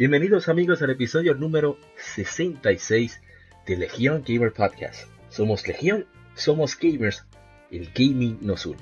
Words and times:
Bienvenidos 0.00 0.48
amigos 0.48 0.80
al 0.80 0.88
episodio 0.88 1.34
número 1.34 1.76
66 1.98 3.20
de 3.66 3.76
Legión 3.76 4.24
Gamer 4.26 4.50
Podcast. 4.50 5.06
Somos 5.28 5.68
Legión, 5.68 6.06
somos 6.32 6.74
gamers, 6.78 7.26
el 7.70 7.90
gaming 7.94 8.38
nos 8.40 8.64
une. 8.64 8.80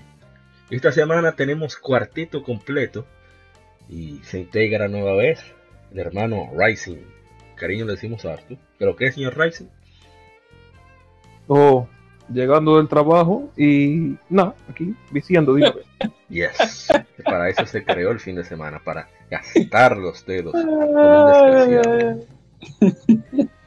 Esta 0.71 0.93
semana 0.93 1.33
tenemos 1.33 1.77
cuarteto 1.77 2.45
completo 2.45 3.05
y 3.89 4.21
se 4.23 4.39
integra 4.39 4.87
nueva 4.87 5.17
vez 5.17 5.41
el 5.91 5.99
hermano 5.99 6.53
Rising. 6.57 6.99
Cariño 7.57 7.85
le 7.87 7.95
decimos 7.95 8.25
a 8.25 8.35
Arthur. 8.35 8.57
¿Pero 8.79 8.95
qué, 8.95 9.11
señor 9.11 9.37
Rising? 9.37 9.67
Oh, 11.49 11.89
llegando 12.33 12.77
del 12.77 12.87
trabajo 12.87 13.51
y 13.57 14.15
nada, 14.29 14.55
aquí 14.71 14.95
viciando, 15.11 15.57
digo. 15.57 15.81
yes, 16.29 16.87
para 17.25 17.49
eso 17.49 17.67
se 17.67 17.83
creó 17.83 18.13
el 18.13 18.21
fin 18.21 18.37
de 18.37 18.45
semana, 18.45 18.79
para 18.79 19.09
gastar 19.31 19.97
los 19.97 20.25
dedos 20.27 20.55
un 20.55 22.27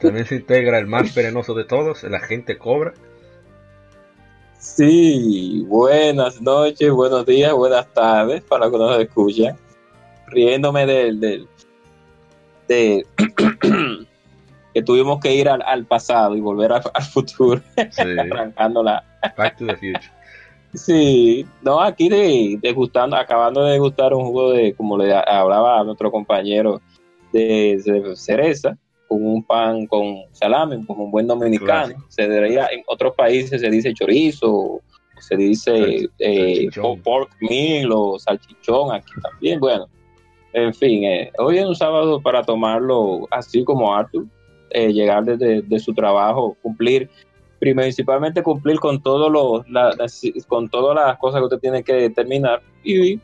También 0.00 0.26
se 0.26 0.36
integra 0.36 0.78
el 0.78 0.86
más 0.86 1.14
venenoso 1.14 1.54
de 1.54 1.64
todos, 1.64 2.04
el 2.04 2.14
agente 2.14 2.58
Cobra. 2.58 2.92
Sí, 4.58 5.64
buenas 5.66 6.40
noches, 6.40 6.90
buenos 6.90 7.26
días, 7.26 7.52
buenas 7.52 7.86
tardes 7.92 8.42
para 8.42 8.66
los 8.66 8.72
que 8.72 8.78
nos 8.78 9.00
escuchan. 9.00 9.56
Riéndome 10.28 10.86
del, 10.86 11.20
del 11.20 11.48
de 12.68 13.06
que 14.74 14.82
tuvimos 14.82 15.20
que 15.20 15.34
ir 15.34 15.48
al, 15.48 15.84
pasado 15.84 16.36
y 16.36 16.40
volver 16.40 16.72
al, 16.72 17.02
futuro, 17.02 17.60
arrancando 17.98 18.82
la 18.82 19.04
Back 19.36 19.58
to 19.58 19.66
the 19.66 19.74
Future. 19.74 20.21
Sí, 20.74 21.44
no, 21.60 21.80
aquí 21.80 22.08
de, 22.08 22.58
degustando, 22.62 23.16
acabando 23.16 23.64
de 23.64 23.72
degustar 23.72 24.14
un 24.14 24.24
jugo 24.24 24.52
de, 24.52 24.74
como 24.74 24.96
le 24.96 25.12
hablaba 25.12 25.80
a 25.80 25.84
nuestro 25.84 26.10
compañero, 26.10 26.80
de, 27.32 28.12
cereza, 28.14 28.76
con 29.06 29.24
un 29.24 29.42
pan 29.42 29.86
con 29.86 30.22
salame, 30.32 30.84
como 30.86 31.04
un 31.04 31.10
buen 31.10 31.26
dominicano. 31.26 31.94
Se 32.08 32.28
diría, 32.28 32.68
en 32.72 32.82
otros 32.86 33.14
países 33.14 33.60
se 33.60 33.70
dice 33.70 33.92
chorizo, 33.92 34.80
se 35.20 35.36
dice 35.36 36.08
eh, 36.18 36.68
pork 37.04 37.30
meal 37.40 37.90
o 37.92 38.18
salchichón, 38.18 38.94
aquí 38.94 39.12
también. 39.22 39.60
Bueno, 39.60 39.88
en 40.54 40.72
fin, 40.74 41.04
eh, 41.04 41.30
hoy 41.38 41.58
es 41.58 41.66
un 41.66 41.76
sábado 41.76 42.20
para 42.20 42.42
tomarlo 42.42 43.28
así 43.30 43.62
como 43.64 43.94
Arthur, 43.94 44.26
eh, 44.70 44.92
llegar 44.92 45.24
desde 45.24 45.60
de 45.60 45.78
su 45.78 45.92
trabajo, 45.92 46.56
cumplir 46.62 47.10
principalmente 47.70 48.42
cumplir 48.42 48.80
con 48.80 49.00
todos 49.00 49.30
los 49.30 49.64
con 50.48 50.68
todas 50.68 50.96
las 50.96 51.16
cosas 51.18 51.38
que 51.40 51.44
usted 51.44 51.58
tiene 51.60 51.84
que 51.84 52.10
terminar 52.10 52.60
y 52.82 53.20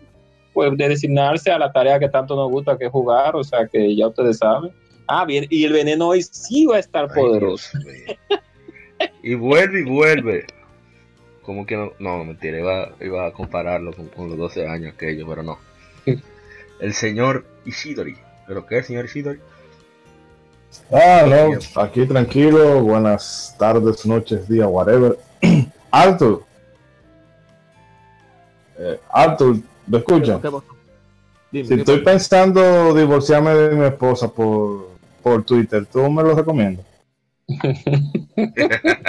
pues 0.53 0.77
de 0.77 0.89
designarse 0.91 1.51
a 1.51 1.59
la 1.59 1.73
tarea 1.73 1.99
que 1.99 2.09
tanto 2.09 2.37
nos 2.37 2.49
gusta 2.49 2.79
que 2.79 2.85
es 2.85 2.91
jugar, 2.93 3.35
o 3.35 3.43
sea 3.43 3.67
que 3.67 3.97
ya 3.97 4.07
ustedes 4.07 4.39
saben. 4.39 4.71
Ah, 5.09 5.25
bien, 5.25 5.47
y 5.51 5.65
el 5.65 5.73
veneno 5.73 6.07
hoy 6.07 6.23
sí 6.23 6.67
va 6.67 6.77
a 6.77 6.79
estar 6.79 7.13
poderoso. 7.13 7.79
y 9.25 9.35
vuelve 9.35 9.81
y 9.81 9.85
vuelve. 9.85 10.47
Como 11.43 11.67
que 11.67 11.77
no, 11.77 11.93
no, 11.99 12.25
mentira, 12.25 12.59
iba, 12.59 12.93
iba 13.01 13.27
a 13.27 13.33
compararlo 13.33 13.93
con, 14.15 14.29
los 14.29 14.39
12 14.39 14.69
años 14.69 14.95
aquellos, 14.95 15.29
pero 15.29 15.43
no. 15.43 15.59
El 16.81 16.93
señor 16.93 17.45
Ishidori. 17.65 18.17
¿Pero 18.47 18.67
qué, 18.67 18.85
señor 18.85 19.07
Ishidori? 19.07 19.41
Ah, 20.91 21.25
no, 21.27 21.83
aquí 21.83 22.07
tranquilo, 22.07 22.83
buenas 22.83 23.55
tardes, 23.59 24.07
noches, 24.07 24.49
días, 24.49 24.69
whatever. 24.71 25.19
Arthur. 25.91 26.43
Eh, 28.79 29.01
Arthur, 29.11 29.59
¿me 29.87 29.99
escucha? 29.99 30.41
si 31.51 31.75
estoy 31.75 32.01
pensando 32.03 32.95
divorciarme 32.95 33.55
de 33.55 33.75
mi 33.75 33.87
esposa 33.87 34.29
por, 34.29 34.91
por 35.23 35.45
Twitter, 35.45 35.87
¿tú 35.87 36.09
me 36.11 36.23
lo 36.23 36.35
recomiendas? 36.35 36.85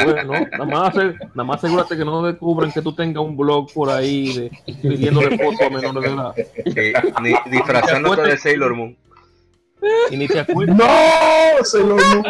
bueno, 0.05 0.33
nada 0.51 0.65
más, 0.65 0.95
nada 0.95 1.43
más 1.43 1.57
asegúrate 1.57 1.97
que 1.97 2.05
no 2.05 2.23
descubran 2.23 2.71
que 2.71 2.81
tú 2.81 2.93
tengas 2.93 3.21
un 3.23 3.35
blog 3.35 3.71
por 3.73 3.89
ahí 3.89 4.33
de, 4.33 4.51
pidiéndole 4.81 5.37
fotos 5.37 5.61
a 5.61 5.69
menores 5.69 6.33
de 6.73 6.89
edad. 6.91 7.43
Disfrazándote 7.51 8.21
de 8.21 8.37
Sailor 8.37 8.75
Moon. 8.75 8.95
Y 10.11 10.17
ni 10.17 10.27
te 10.27 10.39
acuerdes. 10.39 10.75
¡No! 10.75 10.85
Se 11.63 11.79
lo 11.79 11.95
no. 11.95 12.23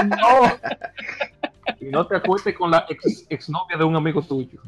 Y 1.79 1.85
no 1.85 2.05
te 2.07 2.15
acuerdes 2.15 2.55
con 2.55 2.71
la 2.71 2.85
ex, 2.89 3.25
exnovia 3.29 3.77
de 3.77 3.83
un 3.83 3.95
amigo 3.95 4.21
tuyo. 4.21 4.59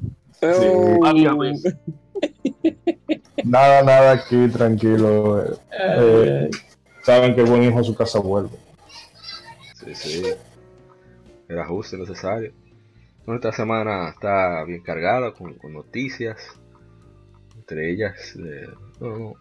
Nada, 3.43 3.83
nada 3.83 4.11
aquí, 4.13 4.47
tranquilo. 4.49 5.43
Eh, 5.71 6.49
saben 7.03 7.35
que 7.35 7.43
buen 7.43 7.63
hijo 7.63 7.79
a 7.79 7.83
su 7.83 7.95
casa 7.95 8.19
vuelve. 8.19 8.57
Sí, 9.73 9.95
sí. 9.95 10.23
Era 11.47 11.65
justo, 11.65 11.97
necesario. 11.97 12.53
esta 13.27 13.51
semana 13.51 14.09
está 14.09 14.63
bien 14.63 14.81
cargada 14.81 15.33
con, 15.33 15.57
noticias. 15.71 16.37
Entre 17.57 17.91
ellas, 17.91 18.35
eh, 18.37 18.67
no 18.99 19.35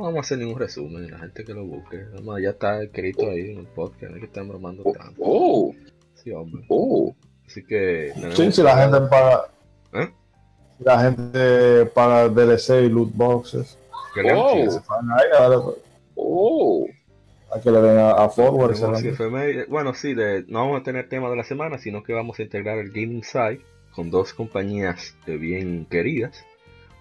vamos 0.00 0.16
a 0.16 0.20
hacer 0.20 0.38
ningún 0.38 0.58
resumen, 0.58 1.10
la 1.10 1.18
gente 1.18 1.44
que 1.44 1.52
lo 1.52 1.64
busque. 1.64 2.04
ya 2.42 2.50
está 2.50 2.82
escrito 2.82 3.28
ahí 3.28 3.50
en 3.50 3.58
el 3.58 3.66
podcast, 3.66 4.10
no 4.10 4.16
es 4.16 4.20
que 4.20 4.26
están 4.26 4.48
bromando 4.48 4.82
oh, 4.84 4.92
tanto. 4.92 5.20
Oh. 5.20 5.74
Sí, 6.14 6.30
hombre. 6.30 6.64
Oh. 6.68 7.14
Así 7.46 7.64
que. 7.64 8.12
Sí, 8.34 8.52
si 8.52 8.62
la 8.62 8.76
gente 8.76 9.00
paga. 9.08 9.48
¿Eh? 9.92 10.10
Si 10.78 10.84
la 10.84 11.00
gente 11.00 11.86
paga 11.86 12.28
DLC 12.28 12.84
y 12.84 12.88
loot 12.88 13.12
boxes. 13.14 13.78
Oh. 14.34 14.56
Ahí, 14.56 15.56
oh. 16.14 16.86
A 17.54 17.60
que 17.60 17.70
le 17.70 17.80
den 17.82 17.98
a, 17.98 18.28
forward. 18.30 18.74
Bueno, 19.68 19.94
sí, 19.94 20.14
de, 20.14 20.44
no 20.48 20.60
vamos 20.60 20.80
a 20.80 20.84
tener 20.84 21.08
tema 21.08 21.28
de 21.28 21.36
la 21.36 21.44
semana, 21.44 21.78
sino 21.78 22.02
que 22.02 22.14
vamos 22.14 22.38
a 22.38 22.42
integrar 22.42 22.78
el 22.78 22.90
Gaming 22.90 23.24
Side 23.24 23.60
con 23.94 24.10
dos 24.10 24.32
compañías 24.32 25.14
bien 25.26 25.86
queridas 25.90 26.46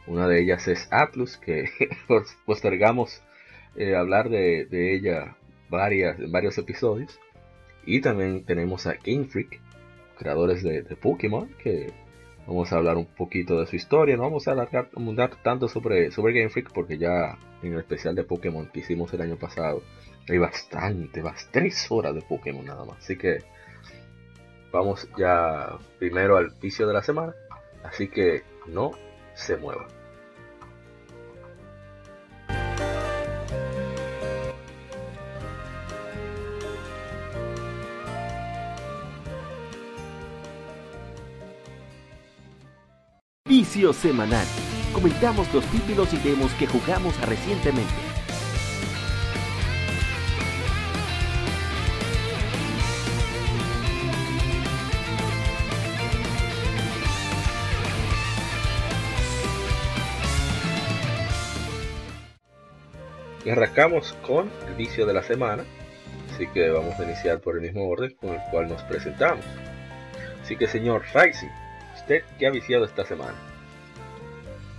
una 0.08 0.28
de 0.28 0.42
ellas 0.42 0.68
es 0.68 0.88
Atlus, 0.92 1.38
que 1.38 1.70
postergamos 2.46 3.22
eh, 3.76 3.96
hablar 3.96 4.30
de, 4.30 4.96
ella 4.96 5.36
varias, 5.70 6.20
en 6.20 6.32
varios 6.32 6.58
episodios. 6.58 7.20
Y 7.86 8.02
también 8.02 8.44
tenemos 8.44 8.86
a 8.88 8.94
Game 8.94 9.26
Freak, 9.26 9.60
creadores 10.18 10.64
de, 10.64 10.84
Pokémon, 10.96 11.50
que 11.64 11.92
vamos 12.46 12.72
a 12.72 12.78
hablar 12.78 12.98
un 12.98 13.06
poquito 13.06 13.60
de 13.60 13.66
su 13.66 13.76
historia. 13.76 14.18
No 14.18 14.24
vamos 14.24 14.48
a 14.48 14.52
alargar 14.52 14.90
tanto 15.44 15.68
sobre, 15.68 16.12
sobre 16.12 16.34
Game 16.34 16.50
Freak 16.50 16.72
porque 16.74 16.98
ya 16.98 17.38
en 17.64 17.74
el 17.74 17.80
especial 17.80 18.16
de 18.16 18.24
Pokémon 18.24 18.68
que 18.68 18.82
hicimos 18.82 19.14
el 19.14 19.22
año 19.22 19.38
pasado 19.38 19.82
hay 20.30 20.38
bastante, 20.38 21.22
bastante, 21.22 21.60
tres 21.60 21.88
horas 21.90 22.14
de 22.14 22.22
Pokémon 22.22 22.66
nada 22.66 22.86
más. 22.86 23.00
Así 23.00 23.18
que 23.18 23.40
vamos 24.72 25.08
ya 25.18 25.78
primero 26.00 26.38
al 26.38 26.52
vicio 26.62 26.88
de 26.88 26.94
la 26.94 27.02
semana. 27.02 27.34
Así 27.84 28.08
que 28.08 28.44
no 28.68 28.92
se 29.36 29.58
mueva. 29.58 29.88
Vicio 43.48 43.92
semanal. 43.94 44.46
Comentamos 44.94 45.54
los 45.54 45.66
títulos 45.66 46.14
y 46.14 46.18
demos 46.18 46.52
que 46.54 46.68
jugamos 46.68 47.20
recientemente. 47.28 48.11
Y 63.52 63.54
arrancamos 63.54 64.14
con 64.26 64.50
el 64.66 64.76
vicio 64.76 65.06
de 65.06 65.14
la 65.14 65.24
semana, 65.24 65.66
así 66.34 66.48
que 66.48 66.70
vamos 66.70 66.98
a 66.98 67.04
iniciar 67.04 67.42
por 67.42 67.58
el 67.58 67.62
mismo 67.64 67.86
orden 67.90 68.16
con 68.22 68.30
el 68.30 68.40
cual 68.50 68.70
nos 68.70 68.82
presentamos. 68.84 69.44
Así 70.42 70.56
que 70.56 70.68
señor 70.68 71.04
Raisi, 71.14 71.48
¿usted 71.98 72.24
qué 72.40 72.48
ha 72.48 72.50
viciado 72.50 72.86
esta 72.86 73.04
semana? 73.04 73.36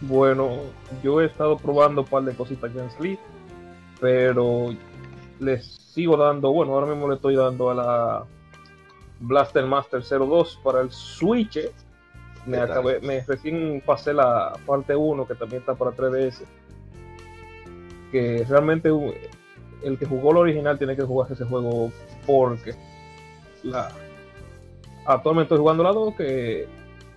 Bueno, 0.01 0.57
yo 1.03 1.21
he 1.21 1.27
estado 1.27 1.59
probando 1.59 2.01
un 2.01 2.07
par 2.07 2.23
de 2.23 2.35
cositas 2.35 2.75
en 2.75 2.91
Sleep, 2.93 3.19
pero 4.01 4.75
les 5.39 5.67
sigo 5.67 6.17
dando, 6.17 6.51
bueno, 6.51 6.73
ahora 6.73 6.87
mismo 6.87 7.11
le 7.11 7.17
estoy 7.17 7.37
dando 7.37 7.69
a 7.69 7.75
la 7.75 8.25
Blaster 9.21 9.67
Master 9.67 10.03
02 10.03 10.61
para 10.65 10.81
el 10.81 10.91
Switch. 10.91 11.59
Me, 12.47 12.57
acabé, 12.57 13.01
me 13.01 13.21
recién 13.21 13.83
pasé 13.85 14.15
la 14.15 14.55
parte 14.65 14.97
1 14.97 15.29
que 15.29 15.35
también 15.35 15.61
está 15.61 15.75
para 15.75 15.91
3DS. 15.91 16.47
Que 18.13 18.45
realmente 18.49 18.89
el 19.83 19.99
que 19.99 20.07
jugó 20.07 20.31
el 20.31 20.37
original 20.37 20.79
tiene 20.79 20.95
que 20.95 21.03
jugar 21.03 21.33
ese 21.33 21.45
juego 21.45 21.91
porque 22.27 22.75
la, 23.65 23.91
actualmente 25.07 25.47
estoy 25.47 25.59
jugando 25.59 25.83
la 25.83 25.93
2 25.93 26.15
que 26.15 26.67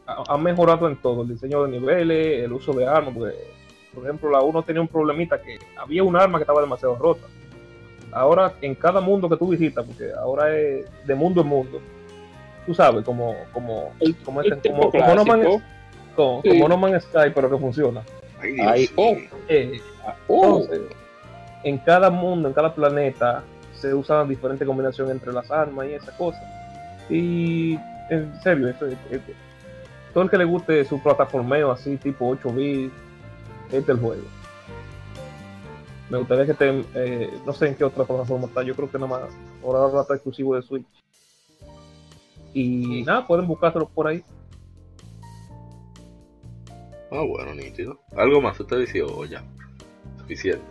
ha, 0.08 0.38
mejorado 0.38 0.88
en 0.88 0.98
todo, 0.98 1.24
el 1.24 1.30
diseño 1.30 1.64
de 1.64 1.80
niveles, 1.80 2.44
el 2.44 2.54
uso 2.54 2.74
de 2.74 2.88
armas, 2.88 3.14
por 3.14 4.04
ejemplo 4.04 4.30
la 4.30 4.42
1 4.42 4.64
tenía 4.64 4.82
un 4.82 4.88
problemita 4.88 5.42
que 5.42 5.58
había 5.76 6.04
un 6.04 6.16
arma 6.16 6.38
que 6.38 6.44
estaba 6.44 6.62
demasiado 6.62 6.96
rota. 6.96 7.28
Ahora 8.12 8.54
en 8.62 8.76
cada 8.76 9.02
mundo 9.02 9.28
que 9.28 9.38
tú 9.38 9.50
visitas, 9.50 9.86
porque 9.86 10.12
ahora 10.14 10.56
es 10.56 10.86
de 11.06 11.16
mundo 11.16 11.42
en 11.42 11.48
mundo, 11.48 11.82
tú 12.66 12.74
sabes, 12.74 13.04
como 13.04 13.36
como 13.52 13.92
como, 14.24 14.42
este, 14.42 14.70
como, 14.70 14.92
como, 14.92 15.16
no 15.16 15.26
Man, 15.26 15.44
como, 16.16 16.68
no 16.70 16.78
Man 16.78 17.02
Sky, 17.02 17.32
pero 17.34 17.50
que 17.50 17.58
funciona. 17.58 18.02
Oh. 18.96 19.16
Eh, 19.50 19.82
oh. 20.28 20.66
En 21.64 21.78
cada 21.80 22.10
mundo, 22.10 22.48
en 22.48 22.54
cada 22.54 22.74
planeta, 22.74 23.44
se 23.74 23.94
usan 23.94 24.28
diferentes 24.28 24.68
combinaciones 24.68 25.14
entre 25.14 25.34
las 25.34 25.50
armas 25.52 25.88
y 25.88 25.94
esas 25.94 26.14
cosas. 26.16 26.44
Y 27.10 27.78
en 28.10 28.40
serio, 28.42 28.74
todo 30.14 30.24
el 30.24 30.30
que 30.30 30.38
le 30.38 30.46
guste 30.46 30.86
su 30.86 31.02
plataformeo 31.02 31.72
así, 31.72 31.98
tipo 31.98 32.28
8 32.28 32.50
bits, 32.52 32.94
este 33.68 33.78
es 33.80 33.90
el 33.90 34.00
juego. 34.00 34.24
Me 36.10 36.20
gustaría 36.20 36.46
que 36.46 36.52
estén, 36.52 36.86
eh, 36.94 37.34
no 37.46 37.54
sé 37.54 37.68
en 37.68 37.76
qué 37.76 37.84
otra 37.84 38.06
plataforma 38.06 38.46
está, 38.46 38.62
yo 38.62 38.76
creo 38.76 38.90
que 38.90 39.00
nada 39.00 39.08
más, 39.08 39.30
ahora 39.64 40.02
está 40.02 40.14
exclusivo 40.14 40.56
de 40.56 40.62
Switch. 40.62 40.86
Y 42.54 43.04
nada, 43.04 43.26
pueden 43.28 43.48
buscárselo 43.48 43.88
por 43.88 44.08
ahí. 44.08 44.24
Ah, 47.12 47.24
bueno, 47.28 47.54
nítido. 47.54 48.00
¿Algo 48.16 48.42
más 48.42 48.60
usted 48.60 48.78
decía 48.80 49.04
o 49.06 49.26
ya? 49.26 49.44
Suficiente. 50.26 50.66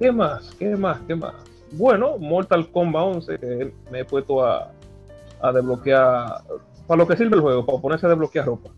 ¿Qué 0.00 0.10
más? 0.10 0.50
¿Qué 0.58 0.76
más? 0.76 0.98
¿Qué 1.06 1.14
más? 1.14 1.34
Bueno, 1.72 2.16
Mortal 2.18 2.70
Kombat 2.70 3.02
11, 3.02 3.38
que 3.38 3.72
me 3.90 4.00
he 4.00 4.04
puesto 4.04 4.42
a, 4.42 4.72
a 5.42 5.52
desbloquear. 5.52 6.42
Para 6.86 6.98
lo 6.98 7.06
que 7.06 7.16
sirve 7.16 7.36
el 7.36 7.42
juego, 7.42 7.66
para 7.66 7.78
ponerse 7.78 8.06
a 8.06 8.08
desbloquear 8.10 8.46
ropa. 8.46 8.70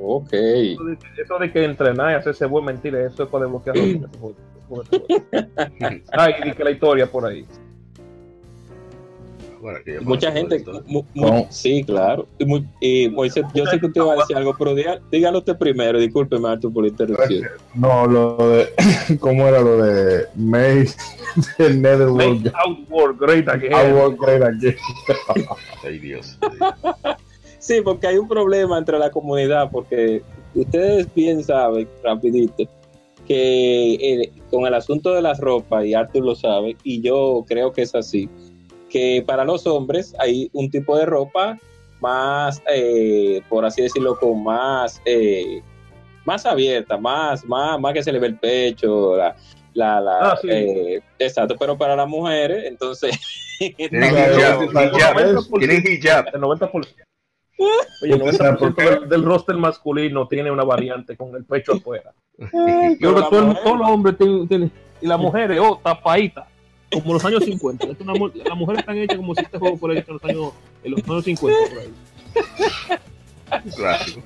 Ok. 0.00 0.32
Eso 0.32 1.38
de, 1.38 1.52
que 1.52 1.64
entrenar 1.64 2.12
y 2.12 2.14
hacerse 2.14 2.46
buen 2.46 2.64
mentira, 2.64 3.00
eso 3.00 3.22
es 3.22 3.28
para 3.28 3.44
desbloquear 3.44 3.76
ropa. 4.20 4.40
Ay, 6.12 6.34
y 6.44 6.52
que 6.52 6.64
la 6.64 6.70
historia 6.70 7.06
por 7.06 7.26
ahí 7.26 7.46
mucha 10.02 10.32
gente, 10.32 10.64
sí, 11.50 11.84
claro. 11.84 12.26
Y, 12.80 13.08
Moisés, 13.08 13.44
yo 13.54 13.64
sé 13.66 13.78
que 13.78 13.86
usted 13.86 14.00
va 14.00 14.14
a 14.14 14.16
decir 14.16 14.36
algo, 14.36 14.54
pero 14.58 14.74
dígalo 15.10 15.38
usted 15.38 15.56
primero, 15.56 15.98
discúlpeme, 15.98 16.48
Arthur, 16.48 16.72
por 16.72 16.86
interrumpir. 16.86 17.48
No, 17.74 18.06
lo 18.06 18.36
de, 18.36 18.68
¿cómo 19.20 19.46
era 19.46 19.60
lo 19.60 19.82
de 19.82 20.26
May 20.34 20.86
de 21.58 21.74
Netherworld? 21.74 22.52
Outward 22.54 23.16
Great 23.18 23.48
Again. 23.48 23.74
Outward 23.74 24.16
Great 24.18 24.42
Again. 24.42 24.76
Ay, 25.84 25.98
Dios. 25.98 26.38
Sí, 27.58 27.80
porque 27.82 28.08
hay 28.08 28.18
un 28.18 28.26
problema 28.26 28.78
entre 28.78 28.98
la 28.98 29.10
comunidad, 29.10 29.70
porque 29.70 30.22
ustedes 30.54 31.06
bien 31.14 31.44
saben, 31.44 31.88
rapidito, 32.02 32.64
que 33.28 33.94
eh, 33.94 34.32
con 34.50 34.66
el 34.66 34.74
asunto 34.74 35.14
de 35.14 35.22
las 35.22 35.38
ropas, 35.38 35.84
y 35.84 35.94
Arthur 35.94 36.24
lo 36.24 36.34
sabe, 36.34 36.76
y 36.82 37.00
yo 37.00 37.44
creo 37.46 37.72
que 37.72 37.82
es 37.82 37.94
así, 37.94 38.28
que 38.92 39.24
para 39.26 39.44
los 39.44 39.66
hombres 39.66 40.14
hay 40.18 40.50
un 40.52 40.70
tipo 40.70 40.98
de 40.98 41.06
ropa 41.06 41.58
más, 41.98 42.62
eh, 42.70 43.40
por 43.48 43.64
así 43.64 43.80
decirlo, 43.80 44.18
con 44.18 44.44
más, 44.44 45.00
eh, 45.06 45.62
más 46.26 46.44
abierta, 46.44 46.98
más, 46.98 47.44
más, 47.46 47.80
más 47.80 47.94
que 47.94 48.02
se 48.02 48.12
le 48.12 48.18
ve 48.18 48.26
el 48.26 48.38
pecho, 48.38 49.16
la, 49.16 49.34
la, 49.72 50.00
la 50.00 50.18
ah, 50.32 50.38
eh, 50.46 51.00
exacto, 51.18 51.56
pero 51.58 51.78
para 51.78 51.96
las 51.96 52.06
mujeres, 52.06 52.64
entonces... 52.66 53.18
Tienen 53.58 54.02
hijab, 54.14 54.68
tienen 55.58 55.84
hijab. 55.86 56.26
El 56.34 56.40
90%. 56.42 56.86
Oye, 58.02 58.14
el 58.14 58.20
90% 58.20 59.06
del, 59.06 59.24
roster 59.24 59.56
masculino 59.56 60.26
tiene 60.26 60.50
una 60.50 60.64
variante 60.64 61.16
con 61.16 61.34
el 61.36 61.44
pecho 61.44 61.74
afuera. 61.74 62.12
Yo 62.36 63.14
creo 63.14 63.14
que 63.14 63.30
todos 63.30 63.78
los 63.78 63.88
hombres 63.88 64.16
tienen, 64.18 64.70
y 65.00 65.06
las 65.06 65.18
mujeres, 65.18 65.60
oh, 65.60 65.80
tapadita 65.82 66.48
como 66.92 67.14
los 67.14 67.24
años 67.24 67.44
50. 67.44 67.86
Es 67.86 68.00
una, 68.00 68.12
las 68.12 68.56
mujeres 68.56 68.80
están 68.80 68.98
hechas 68.98 69.16
como 69.16 69.34
si 69.34 69.42
este 69.42 69.58
juego 69.58 69.76
fuera 69.76 69.98
hecho 69.98 70.12
en 70.12 70.14
los 70.14 70.24
años, 70.24 70.52
en 70.84 70.90
los 70.92 71.02
años 71.04 71.24
50 71.24 71.58
por 71.70 71.78
ahí. 71.78 73.70
Clásico. 73.76 74.22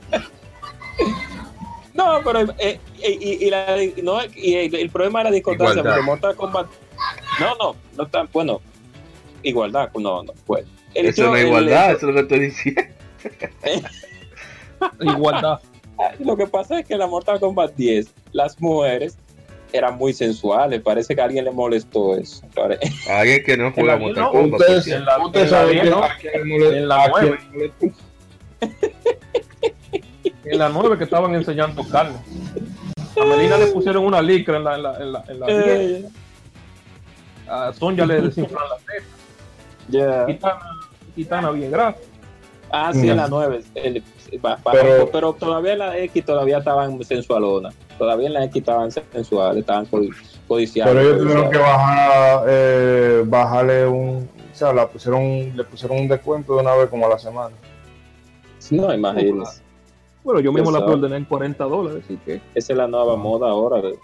No, 1.94 2.20
pero 2.22 2.40
eh, 2.58 2.78
eh, 3.02 3.18
y, 3.20 3.46
y, 3.46 3.50
la, 3.50 3.76
no, 4.02 4.18
y 4.34 4.54
el, 4.54 4.90
problema 4.90 5.20
de 5.20 5.24
la 5.24 5.30
discordancia 5.30 5.82
porque 5.82 6.02
Mortal 6.02 6.36
Kombat. 6.36 6.66
No, 7.40 7.54
no, 7.56 7.76
no 7.96 8.04
está. 8.04 8.24
Bueno, 8.32 8.60
igualdad, 9.42 9.90
no, 9.94 10.22
no, 10.22 10.32
pues. 10.44 10.66
eso 10.94 11.26
no 11.26 11.36
es 11.36 11.46
igualdad, 11.46 11.92
eso 11.92 12.08
es 12.08 12.14
lo 12.14 12.14
que 12.14 12.20
estoy 12.20 12.38
diciendo. 12.40 12.82
igualdad. 15.00 15.60
Lo 16.18 16.36
que 16.36 16.46
pasa 16.46 16.80
es 16.80 16.86
que 16.86 16.92
en 16.92 17.00
la 17.00 17.06
Mortal 17.06 17.40
Kombat 17.40 17.74
10, 17.74 18.12
las 18.32 18.60
mujeres 18.60 19.16
eran 19.72 19.96
muy 19.96 20.12
sensuales. 20.12 20.80
Parece 20.80 21.14
que 21.14 21.20
a 21.20 21.24
alguien 21.24 21.44
le 21.44 21.50
molestó 21.50 22.16
eso. 22.16 22.42
A 23.08 23.20
alguien 23.20 23.42
que 23.44 23.56
no 23.56 23.72
juega 23.72 23.96
Mortal 23.96 24.30
Kombat. 24.30 24.86
en 24.86 25.04
la, 25.04 25.18
usted 25.24 25.48
sabe 25.48 25.72
que 25.72 25.80
en 25.80 26.88
la 26.88 27.08
9. 27.08 27.72
en 30.44 30.58
la 30.58 30.68
9 30.68 30.98
que 30.98 31.04
estaban 31.04 31.34
enseñando 31.34 31.82
carne. 31.88 32.16
A 33.20 33.24
Melina 33.24 33.56
le 33.56 33.66
pusieron 33.68 34.04
una 34.04 34.20
licra 34.20 34.58
en 34.58 34.64
la, 34.64 34.76
en 34.76 34.82
la, 34.82 34.98
en 34.98 35.12
la, 35.12 35.24
en 35.28 35.40
la 35.40 35.46
eh. 35.48 36.04
A 37.48 37.72
Sonja 37.72 38.04
le 38.04 38.20
desinflan 38.22 38.64
la 38.68 38.76
teta. 38.78 39.16
Yeah. 39.88 40.26
Kitana, 41.14 41.50
bien 41.52 41.70
grasa. 41.70 41.98
Ah, 42.70 42.92
sí, 42.92 43.08
en 43.08 43.16
la 43.16 43.28
9. 43.28 43.62
pero, 44.72 45.10
pero, 45.10 45.32
todavía 45.34 45.76
la 45.76 45.98
X 45.98 46.24
todavía 46.24 46.58
estaban 46.58 47.02
sensualonas. 47.04 47.74
Todavía 47.98 48.26
en 48.26 48.34
la 48.34 48.44
X 48.44 48.56
estaban 48.56 48.90
sensuales, 48.90 49.60
estaban 49.60 49.86
codiciados. 49.86 50.92
Pero 50.92 51.00
ellos 51.00 51.22
tuvieron 51.22 51.50
que 51.50 51.58
bajar, 51.58 52.44
eh, 52.48 53.22
bajarle 53.26 53.86
un. 53.86 54.28
O 54.52 54.58
sea, 54.58 54.72
la 54.72 54.88
pusieron, 54.88 55.56
le 55.56 55.64
pusieron 55.64 55.98
un 55.98 56.08
descuento 56.08 56.54
de 56.54 56.62
una 56.62 56.74
vez 56.74 56.88
como 56.88 57.06
a 57.06 57.10
la 57.10 57.18
semana. 57.18 57.54
No, 58.70 58.92
imagínese. 58.92 59.62
Bueno, 60.24 60.40
yo 60.40 60.52
mismo 60.52 60.72
la 60.72 60.80
ordené 60.80 61.16
en 61.16 61.24
40 61.24 61.64
dólares, 61.64 62.02
así 62.04 62.18
que. 62.24 62.40
Esa 62.54 62.72
es 62.72 62.76
la 62.76 62.88
nueva 62.88 63.16
moda 63.16 63.48
ahora. 63.48 63.80
De, 63.80 63.96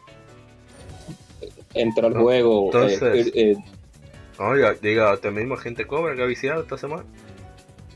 entra 1.75 2.07
al 2.07 2.15
juego. 2.15 2.65
Eh, 2.65 2.71
entonces, 2.73 3.33
eh, 3.35 3.57
oiga, 4.39 4.75
diga, 4.81 5.13
¿usted 5.15 5.33
mismo 5.33 5.57
gente 5.57 5.87
cobra 5.87 6.15
que 6.15 6.23
ha 6.23 6.27
viciado 6.27 6.63
esta 6.63 6.79
semana? 6.79 7.05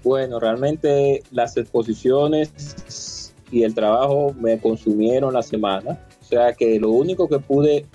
Bueno, 0.06 0.38
realmente 0.38 1.25
las 1.32 1.56
exposiciones 1.56 3.32
y 3.50 3.64
el 3.64 3.75
trabajo 3.75 4.32
me 4.38 4.56
consumieron 4.60 5.34
la 5.34 5.42
semana. 5.42 5.98
O 6.22 6.25
sea 6.25 6.52
que 6.52 6.78
lo 6.78 6.90
único 6.90 7.28
que 7.28 7.40
pude 7.40 7.86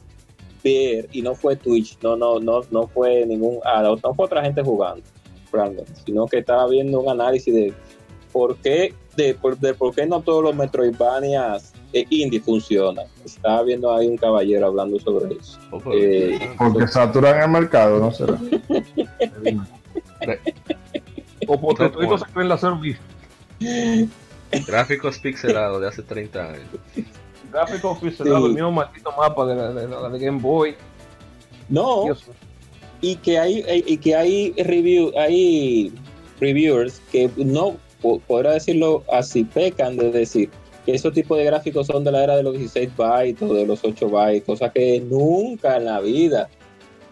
ver, 0.62 1.08
y 1.14 1.22
no 1.22 1.36
fue 1.36 1.56
Twitch, 1.56 1.98
no, 2.04 2.18
no, 2.18 2.38
no, 2.42 2.64
no 2.70 2.88
fue 2.88 3.26
ningún, 3.26 3.60
ah, 3.64 3.82
no, 3.82 4.14
fue 4.14 4.26
otra 4.26 4.44
gente 4.44 4.62
jugando, 4.62 5.02
realmente, 5.54 5.94
sino 6.06 6.28
que 6.28 6.40
estaba 6.40 6.68
viendo 6.68 7.00
un 7.00 7.08
análisis 7.08 7.54
de 7.54 7.74
por 8.34 8.58
qué, 8.58 8.94
de, 9.16 9.34
por, 9.34 9.58
de 9.58 9.74
por 9.74 9.96
qué 9.96 10.06
no 10.06 10.20
todos 10.20 10.44
los 10.44 10.54
Metroidvanias 10.54 11.72
eh, 11.94 12.06
indie 12.10 12.42
funcionan. 12.42 13.06
Estaba 13.24 13.64
viendo 13.64 13.90
ahí 13.96 14.08
un 14.08 14.18
caballero 14.18 14.68
hablando 14.68 15.00
sobre 15.00 15.36
eso. 15.36 15.58
Eh, 15.94 16.38
porque 16.58 16.90
saturan 16.90 17.42
el 17.42 17.50
mercado, 17.50 18.00
¿no 18.02 18.12
será? 18.12 18.38
O 21.48 21.58
todos 21.76 22.22
se 22.22 22.26
creen 22.34 22.50
la 22.50 22.58
servicio. 22.58 23.02
Gráficos 24.68 25.20
pixelados 25.20 25.82
de 25.82 25.88
hace 25.88 26.04
30 26.04 26.50
años. 26.50 26.68
Gráficos 27.52 28.00
pixelados, 28.00 28.50
el 28.50 28.54
mismo 28.54 28.72
maldito 28.72 29.12
mapa 29.18 29.46
de 29.46 29.56
la, 29.56 30.10
de, 30.10 30.20
Game 30.20 30.40
Boy. 30.40 30.76
No. 31.70 32.06
Y 33.02 33.16
que 33.16 33.40
hay, 33.40 33.64
y 33.68 33.98
que 33.98 34.16
hay 34.16 34.54
review, 34.58 35.12
hay 35.18 35.92
reviewers 36.40 37.02
que 37.12 37.30
no, 37.38 37.78
podrá 38.28 38.54
decirlo 38.54 39.04
así, 39.12 39.44
pecan 39.44 39.98
de 39.98 40.12
decir 40.12 40.50
que 40.86 40.94
esos 40.94 41.14
tipos 41.14 41.38
de 41.38 41.46
gráficos 41.46 41.88
son 41.88 42.04
de 42.04 42.12
la 42.12 42.24
era 42.24 42.36
de 42.36 42.44
los 42.44 42.54
16 42.54 42.96
bytes 42.96 43.42
o 43.50 43.54
de 43.54 43.66
los 43.66 43.84
8 43.84 44.10
bytes, 44.10 44.44
cosa 44.44 44.72
que 44.72 45.00
nunca 45.00 45.78
en 45.78 45.86
la 45.86 46.00
vida 46.00 46.50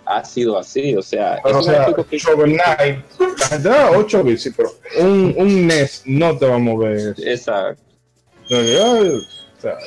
ha 0.09 0.25
sido 0.25 0.57
así, 0.57 0.95
o 0.95 1.03
sea, 1.03 1.39
pero, 1.43 1.59
o 1.59 1.61
sea 1.63 1.85
que... 1.85 2.17
Night, 2.47 3.05
la 3.39 3.45
gente 3.47 3.69
da 3.69 3.91
8 3.91 4.23
bits, 4.23 4.41
sí, 4.41 4.49
pero 4.57 4.71
un, 4.99 5.35
un 5.37 5.67
NES 5.67 6.03
no 6.05 6.35
te 6.35 6.47
va 6.47 6.55
a 6.55 6.59
mover. 6.59 7.13
Exacto. 7.19 7.83
O 8.49 9.61
sea, 9.61 9.77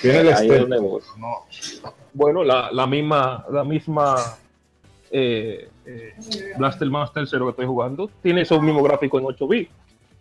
tiene 0.00 0.20
el 0.20 0.68
no. 0.68 1.00
Bueno, 2.14 2.44
la, 2.44 2.70
la 2.70 2.86
misma, 2.86 3.44
la 3.50 3.64
misma 3.64 4.14
eh, 5.10 5.68
eh, 5.84 6.14
Blaster 6.56 6.88
Master 6.88 7.26
0 7.26 7.46
que 7.46 7.50
estoy 7.50 7.66
jugando, 7.66 8.08
tiene 8.22 8.42
esos 8.42 8.62
mismos 8.62 8.84
gráficos 8.84 9.20
en 9.20 9.26
8 9.26 9.48
bits. 9.48 9.70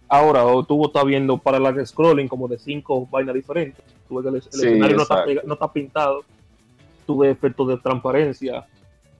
Ahora, 0.08 0.46
o 0.46 0.64
tú 0.64 0.84
estás 0.86 1.06
viendo 1.06 1.38
para 1.38 1.60
la 1.60 1.86
scrolling 1.86 2.28
como 2.28 2.48
de 2.48 2.58
5 2.58 3.08
vainas 3.12 3.36
diferentes. 3.36 3.86
Tú 4.08 4.16
ves 4.16 4.24
que 4.24 4.30
el, 4.30 4.36
escenario 4.38 4.98
no 4.98 5.04
está, 5.04 5.26
no 5.46 5.54
está, 5.54 5.72
pintado. 5.72 6.24
Tú 7.06 7.20
ves 7.20 7.32
efectos 7.32 7.68
de 7.68 7.78
transparencia 7.78 8.66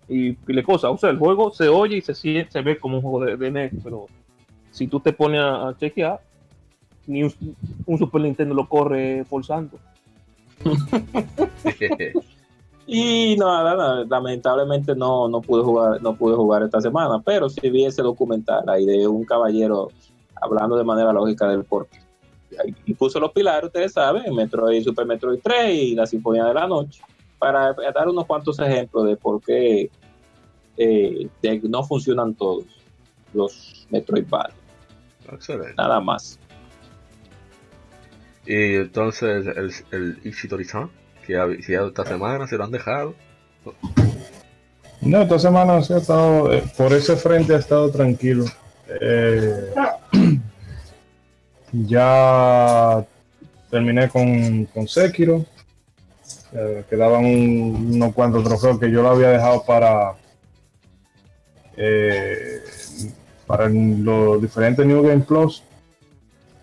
y 0.08 0.38
le 0.48 0.64
cosas. 0.64 0.92
O 0.92 0.98
sea, 0.98 1.10
el 1.10 1.18
juego 1.18 1.52
se 1.52 1.68
oye 1.68 1.98
y 1.98 2.02
se, 2.02 2.14
se 2.14 2.62
ve 2.62 2.78
como 2.80 2.98
un 2.98 3.02
juego 3.02 3.26
de, 3.26 3.38
de 3.38 3.72
pero 3.84 4.08
si 4.72 4.88
tú 4.88 5.00
te 5.00 5.14
pones 5.14 5.42
a, 5.42 5.76
chequear, 5.80 6.20
ni 7.08 7.24
un, 7.24 7.98
Super 7.98 8.22
Nintendo 8.22 8.54
lo 8.54 8.68
corre 8.68 9.24
forzando. 9.26 9.80
Y 12.88 13.36
nada, 13.38 14.06
lamentablemente 14.08 14.96
no, 14.96 15.28
no 15.28 15.42
pude 15.42 15.64
jugar, 15.64 16.00
no 16.04 16.16
pude 16.16 16.36
jugar 16.36 16.62
esta 16.62 16.80
semana, 16.80 17.20
pero 17.20 17.50
sí 17.50 17.68
vi 17.72 17.84
ese 17.84 18.04
documental 18.04 18.64
ahí 18.70 18.86
de 18.86 19.08
un 19.08 19.26
caballero 19.26 19.90
hablando 20.40 20.78
de 20.78 20.84
manera 20.84 21.12
lógica 21.12 21.48
del 21.48 21.64
porqué. 21.64 21.98
Y 22.86 22.94
puso 22.94 23.20
los 23.20 23.32
pilares, 23.32 23.66
ustedes 23.66 23.94
saben, 23.94 24.34
Metroid, 24.36 24.84
Super 24.84 25.08
Metroid 25.08 25.40
3 25.42 25.76
y 25.76 25.96
la 25.96 26.06
Sinfonía 26.06 26.46
de 26.46 26.54
la 26.54 26.68
Noche, 26.68 27.02
para 27.40 27.74
dar 27.74 28.08
unos 28.08 28.26
cuantos 28.26 28.60
ejemplos 28.60 29.06
de 29.06 29.18
por 29.18 29.42
qué 29.42 29.90
eh, 30.78 31.30
no 31.64 31.84
funcionan 31.84 32.34
todos 32.34 32.66
los 33.34 33.88
Metroid 33.90 34.26
Excelente. 35.32 35.74
Nada 35.78 36.00
más. 36.00 36.40
Y 38.46 38.76
entonces 38.76 39.48
el, 39.48 39.74
el 39.92 40.20
Ishidori-san 40.24 40.90
si, 41.26 41.34
ha, 41.34 41.46
esta 41.86 42.06
semana 42.06 42.48
se 42.48 42.58
lo 42.58 42.64
han 42.64 42.72
dejado. 42.72 43.16
No, 45.02 45.22
esta 45.22 45.40
semana 45.40 45.82
se 45.82 45.96
ha 45.96 45.98
estado, 45.98 46.52
eh, 46.54 46.64
por 46.78 46.94
ese 46.94 47.16
frente 47.16 47.56
ha 47.56 47.60
estado 47.60 47.90
tranquilo. 47.90 48.46
Eh, 49.02 49.74
ya 51.72 53.06
terminé 53.70 54.10
con, 54.10 54.66
con 54.66 54.88
Sekiro. 54.88 55.46
Eh, 56.58 56.86
quedaban 56.90 57.26
unos 57.26 58.14
cuantos 58.14 58.44
trofeos 58.44 58.80
que 58.80 58.90
yo 58.90 59.02
lo 59.02 59.10
había 59.10 59.30
dejado 59.30 59.64
para 59.66 60.14
para 63.46 63.68
los 63.68 64.42
diferentes 64.42 64.86
New 64.86 65.04
Game 65.04 65.22
Plus 65.22 65.62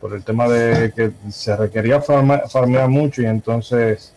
por 0.00 0.14
el 0.14 0.24
tema 0.24 0.48
de 0.48 0.92
que 0.92 1.12
se 1.30 1.54
requería 1.54 2.00
farmear 2.00 2.88
mucho 2.88 3.20
y 3.20 3.26
entonces 3.26 4.14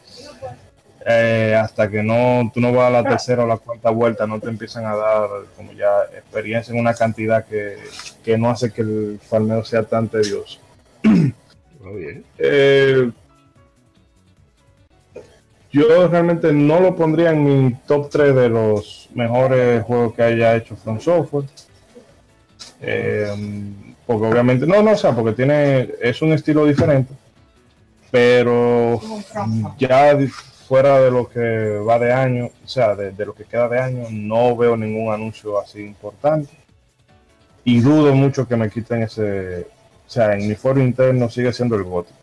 eh, 1.07 1.55
hasta 1.55 1.87
que 1.87 2.01
no 2.01 2.49
tú 2.51 2.59
no 2.59 2.73
vas 2.73 2.87
a 2.87 2.89
la 2.89 3.03
tercera 3.03 3.43
o 3.43 3.47
la 3.47 3.57
cuarta 3.57 3.91
vuelta, 3.91 4.25
no 4.25 4.39
te 4.39 4.49
empiezan 4.49 4.85
a 4.85 4.95
dar 4.95 5.29
como 5.55 5.71
ya 5.73 6.05
experiencia 6.17 6.73
en 6.73 6.79
una 6.79 6.95
cantidad 6.95 7.45
que, 7.45 8.37
no 8.37 8.49
hace 8.49 8.71
que 8.71 8.81
el 8.81 9.19
farmeo 9.21 9.63
sea 9.63 9.83
tan 9.83 10.07
tedioso. 10.07 10.59
Eh, 12.39 13.11
yo 15.75 16.07
realmente 16.07 16.53
no 16.53 16.79
lo 16.79 16.95
pondría 16.95 17.31
en 17.31 17.43
mi 17.43 17.73
top 17.85 18.09
3 18.09 18.33
de 18.33 18.49
los 18.49 19.09
mejores 19.13 19.83
juegos 19.83 20.13
que 20.13 20.23
haya 20.23 20.55
hecho 20.55 20.75
From 20.77 21.01
Software. 21.01 21.45
Eh, 22.81 23.27
porque 24.05 24.27
obviamente, 24.27 24.65
no, 24.65 24.81
no, 24.81 24.91
o 24.91 24.97
sea, 24.97 25.11
porque 25.11 25.33
tiene, 25.33 25.89
es 26.01 26.21
un 26.21 26.31
estilo 26.31 26.65
diferente, 26.65 27.13
pero 28.09 29.01
ya 29.77 30.17
fuera 30.67 31.01
de 31.01 31.11
lo 31.11 31.27
que 31.27 31.79
va 31.79 31.99
de 31.99 32.13
año, 32.13 32.45
o 32.63 32.67
sea, 32.67 32.95
de, 32.95 33.25
lo 33.25 33.33
que 33.33 33.43
queda 33.43 33.67
de 33.67 33.79
año, 33.79 34.07
no 34.11 34.55
veo 34.55 34.77
ningún 34.77 35.13
anuncio 35.13 35.59
así 35.59 35.81
importante. 35.81 36.53
Y 37.63 37.81
dudo 37.81 38.13
mucho 38.13 38.47
que 38.47 38.55
me 38.55 38.69
quiten 38.69 39.03
ese. 39.03 39.67
O 40.07 40.09
sea, 40.09 40.35
en 40.35 40.47
mi 40.47 40.55
foro 40.55 40.79
interno 40.81 41.29
sigue 41.29 41.51
siendo 41.51 41.75
el 41.75 41.83
GOTI. 41.83 42.13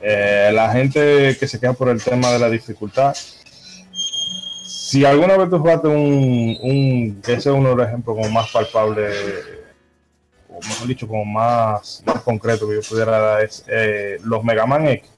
Eh, 0.00 0.50
la 0.52 0.72
gente 0.72 1.36
que 1.38 1.48
se 1.48 1.58
queda 1.58 1.72
por 1.72 1.88
el 1.88 2.02
tema 2.02 2.30
de 2.32 2.38
la 2.38 2.50
dificultad. 2.50 3.14
Si 4.64 5.04
alguna 5.04 5.36
vez 5.36 5.50
tú 5.50 5.58
jugaste 5.58 5.88
un, 5.88 6.56
un 6.62 7.22
ese 7.22 7.34
es 7.34 7.46
uno 7.46 7.70
de 7.70 7.76
los 7.76 8.04
como 8.04 8.28
más 8.30 8.50
palpable, 8.50 9.08
o 10.48 10.60
mejor 10.60 10.86
dicho, 10.86 11.08
como 11.08 11.24
más, 11.24 12.02
más 12.06 12.22
concreto 12.22 12.68
que 12.68 12.76
yo 12.76 12.80
pudiera 12.88 13.18
dar, 13.18 13.44
es 13.44 13.64
eh, 13.68 14.18
los 14.22 14.44
Mega 14.44 14.66
Man 14.66 14.86
X 14.86 15.16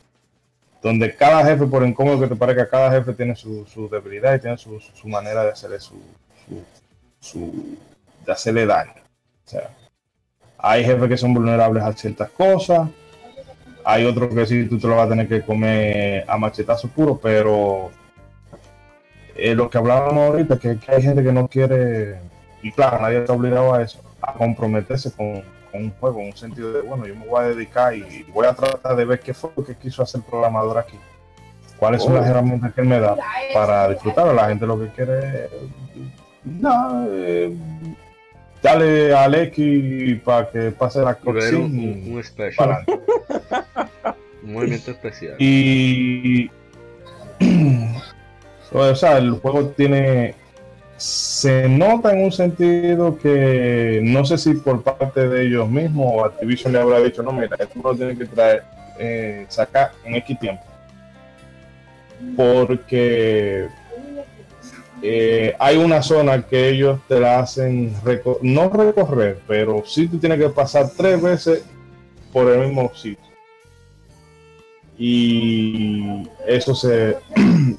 donde 0.82 1.14
cada 1.14 1.44
jefe, 1.44 1.66
por 1.66 1.86
incómodo 1.86 2.20
que 2.20 2.28
te 2.28 2.36
parezca, 2.36 2.68
cada 2.68 2.90
jefe 2.90 3.12
tiene 3.12 3.34
su, 3.34 3.88
debilidad 3.90 4.34
y 4.34 4.40
tiene 4.40 4.56
su, 4.56 4.80
manera 5.04 5.44
de 5.44 5.50
hacerle 5.50 5.78
su, 5.80 7.78
de 8.24 8.32
hacerle 8.32 8.66
daño. 8.66 8.92
Hay 10.58 10.84
jefes 10.84 11.08
que 11.08 11.16
son 11.16 11.34
vulnerables 11.34 11.82
a 11.82 11.92
ciertas 11.92 12.30
cosas, 12.30 12.88
hay 13.88 14.04
otros 14.04 14.34
que 14.34 14.44
sí 14.44 14.66
tú 14.66 14.78
te 14.78 14.86
lo 14.86 14.96
vas 14.96 15.06
a 15.06 15.08
tener 15.08 15.26
que 15.26 15.40
comer 15.40 16.22
a 16.28 16.36
machetazo 16.36 16.88
puro, 16.88 17.18
pero 17.18 17.90
eh, 19.34 19.54
lo 19.54 19.70
que 19.70 19.78
hablábamos 19.78 20.28
ahorita, 20.28 20.58
que, 20.58 20.78
que 20.78 20.92
hay 20.92 21.00
gente 21.00 21.22
que 21.22 21.32
no 21.32 21.48
quiere, 21.48 22.20
y 22.62 22.70
claro, 22.70 23.00
nadie 23.00 23.20
está 23.20 23.32
obligado 23.32 23.72
a 23.72 23.82
eso, 23.82 24.00
a 24.20 24.34
comprometerse 24.34 25.10
con, 25.12 25.42
con 25.72 25.84
un 25.84 25.90
juego, 25.92 26.20
en 26.20 26.26
un 26.26 26.36
sentido 26.36 26.70
de, 26.70 26.82
bueno, 26.82 27.06
yo 27.06 27.14
me 27.14 27.24
voy 27.24 27.40
a 27.40 27.48
dedicar 27.48 27.94
y 27.94 28.24
voy 28.24 28.46
a 28.46 28.52
tratar 28.52 28.94
de 28.94 29.06
ver 29.06 29.20
qué 29.20 29.32
fue 29.32 29.52
lo 29.56 29.64
que 29.64 29.74
quiso 29.74 30.02
hacer 30.02 30.20
el 30.20 30.26
programador 30.26 30.76
aquí. 30.76 30.98
¿Cuáles 31.78 32.02
son 32.02 32.12
las 32.12 32.26
oh. 32.26 32.30
herramientas 32.30 32.74
que 32.74 32.82
él 32.82 32.88
me 32.88 33.00
da 33.00 33.16
para 33.54 33.88
disfrutar? 33.88 34.34
La 34.34 34.48
gente 34.48 34.66
lo 34.66 34.78
que 34.78 34.88
quiere 34.88 35.48
no, 36.44 37.06
eh, 37.08 37.56
dale 38.62 39.14
al 39.14 39.34
X 39.34 40.20
para 40.24 40.50
que 40.50 40.70
pase 40.70 41.00
la 41.00 41.14
cocina. 41.14 41.58
Un, 41.58 42.12
un, 42.12 42.18
especial. 42.18 42.84
un 44.42 44.52
movimiento 44.52 44.90
especial. 44.90 45.36
Y. 45.38 46.50
o 48.72 48.94
sea, 48.94 49.18
el 49.18 49.32
juego 49.32 49.68
tiene 49.68 50.34
se 50.98 51.68
nota 51.68 52.12
en 52.12 52.24
un 52.24 52.32
sentido 52.32 53.16
que 53.18 54.00
no 54.02 54.24
sé 54.24 54.36
si 54.36 54.54
por 54.54 54.82
parte 54.82 55.28
de 55.28 55.46
ellos 55.46 55.70
mismos 55.70 56.12
o 56.12 56.24
Activision 56.24 56.72
le 56.72 56.80
habrá 56.80 56.98
dicho, 56.98 57.22
no, 57.22 57.32
mira, 57.32 57.56
esto 57.56 57.80
lo 57.82 57.94
tienen 57.94 58.18
que 58.18 58.26
traer, 58.26 58.64
eh, 58.98 59.46
sacar 59.48 59.92
en 60.04 60.16
X 60.16 60.38
tiempo. 60.40 60.64
Porque 62.36 63.68
eh, 65.02 65.54
hay 65.58 65.76
una 65.76 66.02
zona 66.02 66.46
que 66.46 66.68
ellos 66.68 67.00
te 67.08 67.20
la 67.20 67.40
hacen, 67.40 67.94
no 68.42 68.68
recorrer, 68.68 69.40
pero 69.46 69.82
sí 69.86 70.08
tú 70.08 70.18
tienes 70.18 70.38
que 70.38 70.48
pasar 70.48 70.90
tres 70.96 71.20
veces 71.20 71.64
por 72.32 72.48
el 72.48 72.66
mismo 72.66 72.92
sitio. 72.94 73.24
Y 74.96 76.28
eso 76.46 76.74
se 76.74 77.16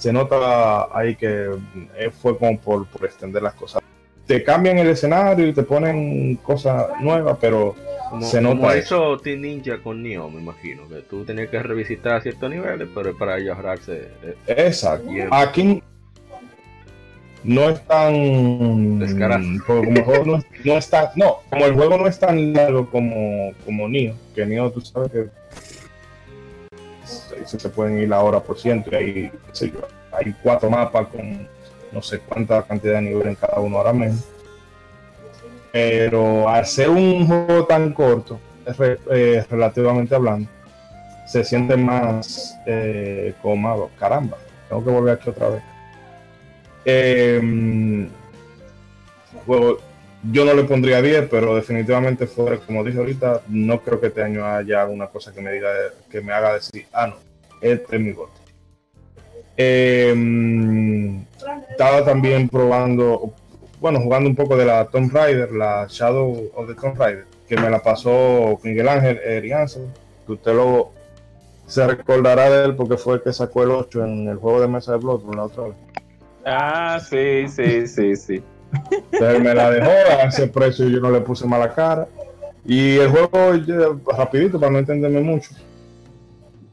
se 0.00 0.14
nota 0.14 0.88
ahí 0.96 1.14
que 1.14 1.58
eh, 1.94 2.10
fue 2.10 2.36
como 2.38 2.58
por, 2.58 2.86
extender 3.02 3.42
las 3.42 3.52
cosas. 3.52 3.82
Te 4.30 4.44
cambian 4.44 4.78
el 4.78 4.86
escenario 4.86 5.48
y 5.48 5.52
te 5.52 5.64
ponen 5.64 6.36
cosas 6.36 6.86
nuevas, 7.00 7.36
pero 7.40 7.74
se 8.20 8.40
nota. 8.40 8.58
Como 8.58 8.70
eso 8.70 9.18
Team 9.18 9.40
Ninja 9.40 9.78
con 9.82 10.04
Neo, 10.04 10.30
me 10.30 10.40
imagino, 10.40 10.88
que 10.88 11.00
tú 11.00 11.24
tenías 11.24 11.48
que 11.48 11.60
revisitar 11.60 12.22
ciertos 12.22 12.48
niveles, 12.48 12.86
pero 12.94 13.18
para 13.18 13.38
ellos 13.38 13.56
ahorrarse. 13.56 14.06
Eh, 14.22 14.36
Exacto. 14.46 15.10
Aquí 15.32 15.82
no 17.42 17.70
es 17.70 17.84
tan. 17.88 19.58
Como, 19.66 19.82
el 19.82 20.02
juego 20.04 20.24
no, 20.24 20.44
no, 20.64 20.78
es 20.78 20.88
tan. 20.88 21.08
No, 21.16 21.38
como 21.50 21.66
el 21.66 21.74
juego 21.74 21.98
no 21.98 22.06
es 22.06 22.20
tan 22.20 22.52
largo 22.52 22.88
como, 22.88 23.52
como 23.64 23.88
Neo, 23.88 24.14
que 24.32 24.46
Neo 24.46 24.70
tú 24.70 24.80
sabes 24.80 25.10
que 25.10 25.26
se 27.44 27.58
te 27.58 27.68
pueden 27.68 27.98
ir 27.98 28.08
la 28.08 28.20
hora 28.20 28.38
por 28.38 28.56
ciento 28.56 28.92
y 28.92 28.94
ahí, 28.94 29.32
hay 30.12 30.34
cuatro 30.40 30.70
mapas 30.70 31.08
con 31.08 31.48
no 31.92 32.02
sé 32.02 32.20
cuánta 32.20 32.62
cantidad 32.62 32.94
de 32.94 33.02
niveles 33.02 33.28
en 33.28 33.34
cada 33.34 33.60
uno 33.60 33.78
ahora 33.78 33.92
mismo. 33.92 34.20
Pero 35.72 36.48
al 36.48 36.66
ser 36.66 36.90
un 36.90 37.26
juego 37.26 37.66
tan 37.66 37.92
corto, 37.92 38.40
eh, 39.10 39.44
relativamente 39.48 40.14
hablando, 40.14 40.48
se 41.26 41.44
siente 41.44 41.76
más 41.76 42.58
eh, 42.66 43.34
como, 43.40 43.88
caramba, 43.98 44.36
tengo 44.68 44.84
que 44.84 44.90
volver 44.90 45.14
aquí 45.14 45.30
otra 45.30 45.48
vez. 45.48 45.62
Em, 46.84 48.08
yo 50.32 50.44
no 50.44 50.54
le 50.54 50.64
pondría 50.64 51.00
10, 51.00 51.28
pero 51.30 51.54
definitivamente 51.54 52.26
fuera, 52.26 52.58
como 52.58 52.84
dije 52.84 52.98
ahorita, 52.98 53.42
no 53.48 53.80
creo 53.80 54.00
que 54.00 54.08
este 54.08 54.22
año 54.22 54.44
haya 54.44 54.86
una 54.86 55.06
cosa 55.06 55.32
que 55.32 55.40
me 55.40 55.52
diga 55.52 55.70
que 56.10 56.20
me 56.20 56.32
haga 56.32 56.54
decir, 56.54 56.86
ah 56.92 57.06
no, 57.06 57.14
este 57.60 57.96
es 57.96 58.02
mi 58.02 58.12
voto. 58.12 58.39
Eh, 59.62 61.20
estaba 61.70 62.02
también 62.02 62.48
probando, 62.48 63.34
bueno, 63.78 64.00
jugando 64.00 64.30
un 64.30 64.34
poco 64.34 64.56
de 64.56 64.64
la 64.64 64.86
Tomb 64.86 65.12
Raider, 65.12 65.52
la 65.52 65.86
Shadow 65.86 66.50
of 66.54 66.66
the 66.66 66.74
Tomb 66.74 66.96
Raider, 66.98 67.26
que 67.46 67.56
me 67.58 67.68
la 67.68 67.82
pasó 67.82 68.58
Miguel 68.62 68.88
Ángel 68.88 69.18
Eriansen, 69.18 69.92
que 70.26 70.32
usted 70.32 70.54
luego 70.54 70.94
se 71.66 71.86
recordará 71.86 72.48
de 72.48 72.64
él 72.64 72.74
porque 72.74 72.96
fue 72.96 73.16
el 73.16 73.22
que 73.22 73.34
sacó 73.34 73.62
el 73.64 73.72
8 73.72 74.04
en 74.06 74.28
el 74.28 74.36
juego 74.38 74.62
de 74.62 74.68
mesa 74.68 74.92
de 74.92 74.98
Bloodborne 74.98 75.36
la 75.36 75.44
otra 75.44 75.64
vez. 75.64 75.74
Ah, 76.46 76.98
sí, 76.98 77.46
sí, 77.48 77.86
sí, 77.86 78.16
sí. 78.16 78.42
Entonces 79.12 79.42
me 79.42 79.52
la 79.54 79.70
dejó 79.70 79.90
a 79.90 80.22
ese 80.22 80.46
precio 80.48 80.88
y 80.88 80.92
yo 80.92 81.00
no 81.00 81.10
le 81.10 81.20
puse 81.20 81.46
mala 81.46 81.74
cara. 81.74 82.08
Y 82.64 82.96
el 82.96 83.10
juego, 83.10 83.54
yo- 83.56 84.00
rapidito, 84.16 84.58
para 84.58 84.72
no 84.72 84.78
entenderme 84.78 85.20
mucho. 85.20 85.50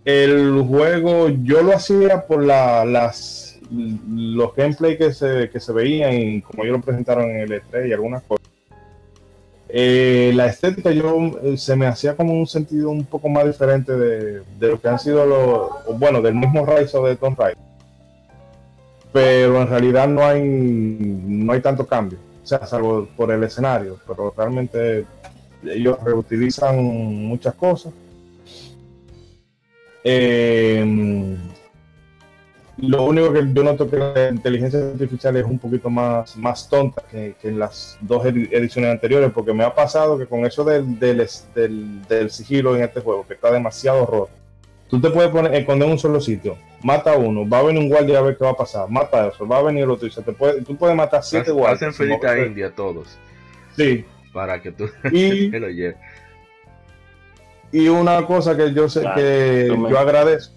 El 0.08 0.62
juego 0.62 1.28
yo 1.44 1.62
lo 1.62 1.76
hacía 1.76 2.26
por 2.28 2.42
la, 2.42 2.86
las 2.86 3.60
los 3.70 4.56
gameplay 4.56 4.98
que 4.98 5.12
se, 5.12 5.50
que 5.50 5.60
se 5.60 5.74
veían 5.74 6.14
y 6.14 6.42
como 6.42 6.64
ellos 6.64 6.78
lo 6.78 6.82
presentaron 6.82 7.30
en 7.30 7.40
el 7.40 7.62
E3 7.62 7.90
y 7.90 7.92
algunas 7.92 8.24
cosas. 8.24 8.48
Eh, 9.68 10.32
la 10.34 10.46
estética 10.46 10.92
yo 10.92 11.38
eh, 11.44 11.58
se 11.58 11.76
me 11.76 11.88
hacía 11.88 12.16
como 12.16 12.32
un 12.32 12.48
sentido 12.48 12.90
un 12.90 13.04
poco 13.04 13.28
más 13.28 13.48
diferente 13.48 13.98
de, 13.98 14.44
de 14.58 14.68
lo 14.70 14.80
que 14.80 14.88
han 14.88 14.98
sido 14.98 15.26
los, 15.26 16.00
bueno, 16.00 16.22
del 16.22 16.36
mismo 16.36 16.66
Rise 16.66 16.96
o 16.96 17.06
de 17.06 17.18
Tomb 17.18 17.38
Raider. 17.38 17.58
Pero 19.12 19.62
en 19.62 19.68
realidad 19.68 20.08
no 20.08 20.24
hay 20.24 20.42
no 20.42 21.52
hay 21.52 21.60
tanto 21.60 21.86
cambio, 21.86 22.18
o 22.42 22.48
sea, 22.48 22.66
salvo 22.66 23.10
por 23.18 23.30
el 23.30 23.44
escenario, 23.44 24.00
pero 24.08 24.34
realmente 24.38 25.06
ellos 25.66 26.02
reutilizan 26.02 26.82
muchas 26.82 27.56
cosas. 27.56 27.92
Eh, 30.10 31.36
lo 32.78 33.04
único 33.04 33.34
que 33.34 33.42
yo 33.54 33.64
noto 33.64 33.90
que 33.90 33.98
la 33.98 34.30
inteligencia 34.30 34.80
artificial 34.80 35.36
es 35.36 35.44
un 35.46 35.58
poquito 35.60 35.90
más, 35.90 36.38
más 36.38 36.70
tonta 36.70 37.02
que, 37.10 37.36
que 37.42 37.48
en 37.50 37.58
las 37.60 37.98
dos 38.02 38.24
edi- 38.24 38.48
ediciones 38.52 38.92
anteriores, 38.92 39.32
porque 39.34 39.52
me 39.52 39.64
ha 39.64 39.74
pasado 39.74 40.18
que 40.18 40.28
con 40.28 40.46
eso 40.46 40.64
del, 40.64 40.98
del, 41.00 41.20
es- 41.22 41.48
del, 41.56 42.02
del 42.08 42.30
sigilo 42.30 42.76
en 42.76 42.84
este 42.84 43.02
juego, 43.02 43.26
que 43.28 43.34
está 43.34 43.52
demasiado 43.52 44.06
roto, 44.06 44.30
tú 44.90 45.02
te 45.02 45.10
puedes 45.10 45.32
poner, 45.32 45.56
esconder 45.56 45.88
en 45.88 45.94
un 45.94 46.00
solo 46.00 46.22
sitio, 46.22 46.56
mata 46.84 47.14
a 47.14 47.18
uno, 47.18 47.50
va 47.50 47.60
a 47.60 47.64
venir 47.64 47.82
un 47.82 47.90
guardia 47.90 48.20
a 48.20 48.22
ver 48.22 48.38
qué 48.38 48.44
va 48.46 48.52
a 48.52 48.56
pasar, 48.58 48.88
mata 48.90 49.24
a 49.24 49.28
eso, 49.30 49.48
va 49.48 49.58
a 49.58 49.64
venir 49.64 49.84
el 49.84 49.90
otro 49.92 50.08
y 50.08 50.12
se 50.12 50.22
te 50.22 50.32
puede, 50.32 50.62
tú 50.62 50.78
puedes 50.78 50.96
matar 50.96 51.24
siete 51.24 51.50
Hacen 51.52 51.56
guardias. 51.58 52.00
mover- 52.00 52.48
india 52.48 52.72
todos. 52.76 53.18
Sí, 53.76 54.06
Para 54.32 54.62
que 54.62 54.72
tú 54.72 54.88
y, 55.12 55.50
lo 55.60 55.68
lleves. 55.70 55.98
Y 57.72 57.88
una 57.90 58.26
cosa 58.26 58.56
que 58.56 58.74
yo 58.74 58.88
sé 58.90 59.02
Claro, 59.02 59.16
que 59.16 59.76
me- 59.78 59.90
yo 59.90 60.00
agradezco 60.00 60.54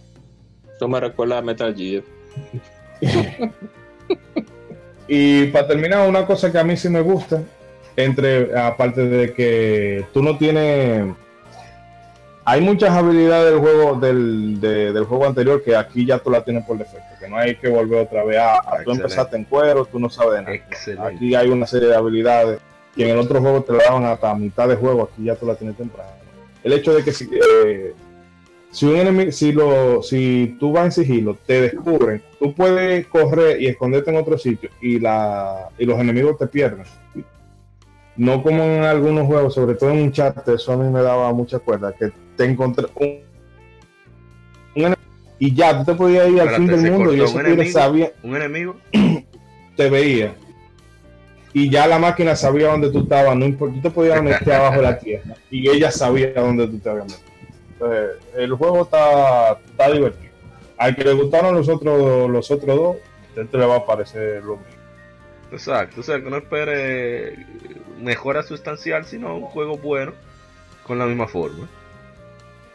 Eso 0.76 0.88
me 0.88 1.00
recuerda 1.00 1.38
a 1.38 1.43
Metal 1.43 1.75
Gear. 1.75 2.02
Y 5.12 5.47
para 5.47 5.67
terminar, 5.67 6.09
una 6.09 6.25
cosa 6.25 6.52
que 6.52 6.59
a 6.59 6.62
mí 6.64 6.76
sí 6.76 6.88
me 6.88 7.00
gusta, 7.00 7.43
entre 7.97 8.57
aparte 8.57 9.00
de 9.09 9.33
que 9.33 10.07
tú 10.12 10.23
no 10.23 10.38
tienes, 10.38 11.12
hay 12.45 12.61
muchas 12.61 12.90
habilidades 12.90 13.50
del 13.50 13.59
juego 13.61 13.97
del, 13.99 14.61
de- 14.61 14.93
del 14.93 15.05
juego 15.05 15.26
anterior 15.26 15.64
que 15.64 15.75
aquí 15.75 16.07
ya 16.07 16.19
tú 16.19 16.31
la 16.31 16.45
tienes 16.45 16.64
por 16.64 16.79
defecto, 16.79 17.07
que 17.19 17.29
no 17.29 17.37
hay 17.37 17.57
que 17.57 17.69
volver 17.69 18.07
otra 18.07 18.23
vez 18.23 18.38
a, 18.38 18.59
a 18.59 18.85
tú 18.85 18.93
empezaste 18.93 19.37
en 19.37 19.45
cuero, 19.45 19.85
tú 19.85 19.99
no 19.99 20.09
sabes 20.09 20.35
de 20.35 20.43
nada. 20.43 20.55
Excelente. 20.55 21.17
Aquí 21.17 21.35
hay 21.35 21.49
una 21.49 21.67
serie 21.67 21.88
de 21.88 21.97
habilidades 21.97 22.61
que 22.95 23.02
en 23.02 23.11
el 23.11 23.19
otro 23.19 23.40
juego 23.40 23.62
te 23.64 23.73
la 23.73 23.83
daban 23.85 24.05
hasta 24.05 24.33
mitad 24.37 24.69
de 24.69 24.76
juego, 24.76 25.11
aquí 25.12 25.25
ya 25.25 25.35
tú 25.35 25.45
la 25.45 25.57
tienes 25.57 25.76
temprano. 25.76 26.11
El 26.62 26.73
hecho 26.73 26.95
de 26.95 27.02
que 27.02 27.12
si, 27.12 27.29
eh, 27.33 27.95
si 28.71 28.87
un 28.87 28.97
enemigo, 28.97 29.33
si 29.33 29.52
lo, 29.52 30.02
si 30.02 30.57
tú 30.61 30.73
vas 30.73 30.85
en 30.87 30.93
sigilo, 30.93 31.37
te 31.47 31.61
descubren, 31.62 32.23
tú 32.38 32.55
puedes 32.55 33.07
correr 33.07 33.61
y 33.61 33.67
esconderte 33.67 34.11
en 34.11 34.17
otro 34.17 34.38
sitio 34.38 34.71
y 34.81 34.99
la 34.99 35.71
y 35.79 35.85
los 35.85 35.99
enemigos 35.99 36.38
te 36.38 36.47
pierden. 36.47 36.85
No 38.17 38.43
como 38.43 38.62
en 38.62 38.85
algunos 38.85 39.26
juegos, 39.26 39.55
sobre 39.55 39.75
todo 39.75 39.90
en 39.90 39.99
un 40.02 40.12
chat, 40.12 40.47
eso 40.49 40.73
a 40.73 40.76
mí 40.76 40.90
me 40.90 41.00
daba 41.00 41.33
mucha 41.33 41.59
cuerda, 41.59 41.93
que 41.93 42.12
te 42.37 42.45
encontré 42.45 42.87
un, 42.97 43.21
un 44.76 44.83
enemigo 44.83 45.00
y 45.38 45.55
ya 45.55 45.79
tú 45.79 45.90
te 45.90 45.95
podías 45.97 46.29
ir 46.29 46.40
al 46.40 46.50
fin 46.50 46.67
del 46.67 46.93
mundo 46.93 47.14
y 47.14 47.25
tigre 47.25 47.52
enemigo. 47.52 47.73
sabía, 47.73 48.12
Un 48.23 48.37
enemigo. 48.37 48.76
te 49.76 49.88
veía. 49.88 50.35
Y 51.52 51.69
ya 51.71 51.87
la 51.87 51.99
máquina 51.99 52.37
sabía 52.37 52.69
dónde 52.69 52.90
tú 52.90 53.00
estabas, 53.00 53.37
no 53.37 53.45
importa, 53.45 53.75
tú 53.75 53.80
te 53.83 53.90
podías 53.90 54.23
meter 54.23 54.52
abajo 54.52 54.76
de 54.76 54.83
la 54.83 54.99
tierra. 54.99 55.35
Y 55.50 55.69
ella 55.69 55.90
sabía 55.90 56.33
dónde 56.35 56.66
tú 56.68 56.79
te 56.79 56.90
habías 56.90 57.07
metido. 57.07 57.31
Entonces, 57.72 58.11
el 58.37 58.53
juego 58.55 58.83
está, 58.83 59.53
está 59.53 59.90
divertido. 59.90 60.31
Al 60.77 60.96
que 60.96 61.05
le 61.05 61.12
gustaron 61.12 61.55
los 61.55 61.68
otros, 61.68 62.31
los 62.31 62.51
otros 62.51 62.77
dos, 62.77 62.96
a 63.37 63.40
este 63.40 63.59
le 63.59 63.66
va 63.66 63.77
a 63.77 63.87
parecer 63.87 64.42
lo 64.42 64.57
mismo. 64.57 64.81
Exacto. 65.53 66.01
O 66.01 66.05
sea, 66.05 66.22
que 66.22 66.31
no 66.31 66.37
espere 66.37 67.37
mejora 68.01 68.42
sustancial, 68.42 69.05
sino 69.05 69.37
un 69.37 69.42
juego 69.42 69.77
bueno 69.77 70.12
con 70.85 70.98
la 70.98 71.07
misma 71.07 71.27
forma. 71.27 71.68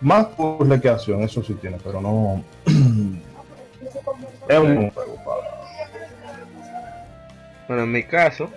Más 0.02 0.26
puzzle 0.28 0.80
que 0.80 0.90
acción, 0.90 1.22
eso 1.22 1.44
sí 1.44 1.54
tiene, 1.56 1.78
pero 1.84 2.02
no. 2.02 2.44
es 2.66 2.74
un 4.60 4.76
buen 4.76 4.92
juego 4.92 5.16
para. 5.26 5.56
Bueno, 7.68 7.84
en 7.84 7.92
mi 7.92 8.04
caso, 8.04 8.50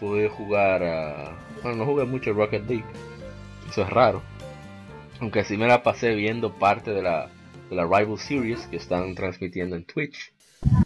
pude 0.00 0.28
jugar 0.28 0.82
a... 0.82 1.36
Bueno, 1.62 1.78
no 1.78 1.86
jugué 1.86 2.04
mucho 2.04 2.32
Rocket 2.32 2.68
League. 2.68 2.84
Eso 3.68 3.82
es 3.82 3.90
raro. 3.90 4.22
Aunque 5.20 5.44
sí 5.44 5.56
me 5.56 5.66
la 5.66 5.82
pasé 5.82 6.14
viendo 6.14 6.52
parte 6.58 6.92
de 6.92 7.02
la, 7.02 7.28
de 7.70 7.76
la 7.76 7.84
Rival 7.84 8.18
Series 8.18 8.66
que 8.66 8.76
están 8.76 9.14
transmitiendo 9.14 9.76
en 9.76 9.84
Twitch. 9.84 10.32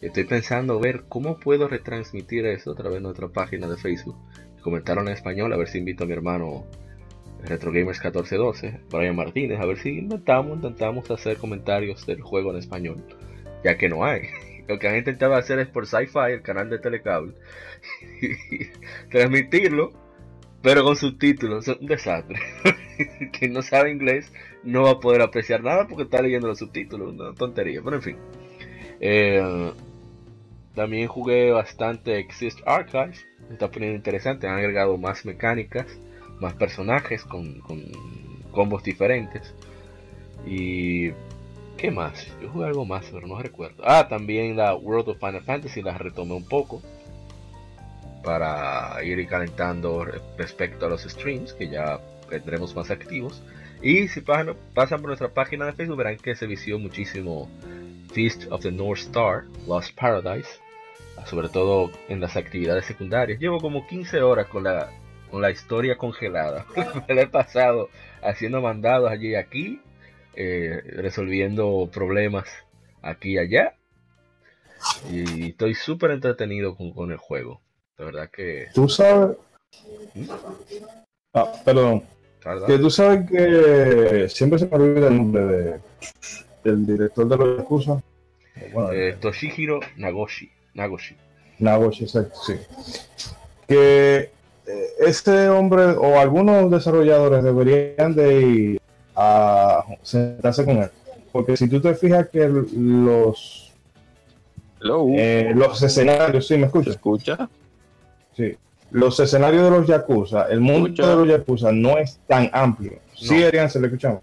Estoy 0.00 0.24
pensando 0.24 0.78
ver 0.80 1.04
cómo 1.08 1.38
puedo 1.38 1.68
retransmitir 1.68 2.46
eso 2.46 2.72
a 2.72 2.74
través 2.74 2.94
de 2.94 3.00
nuestra 3.02 3.28
página 3.28 3.66
de 3.66 3.76
Facebook. 3.76 4.16
Comentaron 4.62 5.08
en 5.08 5.14
español, 5.14 5.52
a 5.52 5.56
ver 5.56 5.68
si 5.68 5.78
invito 5.78 6.04
a 6.04 6.06
mi 6.06 6.12
hermano 6.12 6.64
RetroGamers 7.44 7.98
1412, 7.98 8.80
Brian 8.90 9.16
Martínez, 9.16 9.60
a 9.60 9.66
ver 9.66 9.78
si 9.78 9.90
intentamos, 9.90 10.56
intentamos 10.56 11.10
hacer 11.10 11.36
comentarios 11.36 12.06
del 12.06 12.20
juego 12.20 12.50
en 12.50 12.58
español. 12.58 13.04
Ya 13.64 13.76
que 13.76 13.88
no 13.88 14.04
hay. 14.04 14.22
Lo 14.68 14.78
que 14.78 14.88
han 14.88 14.96
intentado 14.96 15.34
hacer 15.34 15.58
es 15.58 15.68
por 15.68 15.86
Sci-Fi, 15.86 16.32
el 16.32 16.42
canal 16.42 16.68
de 16.68 16.78
Telecable, 16.78 17.34
transmitirlo, 19.10 19.92
pero 20.62 20.82
con 20.82 20.96
subtítulos. 20.96 21.68
Es 21.68 21.76
un 21.78 21.86
desastre. 21.86 22.40
Quien 23.38 23.52
no 23.52 23.62
sabe 23.62 23.90
inglés 23.90 24.32
no 24.64 24.82
va 24.82 24.92
a 24.92 25.00
poder 25.00 25.22
apreciar 25.22 25.62
nada 25.62 25.86
porque 25.86 26.04
está 26.04 26.20
leyendo 26.20 26.48
los 26.48 26.58
subtítulos. 26.58 27.12
Una 27.12 27.32
tontería, 27.34 27.80
pero 27.84 27.96
en 27.96 28.02
fin. 28.02 28.16
Eh, 29.00 29.72
también 30.74 31.06
jugué 31.06 31.52
bastante 31.52 32.18
Exist 32.18 32.60
Archive. 32.66 33.14
Se 33.14 33.52
está 33.52 33.70
poniendo 33.70 33.96
interesante. 33.96 34.48
Han 34.48 34.58
agregado 34.58 34.98
más 34.98 35.24
mecánicas, 35.24 35.86
más 36.40 36.54
personajes 36.54 37.22
con, 37.24 37.60
con 37.60 37.84
combos 38.50 38.82
diferentes. 38.82 39.54
Y 40.46 41.12
¿Qué 41.76 41.90
más? 41.90 42.26
Yo 42.40 42.48
jugué 42.50 42.66
algo 42.66 42.84
más, 42.84 43.06
pero 43.12 43.26
no 43.26 43.38
recuerdo. 43.40 43.82
Ah, 43.86 44.08
también 44.08 44.56
la 44.56 44.74
World 44.74 45.10
of 45.10 45.18
Final 45.18 45.42
Fantasy 45.42 45.82
la 45.82 45.96
retomé 45.98 46.34
un 46.34 46.48
poco. 46.48 46.82
Para 48.24 49.02
ir 49.04 49.24
calentando 49.28 50.04
re- 50.04 50.20
respecto 50.36 50.86
a 50.86 50.88
los 50.88 51.02
streams, 51.02 51.52
que 51.52 51.68
ya 51.68 52.00
tendremos 52.28 52.74
más 52.74 52.90
activos. 52.90 53.42
Y 53.82 54.08
si 54.08 54.20
pasan, 54.20 54.56
pasan 54.74 55.00
por 55.00 55.08
nuestra 55.08 55.28
página 55.28 55.66
de 55.66 55.72
Facebook, 55.74 55.98
verán 55.98 56.16
que 56.16 56.34
se 56.34 56.46
vició 56.46 56.78
muchísimo 56.78 57.48
Feast 58.12 58.50
of 58.50 58.62
the 58.62 58.72
North 58.72 59.00
Star, 59.00 59.44
Lost 59.66 59.94
Paradise. 59.94 60.48
Sobre 61.26 61.48
todo 61.48 61.90
en 62.08 62.20
las 62.20 62.36
actividades 62.36 62.86
secundarias. 62.86 63.38
Llevo 63.38 63.58
como 63.60 63.86
15 63.86 64.22
horas 64.22 64.46
con 64.48 64.64
la, 64.64 64.90
con 65.30 65.40
la 65.42 65.50
historia 65.50 65.96
congelada. 65.96 66.66
Me 67.08 67.14
la 67.14 67.22
he 67.22 67.26
pasado 67.26 67.90
haciendo 68.22 68.60
mandados 68.60 69.10
allí 69.10 69.28
y 69.30 69.34
aquí 69.34 69.80
eh, 70.36 70.82
resolviendo 70.96 71.88
problemas 71.92 72.46
aquí 73.02 73.32
y 73.32 73.38
allá. 73.38 73.74
Y 75.10 75.50
estoy 75.50 75.74
súper 75.74 76.10
entretenido 76.12 76.76
con, 76.76 76.92
con 76.92 77.10
el 77.10 77.16
juego. 77.16 77.60
De 77.98 78.04
verdad 78.04 78.30
que... 78.30 78.66
Tú 78.74 78.88
sabes. 78.88 79.36
Ah, 81.34 81.52
perdón. 81.64 82.02
Que 82.66 82.78
tú 82.78 82.90
sabes 82.90 83.28
que 83.28 84.28
siempre 84.28 84.58
se 84.58 84.66
me 84.66 84.76
olvida 84.76 85.08
el 85.08 85.16
nombre 85.16 85.44
de, 85.44 85.80
del 86.62 86.86
director 86.86 87.26
de 87.26 87.36
los 87.36 87.58
Yakuza. 87.58 88.00
Bueno, 88.72 88.92
Eh, 88.92 89.16
Toshihiro 89.20 89.80
Nagoshi. 89.96 90.50
Nagoshi. 90.74 91.16
Nagoshi, 91.58 92.04
exacto, 92.04 92.38
sí. 92.46 92.54
Que 93.66 94.30
eh, 94.66 94.86
ese 95.00 95.48
hombre 95.48 95.82
o 95.86 96.20
algunos 96.20 96.70
desarrolladores 96.70 97.42
deberían 97.42 98.14
de 98.14 98.40
ir 98.40 98.80
a 99.16 99.84
sentarse 100.02 100.64
con 100.64 100.76
él. 100.78 100.90
Porque 101.32 101.56
si 101.56 101.68
tú 101.68 101.80
te 101.80 101.94
fijas 101.94 102.28
que 102.28 102.46
los, 102.48 103.72
eh, 105.16 105.52
los 105.54 105.82
escenarios, 105.82 106.46
sí, 106.46 106.54
¿me 106.54 106.60
¿Se 106.60 106.66
escuchas? 106.66 106.94
escucha? 106.94 107.48
Sí. 108.36 108.56
Los 108.90 109.18
escenarios 109.18 109.64
de 109.64 109.70
los 109.70 109.86
Yakuza, 109.86 110.46
el 110.48 110.60
mundo 110.60 110.88
Escucha. 110.88 111.08
de 111.08 111.16
los 111.16 111.28
Yakuza 111.28 111.72
no 111.72 111.98
es 111.98 112.18
tan 112.26 112.48
amplio. 112.52 112.92
Sí, 113.14 113.40
No. 113.40 113.46
Arián, 113.46 113.68
se 113.70 113.80
le 113.80 113.86
escuchamos. 113.88 114.20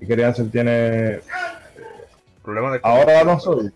Y 0.00 0.06
que 0.06 0.12
Arián 0.14 0.34
se 0.34 0.44
tiene. 0.44 1.20
Problema 2.42 2.72
de... 2.72 2.80
Ahora 2.82 3.24
no 3.24 3.38
soy. 3.38 3.70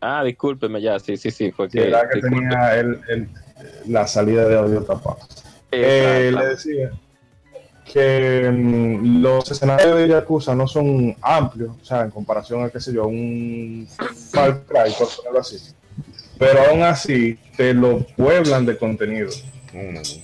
Ah, 0.00 0.22
discúlpeme 0.24 0.80
ya, 0.80 0.98
sí, 0.98 1.16
sí, 1.16 1.30
sí, 1.30 1.50
fue 1.52 1.70
Sí, 1.70 1.78
que... 1.78 1.88
era 1.88 2.08
que 2.08 2.20
tenía 2.20 2.76
el, 2.76 3.00
el- 3.08 3.28
la 3.88 4.06
salida 4.06 4.46
de 4.46 4.56
audio 4.58 4.82
tapada. 4.82 5.16
Eh, 5.72 6.28
Eh, 6.28 6.32
le 6.32 6.46
decía 6.46 6.90
que 7.92 8.50
mm, 8.50 9.22
los 9.22 9.50
escenarios 9.50 9.96
de 9.96 10.08
Yakuza 10.08 10.54
no 10.54 10.66
son 10.66 11.16
amplios, 11.22 11.76
o 11.80 11.84
sea, 11.84 12.02
en 12.02 12.10
comparación 12.10 12.64
a, 12.64 12.70
qué 12.70 12.80
sé 12.80 12.92
yo, 12.92 13.06
un 13.06 13.88
Far 14.30 14.62
Cry, 14.64 14.92
por 14.98 15.08
ponerlo 15.16 15.40
así. 15.40 15.58
Pero 16.38 16.60
aún 16.66 16.82
así, 16.82 17.38
te 17.56 17.72
lo 17.72 18.00
pueblan 18.16 18.66
de 18.66 18.76
contenido. 18.76 19.30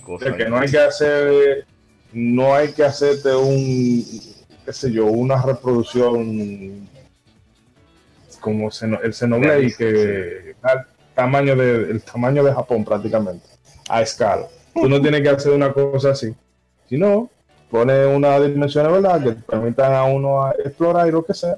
O 0.07 0.19
sea, 0.19 0.35
que 0.35 0.49
no 0.49 0.57
hay 0.57 0.69
que 0.69 0.79
hacer, 0.79 1.65
no 2.11 2.53
hay 2.53 2.71
que 2.71 2.83
hacerte 2.83 3.33
un, 3.35 4.03
qué 4.65 4.73
sé 4.73 4.91
yo, 4.91 5.05
una 5.05 5.41
reproducción 5.41 6.87
como 8.39 8.69
el 8.69 9.13
Xenoblade, 9.13 9.73
que 9.77 10.55
da 10.61 10.73
el 10.73 10.79
tamaño 11.15 11.55
de, 11.55 11.91
el 11.91 12.01
tamaño 12.01 12.43
de 12.43 12.53
Japón 12.53 12.83
prácticamente, 12.83 13.47
a 13.87 14.01
escala. 14.01 14.47
Tú 14.73 14.89
no 14.89 15.01
tienes 15.01 15.21
que 15.21 15.29
hacer 15.29 15.53
una 15.53 15.71
cosa 15.71 16.09
así, 16.09 16.35
sino 16.89 17.29
pone 17.73 18.05
una 18.05 18.39
dimensión 18.39 18.85
verdad 18.91 19.19
que 19.19 19.31
te 19.31 19.41
permitan 19.41 19.93
a 19.95 20.03
uno 20.03 20.45
a 20.45 20.51
explorar 20.51 21.07
y 21.07 21.11
lo 21.11 21.25
que 21.25 21.33
sea, 21.33 21.57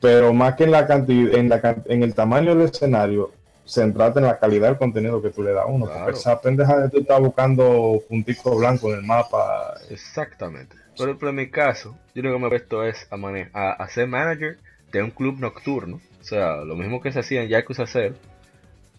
pero 0.00 0.32
más 0.34 0.56
que 0.56 0.64
en 0.64 0.72
la 0.72 0.84
cantidad, 0.84 1.32
en, 1.36 1.48
la, 1.48 1.76
en 1.86 2.02
el 2.02 2.12
tamaño 2.12 2.56
del 2.56 2.66
escenario, 2.68 3.30
centrarte 3.64 4.18
en 4.18 4.24
la 4.26 4.36
calidad 4.40 4.66
del 4.66 4.78
contenido 4.78 5.22
que 5.22 5.30
tú 5.30 5.44
le 5.44 5.52
das 5.52 5.62
a 5.64 5.66
uno, 5.66 5.86
Claro. 5.86 6.04
porque 6.06 6.18
esa 6.18 6.40
pendeja 6.40 6.76
de 6.80 6.88
tú 6.90 6.98
estás 6.98 7.20
buscando 7.20 8.02
puntico 8.08 8.56
blanco 8.56 8.92
en 8.92 8.98
el 8.98 9.06
mapa, 9.06 9.74
Exactamente. 9.90 10.74
Pero, 10.98 11.16
pero 11.16 11.30
en 11.30 11.36
mi 11.36 11.50
caso, 11.50 11.96
yo 12.14 12.22
lo 12.22 12.32
que 12.32 12.38
me 12.40 12.46
he 12.46 12.50
puesto 12.50 12.84
es 12.84 13.06
a, 13.10 13.16
mane- 13.16 13.50
a, 13.52 13.72
a 13.74 13.88
ser 13.88 14.08
manager 14.08 14.58
de 14.90 15.02
un 15.04 15.10
club 15.12 15.38
nocturno. 15.38 16.00
O 16.20 16.24
sea, 16.24 16.56
lo 16.64 16.74
mismo 16.74 17.00
que 17.00 17.12
se 17.12 17.20
hacía 17.20 17.42
en 17.44 17.48
Yakuza 17.48 17.86
0, 17.86 18.14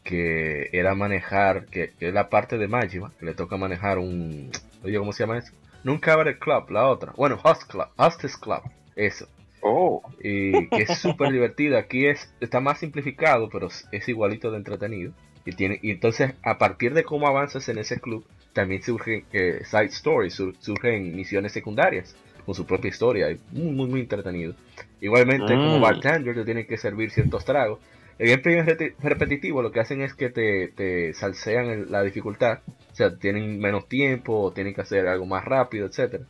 que 0.06 0.70
era 0.72 0.96
manejar, 0.96 1.65
que, 1.65 1.91
que 2.00 2.08
es 2.10 2.13
la 2.13 2.30
parte 2.30 2.58
de 2.58 2.67
Majima, 2.70 3.12
que 3.20 3.26
le 3.26 3.34
toca 3.34 3.58
manejar 3.58 3.98
un... 3.98 4.52
Oye, 4.86 4.98
¿cómo 5.00 5.12
se 5.12 5.24
llama 5.24 5.38
eso? 5.39 5.52
No 5.88 5.93
un 5.93 6.00
cabaret 6.00 6.38
club, 6.38 6.69
la 6.69 6.86
otra. 6.89 7.13
Bueno, 7.15 7.39
host 7.41 7.63
club, 7.71 7.88
hostess 7.95 8.36
club, 8.36 8.60
eso. 8.97 9.26
Oh, 9.62 10.02
Y 10.21 10.67
que 10.67 10.82
es 10.82 10.89
súper 11.00 11.32
divertido. 11.32 11.78
Aquí 11.78 12.08
es 12.08 12.30
está 12.41 12.60
más 12.60 12.80
simplificado, 12.80 13.50
pero 13.50 13.67
es- 13.91 14.10
igualito 14.10 14.52
de 14.52 14.58
entretenido. 14.58 15.13
Y, 15.45 15.54
tiene, 15.54 15.80
y 15.82 15.91
entonces, 15.91 16.34
a 16.43 16.58
partir 16.58 16.93
de 16.93 17.06
cómo 17.06 17.26
avanzas 17.26 17.69
en 17.69 17.78
ese 17.78 18.02
club, 18.02 18.26
también 18.52 18.84
surgen 18.84 19.23
eh, 19.32 19.62
side 19.63 19.86
stories, 19.86 20.34
sur- 20.34 20.56
surgen 20.60 21.15
misiones 21.15 21.54
secundarias 21.54 22.17
con 22.45 22.54
su 22.54 22.65
propia 22.65 22.89
historia. 22.89 23.32
y 23.32 23.39
muy, 23.54 23.71
muy, 23.71 23.88
muy 23.88 24.00
entretenido. 24.02 24.56
Igualmente, 25.00 25.56
como 25.56 25.78
Mm. 25.78 25.82
bartender, 25.82 26.36
te 26.36 26.43
tienen 26.43 26.67
que 26.67 26.76
servir 26.78 27.12
ciertos 27.12 27.45
tragos. 27.45 27.80
El 28.19 28.28
gameplay 28.30 28.58
es 28.58 28.93
repetitivo, 29.02 29.62
lo 29.62 29.71
que 29.71 29.80
hacen 29.80 30.02
es 30.02 30.13
que 30.13 30.30
te, 30.32 30.67
te 30.67 31.13
salsean 31.13 31.67
el- 31.67 31.91
la 31.91 32.04
dificultad. 32.04 32.60
O 32.97 32.99
sea, 33.10 33.15
tienen 33.15 33.60
menos 33.60 33.88
tiempo, 33.88 34.41
o 34.41 34.51
tienen 34.51 34.73
que 34.73 34.81
hacer 34.81 35.07
algo 35.07 35.27
más 35.27 35.45
rápido, 35.45 35.86
etcétera 35.86 36.23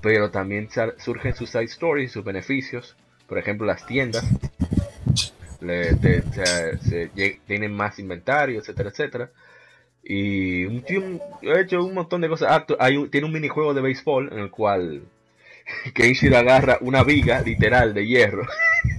pero 0.00 0.30
también 0.30 0.68
surgen 0.98 1.34
sus 1.34 1.50
side 1.50 1.64
stories, 1.64 2.12
sus 2.12 2.24
beneficios. 2.24 2.96
Por 3.26 3.36
ejemplo, 3.38 3.66
las 3.66 3.84
tiendas 3.86 4.24
le- 5.60 5.94
te- 5.94 6.22
se- 6.32 6.78
se 6.78 7.10
lle- 7.14 7.38
tienen 7.46 7.72
más 7.74 7.98
inventario, 7.98 8.60
etcétera, 8.60 8.90
etcétera. 8.90 9.30
Y 10.04 10.64
un, 10.66 10.82
tío- 10.82 11.20
he 11.42 11.60
hecho 11.60 11.84
un 11.84 11.94
montón 11.94 12.20
de 12.20 12.28
cosas. 12.28 12.48
Ah, 12.52 12.66
hay 12.78 12.96
un- 12.96 13.10
tiene 13.10 13.26
un 13.26 13.32
minijuego 13.32 13.74
de 13.74 13.80
béisbol 13.80 14.32
en 14.32 14.38
el 14.38 14.50
cual 14.50 15.02
Kenshiro 15.94 16.36
agarra 16.38 16.78
una 16.80 17.02
viga 17.02 17.40
literal 17.42 17.92
de 17.92 18.06
hierro 18.06 18.46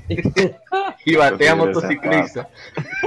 y 1.05 1.15
batea 1.15 1.51
a 1.51 1.55
Qué 1.55 1.55
motociclistas. 1.55 2.47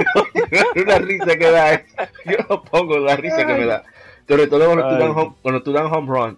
una 0.75 0.97
risa 0.97 1.35
que 1.37 1.51
da. 1.51 1.83
Yo 2.25 2.37
no 2.49 2.63
pongo 2.63 2.97
la 2.97 3.15
risa 3.15 3.45
que 3.45 3.53
me 3.53 3.65
da. 3.65 3.83
Sobre 4.27 4.47
todo 4.47 4.65
cuando 4.65 4.87
tú 4.89 4.95
dan 4.95 5.11
home, 5.11 5.35
cuando 5.41 5.63
tú 5.63 5.71
dan 5.73 5.85
home 5.87 6.07
run. 6.07 6.37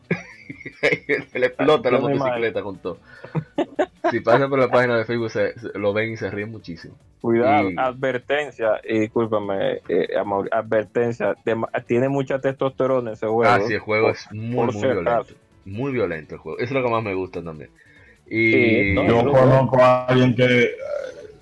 Se 1.31 1.39
le 1.39 1.47
explota 1.47 1.91
la 1.91 1.99
Yo 1.99 2.07
me 2.09 2.15
motocicleta 2.15 2.61
con 2.61 2.77
todo. 2.77 2.97
Si 4.11 4.19
pasan 4.19 4.49
por 4.49 4.59
la 4.59 4.69
página 4.69 4.97
de 4.97 5.05
Facebook 5.05 5.31
se- 5.31 5.57
se- 5.59 5.77
lo 5.79 5.93
ven 5.93 6.11
y 6.13 6.17
se 6.17 6.29
ríen 6.29 6.51
muchísimo. 6.51 6.95
cuidado, 7.21 7.71
Y- 7.71 7.75
advertencia, 7.77 8.79
y 8.87 8.99
discúlpame, 8.99 9.81
eh, 9.89 10.09
Amaury, 10.19 10.49
advertencia, 10.51 11.35
tiene 11.87 12.07
mucha 12.09 12.39
testosterona 12.39 13.13
ese 13.13 13.25
juego. 13.27 13.51
Ah, 13.51 13.59
sí, 13.65 13.73
el 13.73 13.79
juego 13.79 14.11
es 14.11 14.27
muy, 14.31 14.67
muy 14.71 14.81
violento. 14.81 15.25
Muy 15.65 15.91
violento 15.91 16.35
el 16.35 16.41
juego. 16.41 16.59
Eso 16.59 16.65
es 16.65 16.71
lo 16.81 16.83
que 16.83 16.91
más 16.91 17.03
me 17.03 17.15
gusta 17.15 17.43
también. 17.43 17.71
Y 18.27 18.51
Sí, 18.51 18.93
no, 18.93 19.07
Yo 19.07 19.23
no, 19.23 19.31
conozco 19.31 19.81
a 19.81 20.05
alguien 20.05 20.35
que, 20.35 20.45
eh, 20.63 20.67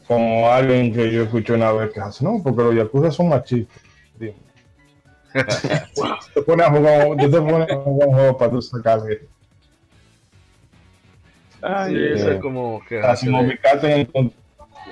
como 0.08 0.50
alguien 0.50 0.94
que 0.94 1.12
yo 1.12 1.24
escuché 1.24 1.54
una 1.54 1.72
vez 1.74 1.92
que 1.92 2.00
hace, 2.00 2.24
no, 2.24 2.42
porque 2.42 2.64
los 2.64 2.76
yakuza 2.76 3.12
son 3.12 3.28
machistas. 3.30 3.82
Dime. 4.18 4.34
Te 5.34 6.42
pones 6.44 6.68
a 6.68 6.70
jugar, 6.72 7.08
tú 7.20 7.30
te 7.32 7.42
pones 7.42 7.72
a 7.72 7.76
jugar 7.76 8.08
un 8.08 8.14
juego 8.14 8.38
para 8.38 8.52
tú 8.52 8.62
sacarle. 8.62 9.22
Ay, 11.62 11.94
sí, 11.96 12.04
eso 12.14 12.30
eh, 12.32 12.36
es 12.36 12.42
como 12.42 12.84
que 12.88 13.00
Así 13.00 13.28
de- 13.28 13.34
ubicarte 13.34 13.88
en 13.94 14.00
el 14.02 14.12
con- 14.12 14.34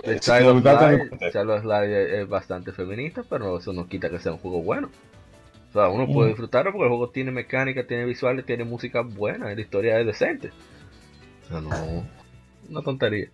de 0.06 0.14
si 0.16 0.20
Child 0.32 0.48
of 0.48 0.56
ubicarte 0.56 0.86
en 0.86 0.92
el 0.92 0.98
Light, 0.98 1.10
contexto. 1.10 1.40
Child 1.40 1.52
of 1.52 1.66
Light 1.66 1.92
es, 1.92 2.12
es 2.20 2.30
bastante 2.30 2.72
feminista, 2.72 3.24
pero 3.30 3.58
eso 3.58 3.74
no 3.74 3.88
quita 3.88 4.10
que 4.10 4.20
sea 4.20 4.32
un 4.32 4.38
juego 4.40 4.62
bueno. 4.64 4.90
O 5.70 5.74
sea, 5.74 5.90
uno 5.90 6.08
Mm. 6.08 6.14
puede 6.14 6.30
disfrutarlo 6.30 6.72
porque 6.72 6.84
el 6.86 6.90
juego 6.90 7.10
tiene 7.10 7.32
mecánica, 7.32 7.86
tiene 7.86 8.06
visuales, 8.06 8.46
tiene 8.46 8.64
música 8.64 9.02
buena 9.02 9.52
y 9.52 9.56
la 9.56 9.62
historia 9.62 10.00
es 10.00 10.06
decente. 10.06 10.50
O 11.46 11.48
sea, 11.50 11.62
no, 11.62 12.06
una 12.70 12.82
tontería. 12.82 13.28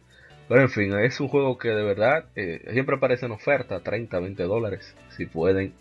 Pero 0.48 0.62
en 0.62 0.70
fin, 0.70 0.94
es 0.98 1.20
un 1.20 1.28
juego 1.28 1.58
que 1.58 1.70
de 1.70 1.84
verdad 1.84 2.26
eh, 2.36 2.66
siempre 2.72 2.96
aparece 2.96 3.26
en 3.26 3.34
oferta, 3.34 3.82
30, 3.82 4.20
20 4.20 4.44
dólares. 4.44 4.96
Si 5.16 5.26
pueden, 5.26 5.74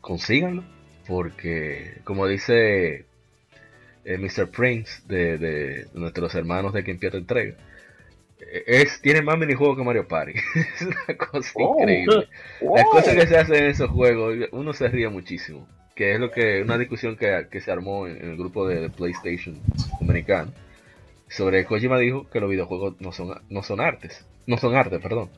consíganlo. 0.00 0.64
Porque, 1.06 1.98
como 2.04 2.26
dice 2.26 3.04
eh, 4.04 4.18
Mr. 4.18 4.50
Prince 4.50 5.02
de, 5.06 5.38
de 5.38 5.86
nuestros 5.94 6.34
hermanos 6.34 6.72
de 6.72 6.82
quien 6.82 6.98
pierde 6.98 7.18
entrega, 7.18 7.54
eh, 8.40 8.64
es, 8.66 9.00
tiene 9.00 9.22
más 9.22 9.38
minijuegos 9.38 9.76
que 9.78 9.84
Mario 9.84 10.08
Party. 10.08 10.32
es 10.54 10.82
una 10.82 11.16
cosa 11.16 11.50
Oh. 11.54 11.80
increíble. 11.80 12.28
Las 12.60 12.84
wow. 12.84 12.90
cosas 12.90 13.14
que 13.14 13.26
se 13.26 13.36
hacen 13.38 13.54
en 13.56 13.64
esos 13.70 13.90
juegos, 13.90 14.36
uno 14.52 14.72
se 14.72 14.88
ríe 14.88 15.08
muchísimo. 15.08 15.68
Que 15.94 16.12
es 16.14 16.20
lo 16.20 16.30
que, 16.30 16.60
una 16.60 16.76
discusión 16.76 17.16
que, 17.16 17.46
que 17.50 17.60
se 17.60 17.70
armó 17.70 18.06
en, 18.06 18.16
en 18.18 18.30
el 18.32 18.36
grupo 18.36 18.66
de, 18.68 18.80
de 18.80 18.90
PlayStation 18.90 19.58
americano. 20.00 20.52
Sobre 21.28 21.64
Kojima 21.64 21.98
dijo 21.98 22.28
que 22.30 22.40
los 22.40 22.50
videojuegos 22.50 23.00
no 23.00 23.12
son, 23.12 23.40
no 23.48 23.62
son 23.62 23.80
artes. 23.80 24.24
No 24.46 24.58
son 24.58 24.74
arte, 24.76 24.98
perdón. 25.00 25.30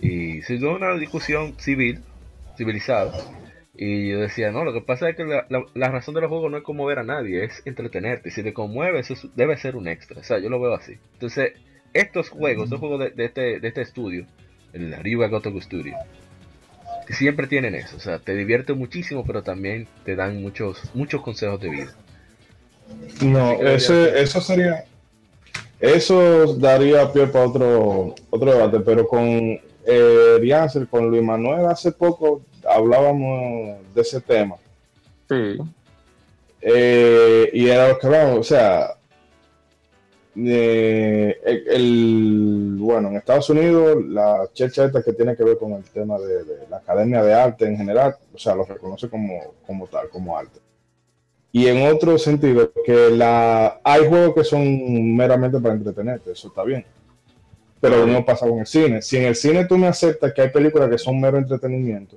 Y 0.00 0.42
se 0.42 0.56
dio 0.58 0.74
una 0.74 0.94
discusión 0.94 1.54
civil, 1.58 2.00
civilizada. 2.56 3.12
Y 3.74 4.10
yo 4.10 4.20
decía, 4.20 4.50
no, 4.52 4.64
lo 4.64 4.72
que 4.74 4.82
pasa 4.82 5.08
es 5.08 5.16
que 5.16 5.24
la, 5.24 5.46
la- 5.48 5.64
la 5.74 5.88
razón 5.88 6.14
de 6.14 6.20
los 6.20 6.28
juegos 6.28 6.50
no 6.50 6.58
es 6.58 6.62
conmover 6.62 6.98
a 6.98 7.04
nadie, 7.04 7.44
es 7.44 7.62
entretenerte. 7.64 8.30
Si 8.30 8.42
te 8.42 8.52
conmueve, 8.52 9.00
eso 9.00 9.14
es- 9.14 9.26
debe 9.34 9.56
ser 9.56 9.76
un 9.76 9.88
extra. 9.88 10.20
O 10.20 10.22
sea, 10.22 10.38
yo 10.38 10.50
lo 10.50 10.60
veo 10.60 10.74
así. 10.74 10.98
Entonces, 11.14 11.52
estos 11.94 12.28
juegos, 12.28 12.64
estos 12.64 12.80
juegos 12.80 13.00
de, 13.00 13.10
de 13.10 13.24
este, 13.24 13.60
de 13.60 13.68
este 13.68 13.80
estudio, 13.80 14.26
el 14.74 14.92
Ryuga 15.02 15.28
Gotoku 15.28 15.60
Studio, 15.60 15.94
siempre 17.08 17.46
tienen 17.46 17.74
eso. 17.74 17.96
O 17.96 18.00
sea, 18.00 18.18
te 18.18 18.34
divierte 18.34 18.74
muchísimo, 18.74 19.24
pero 19.26 19.42
también 19.42 19.88
te 20.04 20.16
dan 20.16 20.42
muchos, 20.42 20.78
muchos 20.94 21.22
consejos 21.22 21.60
de 21.60 21.70
vida. 21.70 21.94
No, 23.24 23.52
ese, 23.62 24.20
eso 24.20 24.40
sería. 24.40 24.84
Eso 25.80 26.54
daría 26.58 27.10
pie 27.12 27.26
para 27.26 27.46
otro, 27.46 28.14
otro 28.30 28.52
debate, 28.54 28.80
pero 28.80 29.06
con 29.08 29.58
eh, 29.86 30.36
Riancer, 30.40 30.86
con 30.86 31.10
Luis 31.10 31.22
Manuel, 31.22 31.66
hace 31.66 31.90
poco 31.90 32.42
hablábamos 32.74 33.78
de 33.94 34.00
ese 34.00 34.20
tema. 34.20 34.56
Sí. 35.28 35.58
Eh, 36.60 37.50
y 37.52 37.68
era 37.68 37.88
lo 37.88 37.98
que 37.98 38.08
vamos, 38.08 38.38
o 38.38 38.42
sea, 38.44 38.96
eh, 40.36 41.36
el, 41.44 41.68
el- 41.68 42.76
bueno, 42.78 43.08
en 43.08 43.16
Estados 43.16 43.50
Unidos, 43.50 44.04
la 44.06 44.48
checha 44.52 44.86
esta 44.86 45.02
que 45.02 45.12
tiene 45.12 45.36
que 45.36 45.44
ver 45.44 45.58
con 45.58 45.72
el 45.72 45.84
tema 45.84 46.18
de, 46.18 46.44
de 46.44 46.68
la 46.70 46.78
Academia 46.78 47.22
de 47.22 47.34
Arte 47.34 47.66
en 47.66 47.76
general, 47.76 48.16
o 48.32 48.38
sea, 48.38 48.54
lo 48.54 48.64
reconoce 48.64 49.08
como, 49.08 49.54
como 49.66 49.86
tal, 49.86 50.08
como 50.08 50.36
arte. 50.36 50.60
Y 51.54 51.66
en 51.66 51.86
otro 51.92 52.16
sentido, 52.18 52.72
que 52.86 53.10
la, 53.10 53.78
hay 53.84 54.06
juegos 54.08 54.34
que 54.34 54.44
son 54.44 55.14
meramente 55.14 55.58
para 55.60 55.74
entretenerte, 55.74 56.32
eso 56.32 56.48
está 56.48 56.64
bien. 56.64 56.84
Pero 57.78 58.06
mismo 58.06 58.24
pasa 58.24 58.48
con 58.48 58.60
el 58.60 58.66
cine. 58.66 59.02
Si 59.02 59.16
en 59.18 59.24
el 59.24 59.34
cine 59.34 59.66
tú 59.66 59.76
me 59.76 59.88
aceptas 59.88 60.32
que 60.32 60.40
hay 60.40 60.48
películas 60.50 60.88
que 60.88 60.96
son 60.98 61.20
mero 61.20 61.36
entretenimiento, 61.36 62.16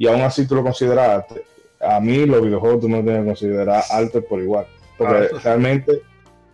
y 0.00 0.06
aún 0.06 0.22
así 0.22 0.46
tú 0.46 0.54
lo 0.54 0.62
consideras 0.62 1.10
arte, 1.10 1.42
a 1.78 2.00
mí 2.00 2.24
los 2.24 2.40
videojuegos 2.40 2.80
tú 2.80 2.88
no 2.88 3.02
tienes 3.02 3.20
que 3.20 3.26
considerar 3.26 3.84
arte 3.90 4.22
por 4.22 4.40
igual. 4.40 4.64
Porque 4.96 5.14
Ah, 5.14 5.26
sí. 5.30 5.36
realmente, 5.44 6.02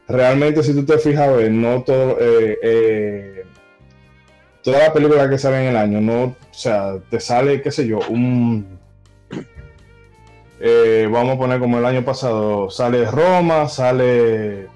realmente 0.08 0.64
si 0.64 0.74
tú 0.74 0.84
te 0.84 0.98
fijas, 0.98 1.32
ver, 1.36 1.52
no 1.52 1.80
todo, 1.84 2.16
eh, 2.18 2.58
eh, 2.60 3.44
todas 4.64 4.80
las 4.80 4.90
películas 4.90 5.28
que 5.30 5.38
salen 5.38 5.60
en 5.60 5.68
el 5.68 5.76
año, 5.76 6.00
no, 6.00 6.24
o 6.24 6.36
sea, 6.50 6.98
te 7.08 7.20
sale, 7.20 7.62
qué 7.62 7.70
sé 7.70 7.86
yo, 7.86 8.00
un, 8.08 8.66
eh, 10.58 11.08
vamos 11.08 11.36
a 11.36 11.38
poner 11.38 11.60
como 11.60 11.78
el 11.78 11.86
año 11.86 12.04
pasado, 12.04 12.68
sale 12.68 13.04
Roma, 13.04 13.68
sale 13.68 14.66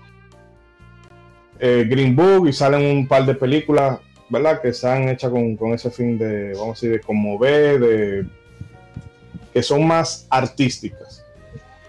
Green 1.59 2.15
Book 2.15 2.47
y 2.47 2.53
salen 2.53 2.87
un 2.99 3.09
par 3.09 3.27
de 3.27 3.35
películas, 3.35 3.99
¿verdad? 4.29 4.63
Que 4.63 4.69
están 4.69 5.09
hechas 5.09 5.33
con, 5.33 5.57
con 5.57 5.73
ese 5.73 5.91
fin 5.91 6.17
de, 6.17 6.53
vamos 6.53 6.69
a 6.69 6.73
decir, 6.73 6.93
de 6.93 7.01
conmover, 7.01 7.81
de 7.81 8.40
que 9.53 9.63
son 9.63 9.87
más 9.87 10.27
artísticas. 10.31 11.25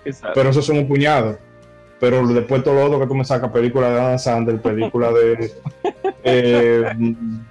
Exacto. 0.05 0.33
Pero 0.35 0.49
eso 0.49 0.61
son 0.61 0.79
un 0.79 0.87
puñado. 0.87 1.37
pero 1.99 2.27
después 2.27 2.63
todo 2.63 2.73
lo 2.75 2.85
otro 2.85 2.99
que 2.99 3.07
tú 3.07 3.13
me 3.13 3.23
sacas, 3.23 3.51
película 3.51 3.89
de 3.89 3.99
Adam 3.99 4.19
Sandler, 4.19 4.59
película 4.59 5.11
de, 5.11 5.51
eh, 6.23 6.91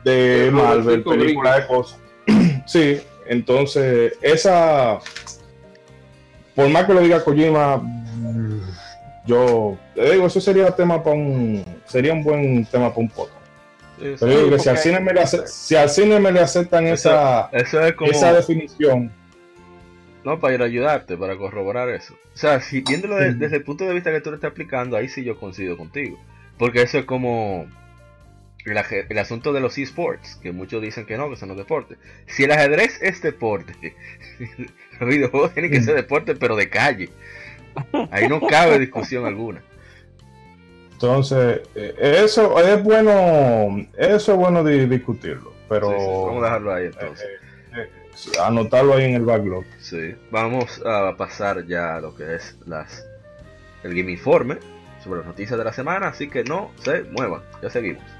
de 0.05 0.51
Marvel, 0.53 1.05
película 1.05 1.61
de 1.61 1.67
cosas. 1.67 1.99
sí, 2.67 3.01
entonces 3.27 4.15
esa, 4.21 4.99
por 6.57 6.69
más 6.69 6.85
que 6.85 6.95
lo 6.95 7.01
diga 7.01 7.23
Kojima, 7.23 7.81
yo 9.25 9.79
te 9.95 10.11
digo, 10.11 10.27
eso 10.27 10.41
sería 10.41 10.75
tema 10.75 11.03
para 11.03 11.15
un, 11.15 11.65
sería 11.87 12.13
un 12.13 12.25
buen 12.25 12.67
tema 12.67 12.89
para 12.89 13.01
un 13.01 13.09
podcast. 13.09 13.41
Pero 13.99 14.27
digo 14.27 14.51
que 14.51 14.59
si 14.59 14.69
al, 14.69 14.79
cine 14.79 14.99
me 14.99 15.13
le 15.13 15.27
si 15.27 15.77
al 15.77 15.91
cine 15.91 16.19
me 16.19 16.33
le 16.33 16.41
aceptan 16.41 16.87
esa, 16.87 17.51
esa 17.53 18.33
definición, 18.33 19.13
no, 20.25 20.39
para 20.39 20.55
ir 20.55 20.63
a 20.63 20.67
ayudarte, 20.67 21.17
para 21.17 21.37
corroborar 21.37 21.89
eso. 21.89 22.15
O 22.35 22.37
sea, 22.37 22.61
si 22.61 22.83
viéndolo 22.83 23.17
desde 23.17 23.57
el 23.57 23.63
punto 23.63 23.85
de 23.85 23.95
vista 23.95 24.13
que 24.13 24.21
tú 24.21 24.31
lo 24.31 24.37
estás 24.37 24.51
aplicando, 24.51 24.97
ahí 24.97 25.09
sí 25.09 25.25
yo 25.25 25.39
coincido 25.39 25.77
contigo. 25.77 26.19
Porque 26.59 26.83
eso 26.83 26.99
es 26.99 27.05
como 27.07 27.67
el, 28.65 29.19
asunto 29.19 29.53
de 29.53 29.61
los 29.61 29.79
esports, 29.79 30.37
que 30.37 30.53
muchos 30.53 30.83
dicen 30.83 31.07
que 31.07 31.17
no, 31.17 31.31
que 31.31 31.37
son 31.37 31.49
los 31.49 31.57
deportes. 31.57 31.99
Si 32.27 32.45
el 32.45 32.53
ajedrez 32.53 32.99
es 33.01 33.23
deporte, 33.23 33.97
los 35.01 35.09
videojuegos 35.09 35.55
tienen 35.55 35.71
que 35.71 35.81
ser 35.81 35.95
deporte, 35.95 36.35
pero 36.35 36.57
de 36.57 36.69
calle. 36.69 37.09
Ahí 38.11 38.29
no 38.29 38.41
cabe 38.41 38.79
discusión 38.79 39.25
alguna. 39.25 39.63
Entonces, 40.93 41.63
eh, 41.75 41.95
eso 42.25 42.61
es 42.61 42.83
bueno, 42.83 43.87
eso 43.97 44.33
es 44.33 44.39
bueno 44.39 44.63
discutirlo, 44.63 45.55
pero... 45.67 45.89
vamos 46.27 46.43
a 46.43 46.45
dejarlo 46.45 46.75
ahí 46.75 46.87
entonces. 46.87 47.27
Eh, 47.75 47.89
anotarlo 48.43 48.95
ahí 48.95 49.05
en 49.05 49.15
el 49.15 49.25
backlog. 49.25 49.65
Sí, 49.81 50.15
vamos 50.31 50.83
a 50.85 51.17
pasar 51.17 51.67
ya 51.67 51.97
a 51.97 52.01
lo 52.01 52.15
que 52.15 52.35
es 52.37 52.57
las 52.67 53.07
el 53.83 53.95
Game 53.95 54.13
Informe 54.13 54.59
sobre 55.03 55.21
las 55.21 55.29
noticias 55.29 55.59
de 55.59 55.65
la 55.65 55.73
semana, 55.73 56.09
así 56.09 56.29
que 56.29 56.45
no 56.45 56.71
se 56.83 57.05
muevan, 57.05 57.43
ya 57.63 57.71
seguimos. 57.71 58.20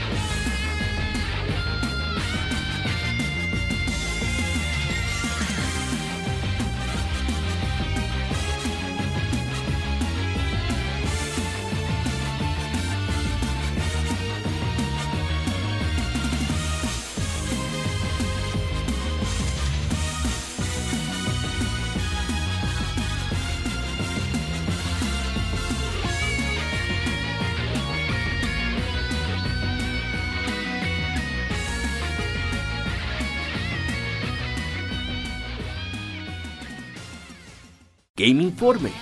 Game 38.31 38.43
Informe. 38.43 38.93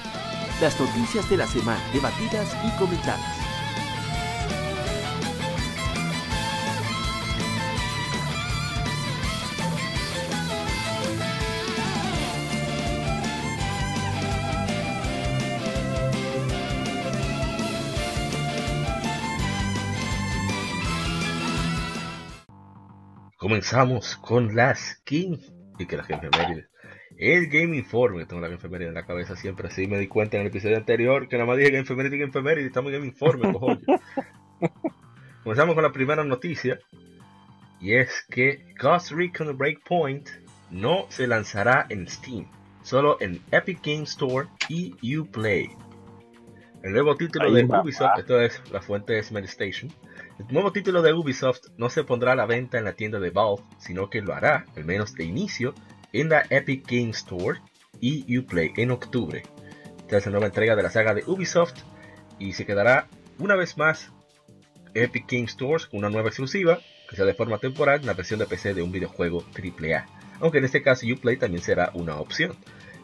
Las 0.59 0.79
noticias 0.79 1.29
de 1.29 1.37
la 1.37 1.45
semana 1.45 1.79
debatidas 1.93 2.57
y 2.65 2.79
comentadas. 2.79 3.21
Comenzamos 23.37 24.15
con 24.15 24.55
las 24.55 24.95
King 25.05 25.37
y 25.77 25.85
que 25.85 25.97
la 25.97 26.03
gente 26.03 26.29
me 26.31 26.69
el 27.19 27.47
Game 27.47 27.75
Informe, 27.75 28.25
tengo 28.25 28.41
la 28.41 28.47
Game 28.47 28.85
en 28.85 28.93
la 28.93 29.05
cabeza 29.05 29.35
siempre, 29.35 29.67
así 29.67 29.87
me 29.87 29.99
di 29.99 30.07
cuenta 30.07 30.37
en 30.37 30.41
el 30.41 30.47
episodio 30.47 30.77
anterior 30.77 31.27
que 31.27 31.35
nada 31.35 31.47
más 31.47 31.57
dije 31.57 31.71
Game 31.71 31.81
Informe 31.81 32.03
y 32.05 32.17
Game 32.17 32.61
y 32.61 32.65
estamos 32.65 32.91
en 32.91 32.99
Game 32.99 33.07
Informe, 33.07 33.51
cojones. 33.53 33.83
Comenzamos 35.43 35.75
con 35.75 35.83
la 35.83 35.91
primera 35.91 36.23
noticia, 36.23 36.79
y 37.81 37.93
es 37.93 38.25
que 38.29 38.65
Ghost 38.81 39.11
Recon 39.11 39.57
Breakpoint 39.57 40.29
no 40.71 41.07
se 41.09 41.27
lanzará 41.27 41.85
en 41.89 42.07
Steam, 42.07 42.45
solo 42.83 43.17
en 43.19 43.41
Epic 43.51 43.79
Game 43.83 44.03
Store 44.03 44.47
y 44.69 45.17
Uplay. 45.17 45.69
El 46.83 46.93
nuevo 46.93 47.17
título 47.17 47.51
de 47.51 47.65
Ubisoft, 47.65 48.19
esto 48.19 48.39
es 48.39 48.61
la 48.71 48.81
fuente 48.81 49.11
de 49.11 49.23
Smart 49.23 49.45
Station, 49.45 49.91
el 50.39 50.53
nuevo 50.53 50.71
título 50.71 51.01
de 51.01 51.11
Ubisoft 51.11 51.67
no 51.77 51.89
se 51.89 52.05
pondrá 52.05 52.31
a 52.31 52.35
la 52.35 52.45
venta 52.45 52.77
en 52.77 52.85
la 52.85 52.93
tienda 52.93 53.19
de 53.19 53.29
Valve, 53.29 53.63
sino 53.77 54.09
que 54.09 54.21
lo 54.21 54.33
hará, 54.33 54.65
al 54.77 54.85
menos 54.85 55.13
de 55.15 55.25
inicio, 55.25 55.73
en 56.13 56.29
la 56.29 56.45
Epic 56.49 56.85
Game 56.89 57.11
Store 57.11 57.59
y 57.99 58.37
Uplay 58.37 58.71
en 58.77 58.91
octubre. 58.91 59.43
Es 60.07 60.25
la 60.25 60.31
nueva 60.31 60.47
entrega 60.47 60.75
de 60.75 60.83
la 60.83 60.89
saga 60.89 61.13
de 61.13 61.23
Ubisoft 61.27 61.75
y 62.39 62.53
se 62.53 62.65
quedará 62.65 63.07
una 63.37 63.55
vez 63.55 63.77
más 63.77 64.11
Epic 64.93 65.31
Game 65.31 65.47
Stores 65.47 65.85
con 65.85 65.99
una 65.99 66.09
nueva 66.09 66.29
exclusiva 66.29 66.79
que 67.09 67.15
sea 67.15 67.25
de 67.25 67.33
forma 67.33 67.57
temporal 67.57 68.05
la 68.05 68.13
versión 68.13 68.39
de 68.39 68.45
PC 68.45 68.73
de 68.73 68.81
un 68.81 68.91
videojuego 68.91 69.43
AAA. 69.53 70.05
Aunque 70.39 70.59
en 70.59 70.65
este 70.65 70.81
caso 70.81 71.05
Uplay 71.11 71.37
también 71.37 71.63
será 71.63 71.91
una 71.93 72.19
opción. 72.19 72.55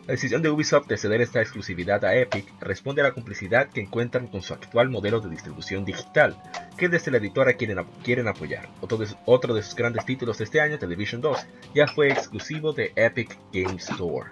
La 0.07 0.11
decisión 0.11 0.43
de 0.43 0.51
Ubisoft 0.51 0.85
de 0.87 0.97
ceder 0.97 1.21
esta 1.21 1.41
exclusividad 1.41 2.05
a 2.05 2.15
Epic 2.15 2.45
responde 2.61 3.01
a 3.01 3.05
la 3.05 3.13
complicidad 3.13 3.69
que 3.69 3.81
encuentran 3.81 4.27
con 4.27 4.43
su 4.43 4.53
actual 4.53 4.89
modelo 4.89 5.19
de 5.19 5.29
distribución 5.29 5.83
digital, 5.83 6.39
que 6.77 6.89
desde 6.89 7.09
la 7.09 7.17
editora 7.17 7.53
quieren, 7.53 7.83
quieren 8.03 8.27
apoyar. 8.27 8.69
Otro 8.81 8.97
de, 8.97 9.07
otro 9.25 9.55
de, 9.55 9.63
sus 9.63 9.73
grandes 9.73 10.05
títulos 10.05 10.37
de 10.37 10.43
este 10.43 10.61
año, 10.61 10.77
Television 10.77 11.21
2, 11.21 11.47
ya 11.73 11.87
fue 11.87 12.09
exclusivo 12.09 12.71
de 12.71 12.93
Epic 12.95 13.35
Game 13.51 13.77
Store. 13.77 14.29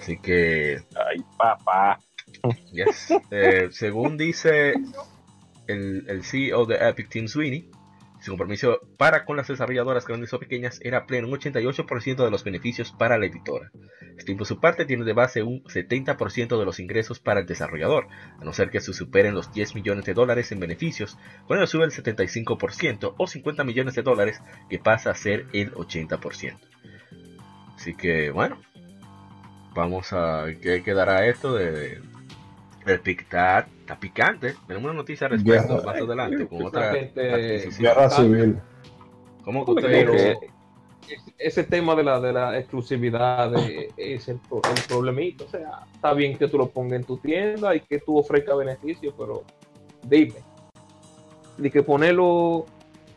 Así 0.00 0.16
que... 0.18 0.84
¡Ay, 0.94 1.18
papá! 1.36 1.98
Yes. 2.72 3.12
Eh, 3.32 3.68
según 3.72 4.16
dice 4.16 4.74
el, 5.66 6.04
el 6.08 6.22
CEO 6.22 6.64
de 6.66 6.76
Epic, 6.76 7.08
Tim 7.08 7.26
Sweeney, 7.26 7.68
su 8.20 8.32
compromiso 8.32 8.80
para 8.96 9.24
con 9.24 9.36
las 9.36 9.48
desarrolladoras 9.48 10.06
grandes 10.06 10.32
o 10.32 10.38
pequeñas 10.38 10.78
era 10.82 11.06
pleno, 11.06 11.28
un 11.28 11.34
88% 11.34 12.24
de 12.24 12.30
los 12.30 12.44
beneficios 12.44 12.92
para 12.92 13.18
la 13.18 13.26
editora. 13.26 13.70
Steam 14.18 14.36
por 14.36 14.46
su 14.46 14.60
parte 14.60 14.84
tiene 14.84 15.04
de 15.04 15.14
base 15.14 15.42
un 15.42 15.64
70% 15.64 16.58
de 16.58 16.64
los 16.64 16.80
ingresos 16.80 17.18
para 17.18 17.40
el 17.40 17.46
desarrollador, 17.46 18.08
a 18.38 18.44
no 18.44 18.52
ser 18.52 18.70
que 18.70 18.80
se 18.80 18.92
superen 18.92 19.34
los 19.34 19.52
10 19.52 19.74
millones 19.74 20.04
de 20.04 20.14
dólares 20.14 20.52
en 20.52 20.60
beneficios, 20.60 21.16
cuando 21.46 21.66
sube 21.66 21.84
el 21.84 21.92
75% 21.92 23.14
o 23.16 23.26
50 23.26 23.64
millones 23.64 23.94
de 23.94 24.02
dólares 24.02 24.40
que 24.68 24.78
pasa 24.78 25.10
a 25.10 25.14
ser 25.14 25.46
el 25.52 25.72
80%. 25.72 26.58
Así 27.76 27.94
que 27.94 28.30
bueno, 28.30 28.60
vamos 29.74 30.12
a 30.12 30.44
qué 30.60 30.82
quedará 30.82 31.26
esto 31.26 31.54
de, 31.54 32.02
el 32.86 33.00
pic 33.00 33.22
está, 33.22 33.66
picante. 34.00 34.54
Tenemos 34.66 34.90
una 34.90 35.00
noticia 35.00 35.26
al 35.26 35.32
respecto 35.32 35.82
más 35.84 35.96
adelante 35.96 36.46
con 36.46 36.64
otra 36.64 36.92
guerra 36.92 38.10
civil. 38.10 38.60
¿Cómo 39.44 39.64
que 39.64 39.70
usted 39.72 40.38
ese 41.38 41.64
tema 41.64 41.94
de 41.94 42.04
la, 42.04 42.20
de 42.20 42.32
la 42.32 42.58
exclusividad 42.58 43.52
es 43.96 44.28
el, 44.28 44.38
el, 44.38 44.82
problemito. 44.88 45.44
O 45.44 45.48
sea, 45.48 45.86
está 45.92 46.12
bien 46.12 46.36
que 46.36 46.48
tú 46.48 46.58
lo 46.58 46.68
pongas 46.68 47.00
en 47.00 47.04
tu 47.04 47.16
tienda 47.16 47.74
y 47.74 47.80
que 47.80 47.98
tú 47.98 48.18
ofrezcas 48.18 48.56
beneficios, 48.56 49.14
pero 49.16 49.42
dime. 50.02 50.36
De 51.56 51.70
que 51.70 51.82
ponerlo 51.82 52.66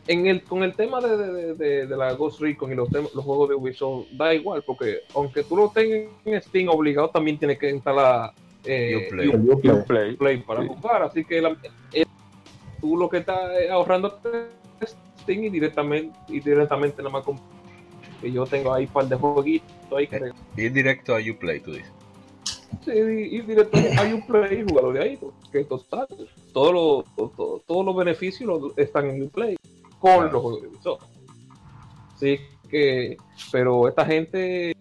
en 0.06 0.26
el, 0.26 0.42
con 0.42 0.62
el 0.62 0.74
tema 0.74 1.00
de, 1.00 1.54
de, 1.54 1.86
de, 1.86 1.96
la 1.96 2.12
Ghost 2.14 2.40
Recon 2.40 2.72
y 2.72 2.74
los, 2.74 2.90
los 2.92 3.24
juegos 3.24 3.48
de 3.48 3.54
Ubisoft, 3.54 4.06
da 4.12 4.34
igual, 4.34 4.62
porque 4.66 5.00
aunque 5.14 5.44
tú 5.44 5.56
lo 5.56 5.70
tengas 5.70 6.12
en 6.24 6.42
Steam 6.42 6.68
obligado, 6.68 7.08
también 7.10 7.38
tienes 7.38 7.58
que 7.58 7.70
instalar 7.70 8.32
eh, 8.64 9.06
Uplay. 9.08 9.28
Uplay. 9.28 9.74
Uplay. 9.80 10.12
Uplay. 10.14 10.36
Para 10.42 10.62
Sí. 10.62 10.68
jugar. 10.68 11.02
Así 11.02 11.24
que 11.24 11.40
la- 11.40 11.56
eh, 11.92 12.04
tú 12.80 12.96
lo 12.96 13.08
que 13.08 13.18
estás 13.18 13.50
es 13.60 13.70
ahorrando 13.70 14.18
es 14.80 14.96
Steam 15.20 15.44
y 15.44 15.50
directamente, 15.50 16.16
y 16.28 16.40
directamente 16.40 16.98
nada 17.02 17.10
más 17.12 17.24
con 17.24 17.38
que 18.20 18.30
yo 18.32 18.46
tengo 18.46 18.72
ahí 18.72 18.84
un 18.84 18.90
par 18.92 19.06
de 19.08 19.16
jueguitos 19.16 19.68
ahí 19.98 20.06
que 20.06 20.32
Ir 20.56 20.72
directo 20.72 21.14
a 21.14 21.18
Uplay, 21.18 21.60
tú 21.60 21.72
dices. 21.72 21.92
sí, 22.84 22.90
y 22.92 23.40
directo 23.42 23.78
hay 23.98 24.12
un 24.12 24.26
play 24.26 24.60
y 24.60 24.62
jugarlo 24.68 24.92
de 24.92 25.00
ahí, 25.02 25.18
que 25.52 25.64
total, 25.64 26.06
todos 26.52 26.72
los 27.16 27.16
todo- 27.36 27.62
todos 27.66 27.84
los 27.86 27.96
beneficios 27.96 28.48
los- 28.48 28.76
están 28.78 29.08
en 29.10 29.22
Uplay 29.24 29.56
con 29.98 30.12
Claro. 30.12 30.32
los 30.32 30.42
juegos 30.42 30.62
de 30.62 30.68
Ubisoft. 30.68 31.02
Así 32.14 32.38
que, 32.70 33.16
pero 33.52 33.88
esta 33.88 34.04
gente 34.06 34.74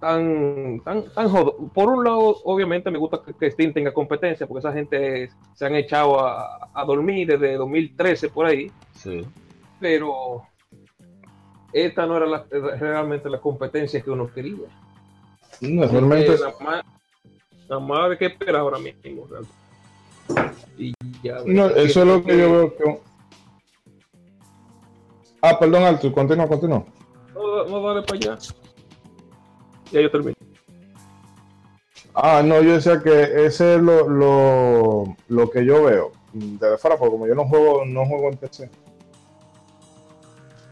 tan, 0.00 0.80
tan, 0.84 1.04
tan 1.12 1.28
jodo. 1.28 1.56
Por 1.74 1.88
un 1.90 2.04
lado, 2.04 2.36
obviamente 2.44 2.90
me 2.90 2.98
gusta 2.98 3.20
que, 3.24 3.34
que 3.34 3.50
Steam 3.50 3.72
tenga 3.72 3.92
competencia, 3.92 4.46
porque 4.46 4.60
esa 4.60 4.72
gente 4.72 5.30
se 5.54 5.66
han 5.66 5.74
echado 5.74 6.18
a, 6.24 6.70
a 6.72 6.84
dormir 6.84 7.28
desde 7.28 7.56
2013 7.56 8.28
por 8.30 8.46
ahí, 8.46 8.70
Sí. 8.94 9.24
pero 9.78 10.42
esta 11.72 12.06
no 12.06 12.16
era 12.16 12.26
la- 12.26 12.46
realmente 12.50 13.28
la 13.30 13.40
competencia 13.40 14.00
que 14.00 14.10
uno 14.10 14.32
quería. 14.32 14.66
No, 15.60 15.86
realmente 15.86 16.32
nada 16.38 16.54
más, 17.68 17.80
más 17.82 18.10
hay 18.10 18.16
que 18.18 18.26
esperar 18.26 18.56
ahora 18.62 18.78
mismo. 18.78 19.26
realmente. 19.28 19.54
Y 20.78 20.94
ya, 21.22 21.38
No, 21.44 21.66
eso 21.68 22.00
es 22.00 22.06
lo 22.06 22.22
que 22.24 22.38
yo 22.38 22.50
veo 22.52 22.76
que. 22.76 23.00
Ah, 25.42 25.58
perdón, 25.58 25.84
Alto, 25.84 26.12
continúa, 26.12 26.46
continúa. 26.48 26.84
No, 27.34 27.64
no 27.66 27.82
dale 27.94 28.02
para 28.06 28.16
allá. 28.18 28.38
Ya 29.92 30.00
yo 30.00 30.10
termino. 30.10 30.34
Ah, 32.14 32.42
no, 32.44 32.60
yo 32.62 32.74
decía 32.74 33.00
que 33.02 33.44
ese 33.46 33.76
es 33.76 33.80
lo, 33.82 34.08
lo, 34.08 35.16
lo 35.28 35.50
que 35.50 35.64
yo 35.64 35.84
veo. 35.84 36.12
De 36.32 36.76
fuera, 36.78 36.96
porque 36.96 37.12
como 37.12 37.26
yo 37.26 37.34
no 37.34 37.44
juego, 37.46 37.84
no 37.84 38.06
juego 38.06 38.28
en 38.30 38.36
PC. 38.36 38.68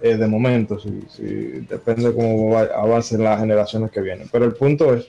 eh, 0.01 0.17
de 0.17 0.27
momento, 0.29 0.79
sí, 0.79 1.03
sí, 1.09 1.25
depende 1.69 2.15
cómo 2.15 2.51
va- 2.53 2.69
avancen 2.75 3.25
las 3.25 3.41
generaciones 3.41 3.91
que 3.91 4.01
vienen. 4.01 4.29
Pero 4.31 4.45
el 4.45 4.55
punto 4.55 4.95
es 4.95 5.09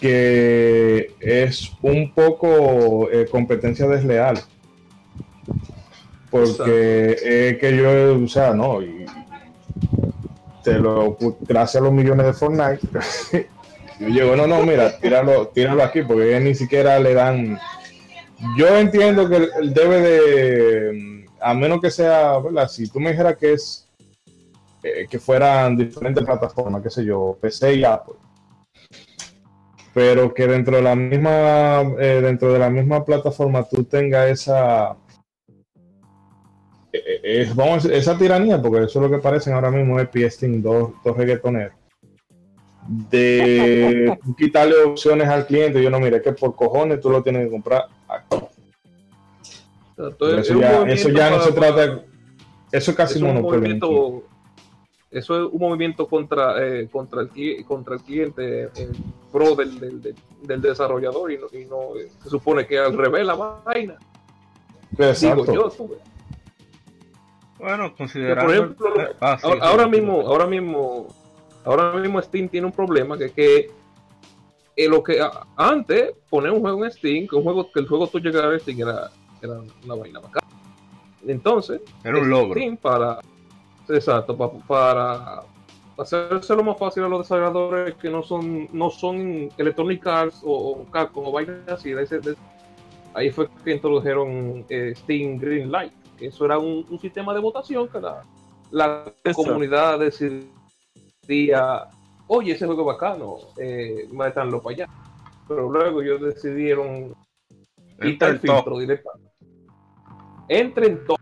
que 0.00 1.14
es 1.20 1.72
un 1.82 2.12
poco 2.12 3.10
eh, 3.10 3.26
competencia 3.30 3.86
desleal. 3.86 4.38
Porque 6.30 7.16
es 7.22 7.58
que 7.58 7.76
yo, 7.76 8.22
o 8.22 8.28
sea, 8.28 8.52
no, 8.52 8.82
y 8.82 9.06
te 10.62 10.78
lo, 10.78 11.16
gracias 11.40 11.80
a 11.80 11.84
los 11.84 11.92
millones 11.92 12.26
de 12.26 12.32
Fortnite, 12.32 12.80
yo 14.00 14.08
llego, 14.08 14.36
no, 14.36 14.46
no, 14.46 14.62
mira, 14.62 14.98
tíralo, 14.98 15.48
tíralo 15.48 15.82
aquí, 15.82 16.02
porque 16.02 16.38
ni 16.40 16.54
siquiera 16.54 16.98
le 16.98 17.14
dan. 17.14 17.58
Yo 18.56 18.68
entiendo 18.78 19.28
que 19.28 19.48
debe 19.62 20.00
de, 20.00 21.26
a 21.40 21.54
menos 21.54 21.80
que 21.80 21.90
sea, 21.90 22.38
¿verdad? 22.38 22.68
Si 22.68 22.88
tú 22.88 23.00
me 23.00 23.10
dijeras 23.10 23.36
que 23.36 23.52
es 23.54 23.88
eh, 24.82 25.06
que 25.10 25.18
fueran 25.18 25.76
diferentes 25.76 26.24
plataformas, 26.24 26.82
qué 26.82 26.90
sé 26.90 27.04
yo, 27.04 27.36
PC 27.40 27.74
y 27.74 27.84
Apple, 27.84 28.14
pero 29.92 30.32
que 30.32 30.46
dentro 30.46 30.76
de 30.76 30.82
la 30.82 30.94
misma, 30.94 31.82
eh, 31.98 32.20
dentro 32.22 32.52
de 32.52 32.60
la 32.60 32.70
misma 32.70 33.04
plataforma 33.04 33.64
tú 33.64 33.82
tengas 33.82 34.30
esa 34.30 34.96
es- 36.92 37.54
vamos 37.54 37.72
a 37.72 37.76
decir, 37.88 37.92
esa 37.92 38.16
tiranía, 38.18 38.60
porque 38.60 38.84
eso 38.84 38.98
es 39.04 39.10
lo 39.10 39.16
que 39.16 39.22
parecen 39.22 39.54
ahora 39.54 39.70
mismo 39.70 39.98
es 40.00 40.08
PS 40.08 40.46
dos, 40.60 40.92
dos 41.04 41.16
reggaetoneros 41.16 41.72
de 43.10 44.18
quitarle 44.38 44.76
opciones 44.84 45.28
al 45.28 45.46
cliente. 45.46 45.82
Yo 45.82 45.90
no, 45.90 46.00
mire, 46.00 46.22
que 46.22 46.32
por 46.32 46.54
cojones 46.56 47.00
tú 47.00 47.10
lo 47.10 47.22
tienes 47.22 47.44
que 47.44 47.50
comprar. 47.50 47.84
aquí. 48.08 48.44
Entonces, 49.98 50.38
Eso 50.48 50.54
es 50.54 50.60
ya, 50.60 50.82
eso 50.84 51.08
ya 51.10 51.30
no 51.30 51.40
se 51.40 51.52
trata. 51.52 52.02
Eso 52.70 52.90
es 52.90 52.96
casi 52.96 53.16
es 53.16 53.22
un 53.22 53.28
monopolio. 53.28 54.22
eso 55.10 55.36
es 55.46 55.52
un 55.52 55.58
movimiento 55.58 56.06
contra 56.06 56.64
eh, 56.66 56.88
contra 56.90 57.22
el 57.22 57.64
contra 57.66 57.94
el 57.94 58.02
cliente 58.02 58.64
en 58.76 58.92
pro 59.32 59.54
del, 59.54 59.80
del, 59.80 60.02
del- 60.02 60.14
del 60.42 60.60
desarrollador 60.62 61.32
y 61.32 61.38
no, 61.38 61.46
y 61.52 61.64
no, 61.64 61.96
eh, 61.98 62.08
se 62.22 62.28
supone 62.28 62.66
que 62.66 62.78
al 62.78 62.96
revés 62.96 63.26
la 63.26 63.34
vaina 63.34 63.96
Exacto. 64.98 65.42
digo 65.44 65.54
yo 65.54 65.70
tú. 65.70 65.96
Bueno, 67.58 67.94
considerando. 67.96 68.44
por 68.44 68.54
ejemplo 68.54 68.88
ah, 69.20 69.36
sí, 69.40 69.46
ahora, 69.46 69.60
sí, 69.60 69.66
ahora 69.70 69.84
sí. 69.84 69.90
mismo 69.90 70.20
ahora 70.20 70.46
mismo 70.46 71.06
ahora 71.64 71.92
mismo 71.94 72.22
Steam 72.22 72.48
tiene 72.48 72.66
un 72.66 72.72
problema 72.72 73.18
que 73.18 73.24
es 73.26 73.32
que 73.32 73.70
eh, 74.76 74.88
lo 74.88 75.02
que 75.02 75.20
a- 75.20 75.46
antes 75.56 76.12
poner 76.30 76.52
un 76.52 76.60
juego 76.60 76.84
en 76.84 76.90
Steam 76.92 77.26
que 77.26 77.34
un 77.36 77.42
juego 77.42 77.70
que 77.72 77.80
el 77.80 77.88
juego 77.88 78.06
tú 78.06 78.18
llegara 78.20 78.54
a 78.54 78.58
Steam 78.58 78.80
era, 78.80 79.10
era 79.42 79.54
una 79.84 79.94
vaina 79.96 80.20
bacana 80.20 80.46
entonces 81.26 81.80
Era 82.04 82.18
un 82.18 82.30
logro. 82.30 82.54
Steam 82.54 82.76
para 82.76 83.18
exacto 83.88 84.36
pa- 84.36 84.52
para 84.66 85.42
hacérselo 85.98 86.62
más 86.62 86.78
fácil 86.78 87.02
a 87.02 87.08
los 87.08 87.20
desarrolladores 87.20 87.94
que 87.96 88.08
no 88.08 88.22
son 88.22 88.68
no 88.72 88.88
son 88.90 89.50
Electronic 89.58 90.06
Arts 90.06 90.42
o, 90.44 90.52
o 90.52 90.84
Capcom 90.92 91.26
o 91.26 91.32
vainas 91.32 91.66
así 91.68 91.90
de 91.90 92.04
ese- 92.04 92.20
de- 92.20 92.36
ahí 93.14 93.30
fue 93.30 93.48
que 93.64 93.72
introdujeron 93.72 94.64
eh, 94.68 94.92
Steam 94.96 95.38
Greenlight 95.38 95.92
que 95.97 95.97
eso 96.20 96.44
era 96.44 96.58
un, 96.58 96.86
un 96.88 96.98
sistema 96.98 97.34
de 97.34 97.40
votación 97.40 97.88
que 97.88 98.00
la, 98.00 98.24
la 98.70 99.12
comunidad 99.34 99.98
decidía 100.00 101.88
oye 102.26 102.52
ese 102.52 102.66
juego 102.66 102.82
es 102.82 102.86
bacano 102.86 103.36
eh, 103.56 104.08
métanlo 104.12 104.62
para 104.62 104.74
allá 104.74 104.88
pero 105.48 105.70
luego 105.70 106.02
ellos 106.02 106.20
decidieron 106.20 107.14
quitar 108.00 108.30
el 108.30 108.38
filtro 108.38 108.78
directamente. 108.78 109.32
Entre 110.48 110.86
en 110.86 111.04
todo. 111.06 111.16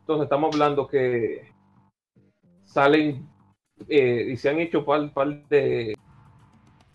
Entonces 0.00 0.24
estamos 0.24 0.54
hablando 0.54 0.86
que 0.86 1.52
salen 2.64 3.28
eh, 3.88 4.28
y 4.30 4.36
se 4.36 4.48
han 4.48 4.60
hecho 4.60 4.84
par, 4.84 5.12
par 5.12 5.46
de 5.48 5.94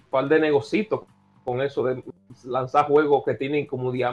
par 0.10 0.28
de 0.28 0.40
negocitos 0.40 1.02
con 1.44 1.62
eso 1.62 1.84
de 1.84 2.04
lanzar 2.46 2.88
juegos 2.88 3.24
que 3.26 3.34
tienen 3.36 3.66
como 3.66 3.92
10 3.92 4.08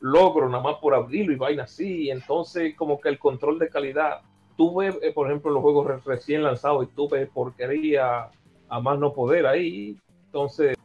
mil 0.00 0.12
logros 0.12 0.50
nada 0.50 0.62
más 0.62 0.76
por 0.76 0.94
abrirlo 0.94 1.32
y 1.32 1.36
vaina 1.36 1.64
así. 1.64 2.10
Entonces 2.10 2.74
como 2.76 3.00
que 3.00 3.08
el 3.08 3.18
control 3.18 3.58
de 3.58 3.68
calidad. 3.68 4.20
Tú 4.56 4.76
ves, 4.76 4.98
eh, 5.02 5.12
por 5.12 5.26
ejemplo, 5.26 5.50
los 5.50 5.62
juegos 5.62 5.86
re- 5.86 6.00
recién 6.04 6.42
lanzados 6.42 6.84
y 6.84 6.94
tú 6.94 7.08
ves 7.08 7.28
porquería 7.32 8.28
a 8.68 8.80
más 8.80 8.98
no 8.98 9.12
poder 9.12 9.46
ahí. 9.46 9.96
Entonces 10.26 10.76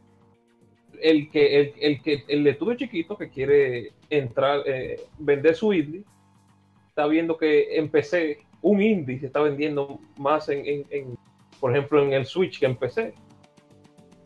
el 1.00 1.30
que 1.30 1.60
el, 1.60 1.74
el 1.80 2.02
que 2.02 2.24
el 2.28 2.42
de 2.44 2.50
estudio 2.50 2.76
chiquito 2.76 3.18
que 3.18 3.28
quiere 3.28 3.92
entrar 4.08 4.62
eh, 4.64 4.98
vender 5.18 5.54
su 5.54 5.72
indie 5.74 6.04
está 6.88 7.06
viendo 7.06 7.36
que 7.36 7.76
en 7.76 7.90
PC 7.90 8.38
un 8.62 8.80
indie 8.80 9.18
se 9.20 9.26
está 9.26 9.40
vendiendo 9.42 10.00
más 10.16 10.48
en, 10.48 10.64
en- 10.90 11.16
por 11.60 11.70
ejemplo 11.70 12.02
en 12.02 12.14
el 12.14 12.24
Switch 12.24 12.58
que 12.58 12.66
en 12.66 12.76
PC 12.76 13.14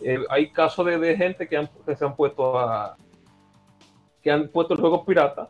Eh, 0.03 0.19
hay 0.31 0.51
casos 0.51 0.87
de, 0.87 0.97
de 0.99 1.17
gente 1.17 1.47
que, 1.49 1.57
han- 1.57 1.69
que 1.85 1.95
se 1.97 2.05
han 2.05 2.15
puesto 2.17 2.57
a 2.59 2.97
que 4.23 4.31
han 4.31 4.49
puesto 4.49 4.75
el 4.75 4.81
juego 4.81 5.05
pirata 5.05 5.49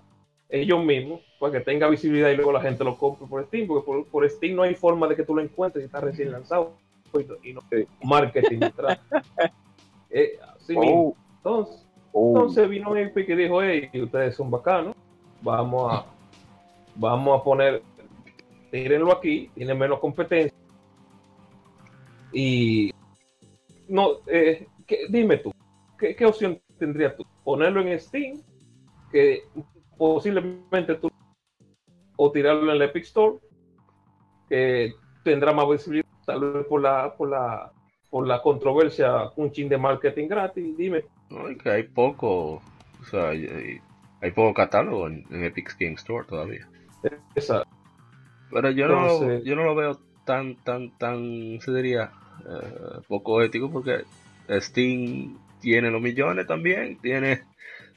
ellos 0.48 0.84
mismos 0.84 1.20
para 1.38 1.52
que 1.52 1.60
tenga 1.60 1.88
visibilidad 1.88 2.30
y 2.30 2.36
luego 2.36 2.52
la 2.52 2.60
gente 2.60 2.82
lo 2.84 2.96
compre 2.98 3.26
por 3.28 3.44
Steam 3.46 3.66
porque 3.68 3.86
por, 3.86 4.06
por 4.08 4.28
Steam 4.28 4.56
no 4.56 4.62
hay 4.62 4.74
forma 4.74 5.06
de 5.08 5.14
que 5.16 5.22
tú 5.24 5.34
lo 5.34 5.42
encuentres 5.42 5.82
si 5.82 5.86
está 5.86 6.00
recién 6.00 6.32
lanzado 6.32 6.72
y 7.14 7.24
no- 7.24 7.36
y 7.42 7.52
no 7.52 7.60
marketing 8.02 8.58
detrás. 8.60 8.98
Eh, 10.12 10.40
así 10.56 10.76
mismo. 10.76 11.10
Oh, 11.10 11.16
Entonces, 11.36 11.86
oh. 12.12 12.28
entonces 12.34 12.68
vino 12.68 12.96
Epic 12.96 13.28
y 13.28 13.34
dijo, 13.36 13.62
hey, 13.62 13.88
ustedes 14.02 14.34
son 14.34 14.50
bacanos, 14.50 14.96
vamos 15.40 15.92
a, 15.92 16.04
vamos 16.96 17.40
a 17.40 17.44
poner, 17.44 17.80
tírenlo 18.72 19.12
aquí, 19.12 19.48
tiene 19.54 19.72
menos 19.72 20.00
competencia. 20.00 20.52
Y 22.32 22.90
no, 23.88 24.14
eh, 24.26 24.66
¿qué- 24.86 25.06
dime 25.08 25.36
tú, 25.38 25.52
¿qué, 25.98 26.14
qué 26.16 26.26
opción 26.26 26.60
tendrías 26.78 27.16
tú? 27.16 27.24
Ponerlo 27.44 27.80
en 27.80 27.98
Steam, 28.00 28.40
que 29.12 29.42
posiblemente 29.96 30.94
tú, 30.96 31.10
o 32.16 32.32
tirarlo 32.32 32.64
en 32.64 32.76
el 32.76 32.82
Epic 32.82 33.04
Store, 33.04 33.38
que 34.48 34.92
tendrá 35.24 35.52
más 35.52 35.68
visibilidad, 35.68 36.06
tal 36.26 36.52
vez 36.52 36.66
por 36.66 36.80
la, 36.82 37.14
por 37.16 37.28
la, 37.30 37.72
por 38.10 38.26
la 38.26 38.42
controversia, 38.42 39.30
un 39.36 39.50
chin 39.52 39.68
de 39.68 39.78
marketing 39.78 40.28
gratis, 40.28 40.76
dime 40.76 41.04
No, 41.30 41.50
y 41.50 41.56
que 41.56 41.70
hay 41.70 41.82
poco. 41.84 42.54
O 43.00 43.04
sea, 43.10 43.28
hay, 43.30 43.80
hay 44.20 44.30
poco 44.32 44.52
catálogo 44.54 45.06
en, 45.06 45.24
en 45.30 45.44
Epic 45.44 45.76
Game 45.78 45.94
Store 45.94 46.26
todavía. 46.26 46.68
esa, 47.34 47.64
Pero 48.50 48.70
yo 48.70 48.88
no, 48.88 49.02
Entonces- 49.08 49.44
yo 49.44 49.56
no 49.56 49.64
lo 49.64 49.74
veo 49.74 49.98
tan, 50.24 50.56
tan, 50.64 50.96
tan, 50.98 51.58
se 51.60 51.72
diría, 51.72 52.12
eh, 52.46 53.00
poco 53.08 53.40
ético 53.42 53.70
porque 53.70 54.04
Steam 54.60 55.38
tiene 55.60 55.90
los 55.90 56.00
millones 56.02 56.46
también, 56.46 56.98
tiene 57.00 57.42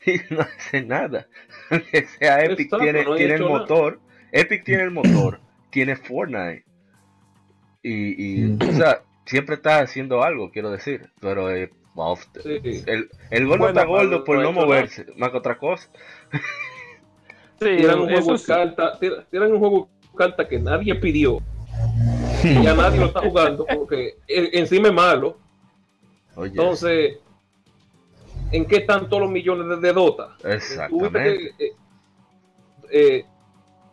y 0.29 0.33
no 0.33 0.41
hace 0.41 0.83
nada. 0.83 1.27
Aunque 1.69 2.05
sea 2.05 2.43
Epic, 2.43 2.59
Exacto, 2.61 2.83
tiene, 2.83 3.03
no 3.03 3.15
tiene 3.15 3.33
el 3.35 3.41
nada. 3.41 3.51
motor, 3.59 3.99
Epic 4.31 4.63
tiene 4.63 4.83
el 4.83 4.91
motor, 4.91 5.39
tiene 5.69 5.95
Fortnite. 5.95 6.65
Y, 7.81 8.43
y 8.45 8.53
o 8.67 8.71
sea, 8.71 9.01
siempre 9.25 9.55
está 9.55 9.79
haciendo 9.79 10.23
algo, 10.23 10.51
quiero 10.51 10.71
decir, 10.71 11.09
pero 11.19 11.49
eh, 11.51 11.71
Sí. 12.41 12.83
el, 12.87 13.07
el 13.29 13.45
gordo 13.45 13.65
Bueno, 13.65 13.67
está 13.67 13.85
gordo 13.85 14.23
por 14.23 14.37
no 14.37 14.43
no 14.43 14.51
moverse, 14.51 15.05
más 15.15 15.29
que 15.29 15.37
otra 15.37 15.57
cosa. 15.59 15.89
tiran 17.59 17.99
un 17.99 18.09
juego 18.09 18.37
sí. 18.37 18.47
carta, 18.47 18.97
tiran, 18.99 19.25
tiran 19.29 19.51
un 19.51 19.59
juego 19.59 19.89
de 20.01 20.17
carta 20.17 20.47
que 20.47 20.59
nadie 20.59 20.95
pidió. 20.95 21.37
y 22.43 22.63
ya 22.63 22.73
nadie 22.73 22.99
lo 22.99 23.05
está 23.07 23.21
jugando 23.21 23.65
porque 23.65 24.15
en- 24.27 24.49
encima 24.53 24.87
es 24.87 24.93
malo. 24.93 25.37
Oye, 26.35 26.49
Entonces, 26.49 27.19
¿en 28.53 28.65
qué 28.65 28.77
están 28.77 29.09
todos 29.09 29.23
los 29.23 29.31
millones 29.31 29.67
de, 29.67 29.75
de 29.87 29.93
Dota? 29.93 30.35
Exactamente. 30.43 31.53
que, 31.57 31.65
eh, 31.65 31.73
eh, 32.91 33.25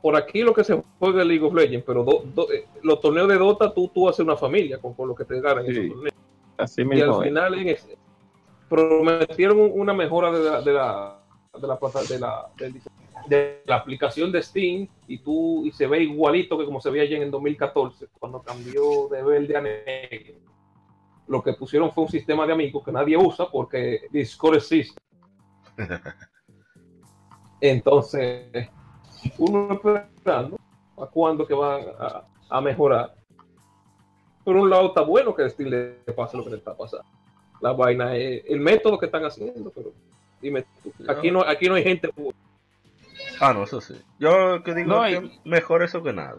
por 0.02 0.16
aquí 0.16 0.42
lo 0.42 0.54
que 0.54 0.64
se 0.64 0.82
juega 0.98 1.22
es 1.22 1.26
League 1.26 1.44
of 1.44 1.54
Legends, 1.54 1.84
pero 1.86 2.04
do- 2.04 2.22
do- 2.34 2.50
eh, 2.52 2.66
los 2.82 3.00
torneos 3.00 3.28
de 3.28 3.36
Dota 3.38 3.72
tú, 3.74 3.88
tú 3.88 4.08
haces 4.08 4.20
una 4.20 4.36
familia 4.36 4.78
con, 4.78 4.94
con 4.94 5.08
lo 5.08 5.14
que 5.14 5.24
te 5.24 5.40
ganan 5.40 5.64
Sí. 5.66 5.72
esos 5.72 5.88
torneos. 5.88 6.14
Así 6.56 6.82
Y 6.82 6.84
mismo. 6.84 7.14
al 7.16 7.20
es. 7.22 7.28
final 7.28 7.54
en 7.54 7.68
ese- 7.68 7.98
prometieron 8.68 9.60
un- 9.60 9.72
una 9.80 9.92
mejora 9.92 10.30
de 10.30 10.44
la, 10.44 10.60
de 10.62 10.72
la, 10.72 11.18
de 11.60 11.66
la, 11.66 11.78
de 12.08 12.18
la, 12.18 12.46
del- 12.56 12.82
de 13.26 13.62
la 13.66 13.76
aplicación 13.76 14.32
de 14.32 14.42
Steam 14.42 14.88
y 15.06 15.18
tú 15.18 15.66
y 15.66 15.72
se 15.72 15.86
ve 15.86 16.02
igualito 16.02 16.56
que 16.58 16.64
como 16.64 16.80
se 16.80 16.88
veía 16.90 17.02
allá 17.04 17.16
en 17.18 17.24
el 17.24 17.30
2014 17.30 18.06
cuando 18.18 18.40
cambió 18.40 19.08
de 19.10 19.22
verde 19.22 19.56
a 19.56 19.60
negro. 19.60 20.34
Lo 21.30 21.40
que 21.44 21.52
pusieron 21.52 21.92
fue 21.92 22.02
un 22.02 22.10
sistema 22.10 22.44
de 22.44 22.52
amigos 22.52 22.84
que 22.84 22.90
nadie 22.90 23.16
usa 23.16 23.46
porque 23.48 24.08
Discord 24.10 24.56
existe. 24.56 25.00
Entonces, 27.60 28.68
uno 29.38 29.74
esperando 29.74 30.56
a 31.00 31.06
cuándo 31.06 31.46
que 31.46 31.54
van 31.54 31.82
a, 32.00 32.24
a 32.48 32.60
mejorar. 32.60 33.14
Por 34.42 34.56
un 34.56 34.68
lado 34.68 34.88
está 34.88 35.02
bueno 35.02 35.32
que 35.32 35.48
Steam 35.48 35.70
le 35.70 35.92
pase 36.16 36.36
lo 36.36 36.42
que 36.42 36.50
le 36.50 36.56
está 36.56 36.76
pasando. 36.76 37.06
La 37.60 37.74
vaina 37.74 38.16
es 38.16 38.42
el 38.48 38.58
método 38.58 38.98
que 38.98 39.06
están 39.06 39.24
haciendo, 39.24 39.70
pero 39.70 39.92
dime 40.42 40.64
tú, 40.82 40.92
aquí 41.08 41.30
no, 41.30 41.42
aquí 41.42 41.68
no 41.68 41.76
hay 41.76 41.84
gente 41.84 42.10
Ah, 43.38 43.54
no, 43.54 43.62
eso 43.62 43.80
sí. 43.80 43.94
Yo 44.18 44.64
que 44.64 44.74
digo 44.74 44.88
No, 44.88 45.04
que 45.04 45.30
mejor 45.44 45.84
eso 45.84 46.02
que 46.02 46.12
nada. 46.12 46.38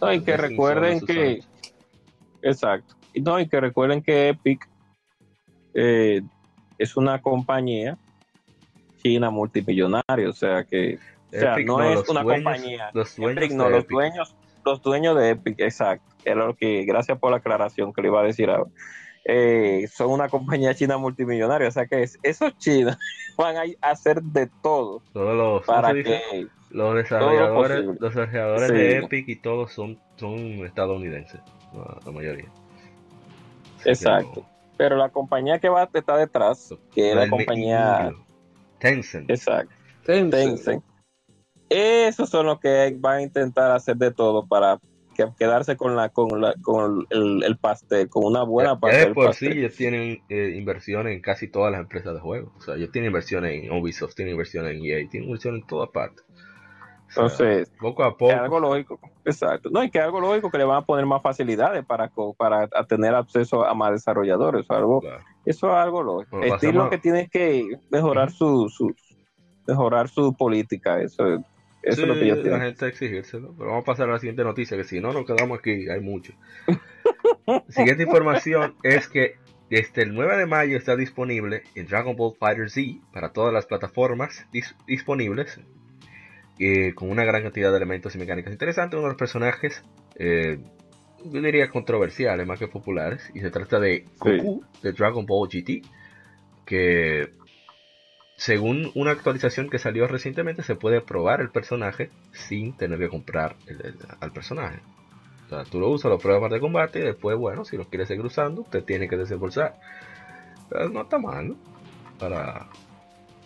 No, 0.00 0.10
y 0.10 0.22
que 0.22 0.38
recuerden 0.38 1.04
que. 1.04 1.44
Exacto. 2.40 2.94
No, 3.22 3.38
y 3.40 3.48
que 3.48 3.60
recuerden 3.60 4.02
que 4.02 4.28
Epic 4.30 4.68
eh, 5.74 6.22
es 6.78 6.96
una 6.96 7.20
compañía 7.20 7.96
china 9.02 9.30
multimillonaria, 9.30 10.28
o 10.28 10.32
sea 10.32 10.64
que. 10.64 10.98
O 11.28 11.36
sea, 11.38 11.54
Epic 11.54 11.66
no, 11.66 11.82
es 11.82 12.08
una 12.08 12.22
dueños- 12.22 12.44
compañía. 12.44 12.90
Los 12.94 13.16
dueños 13.16 13.42
Epic 13.44 13.52
no, 13.56 13.68
los 13.68 13.80
Epic. 13.80 13.90
dueños, 13.90 14.36
los 14.64 14.82
dueños 14.82 15.16
de 15.18 15.30
Epic, 15.30 15.60
exacto. 15.60 16.04
Era 16.24 16.46
lo 16.46 16.54
que, 16.54 16.84
gracias 16.84 17.18
por 17.18 17.30
la 17.32 17.38
aclaración 17.38 17.92
que 17.92 18.02
le 18.02 18.08
iba 18.08 18.20
a 18.20 18.24
decir 18.24 18.48
ahora. 18.50 18.70
Eh, 19.26 19.86
son 19.92 20.10
una 20.10 20.28
compañía 20.28 20.74
china 20.74 20.96
multimillonaria, 20.98 21.68
o 21.68 21.70
sea 21.70 21.86
que 21.86 22.02
es- 22.02 22.18
esos 22.22 22.56
chinos 22.58 22.96
van 23.38 23.56
a 23.56 23.62
hacer 23.90 24.22
de 24.22 24.48
todo 24.62 25.02
Todos 25.12 25.34
los, 25.36 25.64
¿cómo 25.66 25.80
para 25.80 25.92
dice? 25.94 26.20
que 26.30 26.46
los 26.70 26.94
desarrolladores, 26.94 27.84
los 27.84 27.98
desarrolladores 28.00 28.68
Sí. 28.68 28.74
de 28.74 28.96
Epic 28.98 29.28
y 29.28 29.36
todos 29.36 29.72
son, 29.72 29.98
son 30.16 30.36
estadounidenses, 30.66 31.40
la 32.04 32.12
mayoría. 32.12 32.46
Exacto. 33.90 34.46
pero 34.76 34.96
la 34.96 35.08
compañía 35.10 35.58
que 35.58 35.68
va 35.68 35.82
a 35.82 35.90
estar 35.92 36.18
detrás, 36.18 36.74
que 36.92 37.10
es 37.10 37.16
la 37.16 37.28
compañía. 37.28 38.12
Tencent. 38.78 39.30
exacto, 39.30 39.72
Tencent. 40.04 40.30
Tencent. 40.32 40.84
Esos 41.68 42.28
son 42.28 42.46
los 42.46 42.60
que 42.60 42.94
van 42.98 43.18
a 43.18 43.22
intentar 43.22 43.70
hacer 43.72 43.96
de 43.96 44.10
todo 44.10 44.46
para 44.46 44.78
que- 45.14 45.28
quedarse 45.38 45.76
con 45.76 45.94
la 45.96 46.08
con 46.08 46.40
la 46.40 46.54
con 46.60 47.06
el, 47.10 47.42
el 47.44 47.56
pastel, 47.56 48.08
con 48.08 48.24
una 48.24 48.42
buena 48.42 48.70
Ya- 48.70 48.74
ya 48.74 48.80
parte 48.80 48.96
de 48.98 49.04
del 49.04 49.14
por 49.14 49.26
pastel. 49.26 49.52
sí 49.52 49.58
ellos 49.60 49.74
tienen 49.76 50.22
eh, 50.28 50.54
inversiones 50.56 51.14
en 51.14 51.22
casi 51.22 51.48
todas 51.48 51.70
las 51.72 51.80
empresas 51.80 52.14
de 52.14 52.20
juegos. 52.20 52.52
O 52.58 52.60
sea, 52.60 52.74
ellos 52.74 52.90
tienen 52.90 53.08
inversiones 53.10 53.64
en 53.64 53.72
Ubisoft, 53.72 54.14
tienen 54.14 54.32
inversiones 54.32 54.72
en 54.76 54.84
EA, 54.84 55.08
tienen 55.08 55.28
inversiones 55.28 55.62
en 55.62 55.66
todas 55.68 55.88
partes. 55.90 56.24
Entonces, 57.16 57.70
poco 57.80 58.02
a 58.04 58.08
es 58.08 58.14
poco. 58.14 58.32
algo 58.32 58.60
lógico, 58.60 59.00
exacto. 59.24 59.70
No, 59.70 59.82
y 59.84 59.90
que 59.90 59.98
es 59.98 60.04
algo 60.04 60.20
lógico 60.20 60.50
que 60.50 60.58
le 60.58 60.64
van 60.64 60.78
a 60.78 60.82
poner 60.82 61.06
más 61.06 61.22
facilidades 61.22 61.84
para 61.84 62.10
para 62.36 62.68
tener 62.88 63.14
acceso 63.14 63.64
a 63.64 63.74
más 63.74 63.92
desarrolladores, 63.92 64.70
algo 64.70 65.00
claro. 65.00 65.22
Eso 65.44 65.68
es 65.68 65.74
algo 65.74 66.02
lógico. 66.02 66.38
Bueno, 66.38 66.56
Steam 66.58 66.76
lo 66.76 66.90
que 66.90 66.98
tiene 66.98 67.28
que 67.28 67.78
mejorar 67.90 68.30
su, 68.30 68.68
su 68.68 68.94
mejorar 69.66 70.08
su 70.08 70.34
política, 70.36 71.00
eso, 71.00 71.26
eso 71.82 72.02
es 72.02 72.08
lo 72.08 72.14
que 72.14 72.20
Sí, 72.20 72.26
yo 72.28 72.50
la 72.50 72.60
gente 72.60 72.86
exigírselo. 72.86 73.54
Pero 73.56 73.70
vamos 73.70 73.82
a 73.82 73.86
pasar 73.86 74.08
a 74.08 74.12
la 74.12 74.18
siguiente 74.18 74.42
noticia, 74.44 74.76
que 74.76 74.84
si 74.84 75.00
no 75.00 75.12
nos 75.12 75.24
quedamos 75.26 75.58
aquí, 75.58 75.88
hay 75.88 76.00
mucho. 76.00 76.32
siguiente 77.68 78.02
información 78.04 78.74
es 78.82 79.08
que 79.08 79.36
desde 79.70 80.02
el 80.02 80.14
9 80.14 80.36
de 80.36 80.46
mayo 80.46 80.76
está 80.76 80.96
disponible 80.96 81.62
el 81.74 81.86
Dragon 81.86 82.14
Ball 82.16 82.34
Fighter 82.38 82.70
Z 82.70 82.98
para 83.12 83.32
todas 83.32 83.52
las 83.52 83.66
plataformas 83.66 84.46
dis- 84.52 84.74
disponibles. 84.86 85.60
Eh, 86.58 86.92
con 86.94 87.10
una 87.10 87.24
gran 87.24 87.42
cantidad 87.42 87.70
de 87.70 87.76
elementos 87.76 88.14
y 88.14 88.18
mecánicas 88.18 88.52
interesantes. 88.52 88.96
Uno 88.96 89.04
de 89.08 89.12
los 89.12 89.18
personajes, 89.18 89.82
eh, 90.16 90.58
yo 91.24 91.40
diría 91.40 91.68
controversiales 91.70 92.46
más 92.46 92.58
que 92.58 92.68
populares. 92.68 93.30
Y 93.34 93.40
se 93.40 93.50
trata 93.50 93.80
de 93.80 94.06
Goku 94.18 94.64
de 94.82 94.92
Dragon 94.92 95.24
Ball 95.26 95.48
GT. 95.48 95.82
Que 96.66 97.30
según 98.36 98.90
una 98.94 99.12
actualización 99.12 99.70
que 99.70 99.78
salió 99.78 100.06
recientemente, 100.06 100.62
se 100.62 100.74
puede 100.74 101.00
probar 101.00 101.40
el 101.40 101.50
personaje 101.50 102.10
sin 102.32 102.76
tener 102.76 102.98
que 102.98 103.08
comprar 103.08 103.56
el- 103.66 103.80
el- 103.86 103.98
al 104.20 104.32
personaje. 104.32 104.80
O 105.46 105.48
sea, 105.50 105.64
tú 105.64 105.78
lo 105.78 105.88
usas, 105.90 106.10
lo 106.10 106.18
pruebas 106.18 106.50
de 106.50 106.58
combate 106.58 107.00
y 107.00 107.02
después, 107.02 107.36
bueno, 107.36 107.64
si 107.64 107.76
lo 107.76 107.84
quieres 107.84 108.08
seguir 108.08 108.24
usando, 108.24 108.64
te 108.70 108.80
tiene 108.82 109.08
que 109.08 109.16
desembolsar. 109.16 109.76
Pero 110.70 110.88
no 110.88 111.02
está 111.02 111.18
mal, 111.18 111.48
¿no? 111.50 111.56
Para... 112.18 112.66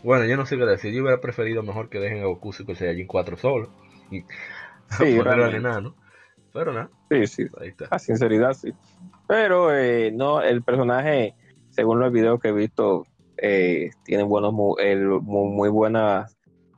Bueno, 0.02 0.24
yo 0.26 0.36
no 0.36 0.46
sé 0.46 0.56
qué 0.56 0.64
decir. 0.64 0.92
Yo 0.92 1.02
hubiera 1.02 1.20
preferido 1.20 1.62
mejor 1.62 1.88
que 1.88 1.98
dejen 1.98 2.22
a 2.22 2.26
Goku 2.26 2.52
Super 2.52 2.76
Saiyajin 2.76 3.06
4 3.06 3.36
solo. 3.36 3.70
Y 4.10 4.24
Sí, 4.98 5.18
al 5.18 5.54
enano. 5.54 5.94
Pero 6.52 6.72
nada, 6.72 6.90
Sí, 7.10 7.26
sí, 7.26 7.46
ahí 7.60 7.68
está. 7.68 7.86
a 7.90 7.98
sinceridad 7.98 8.52
sí. 8.54 8.72
Pero 9.26 9.74
eh, 9.74 10.10
no, 10.12 10.40
el 10.42 10.62
personaje, 10.62 11.34
según 11.70 12.00
los 12.00 12.12
videos 12.12 12.40
que 12.40 12.48
he 12.48 12.52
visto, 12.52 13.04
eh, 13.36 13.90
tiene 14.04 14.22
buenos 14.22 14.52
mu- 14.52 14.76
el, 14.78 15.06
mu- 15.06 15.50
muy 15.50 15.68
buena 15.68 16.26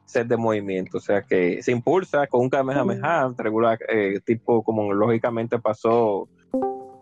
set 0.04 0.26
de 0.26 0.36
movimiento, 0.36 0.98
o 0.98 1.00
sea 1.00 1.22
que 1.22 1.62
se 1.62 1.70
impulsa 1.70 2.26
con 2.26 2.40
un 2.40 2.50
Kamehameha 2.50 3.32
regular, 3.38 3.78
eh, 3.88 4.18
tipo 4.24 4.62
como 4.64 4.92
lógicamente 4.92 5.58
pasó 5.60 6.28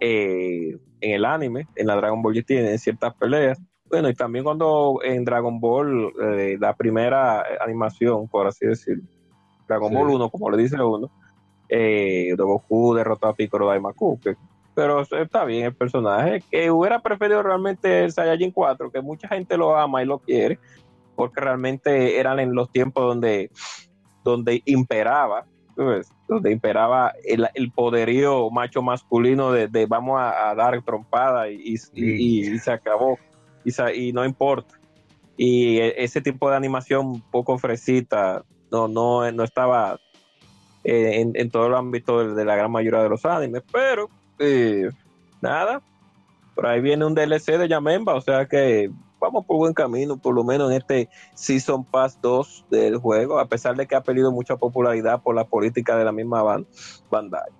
eh, 0.00 0.76
en 1.00 1.10
el 1.12 1.24
anime, 1.24 1.66
en 1.74 1.86
la 1.86 1.96
Dragon 1.96 2.20
Ball 2.20 2.34
GT, 2.34 2.70
en 2.72 2.78
ciertas 2.78 3.14
peleas. 3.14 3.58
Bueno, 3.90 4.08
y 4.08 4.14
también 4.14 4.44
cuando 4.44 4.98
en 5.02 5.24
Dragon 5.24 5.58
Ball, 5.60 6.12
eh, 6.22 6.56
la 6.60 6.74
primera 6.74 7.44
animación, 7.60 8.28
por 8.28 8.46
así 8.46 8.66
decirlo, 8.66 9.04
Dragon 9.66 9.90
Sí. 9.90 9.94
Ball 9.96 10.10
1, 10.10 10.30
como 10.30 10.50
le 10.50 10.58
dice 10.62 10.80
uno, 10.82 11.10
eh, 11.68 12.34
de 12.36 12.42
Goku 12.42 12.94
derrotó 12.94 13.28
a 13.28 13.34
Piccolo 13.34 13.66
Daimaku, 13.66 14.18
que- 14.20 14.34
pero 14.74 15.00
está 15.00 15.44
bien 15.44 15.66
el 15.66 15.74
personaje, 15.74 16.42
que 16.50 16.70
hubiera 16.70 17.00
preferido 17.00 17.42
realmente 17.42 18.04
el 18.04 18.12
Saiyajin 18.12 18.52
4, 18.52 18.90
que 18.90 19.00
mucha 19.00 19.28
gente 19.28 19.56
lo 19.56 19.76
ama 19.76 20.02
y 20.02 20.06
lo 20.06 20.18
quiere, 20.20 20.58
porque 21.14 21.40
realmente 21.40 22.18
eran 22.18 22.38
en 22.38 22.54
los 22.54 22.70
tiempos 22.70 23.04
donde, 23.04 23.50
donde 24.22 24.62
imperaba, 24.66 25.46
donde 26.28 26.50
imperaba 26.52 27.12
el, 27.24 27.48
el 27.54 27.72
poderío 27.72 28.50
macho 28.50 28.82
masculino 28.82 29.52
de, 29.52 29.68
de 29.68 29.86
vamos 29.86 30.18
a, 30.20 30.50
a 30.50 30.54
dar 30.54 30.80
trompada 30.82 31.48
y, 31.50 31.54
y- 31.54 31.76
y- 31.94 32.54
y 32.54 32.58
se 32.58 32.70
acabó, 32.72 33.18
y, 33.94 34.12
no 34.12 34.24
importa. 34.24 34.74
Y 35.36 35.78
e- 35.78 36.02
ese 36.02 36.20
tipo 36.20 36.50
de 36.50 36.56
animación 36.56 37.06
un 37.06 37.20
poco 37.20 37.58
fresita 37.58 38.44
no, 38.70 38.88
no, 38.88 39.30
no 39.32 39.44
estaba 39.44 39.98
eh, 40.84 41.20
en, 41.20 41.32
en 41.34 41.50
todo 41.50 41.66
el 41.66 41.74
ámbito 41.74 42.34
de, 42.34 42.44
la 42.44 42.56
gran 42.56 42.70
mayoría 42.70 43.02
de 43.02 43.08
los 43.08 43.24
animes, 43.24 43.62
pero 43.72 44.08
eh, 44.38 44.88
nada, 45.40 45.82
por 46.54 46.66
ahí 46.66 46.80
viene 46.80 47.04
un 47.04 47.14
DLC 47.14 47.58
de 47.58 47.68
Yamemba, 47.68 48.14
o 48.14 48.20
sea 48.20 48.46
que 48.46 48.90
vamos 49.20 49.44
por 49.46 49.56
buen 49.56 49.74
camino, 49.74 50.16
por 50.16 50.34
lo 50.34 50.44
menos 50.44 50.70
en 50.70 50.78
este 50.78 51.08
Season 51.34 51.84
Pass 51.84 52.18
2 52.20 52.66
del 52.70 52.96
juego, 52.98 53.38
a 53.38 53.46
pesar 53.46 53.76
de 53.76 53.86
que 53.86 53.94
ha 53.96 54.02
perdido 54.02 54.32
mucha 54.32 54.56
popularidad 54.56 55.22
por 55.22 55.34
la 55.34 55.44
política 55.44 55.96
de 55.96 56.04
la 56.04 56.12
misma 56.12 56.42
ban- 56.42 56.66
Bandai. 57.10 57.50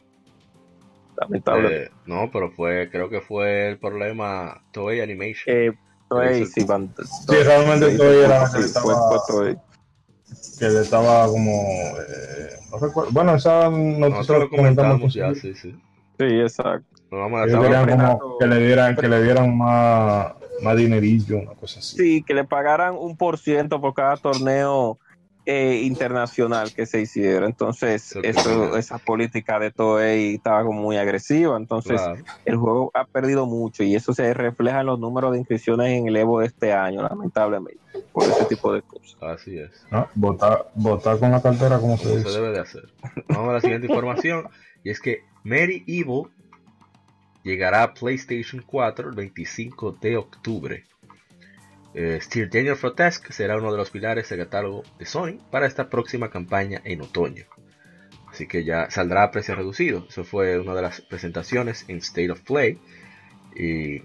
Lamentable. 1.16 1.84
Eh, 1.84 1.90
no, 2.06 2.30
pero 2.32 2.50
fue, 2.50 2.88
creo 2.90 3.09
que 3.09 3.20
fue 3.20 3.70
el 3.70 3.78
problema 3.78 4.62
Toei 4.70 5.00
Animation. 5.00 5.44
Eh, 5.46 5.72
Eso- 6.40 6.52
sí, 6.54 6.64
Ban- 6.64 6.94
Sí, 6.96 7.36
realmente 7.44 7.90
sí, 7.90 7.96
Toei 7.98 8.24
era 8.24 8.46
sí, 8.46 8.59
que 8.59 8.64
estaba- 8.64 9.24
que 10.59 10.68
le 10.68 10.80
estaba 10.80 11.26
como 11.26 11.52
eh, 11.52 12.59
no 12.70 12.78
recuerdo 12.78 13.11
bueno 13.12 13.34
esa 13.34 13.70
noticia 13.70 14.09
Nosotros 14.09 14.38
la 14.38 14.44
lo 14.44 14.50
comentamos 14.50 15.14
ya, 15.14 15.34
sí, 15.34 15.54
sí. 15.54 15.72
Sí, 16.18 16.24
exacto. 16.40 16.86
Vamos 17.11 17.40
a 17.40 17.44
como 18.18 18.38
que 18.38 18.46
le 18.46 18.59
dieran 18.66 18.96
que 18.96 19.09
le 19.09 19.22
dieran 19.22 19.56
más 19.56 20.32
más 20.62 20.76
dinerillo 20.76 21.38
una 21.38 21.54
cosa 21.54 21.78
así 21.78 21.96
Sí, 21.96 22.22
que 22.26 22.34
le 22.34 22.44
pagaran 22.44 22.96
un 22.98 23.16
por 23.16 23.38
ciento 23.38 23.80
por 23.80 23.94
cada 23.94 24.16
torneo 24.16 24.98
eh, 25.51 25.80
internacional 25.82 26.74
que 26.74 26.84
se 26.84 27.01
hiciera. 27.01 27.46
Entonces, 27.46 28.14
eso, 28.22 28.76
esa 28.76 28.99
política 28.99 29.59
de 29.59 29.70
Toei 29.70 30.34
estaba 30.34 30.62
como 30.62 30.82
muy 30.82 30.99
agresiva. 30.99 31.57
Entonces, 31.57 32.03
el 32.44 32.57
juego 32.57 32.90
ha 32.92 33.07
perdido 33.07 33.46
mucho 33.46 33.82
y 33.82 33.94
eso 33.94 34.12
se 34.12 34.34
refleja 34.34 34.80
en 34.80 34.86
los 34.88 35.01
números 35.01 35.32
de 35.32 35.38
inscripciones 35.38 35.88
en 35.88 36.07
el 36.07 36.16
Evo 36.16 36.40
de 36.40 36.49
este 36.49 36.74
año, 36.74 37.01
lamentablemente, 37.01 37.80
por 38.12 38.24
ese 38.24 38.44
tipo 38.44 38.74
de 38.74 38.82
cosas. 38.82 39.16
Así 39.22 39.59
es. 39.59 39.70
votar, 40.14 40.68
con 41.18 41.30
la 41.30 41.40
cartera 41.40 41.78
como 41.78 41.96
se 41.96 42.18
dice. 42.18 42.28
debe 42.28 42.51
de 42.51 42.61
hacer. 42.61 42.92
Vamos 43.28 43.49
a 43.49 43.53
la 43.55 43.61
siguiente 43.62 43.86
información 43.86 44.51
y 44.84 44.90
es 44.90 45.01
que 45.01 45.22
Mary 45.44 45.82
Evil 45.86 46.24
llegará 47.42 47.84
a 47.84 47.94
PlayStation 47.94 48.62
4 48.66 49.09
el 49.09 49.14
25 49.14 49.92
de 49.92 50.18
octubre. 50.18 50.84
Eh, 52.01 52.20
Steel 52.20 52.49
Daniel 52.49 52.76
Frotesque 52.76 53.32
será 53.32 53.57
uno 53.57 53.72
de 53.72 53.76
los 53.76 53.90
pilares 53.90 54.28
del 54.28 54.38
catálogo 54.38 54.84
de 55.01 55.05
Sony 55.05 55.40
para 55.51 55.66
esta 55.66 55.90
próxima 55.90 56.30
campaña 56.30 56.80
en 56.84 57.03
otoño. 57.03 57.46
Así 58.30 58.46
que 58.46 58.62
ya 58.62 58.88
saldrá 58.88 59.24
a 59.24 59.32
precio 59.32 59.57
reducido. 59.57 60.07
Eso 60.09 60.22
fue 60.22 60.61
una 60.61 60.76
de 60.76 60.82
las 60.82 61.01
presentaciones 61.01 61.84
en 61.88 61.96
State 61.96 62.30
of 62.30 62.40
Play. 62.42 62.78
Y, 63.57 64.03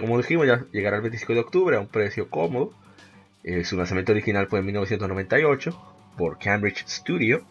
como 0.00 0.16
dijimos, 0.16 0.46
ya 0.46 0.64
llegará 0.72 0.96
el 0.96 1.02
25 1.02 1.34
de 1.34 1.40
octubre 1.40 1.76
a 1.76 1.80
un 1.80 1.88
precio 1.88 2.30
cómodo. 2.30 2.72
Eh, 3.44 3.64
su 3.64 3.76
lanzamiento 3.76 4.12
original 4.12 4.46
fue 4.46 4.60
en 4.60 4.64
1998 4.64 5.78
por 6.16 6.38
Cambridge 6.38 6.82
Studio, 6.88 7.44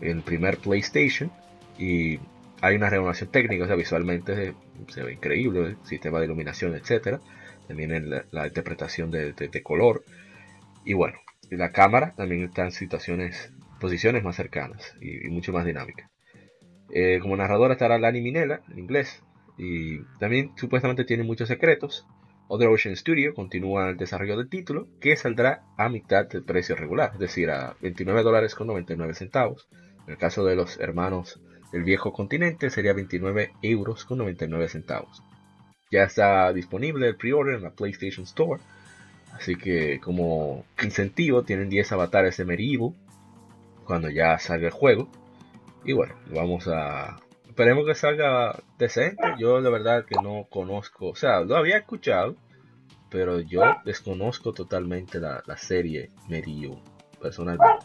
el 0.00 0.22
primer 0.22 0.58
PlayStation. 0.58 1.30
Y 1.78 2.18
hay 2.62 2.76
una 2.76 2.88
renovación 2.88 3.30
técnica, 3.30 3.64
o 3.64 3.66
sea, 3.66 3.76
visualmente 3.76 4.54
se, 4.88 5.02
ve 5.02 5.12
increíble, 5.12 5.60
el 5.60 5.76
sistema 5.84 6.18
de 6.18 6.26
iluminación, 6.26 6.74
etcétera 6.74 7.20
también 7.66 7.92
en 7.92 8.10
la, 8.10 8.46
interpretación 8.46 9.10
de, 9.10 9.62
color. 9.62 10.04
Y 10.84 10.94
bueno, 10.94 11.18
la 11.50 11.72
cámara 11.72 12.14
también 12.16 12.44
está 12.44 12.64
en 12.64 12.72
situaciones, 12.72 13.52
posiciones 13.80 14.22
más 14.24 14.36
cercanas 14.36 14.94
y, 15.00 15.28
mucho 15.28 15.52
más 15.52 15.64
dinámicas. 15.64 16.10
Eh, 16.90 17.18
como 17.20 17.36
narradora 17.36 17.74
estará 17.74 17.98
Lani 17.98 18.20
Minella, 18.20 18.60
en 18.70 18.78
inglés, 18.78 19.22
y 19.56 20.00
también 20.18 20.52
supuestamente 20.56 21.04
tiene 21.04 21.24
muchos 21.24 21.48
secretos. 21.48 22.06
Other 22.48 22.68
Ocean 22.68 22.96
Studio 22.96 23.34
continúa 23.34 23.90
el 23.90 23.96
desarrollo 23.96 24.36
del 24.36 24.48
título, 24.48 24.88
que 25.00 25.16
saldrá 25.16 25.64
a 25.78 25.88
mitad 25.88 26.28
del 26.28 26.44
precio 26.44 26.76
regular, 26.76 27.12
es 27.14 27.20
decir, 27.20 27.50
a 27.50 27.76
29 27.80 28.22
dólares 28.22 28.54
con 28.54 28.66
99 28.66 29.14
centavos. 29.14 29.68
En 30.06 30.12
el 30.12 30.18
caso 30.18 30.44
de 30.44 30.56
los 30.56 30.78
hermanos 30.78 31.40
del 31.72 31.84
viejo 31.84 32.12
continente 32.12 32.70
sería 32.70 32.92
29 32.92 33.52
euros 33.62 34.04
con 34.04 34.18
99 34.18 34.68
centavos. 34.68 35.22
Ya 35.90 36.04
está 36.04 36.52
disponible 36.52 37.08
el 37.08 37.16
pre-order 37.16 37.56
en 37.56 37.62
la 37.62 37.70
PlayStation 37.70 38.24
Store. 38.24 38.60
Así 39.32 39.56
que 39.56 39.98
como 40.00 40.64
incentivo 40.82 41.42
tienen 41.42 41.70
10 41.70 41.92
avatares 41.92 42.36
de 42.36 42.44
Medieval 42.44 42.94
cuando 43.84 44.10
ya 44.10 44.38
salga 44.38 44.66
el 44.66 44.72
juego. 44.72 45.08
Y 45.84 45.92
bueno, 45.92 46.14
vamos 46.34 46.68
a... 46.68 47.18
Esperemos 47.48 47.86
que 47.86 47.94
salga 47.94 48.58
decente. 48.78 49.22
Yo 49.38 49.60
de 49.60 49.70
verdad 49.70 50.04
que 50.04 50.14
no 50.22 50.46
conozco, 50.48 51.08
o 51.08 51.14
sea, 51.14 51.40
lo 51.40 51.56
había 51.56 51.78
escuchado, 51.78 52.36
pero 53.10 53.40
yo 53.40 53.62
desconozco 53.84 54.54
totalmente 54.54 55.20
la, 55.20 55.42
serie 55.56 56.10
Medieval, 56.28 56.80
personalmente. 57.20 57.84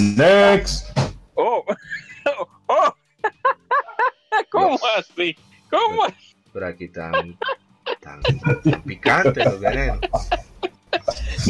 Next. 0.00 0.98
Oh, 1.34 1.62
oh, 2.68 2.94
¿Cómo 4.50 4.78
así? 4.96 5.36
¿Cómo 5.70 6.04
Pero 6.54 6.66
aquí 6.66 6.84
están, 6.84 7.38
tan 8.00 8.22
picantes 8.82 9.44
los 9.44 9.60
venenos. 9.60 10.00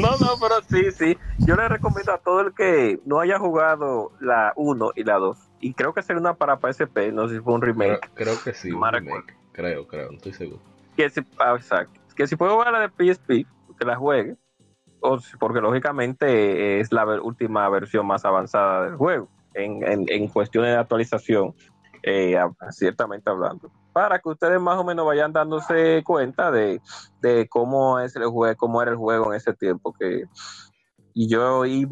No, 0.00 0.16
no, 0.18 0.36
pero 0.40 0.56
sí, 0.68 0.90
sí. 0.90 1.16
Yo 1.38 1.54
le 1.54 1.68
recomiendo 1.68 2.12
a 2.12 2.18
todo 2.18 2.40
el 2.40 2.52
que 2.52 2.98
no 3.04 3.20
haya 3.20 3.38
jugado 3.38 4.10
la 4.20 4.52
1 4.56 4.92
y 4.96 5.04
la 5.04 5.14
2. 5.14 5.38
Y 5.60 5.74
creo 5.74 5.94
que 5.94 6.02
sería 6.02 6.20
una 6.20 6.34
para 6.34 6.58
PSP, 6.58 7.12
no 7.12 7.28
sé 7.28 7.36
si 7.36 7.40
fue 7.40 7.54
un 7.54 7.62
remake. 7.62 8.10
Creo, 8.14 8.34
que 8.42 8.52
sí, 8.52 8.72
un 8.72 8.82
remake. 8.82 9.36
Creo, 9.52 9.86
creo, 9.86 10.10
no 10.10 10.16
estoy 10.16 10.32
seguro. 10.32 10.60
Que 10.96 11.08
si, 11.08 11.20
ah, 11.38 11.54
exacto. 11.56 12.00
Que 12.16 12.26
si 12.26 12.34
puede 12.34 12.52
jugar 12.52 12.72
la 12.72 12.80
de 12.80 12.88
PSP, 12.88 13.46
que 13.78 13.84
la 13.84 13.94
juegue. 13.94 14.36
Porque 15.38 15.60
lógicamente 15.60 16.80
es 16.80 16.92
la 16.92 17.04
última 17.20 17.68
versión 17.68 18.06
más 18.06 18.24
avanzada 18.24 18.84
del 18.84 18.96
juego 18.96 19.28
en, 19.54 19.82
en, 19.86 20.04
en 20.08 20.28
cuestiones 20.28 20.72
de 20.72 20.78
actualización 20.78 21.54
eh, 22.02 22.38
ciertamente 22.70 23.28
hablando, 23.28 23.70
para 23.92 24.18
que 24.18 24.30
ustedes 24.30 24.60
más 24.60 24.78
o 24.78 24.84
menos 24.84 25.04
vayan 25.04 25.32
dándose 25.32 26.02
cuenta 26.04 26.50
de, 26.50 26.80
cómo 27.50 27.98
es 27.98 28.16
el 28.16 28.26
juego, 28.26 28.56
cómo 28.56 28.80
era 28.80 28.90
el 28.90 28.96
juego 28.96 29.30
en 29.30 29.36
ese 29.36 29.52
tiempo 29.52 29.92
que 29.92 30.24
y 31.12 31.28
yo 31.28 31.66
y, 31.66 31.86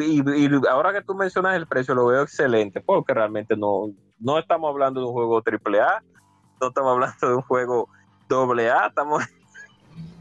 ahora 0.71 0.93
que 0.93 1.03
tú 1.03 1.15
mencionas 1.15 1.57
el 1.57 1.67
precio 1.67 1.95
lo 1.95 2.07
veo 2.07 2.23
excelente 2.23 2.81
porque 2.81 3.13
realmente 3.13 3.57
no 3.57 3.91
no 4.21 4.39
estamos 4.39 4.71
hablando 4.71 5.01
de 5.01 5.07
un 5.07 5.13
juego 5.13 5.43
triple 5.43 5.81
A 5.81 6.03
no 6.61 6.69
estamos 6.69 6.93
hablando 6.93 7.29
de 7.29 7.35
un 7.35 7.43
juego 7.43 7.89
doble 8.29 8.71
A 8.71 8.87
estamos, 8.87 9.25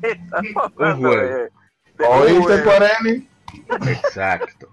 hablando 0.75 1.09
de, 1.11 1.51
¿Oíste, 1.99 2.63
Cuareni? 2.63 3.27
Exacto. 3.89 4.69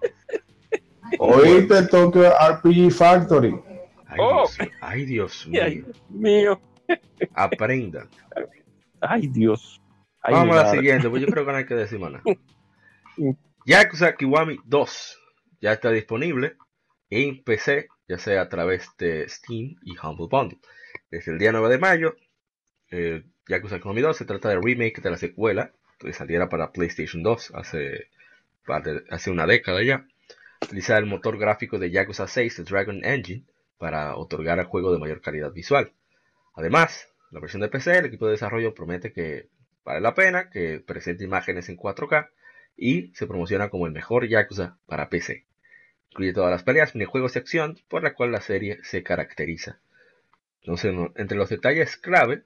¿Oíste 1.18 1.86
Tokyo 1.86 2.30
RPG 2.30 2.90
Factory? 2.92 3.54
Oh. 4.18 4.48
Ay, 4.80 5.04
Dios, 5.04 5.48
mío. 6.08 6.60
Aprendan. 7.34 8.08
Ay, 9.00 9.26
Dios. 9.28 9.80
Vamos 10.22 10.56
a 10.56 10.64
la 10.64 10.70
siguiente, 10.70 11.08
pues 11.08 11.22
yo 11.22 11.28
creo 11.28 11.44
que 11.44 11.52
no 11.52 11.58
hay 11.58 11.66
que 11.66 11.74
decir 11.74 12.00
nada. 12.00 12.22
Yakuza 13.66 14.14
Kiwami 14.14 14.58
2 14.64 15.20
ya 15.60 15.72
está 15.72 15.90
disponible 15.90 16.56
en 17.10 17.42
PC, 17.42 17.88
ya 18.08 18.18
sea 18.18 18.42
a 18.42 18.48
través 18.48 18.88
de 18.98 19.28
Steam 19.28 19.76
y 19.82 19.96
Humble 19.98 20.28
Bundle. 20.30 20.58
Desde 21.10 21.32
el 21.32 21.38
día 21.38 21.52
9 21.52 21.68
de 21.68 21.78
mayo, 21.78 22.16
eh, 22.90 23.24
Yakuza 23.48 23.80
Kiwami 23.80 24.00
2 24.00 24.16
se 24.16 24.24
trata 24.24 24.48
de 24.50 24.60
remake 24.60 25.00
de 25.00 25.10
la 25.10 25.16
secuela 25.16 25.72
que 26.04 26.12
saliera 26.12 26.48
para 26.48 26.72
PlayStation 26.72 27.22
2 27.22 27.52
hace, 27.54 28.08
hace 29.10 29.30
una 29.30 29.46
década 29.46 29.82
ya. 29.82 30.06
Utiliza 30.62 30.96
el 30.98 31.06
motor 31.06 31.38
gráfico 31.38 31.78
de 31.78 31.90
Yakuza 31.90 32.26
6, 32.26 32.60
el 32.60 32.64
Dragon 32.64 33.04
Engine, 33.04 33.44
para 33.78 34.16
otorgar 34.16 34.60
al 34.60 34.66
juego 34.66 34.92
de 34.92 34.98
mayor 34.98 35.20
calidad 35.20 35.52
visual. 35.52 35.92
Además, 36.54 37.08
la 37.30 37.40
versión 37.40 37.62
de 37.62 37.68
PC, 37.68 37.98
el 37.98 38.06
equipo 38.06 38.26
de 38.26 38.32
desarrollo 38.32 38.74
promete 38.74 39.12
que 39.12 39.48
vale 39.84 40.00
la 40.00 40.14
pena, 40.14 40.50
que 40.50 40.80
presente 40.80 41.24
imágenes 41.24 41.68
en 41.68 41.76
4K 41.76 42.30
y 42.76 43.12
se 43.14 43.26
promociona 43.26 43.68
como 43.68 43.86
el 43.86 43.92
mejor 43.92 44.26
Yakuza 44.26 44.78
para 44.86 45.08
PC. 45.08 45.44
Incluye 46.10 46.32
todas 46.32 46.50
las 46.50 46.62
peleas, 46.62 46.94
minijuegos 46.94 47.34
y 47.34 47.40
acción 47.40 47.78
por 47.88 48.02
la 48.02 48.14
cual 48.14 48.30
la 48.32 48.40
serie 48.40 48.78
se 48.84 49.02
caracteriza. 49.02 49.80
Entonces, 50.60 50.94
entre 51.16 51.36
los 51.36 51.48
detalles 51.48 51.96
clave, 51.96 52.44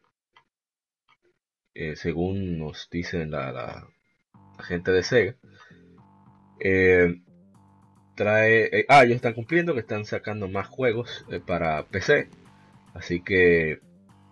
eh, 1.80 1.94
según 1.94 2.58
nos 2.58 2.90
dicen 2.90 3.30
la, 3.30 3.86
gente 4.58 4.90
de 4.90 5.04
Sega, 5.04 5.36
eh, 6.58 7.20
trae. 8.16 8.80
Eh, 8.80 8.86
ah, 8.88 9.04
ellos 9.04 9.14
están 9.14 9.34
cumpliendo 9.34 9.74
que 9.74 9.80
están 9.80 10.04
sacando 10.04 10.48
más 10.48 10.66
juegos 10.66 11.24
para 11.46 11.84
PC. 11.84 12.30
Así 12.94 13.20
que 13.20 13.78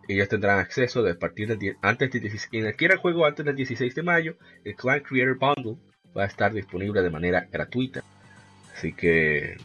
ellos 0.08 0.28
tendrán 0.28 0.58
acceso 0.58 1.04
de 1.04 1.14
partir 1.14 1.46
del 1.46 1.76
antes 1.82 2.10
del 2.10 2.22
16, 2.22 2.48
quien 2.50 2.66
adquiera 2.66 2.94
el 2.94 3.00
juego 3.00 3.24
antes 3.26 3.46
del 3.46 3.54
16 3.54 3.94
de 3.94 4.02
mayo, 4.02 4.36
el 4.64 4.74
Clan 4.74 5.00
Creator 5.00 5.38
Bundle 5.38 5.76
va 6.16 6.24
a 6.24 6.26
estar 6.26 6.52
disponible 6.52 7.00
de 7.00 7.10
manera 7.10 7.46
gratuita. 7.52 8.02
Así 8.74 8.92
que 8.92 9.56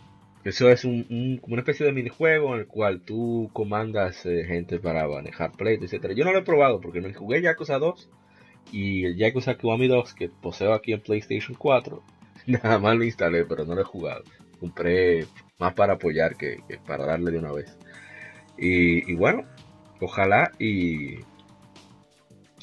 eso 0.44 0.70
es 0.70 0.86
una 0.86 1.58
especie 1.58 1.86
de 1.86 1.92
minijuego 1.92 2.54
en 2.54 2.62
el 2.62 2.68
cual 2.68 3.02
tú 3.02 3.50
comandas 3.54 4.26
eh, 4.26 4.44
gente 4.46 4.80
para 4.80 5.08
manejar 5.08 5.52
play, 5.52 5.78
etc. 5.82 6.14
Yo 6.16 6.26
no 6.26 6.32
lo 6.32 6.40
he 6.40 6.44
probado 6.44 6.82
porque 6.82 7.02
me 7.02 7.14
jugué 7.14 7.42
Yakuza 7.42 7.78
2 7.78 8.10
y 8.72 9.06
el 9.06 9.18
Yakuza 9.18 9.58
Kiwami 9.58 9.88
2 9.88 10.14
que 10.14 10.30
poseo 10.30 10.74
aquí 10.74 10.94
en 10.94 11.02
PlayStation 11.02 11.56
4 11.58 12.02
Nada 12.48 12.80
más 12.80 12.96
lo 12.96 13.04
instalé, 13.04 13.46
pero 13.46 13.66
no 13.66 13.76
lo 13.76 13.82
he 13.82 13.86
jugado. 13.86 14.24
Compré 14.60 15.28
más 15.60 15.74
para 15.74 15.94
apoyar 15.94 16.36
que, 16.36 16.60
para 16.86 17.06
darle 17.06 17.32
de 17.32 17.40
una 17.40 17.52
vez. 17.52 17.78
Y, 18.58 19.16
bueno, 19.16 19.46
ojalá 20.00 20.52
y 20.60 21.20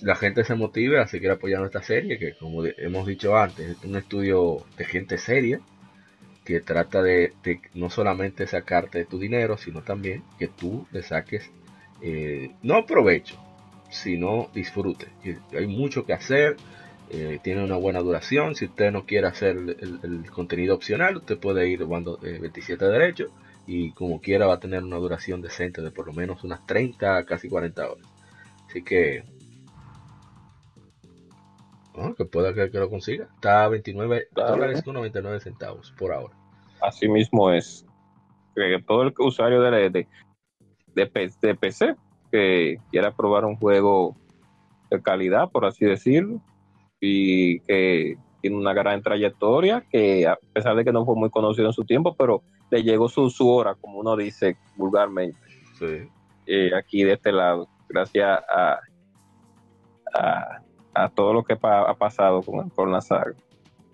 la 0.00 0.14
gente 0.14 0.44
se 0.44 0.54
motive 0.54 1.00
a 1.00 1.08
seguir 1.08 1.30
apoyando 1.30 1.66
esta 1.66 1.82
serie, 1.82 2.18
que 2.18 2.34
como 2.34 2.64
hemos 2.64 3.06
dicho 3.06 3.36
antes, 3.36 3.70
es 3.70 3.84
un 3.84 3.96
estudio 3.96 4.64
de 4.76 4.84
gente 4.84 5.18
seria, 5.18 5.60
que 6.48 6.60
trata 6.60 7.02
de, 7.02 7.34
no 7.74 7.90
solamente 7.90 8.46
sacarte 8.46 9.04
tu 9.04 9.18
dinero, 9.18 9.58
sino 9.58 9.82
también 9.82 10.22
que 10.38 10.48
tú 10.48 10.86
le 10.92 11.02
saques, 11.02 11.50
eh, 12.00 12.52
no 12.62 12.86
provecho, 12.86 13.36
sino 13.90 14.48
disfrute. 14.54 15.08
hay 15.52 15.66
mucho 15.66 16.06
que 16.06 16.14
hacer, 16.14 16.56
eh, 17.10 17.38
tiene 17.42 17.62
una 17.62 17.76
buena 17.76 18.00
duración. 18.00 18.54
Si 18.54 18.64
usted 18.64 18.90
no 18.90 19.04
quiere 19.04 19.26
hacer 19.26 19.58
el, 19.58 20.30
contenido 20.30 20.74
opcional, 20.74 21.18
usted 21.18 21.36
puede 21.36 21.68
ir 21.68 21.82
jugando 21.82 22.16
27 22.16 22.82
eh, 22.82 22.88
derechos 22.88 23.28
y 23.66 23.92
como 23.92 24.22
quiera 24.22 24.46
va 24.46 24.54
a 24.54 24.60
tener 24.60 24.82
una 24.82 24.96
duración 24.96 25.42
decente 25.42 25.82
de 25.82 25.90
por 25.90 26.06
lo 26.06 26.14
menos 26.14 26.44
unas 26.44 26.64
30, 26.66 27.26
casi 27.26 27.50
40 27.50 27.90
horas. 27.90 28.06
Así 28.66 28.80
que 28.80 29.22
Que 32.16 32.24
pueda 32.24 32.54
que, 32.54 32.70
que 32.70 32.78
lo 32.78 32.88
consiga. 32.90 33.28
Está 33.34 33.64
a 33.64 33.68
29 33.68 34.28
Claro. 34.32 34.50
dólares 34.52 34.82
con 34.82 34.94
99 34.94 35.40
centavos 35.40 35.92
por 35.98 36.12
ahora. 36.12 36.34
Así 36.80 37.08
mismo 37.08 37.50
es. 37.50 37.84
Que 38.54 38.82
todo 38.86 39.02
el 39.02 39.14
usuario 39.18 39.60
de, 39.62 39.90
de, 39.90 40.06
de, 40.94 41.54
PC 41.54 41.94
que 42.32 42.78
quiera 42.90 43.14
probar 43.14 43.44
un 43.44 43.56
juego 43.56 44.16
de 44.90 45.00
calidad, 45.02 45.48
por 45.50 45.64
así 45.64 45.84
decirlo, 45.84 46.40
y 47.00 47.60
que 47.60 48.16
tiene 48.40 48.56
una 48.56 48.72
gran 48.74 49.02
trayectoria, 49.02 49.84
que 49.90 50.26
a 50.26 50.36
pesar 50.52 50.76
de 50.76 50.84
que 50.84 50.92
no 50.92 51.04
fue 51.04 51.14
muy 51.16 51.30
conocido 51.30 51.66
en 51.68 51.72
su 51.72 51.84
tiempo, 51.84 52.14
pero 52.16 52.42
le 52.70 52.82
llegó 52.82 53.08
su, 53.08 53.30
su 53.30 53.48
hora, 53.48 53.74
como 53.74 53.98
uno 54.00 54.16
dice 54.16 54.56
vulgarmente, 54.76 55.38
Sí. 55.78 56.08
eh, 56.46 56.70
aquí 56.76 57.02
de 57.04 57.14
este 57.14 57.32
lado, 57.32 57.68
gracias 57.88 58.40
a, 58.48 58.78
a, 60.14 60.62
a 60.94 61.08
todo 61.08 61.32
lo 61.32 61.44
que 61.44 61.56
pa- 61.56 61.88
ha 61.88 61.94
pasado 61.94 62.42
con, 62.42 62.68
con 62.70 62.90
la 62.92 63.00
saga. 63.00 63.34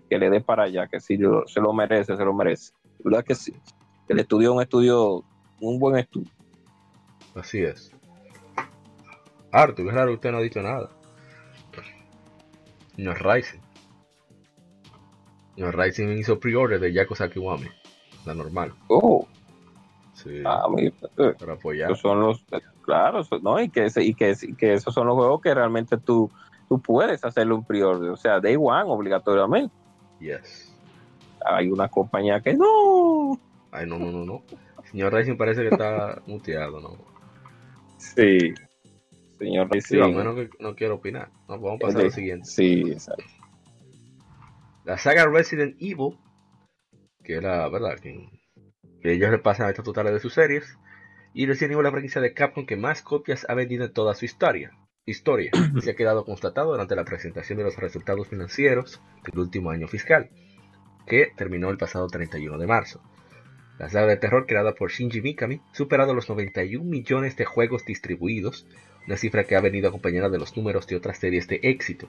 Que 0.08 0.18
le 0.18 0.30
dé 0.30 0.40
para 0.40 0.64
allá, 0.64 0.86
que 0.86 1.00
sí, 1.00 1.16
lo- 1.16 1.46
se 1.46 1.60
lo 1.60 1.72
merece, 1.72 2.16
se 2.16 2.24
lo 2.24 2.32
merece. 2.34 2.72
¿Verdad 3.02 3.24
que 3.24 3.34
sí? 3.34 3.54
El 4.08 4.18
estudio 4.20 4.50
es 4.50 4.56
un 4.56 4.62
estudio, 4.62 5.24
un 5.60 5.78
buen 5.78 5.96
estudio. 5.96 6.30
Así 7.34 7.62
es. 7.62 7.90
Arthur, 9.50 9.86
es 9.88 9.94
raro 9.94 10.08
que 10.10 10.14
usted 10.14 10.30
no 10.32 10.38
ha 10.38 10.42
dicho 10.42 10.62
nada. 10.62 10.90
Señor 12.96 13.24
Rising. 13.24 13.60
Señor 15.54 15.76
Rising 15.78 16.08
hizo 16.18 16.38
pre-order 16.38 16.80
de 16.80 16.92
Yako 16.92 17.14
Sakiwami. 17.14 17.68
La 18.26 18.34
normal. 18.34 18.72
Oh, 18.88 19.26
Sí. 20.14 20.42
ah, 20.46 20.64
para 21.38 21.54
apoyar. 21.54 21.94
son 21.96 22.20
los, 22.20 22.44
claro, 22.82 23.22
¿no? 23.42 23.60
Y 23.60 23.68
que, 23.68 23.88
y, 23.96 24.14
que, 24.14 24.34
y 24.42 24.54
que 24.54 24.74
esos 24.74 24.94
son 24.94 25.06
los 25.08 25.16
juegos 25.16 25.40
que 25.42 25.52
realmente 25.52 25.98
tú, 25.98 26.30
tú 26.68 26.80
puedes 26.80 27.24
hacerle 27.24 27.54
un 27.54 27.64
pre-order, 27.64 28.10
o 28.10 28.16
sea, 28.16 28.40
day 28.40 28.56
one 28.58 28.84
obligatoriamente. 28.86 29.74
Yes. 30.20 30.74
Hay 31.44 31.68
una 31.70 31.88
compañía 31.88 32.40
que 32.40 32.54
no. 32.54 33.38
Ay, 33.70 33.86
no, 33.86 33.98
no, 33.98 34.10
no, 34.10 34.24
no. 34.24 34.42
Señor 34.90 35.12
Rising 35.12 35.36
parece 35.36 35.62
que 35.62 35.68
está 35.68 36.22
muteado, 36.26 36.80
¿no? 36.80 36.96
Sí. 37.98 38.54
Señor 39.38 39.68
Sí, 39.82 39.96
al 39.96 40.02
Racing. 40.02 40.16
menos 40.16 40.34
que 40.36 40.50
no 40.60 40.74
quiero 40.74 40.94
opinar. 40.96 41.30
No, 41.48 41.58
vamos 41.58 41.80
a 41.82 41.86
pasar 41.86 42.00
a 42.02 42.04
lo 42.04 42.10
siguiente. 42.10 42.46
Sí, 42.48 42.82
exacto. 42.92 43.24
La 44.84 44.96
saga 44.98 45.26
Resident 45.26 45.76
Evil, 45.80 46.18
que 47.22 47.34
era, 47.36 47.68
¿verdad? 47.68 47.98
Que, 47.98 48.28
que 49.00 49.12
ellos 49.12 49.30
repasan 49.30 49.68
estas 49.68 49.84
totales 49.84 50.12
de 50.12 50.20
sus 50.20 50.34
series. 50.34 50.78
Y 51.32 51.46
Resident 51.46 51.72
Evil 51.72 51.84
la 51.84 51.90
franquicia 51.90 52.20
de 52.20 52.32
Capcom 52.32 52.64
que 52.66 52.76
más 52.76 53.02
copias 53.02 53.44
ha 53.48 53.54
vendido 53.54 53.84
en 53.84 53.92
toda 53.92 54.14
su 54.14 54.24
historia. 54.24 54.72
Historia. 55.06 55.50
Se 55.82 55.90
ha 55.90 55.96
quedado 55.96 56.24
constatado 56.24 56.70
durante 56.70 56.96
la 56.96 57.04
presentación 57.04 57.58
de 57.58 57.64
los 57.64 57.76
resultados 57.76 58.28
financieros 58.28 59.02
del 59.24 59.38
último 59.38 59.70
año 59.70 59.86
fiscal, 59.86 60.30
que 61.06 61.30
terminó 61.36 61.68
el 61.68 61.76
pasado 61.76 62.06
31 62.06 62.56
de 62.56 62.66
marzo. 62.66 63.02
La 63.78 63.90
saga 63.90 64.06
de 64.06 64.16
terror 64.16 64.46
creada 64.46 64.74
por 64.74 64.90
Shinji 64.90 65.20
Mikami 65.20 65.56
ha 65.56 65.74
superado 65.74 66.14
los 66.14 66.28
91 66.28 66.82
millones 66.84 67.36
de 67.36 67.44
juegos 67.44 67.84
distribuidos, 67.84 68.66
una 69.06 69.18
cifra 69.18 69.44
que 69.44 69.56
ha 69.56 69.60
venido 69.60 69.88
acompañada 69.88 70.30
de 70.30 70.38
los 70.38 70.56
números 70.56 70.86
de 70.86 70.96
otras 70.96 71.18
series 71.18 71.48
de 71.48 71.60
éxito. 71.62 72.08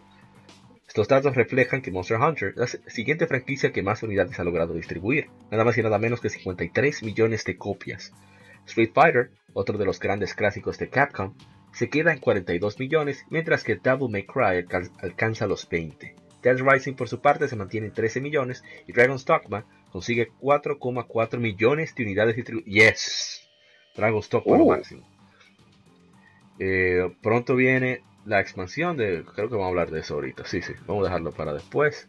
Estos 0.87 1.09
datos 1.09 1.35
reflejan 1.35 1.81
que 1.81 1.91
Monster 1.91 2.17
Hunter 2.17 2.53
es 2.55 2.79
la 2.81 2.89
siguiente 2.89 3.27
franquicia 3.27 3.73
que 3.73 3.83
más 3.83 4.03
unidades 4.03 4.39
ha 4.39 4.45
logrado 4.45 4.73
distribuir, 4.73 5.27
nada 5.51 5.65
más 5.65 5.77
y 5.77 5.83
nada 5.83 5.99
menos 5.99 6.21
que 6.21 6.29
53 6.29 7.03
millones 7.03 7.43
de 7.43 7.57
copias. 7.57 8.13
Street 8.65 8.91
Fighter, 8.93 9.31
otro 9.53 9.77
de 9.77 9.85
los 9.85 9.99
grandes 9.99 10.33
clásicos 10.33 10.77
de 10.77 10.89
Capcom, 10.89 11.33
se 11.75 11.89
queda 11.89 12.11
en 12.11 12.19
42 12.19 12.79
millones, 12.79 13.23
mientras 13.29 13.63
que 13.63 13.75
Devil 13.75 14.09
May 14.09 14.25
Cry 14.25 14.57
alca- 14.65 14.89
alcanza 15.01 15.45
los 15.45 15.67
20. 15.69 16.15
Dead 16.41 16.57
Rising 16.57 16.93
por 16.93 17.07
su 17.09 17.21
parte 17.21 17.47
se 17.47 17.55
mantiene 17.55 17.87
en 17.87 17.93
13 17.93 18.21
millones 18.21 18.63
y 18.87 18.93
Dragon's 18.93 19.25
Dogma 19.25 19.65
consigue 19.91 20.29
4,4 20.41 21.37
millones 21.39 21.93
de 21.95 22.03
unidades 22.03 22.35
distribuidas. 22.35 22.71
Yes, 22.73 23.49
Dragon's 23.95 24.29
Dogma 24.29 24.57
Oh. 24.57 24.69
máximo. 24.69 25.07
Eh, 26.59 27.13
pronto 27.21 27.55
viene 27.55 28.03
la 28.25 28.39
expansión 28.39 28.95
de. 28.97 29.23
Creo 29.35 29.49
que 29.49 29.55
vamos 29.55 29.65
a 29.65 29.69
hablar 29.69 29.91
de 29.91 29.99
eso 29.99 30.13
ahorita. 30.15 30.45
Sí, 30.45 30.61
sí, 30.61 30.73
vamos 30.87 31.03
a 31.03 31.09
dejarlo 31.09 31.31
para 31.31 31.53
después. 31.53 32.07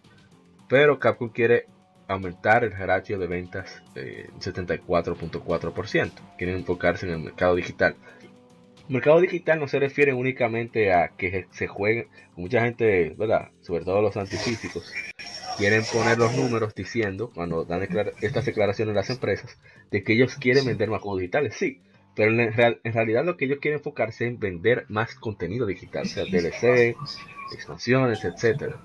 Pero 0.69 0.99
Capcom 0.99 1.29
quiere 1.31 1.67
aumentar 2.09 2.63
el 2.65 2.73
ratio 2.73 3.19
de 3.19 3.27
ventas 3.27 3.83
eh, 3.97 4.29
en 4.33 4.41
74.4%. 4.41 6.11
Quieren 6.39 6.57
enfocarse 6.57 7.07
en 7.07 7.13
el 7.13 7.19
mercado 7.21 7.55
digital. 7.57 7.97
Mercado 8.89 9.21
digital 9.21 9.59
no 9.59 9.69
se 9.69 9.79
refiere 9.81 10.13
únicamente 10.15 10.93
a 10.93 11.09
que 11.17 11.47
se 11.51 11.67
juegue. 11.67 12.09
Mucha 12.37 12.63
gente, 12.63 13.15
¿verdad? 13.19 13.51
Sobre 13.61 13.85
todo 13.85 14.01
los 14.03 14.17
antifísicos, 14.17 14.93
quieren 15.57 15.83
poner 15.93 16.19
los 16.19 16.35
números 16.35 16.75
diciendo, 16.75 17.31
cuando 17.35 17.65
dan 17.65 17.81
declara- 17.81 18.13
estas 18.21 18.47
declaraciones 18.47 18.95
las 18.95 19.11
empresas, 19.11 19.59
de 19.91 20.03
que 20.03 20.13
ellos 20.13 20.37
quieren 20.37 20.65
vender 20.67 20.89
más 20.91 21.01
juegos 21.03 21.21
digitales. 21.21 21.55
Sí, 21.57 21.81
pero 22.15 22.31
en, 22.31 22.53
real- 22.53 22.81
en 22.85 22.93
realidad 22.93 23.25
lo 23.25 23.37
que 23.37 23.47
ellos 23.47 23.59
quieren 23.61 23.79
enfocarse 23.79 24.25
es 24.25 24.31
en 24.31 24.39
vender 24.39 24.85
más 24.89 25.15
contenido 25.15 25.67
digital, 25.67 26.05
o 26.05 26.09
sea, 26.09 26.25
DLC, 26.25 26.97
expansiones, 27.53 28.25
etcétera. 28.25 28.81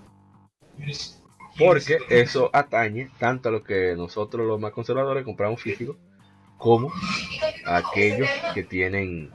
Porque 1.58 1.98
eso 2.10 2.50
atañe 2.54 3.10
tanto 3.20 3.50
a 3.50 3.52
lo 3.52 3.64
que 3.64 3.96
nosotros 3.96 4.48
los 4.48 4.60
más 4.60 4.72
conservadores 4.72 5.24
compramos 5.26 5.62
físico, 5.62 5.98
como 6.58 6.92
a 7.66 7.78
aquellos 7.78 8.30
que 8.54 8.64
tienen, 8.64 9.32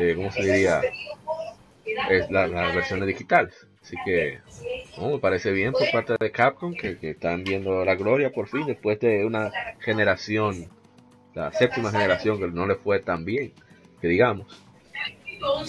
eh, 0.00 0.14
¿cómo 0.16 0.30
se 0.32 0.42
diría? 0.42 0.82
Es 2.10 2.30
la- 2.30 2.46
las 2.46 2.74
versiones 2.74 3.06
digitales. 3.06 3.54
Así 3.82 3.96
que 4.04 4.38
no, 4.96 5.10
me 5.10 5.18
parece 5.18 5.52
bien 5.52 5.72
por 5.72 5.90
parte 5.90 6.14
de 6.18 6.30
Capcom 6.30 6.76
que, 6.76 6.98
que 6.98 7.10
están 7.10 7.44
viendo 7.44 7.84
la 7.84 7.94
gloria 7.94 8.32
por 8.32 8.48
fin 8.48 8.66
después 8.66 8.98
de 9.00 9.24
una 9.24 9.52
generación, 9.80 10.68
la 11.34 11.52
séptima 11.52 11.90
generación 11.90 12.38
que 12.38 12.48
no 12.48 12.66
le 12.66 12.74
fue 12.76 13.00
tan 13.00 13.24
bien, 13.24 13.52
que 14.00 14.08
digamos. 14.08 14.46
No 15.40 15.64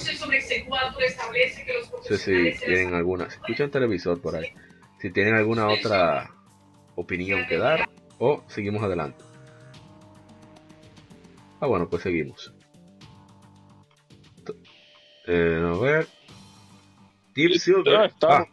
sé 2.03 2.17
si 2.17 2.51
tienen 2.65 2.93
alguna, 2.93 3.29
si 3.29 3.37
escuchan 3.37 3.71
televisor 3.71 4.21
por 4.21 4.35
ahí, 4.35 4.47
si 4.99 5.11
tienen 5.11 5.35
alguna 5.35 5.69
otra 5.69 6.29
opinión 6.95 7.45
que 7.47 7.57
dar 7.57 7.87
o 8.19 8.43
seguimos 8.49 8.83
adelante. 8.83 9.23
Ah, 11.61 11.67
bueno, 11.67 11.87
pues 11.89 12.01
seguimos. 12.01 12.51
Eh, 15.27 15.63
a 15.63 15.79
ver. 15.79 16.07
Deep 17.35 17.53
Silver. 17.53 18.05
está, 18.05 18.39
Ah, 18.39 18.45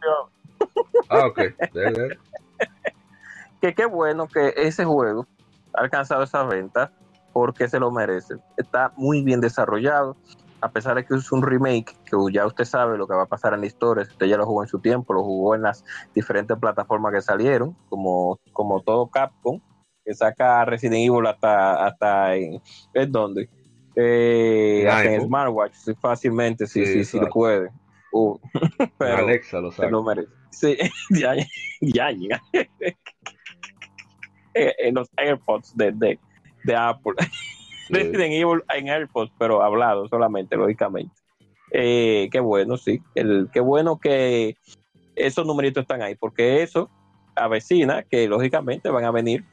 ah, 1.09 1.27
ok. 1.27 1.41
Dale, 1.73 1.93
dale. 1.93 2.19
que 3.61 3.75
qué 3.75 3.87
bueno 3.87 4.29
que 4.29 4.53
ese 4.57 4.85
juego 4.85 5.27
ha 5.75 5.81
alcanzado 5.81 6.23
esa 6.23 6.45
venta 6.45 6.93
porque 7.33 7.69
se 7.69 7.79
lo 7.79 7.91
merece. 7.91 8.37
Está 8.57 8.93
muy 8.97 9.23
bien 9.23 9.41
desarrollado, 9.41 10.17
a 10.61 10.71
pesar 10.71 10.97
de 10.97 11.05
que 11.05 11.15
es 11.15 11.31
un 11.33 11.43
remake, 11.43 11.95
que 12.05 12.17
ya 12.33 12.47
usted 12.47 12.65
sabe 12.65 12.99
lo 12.99 13.07
que 13.07 13.15
va 13.15 13.25
a 13.25 13.27
pasar 13.27 13.55
en 13.55 13.61
la 13.61 13.67
historia, 13.67 14.05
usted 14.05 14.27
ya 14.27 14.37
lo 14.37 14.47
jugó 14.47 14.63
en 14.63 14.69
su 14.69 14.81
tiempo, 14.81 15.15
lo 15.15 15.23
jugó 15.23 15.55
en 15.55 15.63
las 15.63 15.85
diferentes 16.15 16.57
plataformas 16.59 17.13
que 17.13 17.23
salieron, 17.23 17.77
como, 17.89 18.41
como 18.53 18.81
todo 18.81 19.09
Capcom, 19.09 19.61
que 20.05 20.15
saca 20.15 20.65
Resident 20.65 20.97
Evil 20.97 21.27
hasta, 21.27 21.87
hasta 21.87 22.35
en, 22.35 22.61
¿en 22.95 23.13
dónde? 23.13 23.49
Eh, 24.01 24.83
En 24.83 24.89
hasta 24.89 25.15
en. 25.15 25.23
Smartwatch, 25.23 25.75
sí, 25.75 25.93
fácilmente, 26.01 26.67
sí, 26.69 26.87
Sí, 26.87 26.93
sí, 26.93 27.05
sí, 27.05 27.21
lo 27.21 27.29
puede. 27.29 27.69
Uh, 28.13 28.39
pero, 28.99 29.17
Alexa 29.17 29.59
lo 29.61 29.73
sabe. 29.73 29.91
Sí, 30.51 30.77
ya, 31.11 31.35
ya, 31.81 32.11
ya. 32.13 32.43
Eh, 34.55 34.75
en 34.79 34.95
los 34.95 35.09
AirPods 35.17 35.77
de, 35.77 35.93
de, 35.93 36.19
de 36.65 36.75
Apple. 36.75 37.13
Resident 37.91 38.33
Evil 38.33 38.63
en 38.75 38.89
AirPods, 38.89 39.31
pero 39.39 39.63
hablado 39.63 40.09
solamente, 40.09 40.57
lógicamente. 40.57 41.15
Eh, 41.71 42.29
qué 42.33 42.41
bueno, 42.41 42.77
sí. 42.77 43.01
El, 43.15 43.49
qué 43.53 43.61
bueno 43.61 44.01
que 44.01 44.57
esos 45.15 45.47
numeritos 45.47 45.83
están 45.83 46.03
ahí, 46.03 46.17
porque 46.17 46.63
eso 46.63 46.91
avecina 47.37 48.03
que 48.03 48.27
lógicamente 48.27 48.89
van 48.91 49.05
a 49.05 49.13
venir 49.13 49.45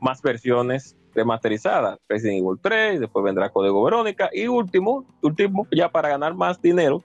más 0.00 0.20
versiones 0.22 0.96
remasterizadas. 1.14 1.98
Resident 2.08 2.42
Evil 2.42 2.58
3, 2.60 3.00
después 3.00 3.24
vendrá 3.24 3.50
Código 3.50 3.84
Verónica 3.84 4.30
y 4.32 4.46
último, 4.46 5.04
último, 5.22 5.66
ya 5.70 5.88
para 5.90 6.08
ganar 6.08 6.34
más 6.34 6.60
dinero, 6.60 7.02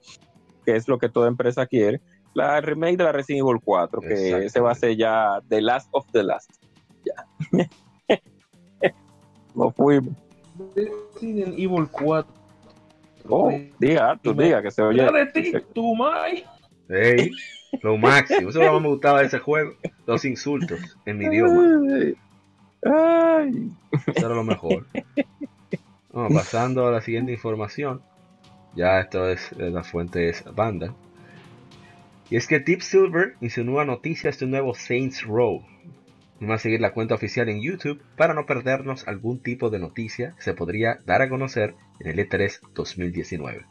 que 0.65 0.75
es 0.75 0.87
lo 0.87 0.97
que 0.97 1.09
toda 1.09 1.27
empresa 1.27 1.65
quiere, 1.65 2.01
la 2.33 2.61
remake 2.61 2.97
de 2.97 3.03
la 3.03 3.11
Resident 3.11 3.45
Evil 3.45 3.61
4, 3.63 4.01
que 4.01 4.45
ese 4.45 4.59
va 4.59 4.71
a 4.71 4.75
ser 4.75 4.95
ya 4.95 5.41
The 5.47 5.61
Last 5.61 5.89
of 5.91 6.05
the 6.11 6.23
Last. 6.23 6.51
Ya. 7.05 7.69
no 9.55 9.71
fuimos. 9.71 10.13
Resident 10.75 11.57
Evil 11.57 11.87
4. 11.91 12.39
Oh, 13.31 13.51
diga, 13.79 14.11
Arthur, 14.11 14.35
diga 14.35 14.61
que 14.61 14.71
se 14.71 14.81
oye. 14.81 15.03
De 15.03 15.25
ti, 15.27 15.53
tú, 15.73 15.95
Mai. 15.95 16.43
Ey, 16.89 17.31
lo 17.83 17.97
máximo. 17.97 18.49
Eso 18.49 18.49
es 18.49 18.55
lo 18.55 18.61
que 18.61 18.71
más 18.71 18.81
me 18.81 18.87
gustaba 18.87 19.19
de 19.19 19.27
ese 19.27 19.39
juego. 19.39 19.73
Los 20.07 20.25
insultos 20.25 20.79
en 21.05 21.17
mi 21.19 21.25
idioma. 21.25 22.15
Ay. 22.83 23.71
Eso 24.07 24.25
era 24.25 24.35
lo 24.35 24.43
mejor. 24.43 24.85
Bueno, 26.11 26.29
pasando 26.35 26.87
a 26.87 26.91
la 26.91 27.01
siguiente 27.01 27.31
información. 27.31 28.01
Ya 28.75 28.99
esto 28.99 29.29
es, 29.29 29.51
eh, 29.53 29.69
la 29.69 29.83
fuente 29.83 30.29
es 30.29 30.43
Banda. 30.55 30.95
Y 32.29 32.35
es 32.35 32.47
que 32.47 32.59
Deep 32.59 32.81
Silver 32.81 33.35
insinúa 33.41 33.85
noticias 33.85 34.39
de 34.39 34.45
un 34.45 34.51
nuevo 34.51 34.73
Saints 34.73 35.23
Row. 35.23 35.63
Vamos 36.39 36.55
a 36.55 36.59
seguir 36.59 36.79
la 36.79 36.93
cuenta 36.93 37.15
oficial 37.15 37.49
en 37.49 37.61
YouTube 37.61 38.01
para 38.15 38.33
no 38.33 38.45
perdernos 38.45 39.07
algún 39.07 39.41
tipo 39.41 39.69
de 39.69 39.79
noticia 39.79 40.35
que 40.37 40.43
se 40.43 40.53
podría 40.53 40.99
dar 41.05 41.21
a 41.21 41.29
conocer 41.29 41.75
en 41.99 42.07
el 42.07 42.29
E3 42.29 42.59
2019. 42.73 43.65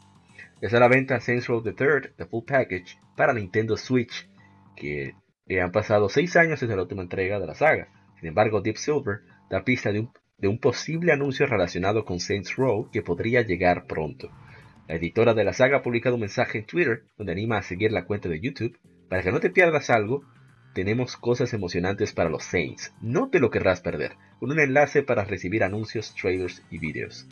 Es 0.61 0.73
a 0.73 0.79
la 0.79 0.87
venta 0.87 1.19
Saints 1.19 1.47
Row 1.47 1.63
the 1.63 1.73
Third, 1.73 2.15
The 2.17 2.25
Full 2.25 2.43
Package, 2.45 2.99
para 3.15 3.33
Nintendo 3.33 3.77
Switch, 3.77 4.29
que 4.75 5.15
han 5.61 5.71
pasado 5.71 6.09
6 6.09 6.35
años 6.35 6.59
desde 6.59 6.75
la 6.75 6.83
última 6.83 7.01
entrega 7.01 7.39
de 7.39 7.47
la 7.47 7.55
saga. 7.55 7.87
Sin 8.19 8.29
embargo, 8.29 8.61
Deep 8.61 8.77
Silver 8.77 9.21
da 9.49 9.63
pista 9.63 9.91
de 9.91 10.01
un, 10.01 10.11
de 10.37 10.47
un 10.47 10.59
posible 10.59 11.11
anuncio 11.11 11.45
relacionado 11.45 12.05
con 12.05 12.19
Saints 12.19 12.55
Row 12.55 12.89
que 12.91 13.01
podría 13.01 13.41
llegar 13.41 13.85
pronto. 13.85 14.29
La 14.87 14.95
editora 14.95 15.33
de 15.33 15.43
la 15.43 15.53
saga 15.53 15.77
ha 15.77 15.81
publicado 15.81 16.15
un 16.15 16.21
mensaje 16.21 16.57
en 16.57 16.65
Twitter 16.65 17.03
donde 17.17 17.31
anima 17.31 17.57
a 17.57 17.61
seguir 17.61 17.91
la 17.91 18.05
cuenta 18.05 18.27
de 18.27 18.39
YouTube. 18.39 18.77
Para 19.07 19.23
que 19.23 19.31
no 19.31 19.39
te 19.39 19.49
pierdas 19.49 19.89
algo, 19.89 20.23
tenemos 20.73 21.15
cosas 21.15 21.53
emocionantes 21.53 22.13
para 22.13 22.29
los 22.29 22.43
Saints. 22.43 22.93
No 23.01 23.29
te 23.29 23.39
lo 23.39 23.49
querrás 23.49 23.81
perder. 23.81 24.13
Con 24.39 24.51
un 24.51 24.59
enlace 24.59 25.03
para 25.03 25.25
recibir 25.25 25.63
anuncios, 25.63 26.15
trailers 26.15 26.63
y 26.69 26.79
videos. 26.79 27.27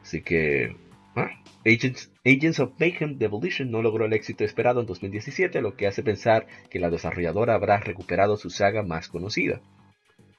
Así 0.00 0.22
que... 0.22 0.76
¿ah? 1.14 1.30
Agents, 1.64 2.60
of 2.60 2.78
Mayhem 2.78 3.18
Devolution 3.18 3.70
no 3.70 3.82
logró 3.82 4.06
el 4.06 4.12
éxito 4.12 4.44
esperado 4.44 4.80
en 4.80 4.86
2017, 4.86 5.60
lo 5.60 5.74
que 5.74 5.88
hace 5.88 6.04
pensar 6.04 6.46
que 6.70 6.78
la 6.78 6.90
desarrolladora 6.90 7.54
habrá 7.54 7.78
recuperado 7.78 8.36
su 8.36 8.50
saga 8.50 8.84
más 8.84 9.08
conocida. 9.08 9.60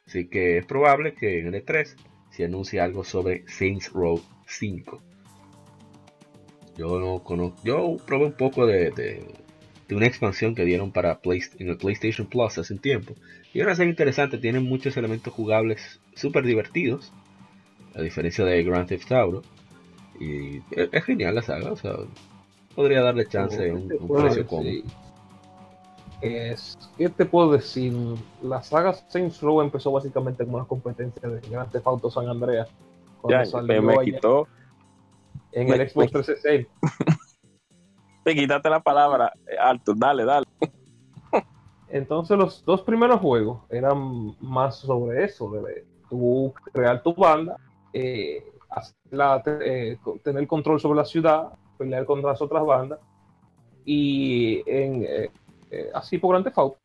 Así 0.07 0.27
que 0.27 0.57
es 0.57 0.65
probable 0.65 1.13
que 1.13 1.41
en 1.41 1.53
el 1.53 1.65
E3 1.65 1.95
se 2.31 2.45
anuncie 2.45 2.79
algo 2.79 3.03
sobre 3.03 3.43
Saints 3.47 3.91
Row 3.91 4.21
5. 4.47 5.01
Yo 6.77 6.99
no 6.99 7.23
conozco, 7.23 7.59
yo 7.63 7.97
probé 8.05 8.25
un 8.27 8.33
poco 8.33 8.65
de, 8.65 8.91
de, 8.91 9.95
una 9.95 10.05
expansión 10.05 10.55
que 10.55 10.63
dieron 10.63 10.91
para 10.91 11.19
Play, 11.19 11.41
en 11.59 11.69
el 11.69 11.77
PlayStation 11.77 12.27
Plus 12.27 12.57
hace 12.57 12.73
un 12.73 12.79
tiempo. 12.79 13.15
Y 13.53 13.59
ahora 13.59 13.73
es 13.73 13.79
interesante, 13.79 14.37
tiene 14.37 14.59
muchos 14.59 14.95
elementos 14.95 15.33
jugables 15.33 15.99
súper 16.15 16.45
divertidos, 16.45 17.11
a 17.95 18.01
diferencia 18.01 18.45
de 18.45 18.63
Grand 18.63 18.87
Theft 18.87 19.11
Auto. 19.11 19.41
Y 20.19 20.61
es, 20.71 21.03
genial 21.03 21.35
la 21.35 21.41
saga, 21.41 21.71
o 21.71 21.75
sea, 21.75 21.95
podría 22.75 23.01
darle 23.01 23.27
chance 23.27 23.69
a 23.69 23.73
un, 23.73 23.91
un 23.99 24.23
precio 24.23 24.45
cómodo. 24.45 24.83
Es, 26.21 26.77
¿Qué 26.97 27.09
te 27.09 27.25
puedo 27.25 27.51
decir? 27.51 27.93
La 28.41 28.63
saga 28.63 28.93
Saints 28.93 29.41
Row 29.41 29.61
empezó 29.61 29.91
básicamente 29.91 30.43
como 30.45 30.57
una 30.57 30.65
competencia 30.65 31.29
de 31.29 31.39
Grand 31.47 31.71
Theft 31.71 31.85
Auto 31.85 32.09
San 32.09 32.27
Andreas. 32.27 32.67
Ya, 33.29 33.43
me 33.81 33.97
quitó 34.03 34.47
en 35.51 35.69
el 35.69 35.89
Xbox 35.89 36.11
360. 36.11 36.69
Te 38.23 38.35
quitaste 38.35 38.69
la 38.69 38.81
palabra, 38.81 39.31
eh, 39.47 39.55
alto, 39.57 39.93
dale, 39.95 40.25
dale. 40.25 40.45
Entonces 41.87 42.37
los 42.37 42.65
dos 42.65 42.81
primeros 42.81 43.21
juegos 43.21 43.61
eran 43.69 44.35
más 44.41 44.79
sobre 44.79 45.23
eso, 45.23 45.49
de 45.51 45.85
tú 46.09 46.53
crear 46.73 47.01
tu 47.01 47.13
banda, 47.13 47.55
eh, 47.93 48.43
eh, 49.61 49.97
tener 50.23 50.47
control 50.47 50.81
sobre 50.81 50.97
la 50.97 51.05
ciudad, 51.05 51.53
pelear 51.77 52.05
contra 52.05 52.31
las 52.31 52.41
otras 52.41 52.65
bandas 52.65 52.99
y 53.85 54.61
en, 54.65 55.07
así 55.93 56.17
por 56.17 56.31
grande 56.31 56.51
Theft 56.51 56.77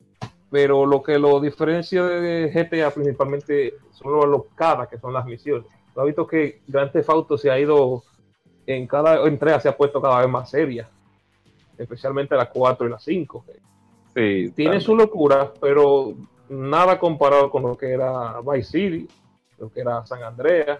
Pero 0.51 0.85
lo 0.85 1.01
que 1.01 1.17
lo 1.17 1.39
diferencia 1.39 2.03
de 2.03 2.51
GTA 2.51 2.91
principalmente 2.91 3.75
son 3.91 4.13
los 4.13 4.27
locadas, 4.27 4.87
que 4.87 4.97
son 4.97 5.13
las 5.13 5.25
misiones. 5.25 5.67
Lo 5.95 6.01
ha 6.01 6.05
visto 6.05 6.25
que 6.25 6.61
Grand 6.67 6.91
Theft 6.91 7.09
Auto 7.09 7.37
se 7.37 7.51
ha 7.51 7.59
ido 7.59 8.03
en 8.65 8.87
cada 8.87 9.27
entrega 9.27 9.59
se 9.59 9.69
ha 9.69 9.75
puesto 9.75 10.01
cada 10.01 10.19
vez 10.19 10.29
más 10.29 10.49
seria, 10.49 10.89
especialmente 11.77 12.35
la 12.35 12.49
4 12.49 12.87
y 12.87 12.89
la 12.89 12.99
5. 12.99 13.45
Tiene 14.55 14.79
su 14.79 14.95
locura, 14.95 15.51
pero 15.59 16.13
nada 16.49 16.99
comparado 16.99 17.49
con 17.49 17.63
lo 17.63 17.77
que 17.77 17.91
era 17.91 18.39
Vice 18.41 18.71
City, 18.71 19.07
lo 19.57 19.71
que 19.71 19.81
era 19.81 20.05
San 20.05 20.23
Andreas. 20.23 20.79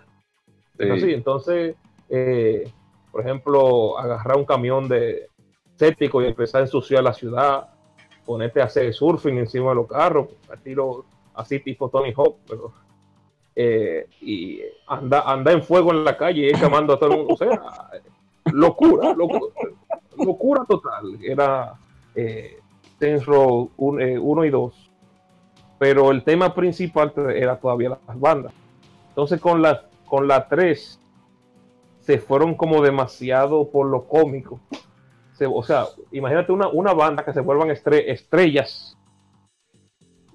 entonces, 0.78 1.76
eh, 2.10 2.72
por 3.12 3.22
ejemplo, 3.22 3.98
agarrar 3.98 4.38
un 4.38 4.46
camión 4.46 4.88
de 4.88 5.28
séptico 5.76 6.22
y 6.22 6.28
empezar 6.28 6.62
a 6.62 6.66
ensuciar 6.66 7.04
la 7.04 7.14
ciudad, 7.14 7.73
ponerte 8.26 8.62
a 8.62 8.66
hacer 8.66 8.94
surfing 8.94 9.38
encima 9.38 9.70
de 9.70 9.76
los 9.76 9.88
carros, 9.88 10.28
así 11.36 11.60
tipo 11.60 11.90
Tony 11.90 12.14
Hawk, 12.14 12.38
pero 12.48 12.74
eh, 13.56 14.08
y 14.22 14.62
anda, 14.88 15.22
anda 15.22 15.52
en 15.52 15.64
fuego 15.64 15.92
en 15.92 16.04
la 16.04 16.18
calle 16.18 16.50
y 16.50 16.54
llamando 16.56 16.94
a 16.94 17.00
todo 17.00 17.12
el 17.12 17.18
mundo. 17.18 17.34
O 17.34 17.38
sea, 17.38 17.62
locura, 18.52 19.16
locura, 20.18 20.66
total. 20.68 21.20
Era 21.22 21.74
eh, 22.16 22.60
Row 23.26 23.70
1 23.78 24.44
eh, 24.44 24.48
y 24.48 24.50
2. 24.50 24.92
Pero 25.78 26.12
el 26.12 26.24
tema 26.24 26.54
principal 26.56 27.14
era 27.36 27.58
todavía 27.58 27.90
las 27.90 28.20
bandas. 28.20 28.54
Entonces 29.10 29.40
con 29.40 29.62
la, 29.62 29.86
con 30.06 30.28
la 30.28 30.48
3 30.48 31.00
se 32.00 32.18
fueron 32.18 32.56
como 32.56 32.82
demasiado 32.82 33.70
por 33.70 33.88
lo 33.88 34.06
cómico. 34.06 34.60
O 35.42 35.64
sea, 35.64 35.86
imagínate 36.12 36.52
una, 36.52 36.68
una 36.68 36.94
banda 36.94 37.26
que 37.26 37.34
se 37.34 37.42
vuelvan 37.42 37.72
estrellas 37.72 38.98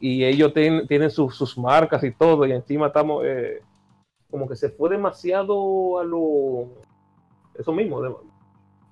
y 0.00 0.24
ellos 0.24 0.52
tienen 0.52 1.10
sus 1.10 1.58
marcas 1.58 2.04
y 2.04 2.12
todo, 2.12 2.46
y 2.46 2.52
encima 2.52 2.88
estamos, 2.88 3.24
eh, 3.24 3.62
como 4.30 4.48
que 4.48 4.56
se 4.56 4.70
fue 4.70 4.90
demasiado 4.90 5.98
a 5.98 6.04
lo, 6.04 6.68
eso 7.54 7.72
mismo, 7.72 8.00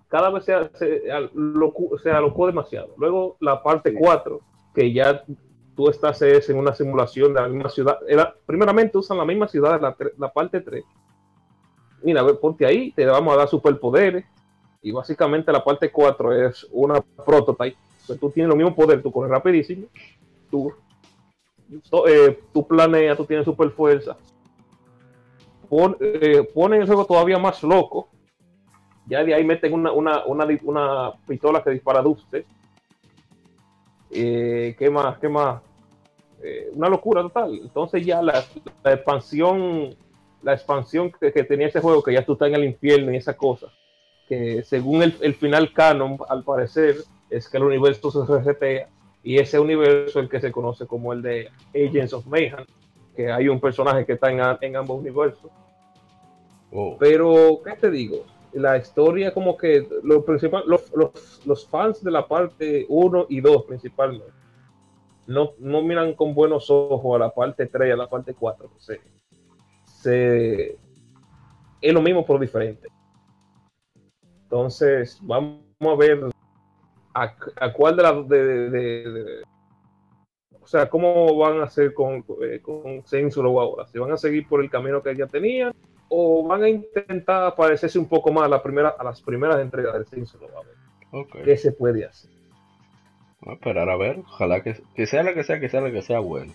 cada 0.08 0.30
vez 0.30 0.44
se, 0.44 0.70
se, 0.74 2.10
alocó 2.10 2.46
demasiado. 2.46 2.94
Luego 2.96 3.36
la 3.40 3.62
parte 3.62 3.94
4, 3.94 4.40
que 4.74 4.92
ya 4.92 5.24
tú 5.74 5.88
estás 5.88 6.22
en 6.22 6.58
una 6.58 6.74
simulación 6.74 7.34
de 7.34 7.40
la 7.40 7.48
misma 7.48 7.68
ciudad, 7.68 7.98
era, 8.08 8.34
primeramente 8.46 8.98
usan 8.98 9.18
la 9.18 9.24
misma 9.24 9.48
ciudad, 9.48 9.80
la, 9.80 9.96
la 10.18 10.32
parte 10.32 10.60
3. 10.60 10.84
Mira, 12.02 12.24
ponte 12.40 12.66
ahí, 12.66 12.92
te 12.92 13.04
vamos 13.04 13.34
a 13.34 13.38
dar 13.38 13.48
superpoderes, 13.48 14.24
y 14.86 14.92
básicamente 14.92 15.50
la 15.50 15.64
parte 15.64 15.90
4 15.90 16.46
es 16.46 16.64
una 16.70 17.00
prototype, 17.00 17.76
pues 18.06 18.20
tú 18.20 18.30
tienes 18.30 18.46
los 18.46 18.56
mismos 18.56 18.74
poderes, 18.74 19.02
tú 19.02 19.10
corres 19.10 19.32
rapidísimo, 19.32 19.88
tú 20.48 20.72
eh, 22.06 22.38
tú 22.52 22.64
planeas, 22.64 23.16
tú 23.16 23.24
tienes 23.24 23.44
super 23.44 23.68
fuerza. 23.70 24.16
Pon, 25.68 25.96
eh, 25.98 26.48
ponen 26.54 26.82
el 26.82 26.86
juego 26.86 27.04
todavía 27.04 27.36
más 27.36 27.64
loco. 27.64 28.10
Ya 29.08 29.24
de 29.24 29.34
ahí 29.34 29.42
meten 29.42 29.72
una, 29.72 29.90
una, 29.90 30.24
una, 30.24 30.46
una 30.62 31.12
pistola 31.26 31.64
que 31.64 31.70
dispara 31.70 32.00
dustes. 32.00 32.46
Eh, 34.12 34.76
¿Qué 34.78 34.88
más? 34.88 35.18
¿Qué 35.18 35.28
más? 35.28 35.62
Eh, 36.44 36.70
una 36.74 36.88
locura 36.88 37.22
total. 37.22 37.58
Entonces 37.60 38.06
ya 38.06 38.22
la, 38.22 38.44
la 38.84 38.92
expansión, 38.92 39.96
la 40.44 40.52
expansión 40.52 41.10
que, 41.10 41.32
que, 41.32 41.42
tenía 41.42 41.66
ese 41.66 41.80
juego, 41.80 42.04
que 42.04 42.12
ya 42.12 42.24
tú 42.24 42.34
estás 42.34 42.46
en 42.46 42.54
el 42.54 42.62
infierno 42.62 43.12
y 43.12 43.16
esa 43.16 43.36
cosa, 43.36 43.66
que 44.28 44.62
según 44.64 45.02
el, 45.02 45.14
el 45.20 45.34
final 45.34 45.72
canon, 45.72 46.18
al 46.28 46.44
parecer, 46.44 46.96
es 47.30 47.48
que 47.48 47.56
el 47.56 47.64
universo 47.64 48.10
se 48.10 48.32
resetea 48.32 48.88
y 49.26 49.38
ese 49.38 49.58
universo 49.58 50.20
el 50.20 50.28
que 50.28 50.40
se 50.40 50.52
conoce 50.52 50.86
como 50.86 51.12
el 51.12 51.20
de 51.20 51.50
Agents 51.74 52.12
of 52.12 52.26
Mayhem, 52.26 52.64
que 53.16 53.32
hay 53.32 53.48
un 53.48 53.58
personaje 53.58 54.06
que 54.06 54.12
está 54.12 54.30
en, 54.30 54.76
ambos 54.76 55.00
universos. 55.00 55.50
Oh. 56.70 56.96
Pero, 57.00 57.60
¿qué 57.64 57.72
te 57.72 57.90
digo? 57.90 58.24
La 58.52 58.76
historia 58.76 59.34
como 59.34 59.56
que 59.56 59.84
lo 60.04 60.24
principal, 60.24 60.62
los, 60.68 60.92
los, 61.44 61.66
fans 61.66 62.04
de 62.04 62.12
la 62.12 62.28
parte 62.28 62.86
1 62.88 63.26
y 63.28 63.40
2 63.40 63.64
principalmente, 63.64 64.32
no, 65.26 65.54
no 65.58 65.82
miran 65.82 66.14
con 66.14 66.32
buenos 66.32 66.70
ojos 66.70 67.16
a 67.16 67.18
la 67.18 67.30
parte 67.30 67.66
3 67.66 67.88
y 67.88 67.90
a 67.90 67.96
la 67.96 68.08
parte 68.08 68.32
4. 68.32 68.70
Se, 68.78 69.00
se, 69.86 70.78
es 71.80 71.92
lo 71.92 72.00
mismo 72.00 72.24
pero 72.24 72.38
diferente. 72.38 72.88
Entonces, 74.46 75.18
vamos 75.22 75.60
a 75.80 75.96
ver 75.96 76.20
a, 77.14 77.72
cuál 77.72 77.96
de 77.96 78.02
las 78.02 78.28
de, 78.28 79.42
o 80.60 80.66
sea, 80.68 80.88
cómo 80.88 81.36
van 81.36 81.60
a 81.60 81.64
hacer 81.64 81.92
con, 81.92 82.24
eh, 82.42 82.60
con 82.62 83.02
Row 83.34 83.60
ahora, 83.60 83.88
si 83.88 83.98
van 83.98 84.12
a 84.12 84.16
seguir 84.16 84.46
por 84.46 84.62
el 84.62 84.70
camino 84.70 85.02
que 85.02 85.16
ya 85.16 85.26
tenían 85.26 85.72
o 86.08 86.46
van 86.46 86.62
a 86.62 86.68
intentar 86.68 87.56
parecerse 87.56 87.98
un 87.98 88.08
poco 88.08 88.32
más 88.32 88.44
a, 88.44 88.48
la 88.48 88.62
primera, 88.62 88.90
a 88.90 89.02
las 89.02 89.20
primeras 89.20 89.58
entregas 89.60 89.98
de 89.98 90.04
Saints 90.04 90.38
Row 90.38 90.48
okay. 91.10 91.42
¿Qué 91.42 91.56
se 91.56 91.72
puede 91.72 92.04
hacer? 92.04 92.30
Vamos 93.40 93.48
a 93.48 93.52
esperar 93.54 93.90
a 93.90 93.96
ver, 93.96 94.20
ojalá 94.20 94.62
que, 94.62 94.80
que 94.94 95.06
sea 95.06 95.24
la 95.24 95.34
que 95.34 95.42
sea, 95.42 95.58
que 95.58 95.68
sea 95.68 95.80
la 95.80 95.90
que 95.90 96.02
sea 96.02 96.20
bueno. 96.20 96.52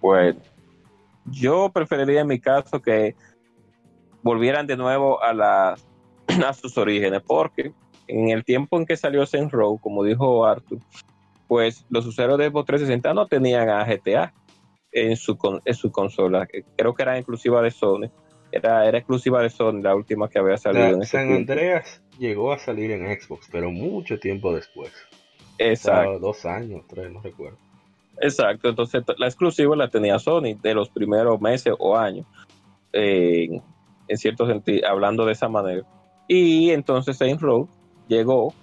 Pues 0.00 0.36
yo 1.26 1.70
preferiría 1.70 2.22
en 2.22 2.28
mi 2.28 2.40
caso 2.40 2.80
que 2.80 3.14
volvieran 4.22 4.66
de 4.66 4.76
nuevo 4.78 5.22
a 5.22 5.34
las 5.34 5.86
a 6.46 6.52
sus 6.52 6.76
orígenes, 6.78 7.22
porque 7.26 7.72
en 8.06 8.30
el 8.30 8.44
tiempo 8.44 8.78
en 8.78 8.86
que 8.86 8.96
salió 8.96 9.24
Saints 9.26 9.52
Row, 9.52 9.78
como 9.78 10.04
dijo 10.04 10.44
Arthur, 10.44 10.78
pues 11.48 11.84
los 11.90 12.06
usuarios 12.06 12.38
de 12.38 12.48
Xbox 12.48 12.66
360 12.66 13.14
no 13.14 13.26
tenían 13.26 13.68
a 13.68 13.84
GTA 13.84 14.32
en 14.92 15.16
su, 15.16 15.36
en 15.64 15.74
su 15.74 15.90
consola, 15.90 16.46
creo 16.76 16.94
que 16.94 17.02
era 17.02 17.18
inclusiva 17.18 17.60
de 17.62 17.70
Sony. 17.70 18.10
Era, 18.52 18.86
era 18.86 18.98
exclusiva 18.98 19.42
de 19.42 19.50
Sony, 19.50 19.80
la 19.82 19.96
última 19.96 20.28
que 20.28 20.38
había 20.38 20.56
salido. 20.56 20.84
en 20.86 20.98
La- 20.98 21.02
ese 21.04 21.18
San 21.18 21.26
tiempo. 21.26 21.52
Andreas 21.52 22.02
llegó 22.18 22.52
a 22.52 22.58
salir 22.58 22.92
en 22.92 23.20
Xbox, 23.20 23.48
pero 23.50 23.70
mucho 23.72 24.18
tiempo 24.20 24.54
después. 24.54 24.92
Exacto. 25.58 26.18
Dos 26.20 26.44
años, 26.46 26.82
tres, 26.88 27.10
no 27.10 27.20
recuerdo. 27.20 27.58
Exacto, 28.20 28.68
entonces 28.68 29.02
la 29.18 29.26
exclusiva 29.26 29.74
la 29.74 29.88
tenía 29.88 30.18
Sony 30.20 30.54
de 30.62 30.74
los 30.74 30.88
primeros 30.88 31.40
meses 31.40 31.74
o 31.78 31.96
años, 31.96 32.26
eh, 32.92 33.48
en 34.06 34.16
cierto 34.18 34.46
sentido, 34.46 34.86
hablando 34.88 35.26
de 35.26 35.32
esa 35.32 35.48
manera. 35.48 35.82
Y 36.28 36.70
entonces 36.70 37.16
Saints 37.16 37.42
Row 37.42 37.68
llegó, 38.08 38.54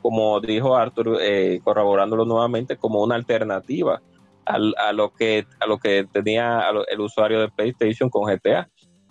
como 0.00 0.40
dijo 0.40 0.76
Arthur, 0.76 1.18
eh, 1.20 1.60
corroborándolo 1.64 2.24
nuevamente, 2.24 2.76
como 2.76 3.02
una 3.02 3.14
alternativa 3.14 4.00
al- 4.44 4.74
a 4.78 4.92
lo 4.92 5.10
que 5.10 5.44
a 5.60 5.66
lo 5.66 5.78
que 5.78 6.06
tenía 6.12 6.64
el 6.88 7.00
usuario 7.00 7.40
de 7.40 7.48
PlayStation 7.48 8.10
con 8.10 8.24
GTA. 8.24 8.68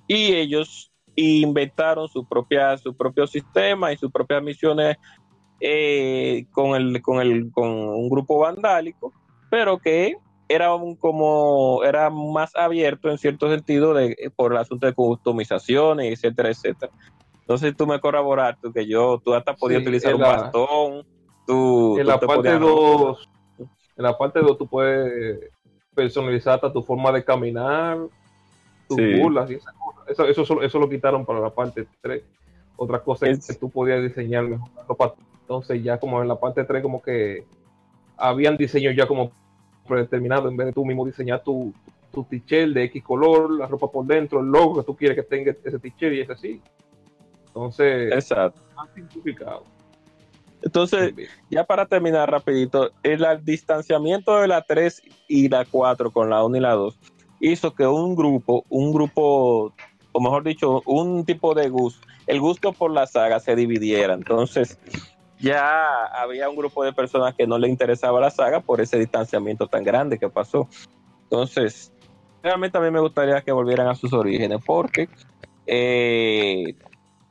Y 0.07 0.33
ellos 0.33 0.91
inventaron 1.15 2.07
su 2.07 2.25
propia 2.25 2.77
su 2.77 2.95
propio 2.95 3.27
sistema 3.27 3.91
y 3.91 3.97
sus 3.97 4.11
propias 4.11 4.41
misiones 4.41 4.97
eh, 5.59 6.45
con 6.51 6.75
el 6.75 7.01
con 7.01 7.19
el 7.21 7.51
con 7.51 7.69
un 7.69 8.09
grupo 8.09 8.39
vandálico 8.39 9.13
pero 9.49 9.77
que 9.77 10.15
era 10.47 10.73
un 10.73 10.95
como 10.95 11.83
era 11.83 12.09
más 12.09 12.55
abierto 12.55 13.09
en 13.09 13.17
cierto 13.17 13.49
sentido 13.49 13.93
de 13.93 14.15
por 14.35 14.53
el 14.53 14.57
asunto 14.57 14.85
de 14.87 14.93
customizaciones, 14.93 16.11
etcétera, 16.13 16.49
etcétera. 16.49 16.91
Entonces 17.51 17.75
tú 17.75 17.85
me 17.85 17.99
corroboraste 17.99 18.71
que 18.73 18.87
yo, 18.87 19.19
tú 19.21 19.33
hasta 19.33 19.53
podías 19.53 19.81
Sí, 19.81 19.87
utilizar 19.89 20.15
un 20.15 20.21
la- 20.21 20.27
bastón, 20.29 21.05
tú, 21.45 21.97
En 21.97 22.03
tú 22.05 22.09
la 22.09 22.17
te 22.19 22.25
parte 22.25 22.57
2, 22.57 23.29
en 23.97 24.03
la 24.03 24.17
parte 24.17 24.39
2 24.39 24.57
tú 24.57 24.67
puedes 24.67 25.51
personalizar 25.93 26.55
hasta 26.55 26.71
tu 26.71 26.81
forma 26.81 27.11
de 27.11 27.25
caminar, 27.25 27.97
tus 28.87 28.95
Sí. 28.97 29.19
burlas 29.19 29.51
y 29.51 29.55
esas 29.55 29.73
cosas. 29.73 30.03
Eso, 30.07 30.43
eso, 30.43 30.61
eso 30.61 30.79
lo 30.79 30.87
quitaron 30.89 31.25
para 31.25 31.41
la 31.41 31.49
parte 31.49 31.85
3. 31.99 32.23
Otra 32.77 32.99
cosa 33.03 33.27
es 33.27 33.39
Es- 33.39 33.47
que 33.47 33.53
tú 33.55 33.69
podías 33.69 34.01
diseñar 34.01 34.45
mejor 34.45 34.69
la 34.73 34.83
ropa. 34.83 35.13
Entonces 35.41 35.83
ya 35.83 35.99
como 35.99 36.21
en 36.21 36.29
la 36.29 36.39
parte 36.39 36.63
3 36.63 36.81
como 36.81 37.01
que 37.01 37.43
habían 38.15 38.55
diseños 38.55 38.95
ya 38.95 39.05
como 39.07 39.31
predeterminados 39.85 40.49
en 40.49 40.55
vez 40.55 40.67
de 40.67 40.73
tú 40.73 40.85
mismo 40.85 41.05
diseñar 41.05 41.43
tu, 41.43 41.73
tu 42.13 42.23
t-shirt 42.23 42.73
de 42.73 42.83
X 42.85 43.03
color, 43.03 43.51
la 43.51 43.67
ropa 43.67 43.91
por 43.91 44.05
dentro, 44.05 44.39
el 44.39 44.45
logo 44.45 44.77
que 44.77 44.83
tú 44.85 44.95
quieres 44.95 45.17
que 45.17 45.23
tenga 45.23 45.51
ese 45.51 45.79
t-shirt 45.79 46.13
y 46.13 46.21
es 46.21 46.29
así. 46.29 46.61
Entonces, 47.53 48.13
Exacto. 48.13 48.61
más 48.75 48.89
simplificado. 48.93 49.65
Entonces, 50.61 51.13
ya 51.49 51.63
para 51.63 51.85
terminar 51.85 52.29
rapidito, 52.29 52.91
el 53.03 53.25
distanciamiento 53.43 54.39
de 54.39 54.47
la 54.47 54.61
3 54.61 55.01
y 55.27 55.49
la 55.49 55.65
4 55.65 56.11
con 56.11 56.29
la 56.29 56.43
1 56.43 56.57
y 56.57 56.59
la 56.59 56.73
2 56.73 56.99
hizo 57.39 57.73
que 57.73 57.85
un 57.87 58.15
grupo, 58.15 58.63
un 58.69 58.93
grupo, 58.93 59.73
o 60.11 60.21
mejor 60.21 60.43
dicho, 60.43 60.81
un 60.85 61.25
tipo 61.25 61.55
de 61.55 61.69
gusto, 61.69 62.07
el 62.27 62.39
gusto 62.39 62.71
por 62.71 62.91
la 62.91 63.07
saga 63.07 63.39
se 63.39 63.55
dividiera. 63.55 64.13
Entonces, 64.13 64.77
ya 65.39 66.05
había 66.05 66.47
un 66.49 66.55
grupo 66.55 66.83
de 66.83 66.93
personas 66.93 67.33
que 67.33 67.47
no 67.47 67.57
le 67.57 67.67
interesaba 67.67 68.21
la 68.21 68.29
saga 68.29 68.59
por 68.59 68.79
ese 68.79 68.99
distanciamiento 68.99 69.67
tan 69.67 69.83
grande 69.83 70.19
que 70.19 70.29
pasó. 70.29 70.69
Entonces, 71.23 71.91
realmente 72.43 72.77
a 72.77 72.81
mí 72.81 72.91
me 72.91 72.99
gustaría 72.99 73.41
que 73.41 73.51
volvieran 73.51 73.87
a 73.87 73.95
sus 73.95 74.13
orígenes, 74.13 74.59
porque 74.63 75.09
eh, 75.65 76.75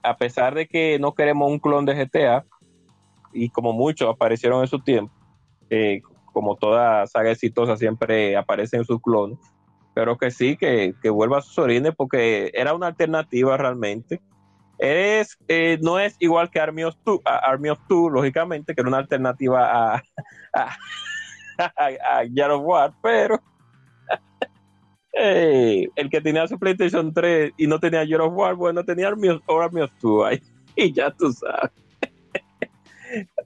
a 0.03 0.17
pesar 0.17 0.55
de 0.55 0.67
que 0.67 0.99
no 0.99 1.15
queremos 1.15 1.51
un 1.51 1.59
clon 1.59 1.85
de 1.85 1.95
GTA, 1.95 2.45
y 3.33 3.51
como 3.51 3.73
muchos 3.73 4.09
aparecieron 4.09 4.61
en 4.61 4.69
su 4.69 4.81
tiempo, 4.81 5.13
eh, 5.71 6.01
como 6.33 6.57
toda 6.57 7.07
saga 7.07 7.31
exitosa 7.31 7.77
siempre 7.77 8.37
aparecen 8.37 8.85
sus 8.85 9.01
clones, 9.01 9.39
pero 9.95 10.17
que 10.17 10.31
sí, 10.31 10.57
que, 10.57 10.95
que 11.03 11.11
vuelva 11.11 11.39
a 11.39 11.43
sus 11.43 11.59
orígenes 11.59 11.95
porque 11.97 12.51
era 12.55 12.75
una 12.75 12.89
alternativa 12.89 13.57
realmente. 13.57 14.21
Es, 14.79 15.37
eh, 15.49 15.79
no 15.83 15.99
es 15.99 16.17
igual 16.21 16.51
que 16.51 16.59
Army 16.59 16.85
of 16.85 16.97
Two, 17.05 17.21
Army 17.25 17.69
of 17.69 17.81
Two, 17.87 18.09
lógicamente, 18.09 18.75
que 18.75 18.81
era 18.81 18.89
una 18.89 18.99
alternativa 18.99 19.95
a, 19.95 20.03
a, 20.55 20.77
a, 21.77 22.21
a 22.23 22.57
War, 22.57 22.95
pero 23.03 23.41
eh, 25.13 25.87
el 25.97 26.11
que 26.11 26.21
tenía 26.21 26.47
su 26.47 26.59
PlayStation 26.59 27.13
3 27.13 27.53
y 27.57 27.67
no 27.67 27.79
tenía 27.81 28.05
God 28.05 28.27
of 28.27 28.35
War, 28.37 28.55
bueno, 28.55 28.85
tenía 28.85 29.09
Army 29.09 29.29
of, 29.29 29.43
Army 29.49 29.83
of 29.83 29.91
Two 30.01 30.25
ahí, 30.25 30.41
y 30.77 30.93
ya 30.93 31.11
tú 31.11 31.33
sabes. 31.33 31.71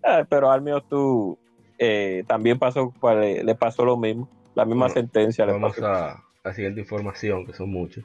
Ah, 0.03 0.27
pero 0.29 0.51
Army 0.51 0.73
of 0.73 0.85
Two 0.91 1.39
eh, 1.79 2.23
también 2.27 2.59
pasó, 2.59 2.93
pues, 3.01 3.43
le, 3.43 3.55
pasó 3.55 3.85
lo 3.85 3.97
mismo, 3.97 4.29
la 4.55 4.65
misma 4.67 4.87
Bueno, 4.87 4.95
sentencia. 5.01 5.47
le 5.47 5.53
Vamos 5.53 5.73
pasó. 5.77 5.87
a 5.87 6.23
la 6.45 6.53
siguiente 6.53 6.81
información, 6.81 7.47
que 7.47 7.55
son 7.55 7.71
muchos. 7.71 8.05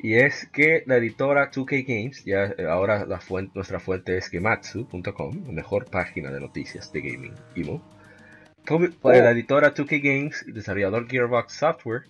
Y 0.00 0.14
es 0.14 0.48
que 0.52 0.82
la 0.86 0.96
editora 0.96 1.48
2K 1.52 1.84
Games, 1.86 2.24
ya 2.24 2.46
eh, 2.58 2.66
ahora 2.68 3.06
la 3.06 3.20
fuente, 3.20 3.52
nuestra 3.54 3.78
fuente 3.78 4.16
es 4.16 4.28
gematsu.com, 4.28 5.44
la 5.46 5.52
mejor 5.52 5.88
página 5.88 6.32
de 6.32 6.40
noticias 6.40 6.92
de 6.92 7.00
gaming 7.02 7.34
emo. 7.54 7.80
Pub- 8.66 8.92
pues, 9.00 9.22
La 9.22 9.30
editora 9.30 9.72
2K 9.72 10.00
Games 10.02 10.44
y 10.48 10.50
desarrollador 10.50 11.08
Gearbox 11.08 11.52
Software 11.52 12.02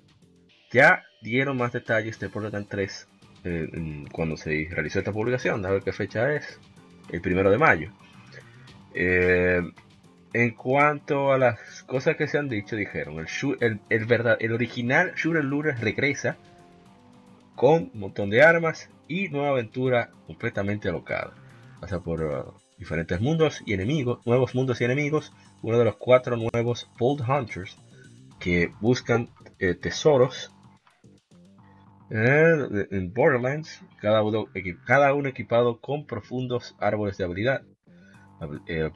ya 0.72 1.04
dieron 1.20 1.56
más 1.56 1.72
detalles 1.72 2.18
de 2.18 2.28
Borderlands 2.28 2.68
3 2.68 3.08
eh, 3.44 4.04
cuando 4.10 4.36
se 4.36 4.68
realizó 4.70 4.98
esta 4.98 5.12
publicación. 5.12 5.64
A 5.66 5.70
ver 5.70 5.82
qué 5.82 5.92
fecha 5.92 6.32
es. 6.34 6.58
El 7.10 7.20
primero 7.20 7.50
de 7.50 7.58
mayo. 7.58 7.90
Eh, 8.94 9.60
en 10.32 10.50
cuanto 10.52 11.32
a 11.32 11.38
las 11.38 11.82
cosas 11.82 12.16
que 12.16 12.26
se 12.26 12.38
han 12.38 12.48
dicho, 12.48 12.74
dijeron, 12.74 13.18
el, 13.60 14.52
original 14.52 15.12
Shooter 15.14 15.44
Looter 15.44 15.78
regresa 15.78 16.38
con 17.54 17.90
un 17.92 18.00
montón 18.00 18.30
de 18.30 18.42
armas 18.42 18.88
y 19.08 19.28
nueva 19.28 19.50
aventura 19.50 20.10
completamente 20.26 20.88
alocada. 20.88 21.34
Pasa 21.80 22.00
por 22.00 22.22
uh, 22.22 22.54
diferentes 22.78 23.20
mundos 23.20 23.62
y 23.66 23.74
enemigos, 23.74 24.24
nuevos 24.26 24.54
mundos 24.54 24.80
y 24.80 24.84
enemigos, 24.84 25.34
uno 25.60 25.78
de 25.78 25.84
los 25.84 25.96
cuatro 25.96 26.36
nuevos 26.36 26.90
Bold 26.98 27.28
Hunters 27.28 27.76
que 28.38 28.72
buscan 28.80 29.28
eh, 29.58 29.74
tesoros 29.74 30.50
en 32.14 33.12
Borderlands, 33.14 33.80
cada 34.00 34.22
uno, 34.22 34.48
equipado 34.54 35.80
con 35.80 36.06
profundos 36.06 36.76
árboles 36.78 37.16
de 37.16 37.24
habilidad 37.24 37.62
eh. 38.66 38.90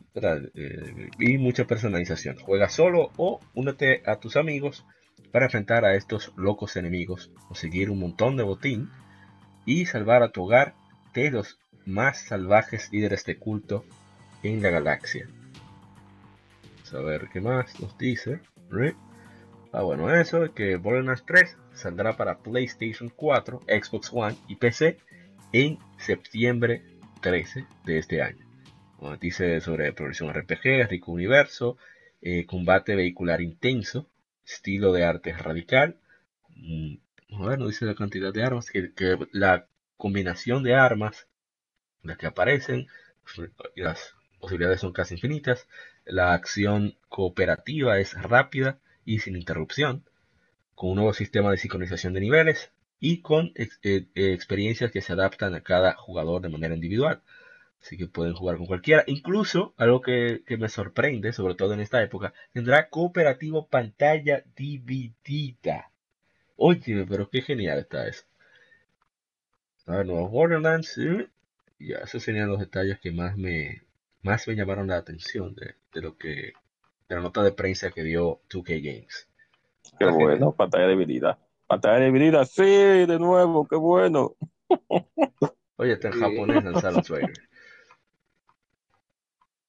Eh, 0.54 1.10
y 1.18 1.38
mucha 1.38 1.66
personalización. 1.66 2.36
Juega 2.36 2.68
solo 2.68 3.12
o 3.16 3.40
únete 3.54 4.02
a 4.06 4.16
tus 4.16 4.36
amigos 4.36 4.84
para 5.32 5.46
enfrentar 5.46 5.84
a 5.84 5.94
estos 5.94 6.32
locos 6.36 6.76
enemigos, 6.76 7.30
conseguir 7.48 7.90
un 7.90 8.00
montón 8.00 8.36
de 8.36 8.42
botín 8.42 8.90
y 9.64 9.86
salvar 9.86 10.22
a 10.22 10.30
tu 10.30 10.44
hogar 10.44 10.74
de 11.14 11.30
los 11.30 11.58
más 11.84 12.26
salvajes 12.26 12.92
líderes 12.92 13.24
de 13.24 13.38
culto 13.38 13.84
en 14.42 14.62
la 14.62 14.70
galaxia. 14.70 15.28
Vamos 16.74 16.94
a 16.94 17.00
ver 17.00 17.28
qué 17.32 17.40
más 17.40 17.80
nos 17.80 17.96
dice. 17.98 18.40
Ah, 19.78 19.82
bueno, 19.82 20.10
eso 20.10 20.42
es 20.42 20.52
que 20.52 20.76
Borderlands 20.76 21.26
3 21.26 21.54
saldrá 21.74 22.16
para 22.16 22.38
PlayStation 22.38 23.10
4, 23.14 23.60
Xbox 23.68 24.10
One 24.10 24.34
y 24.48 24.56
PC 24.56 24.96
en 25.52 25.78
septiembre 25.98 26.82
13 27.20 27.66
de 27.84 27.98
este 27.98 28.22
año. 28.22 28.46
Bueno, 28.98 29.18
dice 29.18 29.60
sobre 29.60 29.92
progresión 29.92 30.32
RPG, 30.32 30.88
rico 30.88 31.12
universo, 31.12 31.76
eh, 32.22 32.46
combate 32.46 32.96
vehicular 32.96 33.42
intenso, 33.42 34.08
estilo 34.46 34.94
de 34.94 35.04
arte 35.04 35.34
radical. 35.34 35.98
Mm, 36.54 36.94
a 37.34 37.46
ver, 37.46 37.58
no 37.58 37.66
dice 37.66 37.84
la 37.84 37.94
cantidad 37.94 38.32
de 38.32 38.44
armas, 38.44 38.70
que 38.70 39.18
la 39.32 39.66
combinación 39.98 40.62
de 40.62 40.74
armas, 40.74 41.28
las 42.02 42.16
que 42.16 42.26
aparecen, 42.26 42.86
las 43.74 44.14
posibilidades 44.40 44.80
son 44.80 44.94
casi 44.94 45.16
infinitas. 45.16 45.68
La 46.06 46.32
acción 46.32 46.96
cooperativa 47.10 47.98
es 47.98 48.14
rápida 48.14 48.80
y 49.06 49.20
sin 49.20 49.36
interrupción, 49.36 50.04
con 50.74 50.90
un 50.90 50.96
nuevo 50.96 51.14
sistema 51.14 51.50
de 51.50 51.56
sincronización 51.56 52.12
de 52.12 52.20
niveles 52.20 52.70
y 53.00 53.22
con 53.22 53.52
eh, 53.54 53.68
eh, 53.82 54.06
experiencias 54.14 54.90
que 54.90 55.00
se 55.00 55.14
adaptan 55.14 55.54
a 55.54 55.62
cada 55.62 55.94
jugador 55.94 56.42
de 56.42 56.50
manera 56.50 56.74
individual. 56.74 57.22
Así 57.80 57.96
que 57.96 58.06
pueden 58.08 58.34
jugar 58.34 58.56
con 58.56 58.66
cualquiera. 58.66 59.04
Incluso, 59.06 59.72
algo 59.76 60.00
que, 60.00 60.42
que 60.46 60.56
me 60.56 60.68
sorprende, 60.68 61.32
sobre 61.32 61.54
todo 61.54 61.72
en 61.72 61.80
esta 61.80 62.02
época, 62.02 62.34
tendrá 62.52 62.88
cooperativo 62.88 63.68
pantalla 63.68 64.44
dividida. 64.56 65.90
Oye, 66.56 67.06
pero 67.08 67.30
qué 67.30 67.42
genial 67.42 67.78
está 67.78 68.08
eso. 68.08 68.24
A 69.86 69.98
ver, 69.98 70.06
nuevos 70.06 70.30
Borderlands. 70.30 70.98
Ya, 71.78 71.98
esos 71.98 72.22
serían 72.22 72.48
los 72.48 72.58
detalles 72.58 72.98
que 72.98 73.12
más 73.12 73.36
me, 73.36 73.82
más 74.22 74.48
me 74.48 74.56
llamaron 74.56 74.88
la 74.88 74.96
atención 74.96 75.54
de, 75.54 75.74
de 75.92 76.00
lo 76.00 76.16
que 76.16 76.54
la 77.08 77.20
nota 77.20 77.42
de 77.42 77.52
prensa 77.52 77.90
que 77.90 78.02
dio 78.02 78.40
2K 78.50 78.80
Games. 78.82 79.28
Qué 79.98 80.06
bueno, 80.06 80.52
pantalla 80.52 80.88
dividida. 80.88 81.38
Pantalla 81.66 82.04
dividida, 82.04 82.44
sí, 82.44 82.62
de 82.64 83.18
nuevo, 83.18 83.66
qué 83.66 83.76
bueno. 83.76 84.34
Oye, 85.76 85.92
está 85.92 86.08
en 86.08 86.14
Sí. 86.14 86.20
japonés 86.20 86.64
lanzaron 86.64 87.02
trailer. 87.02 87.34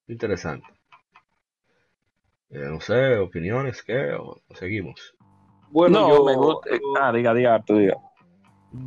Interesante. 0.07 0.67
Eh, 2.49 2.59
no 2.69 2.79
sé, 2.79 3.17
opiniones, 3.17 3.83
¿qué? 3.83 4.13
O, 4.13 4.41
o 4.47 4.55
seguimos. 4.55 5.15
Bueno, 5.69 5.99
no, 6.01 6.09
yo, 6.09 6.23
me 6.25 6.35
gusta. 6.35 6.69
yo- 6.71 6.93
Ah, 6.99 7.11
diga, 7.11 7.33
diga, 7.33 7.61
tú 7.63 7.77
diga. 7.77 7.97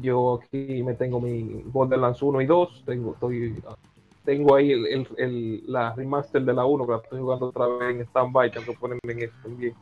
Yo 0.00 0.40
aquí 0.42 0.82
me 0.82 0.94
tengo 0.94 1.20
mi 1.20 1.42
Borderlands 1.64 2.22
1 2.22 2.40
y 2.40 2.46
2. 2.46 2.84
Tengo, 2.86 3.12
estoy, 3.14 3.62
tengo 4.24 4.54
ahí 4.54 4.72
el, 4.72 4.86
el- 4.86 5.08
el- 5.16 5.62
la 5.66 5.94
remaster 5.94 6.42
de 6.42 6.52
la 6.52 6.64
1 6.64 6.86
que 6.86 6.92
la 6.92 6.98
estoy 6.98 7.20
jugando 7.20 7.46
otra 7.46 7.66
vez 7.66 7.90
en 7.96 8.00
stand-by. 8.02 8.50
Tengo 8.50 8.66
que 8.72 8.78
ponerme 8.78 9.12
en 9.12 9.22
eso 9.22 9.34
también. 9.42 9.74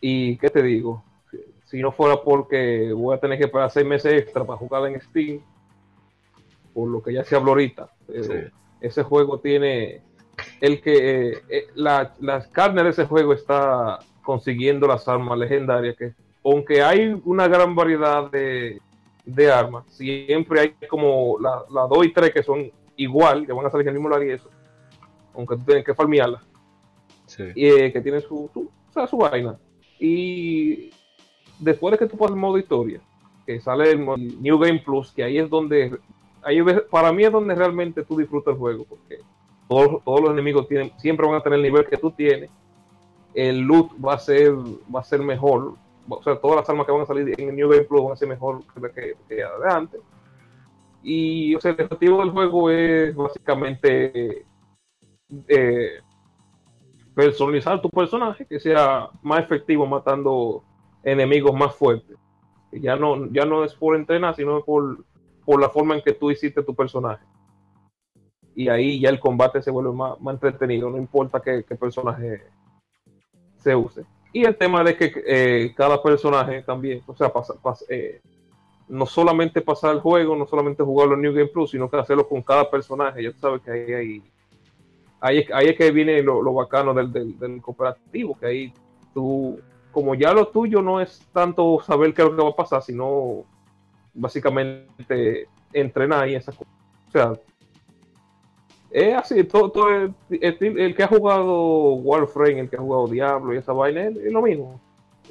Y 0.00 0.36
qué 0.36 0.48
te 0.50 0.62
digo, 0.62 1.02
si, 1.64 1.80
no 1.80 1.90
fuera 1.92 2.20
porque 2.22 2.92
voy 2.92 3.16
a 3.16 3.20
tener 3.20 3.38
que 3.38 3.44
esperar 3.44 3.70
seis 3.70 3.86
meses 3.86 4.12
extra 4.22 4.44
para 4.44 4.58
jugar 4.58 4.86
en 4.86 5.00
Steam, 5.00 5.40
por 6.72 6.88
lo 6.88 7.02
que 7.02 7.12
ya 7.12 7.24
se 7.24 7.36
habló 7.36 7.50
ahorita. 7.52 7.90
pero 8.06 8.24
Sí. 8.24 8.32
Ese 8.80 9.02
juego 9.02 9.40
tiene 9.40 10.02
el 10.60 10.80
que 10.80 11.30
eh, 11.30 11.38
eh, 11.48 11.66
la, 11.74 12.14
las 12.20 12.46
carnes 12.48 12.84
de 12.84 12.90
ese 12.90 13.06
juego 13.06 13.32
está 13.32 13.98
consiguiendo 14.22 14.86
las 14.86 15.08
armas 15.08 15.36
legendarias 15.36 15.96
que 15.96 16.12
aunque 16.44 16.80
hay 16.82 17.20
una 17.24 17.48
gran 17.48 17.74
variedad 17.74 18.30
de, 18.30 18.80
de 19.24 19.50
armas, 19.50 19.84
siempre 19.88 20.60
hay 20.60 20.74
como 20.88 21.38
la, 21.40 21.64
la 21.70 21.82
2 21.88 22.06
y 22.06 22.12
3 22.12 22.32
que 22.32 22.42
son 22.44 22.70
igual, 22.98 23.46
que 23.46 23.52
van 23.52 23.64
a 23.64 23.70
salir 23.70 23.86
en 23.86 23.94
el 23.94 23.94
mismo 23.94 24.08
lugar 24.10 24.26
y 24.26 24.32
eso, 24.32 24.50
aunque 25.34 25.56
tú 25.56 25.62
tienes 25.64 25.84
que 25.84 25.94
farmearlas 25.94 26.42
Sí. 27.26 27.44
y, 27.54 27.66
eh, 27.66 27.92
que 27.92 28.00
tiene 28.00 28.20
su, 28.20 28.50
su, 28.52 28.60
o 28.60 28.92
sea, 28.92 29.06
su 29.06 29.18
vaina. 29.18 29.58
Y 29.98 30.90
después 31.58 31.92
de 31.92 31.98
que 31.98 32.06
tú 32.06 32.16
pasas 32.16 32.34
el 32.34 32.40
modo 32.40 32.58
historia, 32.58 33.00
que 33.46 33.60
sale 33.60 33.90
el, 33.90 34.04
New 34.40 34.58
Game 34.58 34.82
Plus, 34.84 35.12
que 35.12 35.24
ahí 35.24 35.38
es 35.38 35.48
donde, 35.50 35.98
ahí 36.42 36.60
para 36.90 37.12
mí 37.12 37.24
es 37.24 37.32
donde 37.32 37.54
realmente 37.54 38.02
tú 38.04 38.16
disfrutas 38.16 38.52
el 38.52 38.58
juego, 38.58 38.84
porque 38.84 39.18
todos, 39.68 40.02
todos 40.04 40.20
los 40.22 40.30
enemigos 40.30 40.68
tienen, 40.68 40.92
siempre 40.98 41.26
van 41.26 41.36
a 41.36 41.42
tener 41.42 41.58
el 41.58 41.64
nivel 41.64 41.86
que 41.86 41.96
tú 41.96 42.10
tienes, 42.10 42.50
el 43.34 43.60
loot 43.60 43.90
va 44.02 44.14
a 44.14 44.18
ser, 44.18 44.54
va 44.54 45.00
a 45.00 45.04
ser 45.04 45.20
mejor, 45.20 45.74
o 46.08 46.22
sea, 46.22 46.36
todas 46.36 46.56
las 46.56 46.68
armas 46.70 46.86
que 46.86 46.92
van 46.92 47.02
a 47.02 47.06
salir 47.06 47.34
en 47.38 47.50
el 47.50 47.56
New 47.56 47.68
Game 47.68 47.84
Plus 47.84 48.02
van 48.02 48.12
a 48.12 48.16
ser 48.16 48.28
mejor 48.28 48.62
que 48.74 48.90
que, 48.90 49.14
que 49.28 49.42
adelante. 49.42 49.98
Y 51.02 51.54
o 51.54 51.60
sea, 51.60 51.72
el 51.72 51.82
objetivo 51.82 52.20
del 52.20 52.30
juego 52.30 52.70
es 52.70 53.14
básicamente 53.14 54.44
eh, 55.48 56.00
personalizar 57.14 57.80
tu 57.80 57.90
personaje, 57.90 58.46
que 58.46 58.60
sea 58.60 59.08
más 59.22 59.40
efectivo 59.40 59.86
matando 59.86 60.62
enemigos 61.02 61.54
más 61.54 61.74
fuertes. 61.74 62.16
Ya 62.72 62.96
no, 62.96 63.26
ya 63.32 63.44
no 63.44 63.64
es 63.64 63.74
por 63.74 63.96
entrenar, 63.96 64.34
sino 64.36 64.62
por, 64.64 65.04
por 65.44 65.60
la 65.60 65.68
forma 65.70 65.94
en 65.94 66.02
que 66.02 66.12
tú 66.12 66.30
hiciste 66.30 66.62
tu 66.62 66.74
personaje. 66.74 67.24
Y 68.54 68.68
ahí 68.68 69.00
ya 69.00 69.08
el 69.10 69.20
combate 69.20 69.62
se 69.62 69.70
vuelve 69.70 69.92
más, 69.92 70.20
más 70.20 70.34
entretenido, 70.34 70.90
no 70.90 70.98
importa 70.98 71.40
qué, 71.40 71.64
qué 71.66 71.76
personaje 71.76 72.42
se 73.56 73.74
use. 73.74 74.04
Y 74.32 74.44
el 74.44 74.56
tema 74.56 74.84
de 74.84 74.96
que 74.96 75.12
eh, 75.26 75.74
cada 75.76 76.02
personaje 76.02 76.62
también, 76.62 77.02
o 77.06 77.14
sea, 77.16 77.32
pasa, 77.32 77.54
pasa- 77.62 77.86
eh, 77.88 78.20
no 78.88 79.06
solamente 79.06 79.60
pasar 79.60 79.94
el 79.94 80.00
juego, 80.00 80.34
no 80.36 80.46
solamente 80.46 80.82
jugarlo 80.82 81.14
en 81.14 81.22
New 81.22 81.32
Game 81.34 81.48
Plus, 81.48 81.70
sino 81.70 81.90
que 81.90 81.96
hacerlo 81.98 82.26
con 82.28 82.42
cada 82.42 82.70
personaje. 82.70 83.22
Ya 83.22 83.32
tú 83.32 83.38
sabes 83.38 83.62
que 83.62 83.70
ahí 83.70 84.22
ahí, 85.20 85.38
es- 85.38 85.50
ahí 85.52 85.68
es 85.68 85.76
que 85.76 85.90
viene 85.90 86.22
lo, 86.22 86.42
lo 86.42 86.54
bacano 86.54 86.94
del, 86.94 87.12
del, 87.12 87.60
cooperativo, 87.62 88.36
que 88.38 88.46
ahí 88.46 88.72
tú, 89.12 89.58
como 89.92 90.14
ya 90.14 90.32
lo 90.32 90.48
tuyo 90.48 90.82
no 90.82 91.00
es 91.00 91.20
tanto 91.32 91.80
saber 91.84 92.14
qué 92.14 92.22
es 92.22 92.28
lo 92.28 92.36
que 92.36 92.42
va 92.42 92.50
a 92.50 92.56
pasar, 92.56 92.82
sino 92.82 93.44
básicamente 94.14 95.48
entrenar 95.72 96.28
y 96.28 96.34
esas 96.34 96.56
cosas. 96.56 96.72
O 97.08 97.10
sea, 97.10 97.32
es 98.90 99.14
así, 99.14 99.44
todo, 99.44 99.70
todo 99.70 99.90
el, 99.90 100.14
el- 100.30 100.94
que 100.94 101.02
ha 101.02 101.08
jugado 101.08 101.94
Warframe, 101.94 102.60
el 102.60 102.70
que 102.70 102.76
ha 102.76 102.80
jugado 102.80 103.06
Diablo 103.08 103.54
y 103.54 103.58
esa 103.58 103.72
vaina, 103.72 104.04
es, 104.04 104.32
lo 104.32 104.42
mismo. 104.42 104.80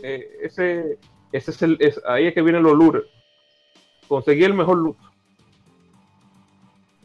Eh, 0.04 0.30
ese, 0.44 1.00
ese 1.32 1.52
es 1.52 1.62
el, 1.64 1.78
es, 1.80 2.00
ahí 2.06 2.28
es 2.28 2.34
que 2.34 2.42
vienen 2.42 2.64
los 2.64 2.74
looters. 2.74 3.17
Conseguir 4.08 4.46
el 4.46 4.54
mejor 4.54 4.78
loot. 4.78 4.98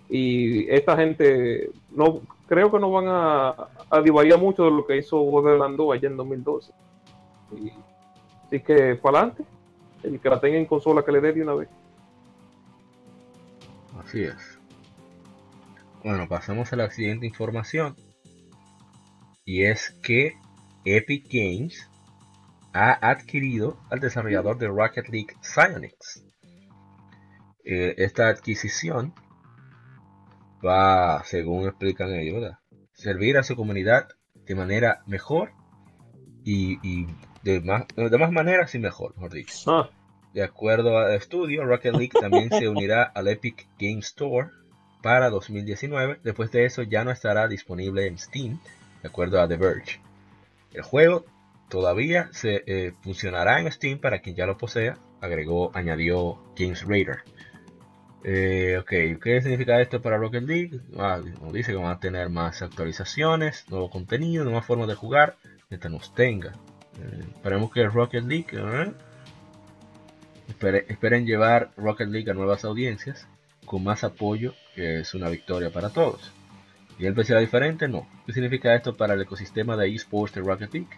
Y 0.08 0.68
esta 0.70 0.96
gente 0.96 1.70
no 1.90 2.20
creo 2.46 2.70
que 2.70 2.78
no 2.78 2.90
van 2.90 3.06
a, 3.08 3.48
a 3.90 4.36
mucho 4.36 4.64
de 4.64 4.70
lo 4.70 4.86
que 4.86 4.98
hizo 4.98 5.16
Borderlands 5.18 5.78
2 5.78 5.94
allá 5.94 6.08
en 6.08 6.16
2012. 6.16 6.72
Y- 7.56 7.72
así 8.46 8.60
que 8.60 8.94
para 8.96 9.18
adelante, 9.20 9.44
el 10.02 10.20
que 10.20 10.28
la 10.28 10.40
tenga 10.40 10.58
en 10.58 10.66
consola 10.66 11.02
que 11.04 11.12
le 11.12 11.20
dé 11.20 11.32
de 11.32 11.42
una 11.42 11.54
vez. 11.54 11.68
Así 14.04 14.22
es. 14.22 14.58
Bueno, 16.04 16.28
pasamos 16.28 16.72
a 16.72 16.76
la 16.76 16.90
siguiente 16.90 17.26
información. 17.26 17.96
Y 19.44 19.62
es 19.62 19.90
que 20.02 20.34
Epic 20.84 21.26
Games 21.30 21.88
ha 22.72 23.08
adquirido 23.08 23.76
al 23.90 24.00
desarrollador 24.00 24.58
de 24.58 24.68
Rocket 24.68 25.08
League 25.08 25.34
Psyonix. 25.40 26.24
Eh, 27.64 27.94
esta 27.98 28.28
adquisición 28.28 29.14
va, 30.64 31.22
según 31.24 31.66
explican 31.68 32.12
ellos, 32.14 32.40
¿verdad? 32.40 32.58
servir 32.92 33.36
a 33.36 33.42
su 33.42 33.56
comunidad 33.56 34.08
de 34.46 34.54
manera 34.54 35.02
mejor 35.06 35.52
y, 36.44 36.78
y 36.86 37.06
de, 37.42 37.60
más, 37.60 37.84
de 37.96 38.18
más 38.18 38.30
maneras 38.30 38.74
y 38.74 38.78
mejor, 38.78 39.14
mejor 39.16 39.32
dicho. 39.32 39.52
Ah, 39.66 39.90
De 40.32 40.42
acuerdo 40.42 40.98
al 40.98 41.14
estudio, 41.14 41.64
Rocket 41.64 41.94
League 41.94 42.18
también 42.18 42.50
se 42.50 42.68
unirá 42.68 43.02
al 43.02 43.28
Epic 43.28 43.66
Game 43.78 44.00
Store 44.00 44.50
para 45.02 45.30
2019. 45.30 46.20
Después 46.22 46.50
de 46.52 46.64
eso 46.64 46.82
ya 46.82 47.04
no 47.04 47.10
estará 47.10 47.48
disponible 47.48 48.06
en 48.06 48.18
Steam, 48.18 48.58
de 49.02 49.08
acuerdo 49.08 49.40
a 49.40 49.48
The 49.48 49.56
Verge. 49.56 50.00
El 50.72 50.82
juego 50.82 51.24
todavía 51.68 52.28
se 52.32 52.62
eh, 52.66 52.92
funcionará 53.02 53.60
en 53.60 53.70
Steam 53.70 53.98
para 53.98 54.20
quien 54.20 54.36
ya 54.36 54.46
lo 54.46 54.56
posea, 54.56 54.96
agregó, 55.20 55.70
añadió 55.74 56.38
Games 56.56 56.86
Raider. 56.86 57.18
Eh, 58.24 58.76
ok, 58.80 59.20
¿qué 59.20 59.40
significa 59.42 59.80
esto 59.80 60.00
para 60.00 60.16
Rocket 60.16 60.44
League? 60.44 60.80
Ah, 60.96 61.20
dice 61.52 61.72
que 61.72 61.78
van 61.78 61.90
a 61.90 61.98
tener 61.98 62.28
más 62.28 62.62
actualizaciones, 62.62 63.64
nuevo 63.68 63.90
contenido, 63.90 64.44
nuevas 64.44 64.64
formas 64.64 64.86
de 64.88 64.94
jugar, 64.94 65.36
mientras 65.70 65.92
nos 65.92 66.14
tenga. 66.14 66.52
Eh, 67.00 67.24
esperemos 67.34 67.72
que 67.72 67.84
Rocket 67.84 68.24
League 68.24 68.46
¿eh? 68.52 68.92
Espere- 70.48 70.84
esperen 70.88 71.26
llevar 71.26 71.70
Rocket 71.76 72.08
League 72.08 72.30
a 72.30 72.34
nuevas 72.34 72.64
audiencias 72.64 73.26
con 73.64 73.82
más 73.82 74.04
apoyo, 74.04 74.54
que 74.74 75.00
es 75.00 75.14
una 75.14 75.28
victoria 75.28 75.70
para 75.70 75.88
todos. 75.90 76.32
¿Y 76.98 77.06
el 77.06 77.24
será 77.24 77.40
diferente? 77.40 77.88
No. 77.88 78.06
¿Qué 78.26 78.32
significa 78.32 78.74
esto 78.74 78.96
para 78.96 79.14
el 79.14 79.22
ecosistema 79.22 79.76
de 79.76 79.92
esports 79.92 80.34
de 80.34 80.42
Rocket 80.42 80.72
League? 80.72 80.88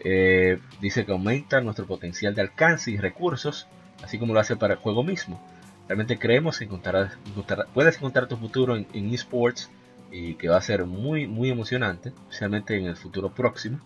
Eh, 0.00 0.58
dice 0.80 1.04
que 1.04 1.12
aumenta 1.12 1.60
nuestro 1.60 1.86
potencial 1.86 2.34
de 2.34 2.40
alcance 2.40 2.90
y 2.90 2.96
recursos, 2.96 3.68
así 4.02 4.18
como 4.18 4.32
lo 4.32 4.40
hace 4.40 4.56
para 4.56 4.74
el 4.74 4.80
juego 4.80 5.04
mismo. 5.04 5.40
Realmente 5.88 6.18
creemos 6.18 6.58
que 6.58 6.66
encontrarás- 6.66 7.16
encontrar- 7.26 7.66
puedes 7.74 7.96
encontrar 7.96 8.28
tu 8.28 8.36
futuro 8.36 8.76
en, 8.76 9.14
esports 9.14 9.70
y 10.12 10.34
que 10.34 10.48
va 10.48 10.56
a 10.58 10.62
ser 10.62 10.84
muy, 10.84 11.26
muy 11.26 11.50
emocionante, 11.50 12.10
especialmente 12.10 12.76
en 12.76 12.86
el 12.86 12.96
futuro 12.96 13.34
próximo 13.34 13.80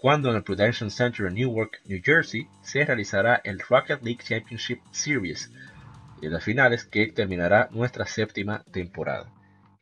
cuando 0.00 0.30
en 0.30 0.36
el 0.36 0.42
Prudential 0.42 0.90
Center 0.90 1.26
en 1.26 1.34
Newark, 1.34 1.82
New 1.84 2.00
Jersey, 2.02 2.48
se 2.62 2.84
realizará 2.86 3.40
el 3.44 3.60
Rocket 3.60 4.02
League 4.02 4.22
Championship 4.24 4.80
Series 4.92 5.50
de 6.22 6.30
las 6.30 6.42
finales 6.42 6.84
que 6.84 7.12
terminará 7.12 7.68
nuestra 7.70 8.06
séptima 8.06 8.64
temporada. 8.72 9.30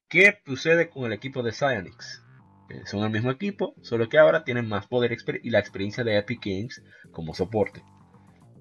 ¿Qué 0.08 0.40
sucede 0.44 0.88
con 0.88 1.04
el 1.04 1.12
equipo 1.12 1.44
de 1.44 1.52
Psyonix? 1.52 2.22
Eh, 2.68 2.82
son 2.86 3.04
el 3.04 3.10
mismo 3.10 3.30
equipo, 3.30 3.74
solo 3.80 4.08
que 4.08 4.18
ahora 4.18 4.42
tienen 4.42 4.68
más 4.68 4.88
poder 4.88 5.16
y 5.42 5.50
la 5.50 5.60
experiencia 5.60 6.02
de 6.02 6.18
Epic 6.18 6.40
Games 6.44 6.82
como 7.12 7.32
soporte. 7.32 7.82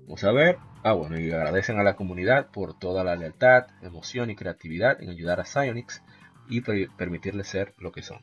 Vamos 0.07 0.23
a 0.23 0.31
ver. 0.31 0.57
Ah, 0.83 0.93
bueno, 0.93 1.19
y 1.19 1.31
agradecen 1.31 1.79
a 1.79 1.83
la 1.83 1.95
comunidad 1.95 2.47
por 2.51 2.73
toda 2.79 3.03
la 3.03 3.15
lealtad, 3.15 3.67
emoción 3.81 4.29
y 4.29 4.35
creatividad 4.35 5.01
en 5.01 5.09
ayudar 5.09 5.39
a 5.39 5.45
Psyonix 5.45 6.01
y 6.49 6.61
per- 6.61 6.89
permitirles 6.97 7.47
ser 7.47 7.73
lo 7.77 7.91
que 7.91 8.01
son. 8.01 8.19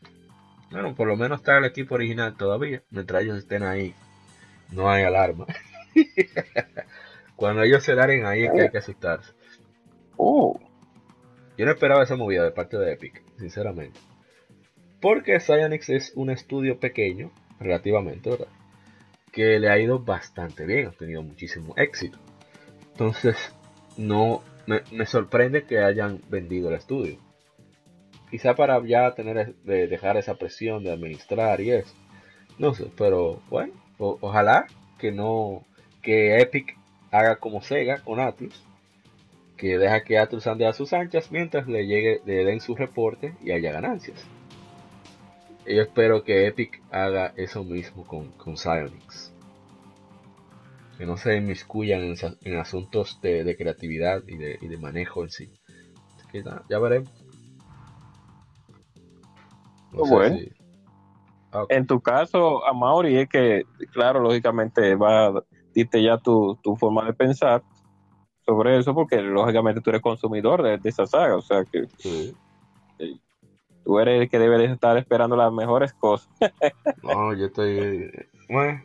Bueno, 0.70 0.94
por 0.94 1.06
lo 1.06 1.16
menos 1.16 1.40
está 1.40 1.58
el 1.58 1.66
equipo 1.66 1.94
original 1.94 2.36
todavía. 2.36 2.82
Mientras 2.90 3.22
ellos 3.22 3.38
estén 3.38 3.62
ahí, 3.62 3.94
no 4.72 4.90
hay 4.90 5.04
alarma. 5.04 5.46
Cuando 7.36 7.62
ellos 7.62 7.82
se 7.84 7.94
larguen 7.94 8.26
ahí 8.26 8.44
es 8.44 8.52
que 8.52 8.62
hay 8.62 8.70
que 8.70 8.78
asustarse. 8.78 9.32
Oh, 10.16 10.58
Yo 11.58 11.64
no 11.66 11.72
esperaba 11.72 12.02
esa 12.02 12.16
movida 12.16 12.44
de 12.44 12.52
parte 12.52 12.76
de 12.78 12.92
Epic, 12.92 13.22
sinceramente. 13.38 14.00
Porque 15.00 15.38
Psyonix 15.38 15.88
es 15.90 16.12
un 16.16 16.30
estudio 16.30 16.80
pequeño, 16.80 17.30
relativamente, 17.60 18.30
¿verdad? 18.30 18.48
Que 19.34 19.58
le 19.58 19.68
ha 19.68 19.78
ido 19.78 19.98
bastante 19.98 20.64
bien, 20.64 20.86
ha 20.86 20.92
tenido 20.92 21.22
muchísimo 21.22 21.74
éxito. 21.76 22.18
Entonces, 22.92 23.36
no 23.96 24.42
me, 24.66 25.06
sorprende 25.06 25.64
que 25.64 25.78
hayan 25.80 26.20
vendido 26.28 26.68
el 26.68 26.76
estudio. 26.76 27.18
Quizá 28.30 28.54
para 28.54 28.84
ya 28.84 29.14
tener 29.14 29.54
de 29.56 29.86
dejar 29.86 30.16
esa 30.16 30.34
presión 30.34 30.82
de 30.84 30.92
administrar 30.92 31.60
y 31.60 31.70
eso. 31.70 31.94
No 32.58 32.74
sé, 32.74 32.86
pero 32.96 33.42
bueno, 33.50 33.72
ojalá 33.98 34.66
que 34.98 35.12
no 35.12 35.64
que 36.02 36.38
Epic 36.38 36.76
haga 37.10 37.36
como 37.36 37.62
Sega 37.62 38.02
con 38.02 38.20
Atlus, 38.20 38.64
que 39.56 39.78
deja 39.78 40.02
que 40.02 40.18
Atlus 40.18 40.46
ande 40.46 40.66
a 40.66 40.72
sus 40.72 40.92
anchas 40.92 41.30
mientras 41.30 41.66
le 41.66 41.86
llegue 41.86 42.20
le 42.24 42.44
den 42.44 42.60
su 42.60 42.74
reporte 42.74 43.34
y 43.42 43.52
haya 43.52 43.72
ganancias. 43.72 44.24
Yo 45.66 45.82
espero 45.82 46.22
que 46.24 46.46
Epic 46.46 46.82
haga 46.90 47.32
eso 47.36 47.64
mismo 47.64 48.06
con, 48.06 48.30
con 48.32 48.56
Psyonix. 48.56 49.32
que 50.98 51.06
no 51.06 51.16
se 51.16 51.36
inmiscuyan 51.36 52.02
en, 52.02 52.14
en 52.42 52.56
asuntos 52.58 53.18
de, 53.20 53.42
de 53.44 53.56
creatividad 53.56 54.22
y 54.28 54.36
de, 54.36 54.58
y 54.60 54.68
de 54.68 54.78
manejo 54.78 55.22
en 55.24 55.30
sí. 55.30 55.50
Así 56.16 56.28
que 56.30 56.44
ya 56.68 56.78
veremos. 56.78 57.10
No 59.92 60.04
sé 60.04 60.10
Bueno. 60.14 60.36
si- 60.38 60.52
Ah. 61.56 61.66
En 61.68 61.86
tu 61.86 62.00
caso, 62.00 62.66
a 62.66 62.72
Mauri, 62.72 63.16
es 63.16 63.28
que, 63.28 63.62
claro, 63.92 64.18
lógicamente 64.18 64.96
va 64.96 65.26
a 65.28 65.44
diste 65.72 66.02
ya 66.02 66.18
tu, 66.18 66.58
tu 66.64 66.74
forma 66.74 67.04
de 67.06 67.12
pensar 67.12 67.62
sobre 68.44 68.76
eso, 68.76 68.92
porque 68.92 69.22
lógicamente 69.22 69.80
tú 69.80 69.90
eres 69.90 70.02
consumidor 70.02 70.64
de, 70.64 70.78
de 70.78 70.88
esa 70.88 71.06
saga, 71.06 71.36
o 71.36 71.42
sea 71.42 71.64
que 71.64 71.84
Sí. 71.98 72.34
Tú 73.84 73.98
eres 73.98 74.22
el 74.22 74.30
que 74.30 74.38
debe 74.38 74.58
de 74.58 74.66
estar 74.66 74.96
esperando 74.96 75.36
las 75.36 75.52
mejores 75.52 75.92
cosas. 75.92 76.28
No, 77.02 77.34
yo 77.34 77.46
estoy 77.46 78.10
bueno, 78.48 78.82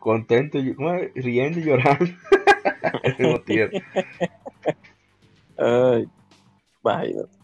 contento, 0.00 0.58
bueno, 0.76 1.08
riendo 1.14 1.60
y 1.60 1.64
llorando 1.64 2.04
al 3.04 3.16
mismo 3.18 3.40
tiempo. 3.42 3.78
Ay, 5.56 6.08
imagínate. 6.84 7.38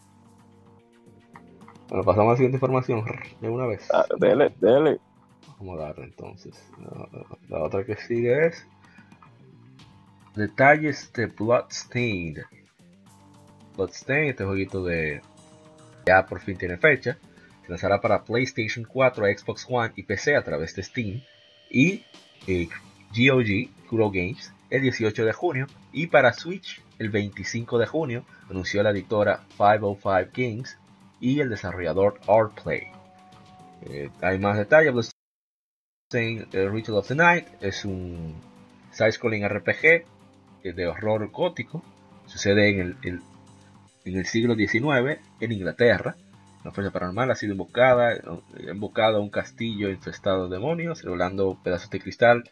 Bueno, 1.89 2.03
pasamos 2.03 2.27
a 2.27 2.31
la 2.31 2.35
siguiente 2.35 2.57
información 2.57 3.05
de 3.39 3.49
una 3.49 3.67
vez. 3.67 3.87
Ah, 3.93 4.05
Dele, 4.19 4.53
dele. 4.59 4.99
Vamos 5.59 5.79
a 5.79 5.83
darle 5.83 6.05
entonces. 6.05 6.69
La, 6.79 7.07
la 7.49 7.63
otra 7.63 7.85
que 7.85 7.95
sigue 7.95 8.47
es 8.47 8.67
detalles 10.35 11.11
de 11.13 11.27
Bloodstained. 11.27 12.43
Bloodstained, 13.75 14.31
este 14.31 14.45
jueguito 14.45 14.83
de 14.83 15.21
ya 16.05 16.25
por 16.25 16.39
fin 16.39 16.57
tiene 16.57 16.77
fecha. 16.77 17.17
Se 17.63 17.69
lanzará 17.69 17.99
para 17.99 18.23
PlayStation 18.23 18.85
4, 18.85 19.25
Xbox 19.37 19.65
One 19.69 19.93
y 19.95 20.03
PC 20.03 20.35
a 20.35 20.43
través 20.43 20.75
de 20.75 20.83
Steam 20.83 21.21
y 21.69 22.03
eh, 22.47 22.67
GOG, 23.15 23.87
Kuro 23.89 24.11
Games, 24.11 24.53
el 24.69 24.81
18 24.83 25.25
de 25.25 25.33
junio 25.33 25.67
y 25.91 26.07
para 26.07 26.33
Switch 26.33 26.81
el 26.99 27.09
25 27.09 27.77
de 27.77 27.87
junio, 27.87 28.25
anunció 28.49 28.81
la 28.83 28.91
editora 28.91 29.41
505 29.57 30.31
Games 30.33 30.77
y 31.19 31.39
el 31.39 31.49
desarrollador 31.49 32.19
Artplay. 32.27 32.83
Eh, 33.89 34.09
hay 34.21 34.37
más 34.39 34.57
detalles. 34.57 34.93
Bloodstained 34.93 36.53
eh, 36.53 36.69
Ritual 36.69 36.99
of 36.99 37.07
the 37.07 37.15
Night 37.15 37.47
es 37.61 37.83
un 37.83 38.35
side-scrolling 38.91 39.47
RPG 39.47 39.85
eh, 39.85 40.05
de 40.73 40.87
horror 40.87 41.29
gótico. 41.31 41.83
Sucede 42.27 42.69
en 42.69 42.97
el- 43.03 43.21
en 44.05 44.17
el 44.17 44.25
siglo 44.25 44.55
XIX 44.55 45.19
en 45.39 45.51
Inglaterra. 45.51 46.15
Una 46.61 46.71
fuerza 46.71 46.91
paranormal 46.91 47.31
ha 47.31 47.35
sido 47.35 47.51
invocada, 47.51 48.13
eh, 48.13 48.21
ha 48.67 48.71
invocado 48.71 49.17
a 49.17 49.21
un 49.21 49.29
castillo 49.29 49.89
infestado 49.89 50.47
de 50.47 50.55
demonios, 50.55 51.03
revelando 51.03 51.59
pedazos 51.63 51.89
de 51.89 51.99
cristal 51.99 52.43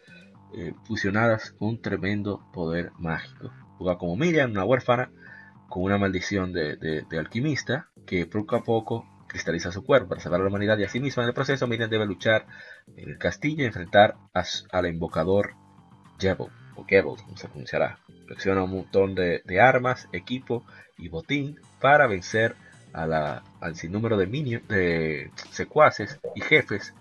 eh, 0.56 0.74
fusionadas 0.84 1.51
con 1.51 1.70
un 1.70 1.82
tremendo 1.82 2.45
poder 2.54 2.91
mágico. 2.99 3.51
Juega 3.78 3.97
como 3.97 4.16
Miriam, 4.16 4.51
una 4.51 4.66
huérfana, 4.66 5.10
con 5.68 5.84
una 5.84 5.97
maldición 5.97 6.54
de, 6.54 7.06
alquimista 7.18 7.89
que 8.06 8.28
poco 8.28 8.56
a 8.56 8.64
poco 8.64 9.08
cristaliza 9.28 9.72
su 9.72 9.84
cuerpo 9.84 10.10
para 10.10 10.22
salvar 10.22 10.41
a 10.41 10.43
la 10.43 10.49
humanidad 10.49 10.78
y 10.78 10.84
a 10.84 10.89
sí 10.89 10.99
misma. 10.99 11.24
En 11.24 11.30
el 11.30 11.34
proceso, 11.34 11.68
Miriam 11.68 11.89
debe 11.89 12.06
luchar 12.06 12.45
en 12.95 13.10
el 13.10 13.18
castillo 13.18 13.64
y 13.64 13.68
enfrentar 13.68 14.16
a 14.34 14.43
al 14.72 14.86
invocador 14.86 15.56
Jebel, 16.20 16.49
o 16.76 16.84
Gebel, 16.86 17.15
como 17.24 17.38
se 17.38 17.47
pronunciará. 17.47 17.99
Colecciona 18.24 18.63
un 18.63 18.71
montón 18.71 19.15
de, 19.15 19.41
de 19.45 19.61
armas, 19.61 20.07
equipo 20.11 20.63
y 20.97 21.07
botín 21.09 21.59
para 21.80 22.07
vencer 22.07 22.55
a 22.93 23.05
la- 23.07 23.43
al 23.59 23.76
sinnúmero 23.76 24.17
de, 24.17 24.28
minions, 24.28 24.67
de 24.67 25.32
secuaces 25.51 26.19
y 26.36 26.41
jefes 26.41 26.93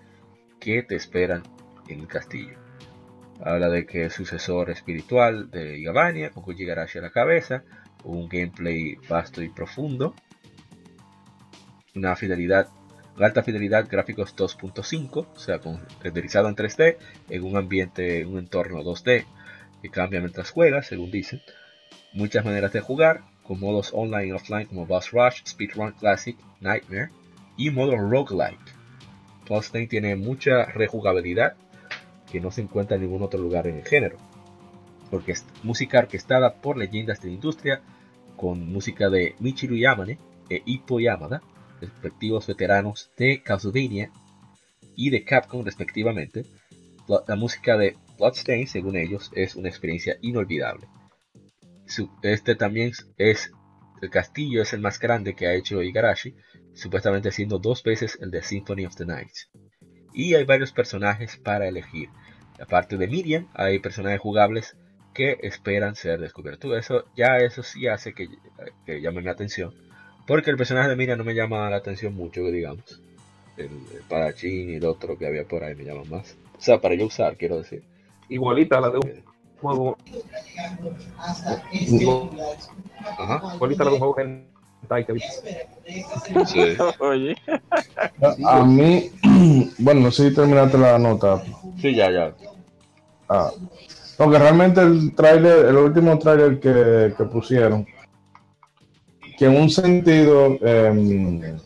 que 0.60 0.82
te 0.82 0.94
esperan 0.96 1.42
en 1.88 2.00
el 2.00 2.06
castillo. 2.06 2.56
Habla 3.44 3.68
de 3.68 3.86
que 3.86 4.04
es 4.06 4.12
sucesor 4.14 4.70
espiritual 4.70 5.50
de 5.50 5.78
Igabania, 5.78 6.30
con 6.30 6.42
Koji 6.44 6.62
Igarashi 6.62 6.98
a 6.98 7.02
la 7.02 7.10
cabeza, 7.10 7.64
un 8.04 8.28
gameplay 8.28 8.96
vasto 9.08 9.42
y 9.42 9.48
profundo, 9.48 10.14
una 11.94 12.16
fidelidad, 12.16 12.68
una 13.16 13.26
alta 13.26 13.42
fidelidad 13.42 13.88
gráficos 13.90 14.34
2.5, 14.36 15.26
o 15.34 15.38
sea, 15.38 15.58
con, 15.58 15.80
renderizado 16.00 16.48
en 16.48 16.56
3D, 16.56 16.96
en 17.28 17.42
un 17.44 17.56
ambiente, 17.56 18.20
en 18.20 18.28
un 18.28 18.38
entorno 18.38 18.82
2D, 18.82 19.24
que 19.82 19.90
cambia 19.90 20.20
mientras 20.20 20.50
juegas, 20.50 20.86
según 20.86 21.10
dicen. 21.10 21.42
Muchas 22.14 22.44
maneras 22.44 22.72
de 22.72 22.80
jugar, 22.80 23.22
con 23.42 23.60
modos 23.60 23.90
online 23.92 24.28
y 24.28 24.32
offline 24.32 24.66
como 24.66 24.86
Boss 24.86 25.10
Rush, 25.10 25.42
Speedrun 25.44 25.92
Classic, 25.92 26.36
Nightmare 26.60 27.10
y 27.56 27.70
modo 27.70 27.96
roguelike. 27.96 28.60
Bloodstained 29.46 29.88
tiene 29.88 30.16
mucha 30.16 30.66
rejugabilidad 30.66 31.56
que 32.30 32.40
no 32.40 32.50
se 32.50 32.62
encuentra 32.62 32.96
en 32.96 33.02
ningún 33.02 33.22
otro 33.22 33.40
lugar 33.40 33.66
en 33.66 33.76
el 33.76 33.84
género. 33.84 34.16
Porque 35.10 35.32
es 35.32 35.44
música 35.62 35.98
orquestada 35.98 36.54
por 36.54 36.78
leyendas 36.78 37.20
de 37.20 37.28
la 37.28 37.34
industria, 37.34 37.82
con 38.36 38.72
música 38.72 39.10
de 39.10 39.34
Michiru 39.40 39.76
Yamane 39.76 40.18
e 40.48 40.62
Ippo 40.64 41.00
Yamada, 41.00 41.42
respectivos 41.80 42.46
veteranos 42.46 43.10
de 43.18 43.42
Castlevania 43.42 44.10
y 44.96 45.10
de 45.10 45.24
Capcom 45.24 45.64
respectivamente. 45.64 46.46
La 47.26 47.36
música 47.36 47.76
de 47.76 47.96
Bloodstained, 48.18 48.68
según 48.68 48.96
ellos, 48.96 49.30
es 49.34 49.56
una 49.56 49.68
experiencia 49.68 50.16
inolvidable. 50.20 50.88
Este 52.22 52.54
también 52.54 52.92
es 53.18 53.50
el 54.02 54.10
castillo 54.10 54.62
es 54.62 54.72
el 54.72 54.80
más 54.80 54.98
grande 54.98 55.34
que 55.34 55.46
ha 55.46 55.54
hecho 55.54 55.80
Igarashi, 55.80 56.34
supuestamente 56.74 57.30
siendo 57.30 57.60
dos 57.60 57.84
veces 57.84 58.18
el 58.20 58.32
de 58.32 58.42
Symphony 58.42 58.84
of 58.84 58.96
the 58.96 59.06
Night. 59.06 59.30
Y 60.12 60.34
hay 60.34 60.44
varios 60.44 60.72
personajes 60.72 61.36
para 61.36 61.68
elegir. 61.68 62.08
Aparte 62.60 62.96
de 62.96 63.06
Miriam, 63.06 63.48
hay 63.54 63.78
personajes 63.78 64.20
jugables 64.20 64.76
que 65.14 65.38
esperan 65.42 65.94
ser 65.94 66.18
descubiertos. 66.18 66.76
Eso 66.76 67.04
ya 67.16 67.36
eso 67.38 67.62
sí 67.62 67.86
hace 67.86 68.12
que, 68.12 68.28
que 68.84 69.00
llame 69.00 69.22
mi 69.22 69.28
atención. 69.28 69.72
Porque 70.26 70.50
el 70.50 70.56
personaje 70.56 70.88
de 70.88 70.96
Miriam 70.96 71.18
no 71.18 71.24
me 71.24 71.34
llama 71.34 71.70
la 71.70 71.76
atención 71.76 72.12
mucho, 72.12 72.42
digamos. 72.46 73.00
El, 73.56 73.66
el 73.66 74.02
Parachín 74.08 74.70
y 74.70 74.74
el 74.74 74.84
otro 74.84 75.16
que 75.16 75.28
había 75.28 75.44
por 75.44 75.62
ahí 75.62 75.76
me 75.76 75.84
llaman 75.84 76.10
más. 76.10 76.36
O 76.58 76.60
sea, 76.60 76.80
para 76.80 76.96
yo 76.96 77.06
usar, 77.06 77.36
quiero 77.36 77.58
decir. 77.58 77.84
Igualita 78.32 78.78
a 78.78 78.80
la 78.80 78.90
de 78.90 78.98
un 78.98 79.24
juego, 79.60 79.96
Ajá. 83.18 83.54
igualita 83.54 83.82
a 83.82 83.84
la 83.84 83.90
de 83.90 83.96
un 83.96 83.98
juego 83.98 84.16
hentai 84.18 85.04
que 85.04 85.12
viste. 85.12 85.68
Sí. 86.46 86.76
Oye, 86.98 87.36
A 88.46 88.64
mí, 88.64 89.10
bueno, 89.78 90.00
no 90.00 90.10
sé 90.10 90.30
si 90.30 90.34
terminaste 90.34 90.78
la 90.78 90.98
nota. 90.98 91.42
Sí, 91.80 91.94
ya, 91.94 92.10
ya. 92.10 92.34
Ah, 93.28 93.50
porque 94.16 94.38
realmente 94.38 94.80
el 94.80 95.14
tráiler, 95.14 95.66
el 95.66 95.76
último 95.76 96.18
tráiler 96.18 96.58
que, 96.58 97.14
que 97.16 97.24
pusieron, 97.24 97.86
que 99.36 99.44
en 99.44 99.56
un 99.60 99.68
sentido 99.68 100.56
em, 100.62 101.42
eh, 101.44 101.56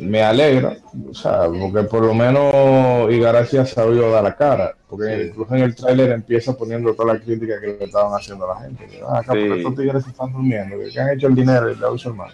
me 0.00 0.22
alegra, 0.22 0.76
o 1.10 1.14
sea, 1.14 1.48
porque 1.48 1.86
por 1.88 2.04
lo 2.04 2.14
menos 2.14 3.12
Igarashi 3.12 3.58
ha 3.58 3.66
sabido 3.66 4.10
dar 4.10 4.24
la 4.24 4.34
cara, 4.34 4.74
porque 4.88 5.26
incluso 5.28 5.54
en 5.54 5.62
el 5.62 5.74
tráiler 5.74 6.10
empieza 6.10 6.56
poniendo 6.56 6.94
toda 6.94 7.14
la 7.14 7.20
crítica 7.20 7.60
que 7.60 7.76
le 7.78 7.84
estaban 7.84 8.12
haciendo 8.12 8.50
a 8.50 8.54
la 8.54 8.60
gente. 8.62 9.00
Ah, 9.06 9.18
acá, 9.18 9.32
Sí. 9.34 9.48
estos 9.56 9.74
tigres 9.76 10.04
se 10.04 10.10
están 10.10 10.32
durmiendo, 10.32 10.76
que, 10.78 11.00
han 11.00 11.10
hecho 11.10 11.26
el 11.26 11.34
dinero 11.34 11.70
y 11.70 11.76
le 11.76 11.86
hizo 11.94 12.08
el 12.08 12.14
mal 12.16 12.32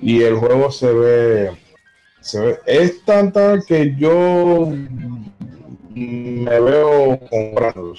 y 0.00 0.22
el 0.22 0.36
juego 0.36 0.70
se 0.70 0.92
ve 0.92 1.50
se 2.20 2.40
ve 2.40 2.58
es 2.66 3.04
tanta 3.04 3.60
que 3.66 3.94
yo 3.96 4.72
me 5.94 6.60
veo 6.60 7.18
comprando 7.28 7.92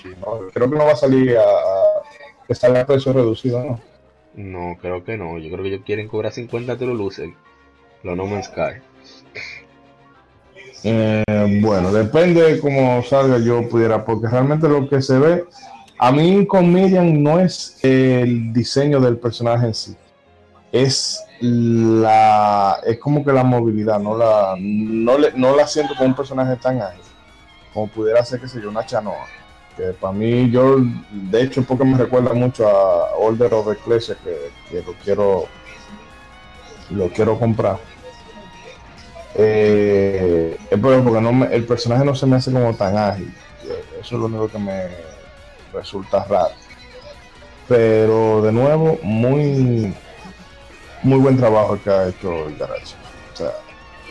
creo 0.54 0.70
que 0.70 0.78
no 0.78 0.86
va 0.86 0.94
a 0.94 0.96
salir 0.96 1.38
a, 1.38 1.42
a 1.44 2.02
que 2.48 2.56
salga 2.56 2.82
a 2.82 2.86
precio 2.86 3.14
reducido 3.14 3.64
no 3.64 3.80
No, 4.36 4.78
creo 4.82 5.04
que 5.04 5.18
no. 5.18 5.38
Yo 5.38 5.50
creo 5.52 5.64
que 5.64 5.70
ellos 5.70 5.86
quieren 5.86 6.08
cobrar 6.08 6.32
50 6.32 6.78
te 6.78 6.86
lo 8.04 8.16
lucen. 8.16 8.16
Lo 8.16 8.16
No 8.16 8.26
Man's 8.26 8.46
Sky. 8.48 8.90
Eh, 10.84 11.60
bueno 11.62 11.92
depende 11.92 12.42
de 12.42 12.60
cómo 12.62 13.04
salga 13.04 13.38
yo 13.38 13.68
pudiera 13.68 14.06
porque 14.06 14.30
realmente 14.30 14.70
lo 14.70 14.88
que 14.88 15.02
se 15.02 15.20
ve 15.20 15.44
a 15.98 16.10
mí 16.10 16.48
con 16.48 16.72
Miriam 16.72 17.22
no 17.22 17.38
es 17.38 17.78
el 17.84 18.54
diseño 18.54 19.02
del 19.02 19.18
personaje 19.18 19.66
en 19.66 19.74
sí 19.74 19.98
es 20.72 21.22
la 21.42 22.80
es 22.86 22.98
como 22.98 23.26
que 23.26 23.34
la 23.34 23.44
movilidad 23.44 24.00
no 24.00 24.18
la 24.18 24.56
no, 24.58 25.18
le, 25.18 25.34
no 25.34 25.54
la 25.54 25.68
siento 25.68 25.96
como 25.96 26.08
un 26.08 26.16
personaje 26.16 26.56
tan 26.56 26.82
ágil 26.82 27.02
como 27.74 27.88
pudiera 27.88 28.24
ser 28.24 28.40
que 28.40 28.48
sé 28.48 28.62
yo 28.62 28.70
una 28.70 28.86
chanoa 28.86 29.28
que 29.76 29.88
para 29.92 30.14
mí 30.14 30.50
yo 30.50 30.78
de 31.12 31.42
hecho 31.42 31.62
porque 31.64 31.84
me 31.84 31.98
recuerda 31.98 32.34
mucho 32.34 32.66
a 32.70 33.16
Order 33.18 33.54
of 33.54 33.70
Ecclesia 33.74 34.16
que, 34.24 34.50
que 34.70 34.82
lo 34.82 34.94
quiero 35.04 35.48
lo 36.90 37.12
quiero 37.14 37.40
comprar 37.40 37.80
eh, 39.34 40.58
es 40.70 40.80
por- 40.80 41.04
porque 41.04 41.22
no 41.22 41.34
me- 41.34 41.56
el 41.56 41.66
personaje 41.66 42.04
no 42.06 42.16
se 42.16 42.26
me 42.26 42.36
hace 42.38 42.52
como 42.52 42.76
tan 42.76 42.98
ágil 42.98 43.36
Eh, 43.62 44.00
eso 44.00 44.16
es 44.16 44.20
lo 44.22 44.28
único 44.28 44.50
que 44.50 44.58
me 44.60 44.90
resulta 45.72 46.24
raro 46.26 46.56
pero 47.68 48.42
de 48.42 48.52
nuevo 48.52 49.00
muy 49.04 49.96
muy 51.02 51.20
buen 51.20 51.38
trabajo 51.38 51.76
el 51.76 51.82
que 51.82 51.90
ha 51.90 52.10
hecho 52.10 52.48
el 52.48 52.58
Garachi. 52.58 52.96
O 53.34 53.36
sea, 53.36 53.52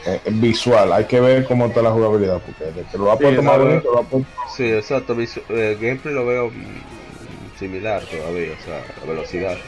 eh, 0.04 0.22
visual. 0.32 0.92
Hay 0.92 1.06
que 1.06 1.20
ver 1.20 1.44
cómo 1.46 1.66
está 1.66 1.82
la 1.82 1.92
jugabilidad, 1.92 2.42
porque 2.44 2.86
que 2.90 2.98
lo 2.98 3.10
ha 3.12 3.18
Sí, 3.18 3.22
puesto 3.22 3.42
más 3.42 3.58
la- 3.58 3.58
bonito, 3.58 3.90
lo 3.92 4.00
ha 4.00 4.08
puesto. 4.08 4.32
Sí, 4.44 4.64
exacto. 4.72 5.14
visu- 5.16 5.44
eh, 5.48 5.76
gameplay 5.80 6.14
lo 6.14 6.26
veo 6.26 6.50
mm, 6.52 7.52
similar 7.54 8.08
todavía, 8.08 8.54
o 8.54 8.58
sea, 8.58 8.86
la 8.96 9.06
velocidad. 9.06 9.64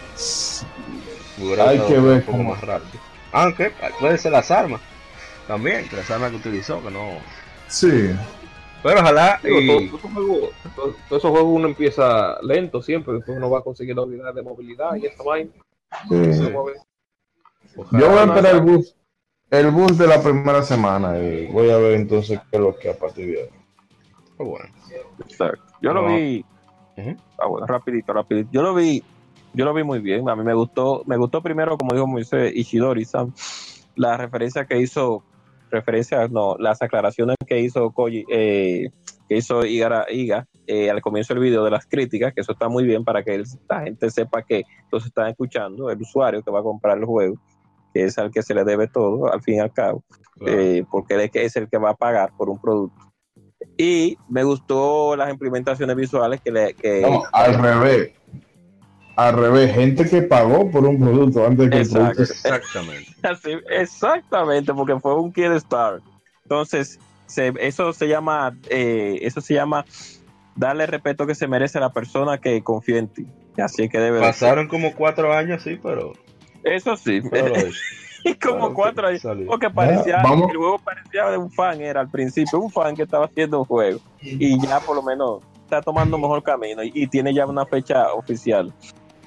Hubiera 0.87 1.20
Hay 1.61 1.78
que 1.81 1.98
ver 1.98 2.16
un 2.16 2.20
poco 2.23 2.39
cómo- 2.39 2.51
más 2.51 2.61
rápido. 2.62 3.01
Aunque 3.32 3.73
puede 4.01 4.19
ser 4.19 4.32
las 4.32 4.51
armas 4.51 4.81
también, 5.47 5.89
que 5.89 5.97
las 5.97 6.11
armas 6.11 6.31
que 6.31 6.36
utilizó, 6.36 6.82
que 6.82 6.90
no. 6.90 7.19
Sí, 7.69 8.11
Pero 8.82 9.01
ojalá 9.01 9.39
Digo, 9.43 9.61
y- 9.61 9.66
todo- 9.66 9.78
todo 9.78 9.98
esos 9.98 10.12
juegos- 10.12 10.51
todo- 10.74 10.94
todos 11.09 11.20
esos 11.20 11.31
juegos 11.31 11.48
uno 11.55 11.69
empieza 11.69 12.40
lento 12.43 12.81
siempre, 12.81 13.12
después 13.12 13.36
uno 13.36 13.51
va 13.51 13.59
a 13.59 13.62
conseguir 13.62 13.94
la 13.94 14.02
habilidad 14.02 14.32
de 14.32 14.43
movilidad 14.43 14.94
y 14.97 15.05
esta 15.07 15.23
vaina. 15.23 15.51
sí. 16.09 16.40
Yo 17.93 18.09
voy 18.09 18.19
a 18.19 18.24
esperar 18.24 18.55
el 18.57 18.61
bus, 18.62 18.94
el 19.51 19.70
bus 19.70 19.98
de 19.98 20.07
la 20.07 20.23
primera 20.23 20.62
semana 20.62 21.19
y 21.19 21.47
voy 21.48 21.70
a 21.70 21.77
ver 21.77 21.93
entonces 21.93 22.40
qué 22.51 22.57
es 22.57 22.61
lo 22.62 22.74
que 22.77 22.89
a 22.90 22.94
partir 22.97 23.27
de 23.27 23.43
ahí. 23.43 23.48
Oh, 24.39 24.44
bueno. 24.47 24.66
Exacto. 25.28 25.62
Yo 25.82 25.93
lo 25.93 26.02
No. 26.09 26.15
vi. 26.16 26.44
Ujú. 26.97 27.16
Ah, 27.39 27.47
bueno, 27.48 27.66
rapidito, 27.66 28.12
rapidito. 28.12 28.48
Yo 28.52 28.62
lo 28.62 28.74
vi, 28.74 29.02
yo 29.55 29.65
lo 29.65 29.75
vi 29.75 29.83
muy 29.85 30.01
bien. 30.01 30.29
A 30.29 30.37
mí 30.37 30.45
me 30.45 30.55
gustó, 30.55 31.03
me 31.07 31.17
gustó 31.17 31.43
primero, 31.43 31.77
como 31.77 31.93
dijo 31.93 32.07
Moisés 32.07 32.53
Ishidori, 32.55 33.05
Sam, 33.05 33.33
la 33.97 34.17
referencia 34.17 34.65
que 34.65 34.79
hizo, 34.81 35.23
referencias, 35.71 36.31
no, 36.31 36.57
las 36.59 36.81
aclaraciones 36.83 37.37
que 37.47 37.61
hizo 37.61 37.91
Koji, 37.91 38.25
eh, 38.31 38.91
que 39.29 39.37
hizo 39.37 39.65
Igara, 39.65 40.07
Iga 40.11 40.47
eh, 40.67 40.91
al 40.91 41.01
comienzo 41.01 41.35
del 41.35 41.43
video 41.43 41.65
de 41.65 41.71
las 41.71 41.87
críticas, 41.87 42.33
que 42.35 42.41
eso 42.41 42.53
está 42.53 42.69
muy 42.69 42.85
bien 42.85 43.05
para 43.05 43.23
que 43.23 43.43
la 43.69 43.81
gente 43.83 44.11
sepa 44.11 44.43
que 44.43 44.65
los 44.91 45.05
están 45.07 45.29
escuchando, 45.29 45.91
el 45.91 46.01
usuario 46.01 46.43
que 46.43 46.51
va 46.51 46.61
a 46.61 46.65
comprar 46.65 46.99
el 46.99 47.05
juego, 47.05 47.37
que 47.93 48.05
es 48.05 48.19
al 48.19 48.31
que 48.31 48.43
se 48.43 48.55
le 48.55 48.65
debe 48.65 48.87
todo, 48.89 49.33
al 49.33 49.43
fin 49.43 49.57
y 49.57 49.61
al 49.61 49.73
cabo 49.73 50.05
Claro. 50.39 50.59
eh, 50.61 50.85
porque 50.91 51.15
él 51.15 51.21
es 51.23 51.31
que- 51.31 51.45
es 51.45 51.57
el 51.57 51.69
que 51.69 51.77
va 51.79 51.91
a 51.91 51.95
pagar 51.95 52.31
por 52.37 52.49
un 52.49 52.61
producto. 52.61 52.97
Y 53.77 54.17
me 54.29 54.43
gustó 54.45 55.15
las 55.17 55.31
implementaciones 55.31 55.95
visuales 55.97 56.41
que 56.41 56.51
le... 56.51 56.75
Que, 56.75 57.03
No, 57.03 57.23
al 57.33 57.55
revés. 57.55 58.13
Al 59.21 59.37
revés, 59.37 59.75
gente 59.75 60.09
que 60.09 60.23
pagó 60.23 60.71
por 60.71 60.85
un 60.87 60.99
producto 60.99 61.45
antes 61.47 61.67
de 61.67 61.71
que 61.71 61.77
Exacto. 61.83 62.23
el 62.23 62.27
producto 62.29 62.33
Exactamente. 62.49 63.13
Así, 63.23 63.51
exactamente, 63.69 64.73
porque 64.73 64.99
fue 64.99 65.15
un 65.15 65.31
Kid 65.33 65.53
Star. 65.57 66.01
Entonces, 66.45 66.99
se- 67.27 67.53
eso 67.61 67.93
se 67.93 68.09
llama, 68.09 68.57
eh, 68.71 69.19
eso 69.23 69.41
se 69.43 69.55
llama 69.55 69.85
darle 70.57 70.85
el 70.85 70.91
respeto 70.91 71.27
que 71.27 71.35
se 71.35 71.47
merece 71.47 71.77
a 71.79 71.83
la 71.83 71.93
persona 71.93 72.39
que 72.39 72.63
confía 72.63 72.99
en 72.99 73.09
ti. 73.09 73.27
Así 73.59 73.89
que 73.91 73.99
debe 73.99 74.17
de. 74.19 74.23
Pasaron 74.23 74.69
como 74.69 74.95
cuatro 74.95 75.33
años, 75.35 75.63
sí, 75.63 75.79
pero. 75.83 76.13
Eso 76.65 76.97
sí, 76.97 77.21
pero 77.31 77.55
hizo. 77.67 77.79
como 78.43 78.59
Claro, 78.59 78.75
cuatro 78.75 79.07
años. 79.09 79.21
salió. 79.23 79.47
Porque 79.47 79.69
parecía, 79.71 80.21
Ah, 80.21 80.23
vamos. 80.25 80.51
el 80.51 80.57
juego 80.57 80.79
parecía 80.79 81.29
de 81.31 81.37
un 81.37 81.51
fan, 81.51 81.81
era 81.83 82.01
al 82.01 82.09
principio, 82.11 82.59
un 82.59 82.71
fan 82.71 82.97
que 82.97 83.03
estaba 83.03 83.27
haciendo 83.27 83.59
un 83.61 83.65
juego. 83.67 84.01
Y 84.23 84.59
ya 84.67 84.81
por 84.81 84.97
lo 84.97 85.03
menos 85.03 85.43
está 85.65 85.83
tomando 85.83 86.19
mejor 86.19 86.43
camino 86.43 86.83
y, 86.83 86.91
y 86.95 87.07
tiene 87.07 87.33
ya 87.35 87.47
una 87.47 87.65
fecha 87.67 88.13
oficial. 88.15 88.73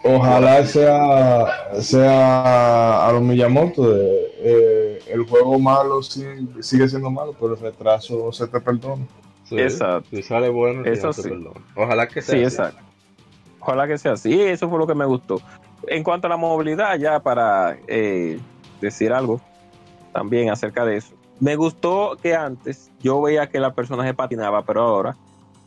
Ojalá 0.03 0.65
sea, 0.65 1.81
sea 1.81 3.07
a 3.07 3.11
los 3.13 3.21
Miyamoto. 3.21 3.89
De, 3.89 4.31
eh, 4.39 4.99
el 5.07 5.23
juego 5.23 5.57
malo 5.59 6.01
sí- 6.03 6.25
sigue 6.61 6.89
siendo 6.89 7.09
malo, 7.09 7.33
pero 7.39 7.53
el 7.53 7.59
retraso 7.59 8.31
se 8.31 8.47
te 8.47 8.59
perdona. 8.59 9.05
Sí, 9.45 9.59
Exacto. 9.59 10.09
Si 10.11 10.23
sale 10.23 10.49
bueno, 10.49 10.83
Eso 10.85 11.11
te 11.11 11.21
sí. 11.23 11.29
Ojalá 11.75 12.07
que 12.07 12.21
sea. 12.21 12.35
Sí, 12.35 12.43
así. 12.43 12.55
exacto. 12.55 12.81
Ojalá 13.59 13.87
que 13.87 13.97
sea 13.97 14.13
así. 14.13 14.41
Eso 14.41 14.69
fue 14.69 14.77
lo 14.79 14.87
que 14.87 14.95
me 14.95 15.05
gustó. 15.05 15.39
En 15.87 16.03
cuanto 16.03 16.27
a 16.27 16.29
la 16.29 16.37
movilidad, 16.37 16.97
ya 16.97 17.19
para 17.21 17.77
eh, 17.87 18.39
decir 18.81 19.13
algo 19.13 19.39
también 20.11 20.49
acerca 20.49 20.85
de 20.85 20.97
eso. 20.97 21.13
Me 21.39 21.55
gustó 21.55 22.17
que 22.21 22.35
antes 22.35 22.91
yo 23.01 23.21
veía 23.21 23.47
que 23.47 23.59
la 23.59 23.73
persona 23.73 24.03
se 24.05 24.13
patinaba, 24.13 24.63
pero 24.63 24.81
ahora 24.81 25.15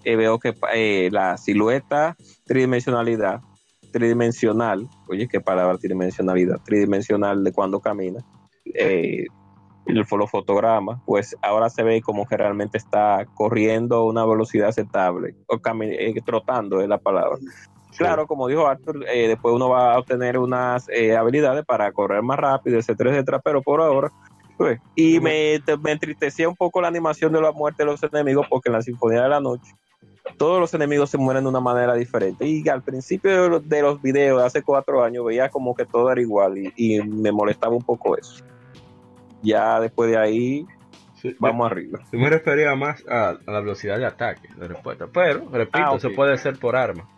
eh, 0.05 0.17
veo 0.17 0.39
que 0.39 0.55
eh, 0.75 1.09
la 1.11 1.37
silueta, 1.37 2.17
tridimensionalidad, 2.47 3.41
tridimensional, 3.91 4.89
oye, 5.09 5.29
qué 5.29 5.41
palabra 5.41 5.79
tridimensionalidad, 5.79 6.61
tridimensional 6.65 7.43
de 7.43 7.53
cuando 7.53 7.81
camina, 7.81 8.21
eh, 8.75 9.27
el, 9.87 9.97
los 9.97 10.31
fotogramas, 10.31 11.01
pues 11.07 11.37
ahora 11.43 11.71
se 11.71 11.83
ve 11.83 12.03
como 12.03 12.27
que 12.27 12.37
realmente 12.37 12.79
está 12.79 13.25
corriendo 13.35 13.97
a 13.97 14.05
una 14.05 14.25
velocidad 14.25 14.69
aceptable, 14.69 15.35
o 15.47 15.61
eh, 15.83 16.15
trotando 16.25 16.81
es 16.81 16.89
la 16.89 16.99
palabra. 16.99 17.39
Claro, 17.97 18.27
como 18.27 18.47
dijo 18.47 18.67
Arthur, 18.67 19.05
eh, 19.09 19.29
después 19.29 19.55
uno 19.55 19.71
va 19.71 19.95
a 19.95 19.99
obtener 19.99 20.39
unas 20.39 20.87
eh, 20.91 21.17
habilidades 21.17 21.65
para 21.65 21.91
correr 21.93 22.23
más 22.23 22.39
rápido, 22.39 22.79
etcétera, 22.79 23.11
etcétera, 23.11 23.41
pero 23.43 23.63
por 23.63 23.81
ahora, 23.81 24.13
pues, 24.59 24.79
y 24.95 25.19
me, 25.21 25.63
me 25.83 25.93
entristecía 25.93 26.49
un 26.49 26.57
poco 26.57 26.81
la 26.81 26.89
animación 26.89 27.33
de 27.33 27.41
la 27.41 27.53
muerte 27.53 27.85
de 27.85 27.91
los 27.91 28.03
enemigos, 28.03 28.47
porque 28.51 28.69
en 28.69 28.75
la 28.75 28.83
Sinfonía 28.83 29.23
de 29.23 29.29
la 29.31 29.41
Noche 29.41 29.75
todos 30.37 30.61
los 30.61 30.75
enemigos 30.75 31.11
se 31.11 31.19
mueren 31.19 31.45
de 31.45 31.51
una 31.51 31.61
manera 31.61 31.95
diferente. 31.95 32.47
Y 32.47 32.69
al 32.69 32.83
principio 32.83 33.43
de 33.43 33.49
los, 33.49 33.69
de 33.69 33.83
los 33.83 34.01
videos 34.03 34.41
de 34.41 34.47
hace 34.47 34.63
cuatro 34.63 35.03
años 35.03 35.25
veía 35.25 35.49
como 35.49 35.75
que 35.75 35.85
todo 35.85 36.11
era 36.11 36.21
igual 36.21 36.59
y, 36.59 36.73
y 36.77 37.03
me 37.03 37.33
molestaba 37.33 37.75
un 37.75 37.83
poco 37.83 38.17
eso. 38.17 38.45
Ya 39.43 39.81
después 39.81 40.11
de 40.11 40.19
ahí, 40.19 40.67
Sí, 41.21 41.35
vamos 41.39 41.71
arriba. 41.71 42.01
Yo 42.13 42.19
me 42.19 42.29
refería 42.29 42.75
más 42.75 43.03
a, 43.09 43.31
a 43.31 43.51
la 43.51 43.61
velocidad 43.61 43.99
de 43.99 44.05
ataque, 44.05 44.49
de 44.55 44.69
respuesta. 44.69 45.07
Pero, 45.13 45.49
repito, 45.51 45.79
Ah, 45.79 45.95
eso 45.97 46.11
puede 46.13 46.37
ser 46.37 46.59
por 46.59 46.77
arma. 46.77 47.09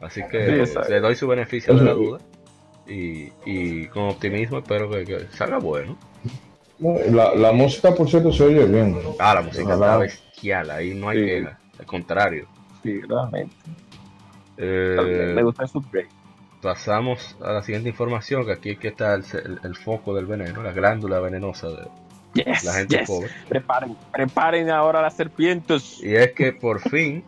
Así 0.00 0.20
Sí, 0.20 0.26
que 0.30 0.66
le 0.88 1.00
doy 1.00 1.14
su 1.16 1.26
beneficio 1.26 1.74
de 1.74 1.82
la 1.82 1.92
duda. 1.92 2.18
Y, 2.86 3.32
y 3.46 3.86
con 3.86 4.04
optimismo 4.08 4.58
espero 4.58 4.90
que, 4.90 5.04
que 5.04 5.20
salga 5.32 5.58
bueno. 5.58 5.96
No, 6.78 6.96
La, 7.10 7.34
la 7.34 7.52
música, 7.52 7.94
por 7.94 8.08
cierto, 8.10 8.30
se 8.32 8.44
oye 8.44 8.64
bien. 8.66 8.98
Ah, 9.18 9.34
la 9.34 9.42
música 9.42 9.72
está 9.74 9.96
bestial, 9.98 10.70
ahí 10.70 10.94
no 10.94 11.08
hay 11.08 11.18
Sí. 11.18 11.24
queja. 11.26 11.59
Al 11.80 11.86
contrario. 11.86 12.46
Sí, 12.82 13.00
realmente. 13.02 13.54
Eh, 14.56 15.32
me 15.34 15.42
gusta 15.42 15.62
el 15.64 15.68
subgrade. 15.68 16.08
pasamos 16.62 17.36
a 17.42 17.52
la 17.52 17.62
siguiente 17.62 17.88
información, 17.88 18.44
que 18.44 18.52
aquí, 18.52 18.70
aquí 18.72 18.86
está 18.88 19.14
el, 19.14 19.24
el- 19.44 19.60
el 19.64 19.74
foco 19.76 20.14
del 20.14 20.26
veneno, 20.26 20.62
la 20.62 20.72
glándula 20.72 21.18
venenosa 21.20 21.68
de 21.68 21.88
Yes, 22.34 22.62
la 22.64 22.74
gente 22.74 22.98
yes. 22.98 23.08
pobre. 23.08 23.28
Preparen, 23.48 23.96
preparen 24.12 24.70
ahora 24.70 25.02
las 25.02 25.16
serpientes. 25.16 26.00
Y 26.02 26.14
es 26.14 26.32
que 26.32 26.52
por 26.52 26.80
fin, 26.80 27.24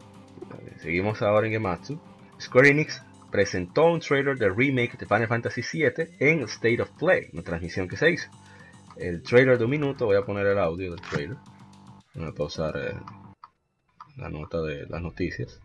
eh, 0.67 0.75
seguimos 0.79 1.23
ahora 1.23 1.47
en 1.47 1.55
Gematsu, 1.55 1.99
Square 2.41 2.69
Enix 2.69 3.03
presentó 3.31 3.87
un 3.87 4.01
trailer 4.01 4.37
del 4.39 4.55
remake 4.55 4.97
de 4.99 5.07
Final 5.07 5.27
Fantasy 5.27 5.63
VII 5.73 6.09
en 6.21 6.43
State 6.43 6.83
of 6.83 6.91
Play, 6.99 7.29
una 7.33 7.43
transmisión 7.43 7.89
que 7.89 7.97
se 7.97 8.11
hizo. 8.11 8.31
El 8.97 9.23
trailer 9.23 9.57
de 9.59 9.65
un 9.65 9.71
minuto, 9.71 10.05
voy 10.07 10.17
a 10.17 10.23
poner 10.23 10.47
el 10.47 10.59
audio 10.59 10.91
del 10.93 11.01
trailer. 11.01 11.37
Voy 12.15 12.29
a 12.29 12.33
pausar 12.33 12.77
eh, 12.77 12.95
la 14.17 14.29
nota 14.29 14.61
de 14.63 14.87
las 14.87 15.03
noticias. 15.03 15.61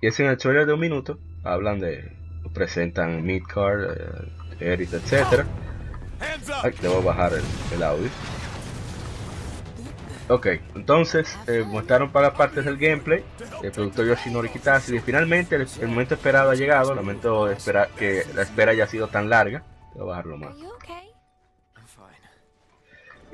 Y 0.00 0.06
es 0.06 0.18
en 0.20 0.26
el 0.26 0.38
trailer 0.38 0.66
de 0.66 0.74
un 0.74 0.80
minuto, 0.80 1.18
hablan 1.44 1.80
de, 1.80 2.16
presentan 2.54 3.22
Midcard, 3.22 4.30
eh, 4.60 4.72
Eris, 4.72 4.92
etc. 4.92 5.44
Ay, 6.62 6.74
debo 6.80 7.02
bajar 7.02 7.34
el, 7.34 7.42
el 7.74 7.82
audio. 7.82 8.08
Ok, 10.28 10.46
entonces 10.76 11.36
eh, 11.48 11.64
mostraron 11.66 12.12
para 12.12 12.32
partes 12.32 12.64
del 12.64 12.76
gameplay. 12.76 13.24
El 13.62 13.72
productor 13.72 14.06
Yoshinori 14.06 14.48
Kitase. 14.48 14.94
Y 14.94 15.00
finalmente 15.00 15.56
el, 15.56 15.66
el 15.80 15.88
momento 15.88 16.14
esperado 16.14 16.50
ha 16.50 16.54
llegado. 16.54 16.94
Lamento 16.94 17.50
esperar 17.50 17.88
que 17.98 18.24
la 18.34 18.42
espera 18.42 18.70
haya 18.70 18.86
sido 18.86 19.08
tan 19.08 19.28
larga. 19.28 19.64
Voy 19.92 20.02
a 20.02 20.04
bajarlo 20.04 20.36
más. 20.36 20.54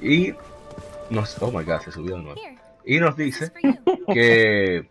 Y 0.01 0.35
nos. 1.11 1.41
Oh 1.43 1.51
my 1.51 1.65
god, 1.65 1.81
se 1.81 1.93
subió 1.93 2.17
de 2.17 2.23
nuevo. 2.23 2.41
Y 2.87 3.01
nos 3.01 3.17
dice 3.17 3.51
que 4.15 4.87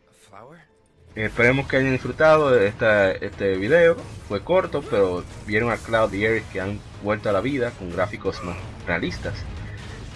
esperemos 1.16 1.66
que 1.66 1.78
hayan 1.78 1.94
disfrutado 1.94 2.52
de 2.52 2.68
esta, 2.68 3.12
este 3.12 3.56
video. 3.56 3.96
Fue 4.28 4.44
corto, 4.44 4.84
pero 4.90 5.24
vieron 5.48 5.72
a 5.72 5.78
Cloud 5.78 6.12
y 6.12 6.26
Eric 6.26 6.44
que 6.52 6.60
han 6.60 6.78
vuelto 7.04 7.30
a 7.30 7.32
la 7.32 7.40
vida 7.40 7.72
con 7.72 7.90
gráficos 7.90 8.44
más 8.44 8.58
realistas. 8.86 9.34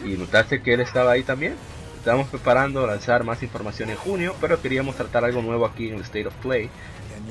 Y 0.03 0.17
notaste 0.17 0.61
que 0.61 0.73
él 0.73 0.81
estaba 0.81 1.11
ahí 1.11 1.23
también. 1.23 1.55
Estamos 1.97 2.27
preparando 2.27 2.85
lanzar 2.85 3.23
más 3.23 3.43
información 3.43 3.89
en 3.89 3.95
junio, 3.95 4.35
pero 4.41 4.61
queríamos 4.61 4.97
tratar 4.97 5.23
algo 5.23 5.41
nuevo 5.41 5.65
aquí 5.65 5.87
en 5.87 5.95
el 5.95 6.01
State 6.01 6.27
of 6.27 6.35
Play. 6.35 6.69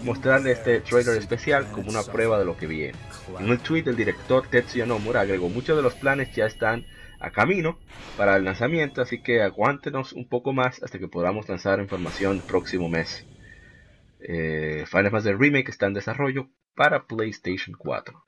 Mostrarle 0.03 0.53
este 0.53 0.81
trailer 0.81 1.19
especial 1.19 1.71
como 1.73 1.91
una 1.91 2.03
prueba 2.05 2.39
de 2.39 2.47
lo 2.47 2.57
que 2.57 2.67
viene. 2.67 2.99
En 3.39 3.51
un 3.51 3.59
tweet 3.59 3.85
el 3.87 3.97
director 3.97 4.47
Tetsuya 4.47 4.87
Nomura 4.87 5.21
agregó 5.21 5.51
muchos 5.51 5.77
de 5.77 5.83
los 5.83 5.95
planes 5.95 6.35
ya 6.35 6.47
están 6.47 6.87
a 7.21 7.31
camino 7.31 7.79
para 8.17 8.37
el 8.37 8.45
lanzamiento, 8.45 9.03
así 9.03 9.23
que 9.23 9.43
aguántenos 9.43 10.13
un 10.13 10.29
poco 10.29 10.53
más 10.53 10.83
hasta 10.83 10.99
que 10.99 11.09
podamos 11.09 11.49
lanzar 11.49 11.81
información 11.81 12.37
el 12.37 12.43
próximo 12.43 12.89
mes. 12.89 13.27
Eh, 14.21 14.85
Final 14.87 15.11
Fantasy 15.11 15.33
Remake 15.33 15.71
está 15.71 15.87
en 15.87 15.95
desarrollo 15.95 16.49
para 16.75 17.07
PlayStation 17.07 17.77
4. 17.77 18.25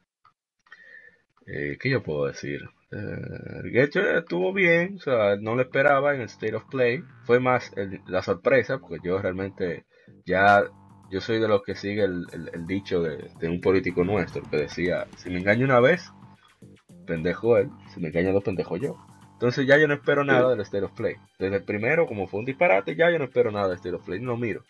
Eh, 1.47 1.79
¿Qué 1.81 1.91
yo 1.91 2.03
puedo 2.03 2.27
decir? 2.27 2.63
Eh, 2.93 3.63
el 3.65 3.77
hecho 3.77 4.01
estuvo 4.01 4.53
bien, 4.53 4.97
o 4.97 5.01
sea, 5.01 5.37
no 5.37 5.55
lo 5.55 5.63
esperaba 5.63 6.15
en 6.15 6.21
el 6.21 6.27
State 6.27 6.55
of 6.55 6.65
Play. 6.71 7.03
Fue 7.25 7.41
más 7.41 7.73
la 8.07 8.23
sorpresa, 8.23 8.79
porque 8.79 8.99
yo 9.03 9.21
realmente 9.21 9.85
ya, 10.27 10.65
yo 11.11 11.21
soy 11.21 11.41
de 11.41 11.49
los 11.49 11.63
que 11.63 11.75
sigue 11.75 12.05
el, 12.05 12.27
dicho 12.67 13.03
de 13.03 13.49
un 13.49 13.61
político 13.61 14.05
nuestro 14.05 14.43
que 14.49 14.57
decía, 14.57 15.07
si 15.17 15.31
me 15.31 15.39
engaño 15.39 15.65
una 15.65 15.81
vez, 15.81 16.13
pendejo 17.07 17.57
él, 17.57 17.71
se 17.93 18.01
me 18.01 18.09
engañan 18.09 18.35
los 18.35 18.45
pendejos 18.45 18.81
yo. 18.81 18.97
Entonces 19.33 19.67
ya 19.67 19.79
yo 19.79 19.89
no 19.89 19.95
espero 19.95 20.23
nada 20.23 20.51
del 20.51 20.61
State 20.61 20.85
of 20.85 20.93
Play. 20.93 21.15
Desde 21.39 21.57
el 21.57 21.63
primero, 21.63 22.07
como 22.07 22.27
fue 22.27 22.41
un 22.41 22.47
disparate, 22.47 22.95
ya 22.95 23.11
yo 23.11 23.19
no 23.19 23.25
espero 23.25 23.51
nada 23.51 23.69
del 23.69 23.77
State 23.77 23.97
of 23.97 24.05
Play, 24.05 24.21
no 24.21 24.33
lo 24.33 24.37
miro. 24.37 24.63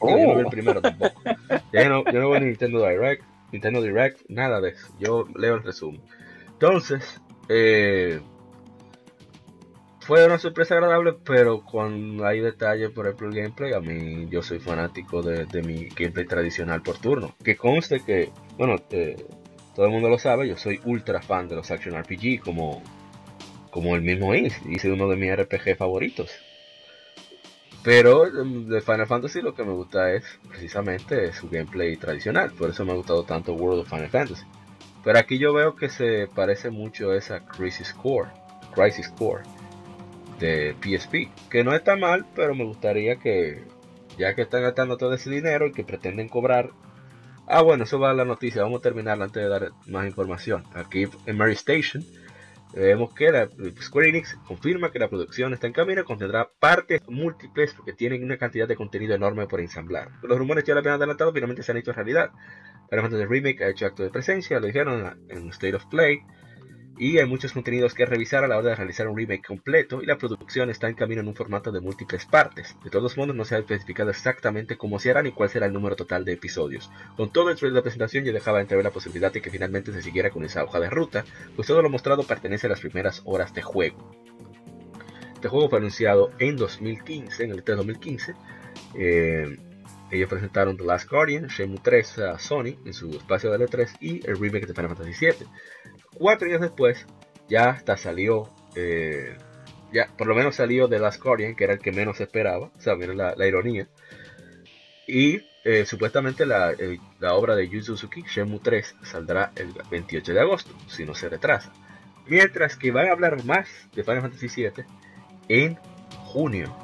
Yo 0.00 0.10
no 0.10 0.34
vi 0.36 0.40
el 0.40 0.46
primero 0.46 0.80
tampoco. 0.80 1.20
Ya 1.72 1.82
yo, 1.82 1.88
no, 1.88 2.04
yo 2.04 2.20
no 2.20 2.32
a 2.32 2.40
Nintendo 2.40 2.86
Direct, 2.86 3.24
Nintendo 3.52 3.82
Direct, 3.82 4.20
nada 4.28 4.60
de 4.60 4.70
eso. 4.70 4.86
Yo 5.00 5.26
leo 5.34 5.56
el 5.56 5.64
resumen. 5.64 6.00
Entonces, 6.52 7.20
eh, 7.48 8.20
fue 10.00 10.24
una 10.24 10.38
sorpresa 10.38 10.74
agradable, 10.74 11.16
pero 11.24 11.62
cuando 11.64 12.24
hay 12.24 12.40
detalles, 12.40 12.90
por 12.90 13.06
ejemplo, 13.06 13.28
el 13.28 13.34
gameplay, 13.34 13.72
a 13.74 13.80
mí 13.80 14.26
yo 14.30 14.42
soy 14.42 14.58
fanático 14.58 15.22
de, 15.22 15.44
de 15.44 15.62
mi 15.62 15.88
gameplay 15.88 16.24
tradicional 16.24 16.82
por 16.82 16.98
turno. 16.98 17.34
Que 17.44 17.56
conste 17.56 18.00
que, 18.00 18.30
bueno, 18.56 18.76
eh, 18.90 19.16
todo 19.78 19.86
el 19.86 19.92
mundo 19.92 20.08
lo 20.08 20.18
sabe, 20.18 20.48
yo 20.48 20.56
soy 20.56 20.80
ultra 20.86 21.22
fan 21.22 21.46
de 21.46 21.54
los 21.54 21.70
Action 21.70 21.96
RPG, 21.96 22.40
como, 22.40 22.82
como 23.70 23.94
el 23.94 24.02
mismo 24.02 24.34
Is, 24.34 24.60
hice 24.68 24.90
uno 24.90 25.08
de 25.08 25.14
mis 25.14 25.32
RPG 25.36 25.76
favoritos. 25.76 26.32
Pero 27.84 28.26
em, 28.26 28.66
de 28.66 28.80
Final 28.80 29.06
Fantasy 29.06 29.40
lo 29.40 29.54
que 29.54 29.62
me 29.62 29.70
gusta 29.70 30.12
es 30.12 30.24
precisamente 30.48 31.32
su 31.32 31.48
gameplay 31.48 31.96
tradicional, 31.96 32.50
por 32.50 32.70
eso 32.70 32.84
me 32.84 32.90
ha 32.90 32.96
gustado 32.96 33.22
tanto 33.22 33.52
World 33.52 33.82
of 33.82 33.88
Final 33.88 34.08
Fantasy. 34.08 34.42
Pero 35.04 35.16
aquí 35.16 35.38
yo 35.38 35.54
veo 35.54 35.76
que 35.76 35.88
se 35.88 36.26
parece 36.26 36.70
mucho 36.70 37.12
a 37.12 37.16
esa 37.16 37.46
Crisis 37.46 37.92
Core, 37.92 38.30
Crisis 38.74 39.08
Core 39.10 39.44
de 40.40 40.74
PSP, 40.82 41.30
que 41.48 41.62
no 41.62 41.72
está 41.72 41.94
mal, 41.94 42.26
pero 42.34 42.52
me 42.56 42.64
gustaría 42.64 43.20
que, 43.20 43.62
ya 44.18 44.34
que 44.34 44.42
están 44.42 44.62
gastando 44.62 44.96
todo 44.96 45.14
ese 45.14 45.30
dinero 45.30 45.68
y 45.68 45.72
que 45.72 45.84
pretenden 45.84 46.28
cobrar. 46.28 46.70
Ah, 47.50 47.62
bueno, 47.62 47.84
eso 47.84 47.98
va 47.98 48.10
a 48.10 48.14
la 48.14 48.26
noticia, 48.26 48.62
vamos 48.62 48.80
a 48.80 48.82
terminar 48.82 49.22
antes 49.22 49.42
de 49.42 49.48
dar 49.48 49.70
más 49.86 50.06
información. 50.06 50.64
Aquí 50.74 51.06
en 51.24 51.36
Mary 51.38 51.54
Station 51.54 52.04
vemos 52.74 53.14
que 53.14 53.32
la 53.32 53.48
Square 53.80 54.10
Enix 54.10 54.36
confirma 54.46 54.92
que 54.92 54.98
la 54.98 55.08
producción 55.08 55.54
está 55.54 55.66
en 55.66 55.72
camino 55.72 56.02
y 56.02 56.04
contendrá 56.04 56.50
partes 56.60 57.00
múltiples 57.08 57.72
porque 57.72 57.94
tienen 57.94 58.22
una 58.22 58.36
cantidad 58.36 58.68
de 58.68 58.76
contenido 58.76 59.14
enorme 59.14 59.46
por 59.46 59.60
ensamblar. 59.60 60.10
Los 60.22 60.38
rumores 60.38 60.64
ya 60.64 60.74
lo 60.74 60.80
habían 60.80 60.96
adelantado, 60.96 61.32
finalmente 61.32 61.62
se 61.62 61.72
han 61.72 61.78
hecho 61.78 61.94
realidad. 61.94 62.32
Final 62.90 63.04
Fantasy 63.04 63.24
Remake 63.24 63.64
ha 63.64 63.70
hecho 63.70 63.86
acto 63.86 64.02
de 64.02 64.10
presencia, 64.10 64.60
lo 64.60 64.66
dijeron 64.66 65.18
en 65.30 65.48
State 65.48 65.74
of 65.74 65.86
Play. 65.86 66.20
Y 66.98 67.18
hay 67.18 67.26
muchos 67.26 67.52
contenidos 67.52 67.94
que 67.94 68.06
revisar 68.06 68.42
a 68.42 68.48
la 68.48 68.58
hora 68.58 68.70
de 68.70 68.74
realizar 68.74 69.06
un 69.06 69.16
remake 69.16 69.46
completo 69.46 70.02
y 70.02 70.06
la 70.06 70.18
producción 70.18 70.68
está 70.68 70.88
en 70.88 70.94
camino 70.94 71.20
en 71.20 71.28
un 71.28 71.34
formato 71.36 71.70
de 71.70 71.80
múltiples 71.80 72.26
partes. 72.26 72.76
De 72.82 72.90
todos 72.90 73.16
modos 73.16 73.36
no 73.36 73.44
se 73.44 73.54
ha 73.54 73.58
especificado 73.58 74.10
exactamente 74.10 74.76
cómo 74.76 74.98
se 74.98 75.10
hará 75.10 75.22
ni 75.22 75.30
cuál 75.30 75.48
será 75.48 75.66
el 75.66 75.72
número 75.72 75.94
total 75.94 76.24
de 76.24 76.32
episodios. 76.32 76.90
Con 77.16 77.30
todo 77.32 77.50
el 77.50 77.56
trailer 77.56 77.74
de 77.74 77.78
la 77.78 77.82
presentación 77.82 78.24
yo 78.24 78.32
dejaba 78.32 78.60
entrever 78.60 78.84
la 78.84 78.90
posibilidad 78.90 79.32
de 79.32 79.40
que 79.40 79.50
finalmente 79.50 79.92
se 79.92 80.02
siguiera 80.02 80.30
con 80.30 80.44
esa 80.44 80.64
hoja 80.64 80.80
de 80.80 80.90
ruta, 80.90 81.24
pues 81.54 81.68
todo 81.68 81.82
lo 81.82 81.88
mostrado 81.88 82.24
pertenece 82.24 82.66
a 82.66 82.70
las 82.70 82.80
primeras 82.80 83.22
horas 83.24 83.54
de 83.54 83.62
juego. 83.62 84.10
Este 85.34 85.48
juego 85.48 85.68
fue 85.68 85.78
anunciado 85.78 86.32
en 86.40 86.56
2015, 86.56 87.44
en 87.44 87.50
el 87.52 87.64
E3 87.64 87.76
2015. 87.76 88.34
Eh, 88.96 89.56
ellos 90.10 90.28
presentaron 90.28 90.76
The 90.76 90.84
Last 90.84 91.08
Guardian, 91.08 91.46
Shenmue 91.46 91.78
3 91.80 92.18
a 92.18 92.38
Sony 92.38 92.74
en 92.84 92.92
su 92.92 93.10
espacio 93.10 93.50
de 93.50 93.66
E3 93.66 93.98
y 94.00 94.26
el 94.26 94.36
remake 94.36 94.66
de 94.66 94.74
Final 94.74 94.96
Fantasy 94.96 95.26
VII. 95.26 95.46
Cuatro 96.18 96.48
años 96.48 96.60
después, 96.60 97.06
ya 97.48 97.70
hasta 97.70 97.96
salió, 97.96 98.50
eh, 98.74 99.36
ya 99.92 100.08
por 100.16 100.26
lo 100.26 100.34
menos 100.34 100.56
salió 100.56 100.88
The 100.88 100.98
Last 100.98 101.22
Guardian, 101.22 101.54
que 101.54 101.64
era 101.64 101.74
el 101.74 101.78
que 101.78 101.92
menos 101.92 102.20
esperaba, 102.20 102.70
o 102.76 102.80
sea, 102.80 102.96
miren 102.96 103.16
la, 103.16 103.34
la 103.36 103.46
ironía. 103.46 103.88
Y 105.06 105.42
eh, 105.64 105.84
supuestamente 105.86 106.44
la, 106.44 106.74
la 107.20 107.34
obra 107.34 107.54
de 107.54 107.68
Yu 107.68 107.82
Suzuki, 107.82 108.22
Shenmue 108.22 108.60
3, 108.62 108.96
saldrá 109.02 109.52
el 109.56 109.72
28 109.90 110.32
de 110.32 110.40
agosto, 110.40 110.74
si 110.88 111.04
no 111.04 111.14
se 111.14 111.28
retrasa. 111.28 111.72
Mientras 112.26 112.76
que 112.76 112.90
van 112.90 113.08
a 113.08 113.12
hablar 113.12 113.44
más 113.44 113.68
de 113.94 114.02
Final 114.02 114.22
Fantasy 114.22 114.48
VII 114.48 114.84
en 115.48 115.76
junio. 116.24 116.76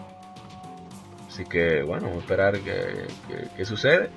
Así 1.29 1.45
que 1.45 1.83
bueno, 1.83 2.07
vamos 2.07 2.19
a 2.19 2.21
esperar 2.21 2.61
qué 3.57 3.65
sucede. 3.65 4.11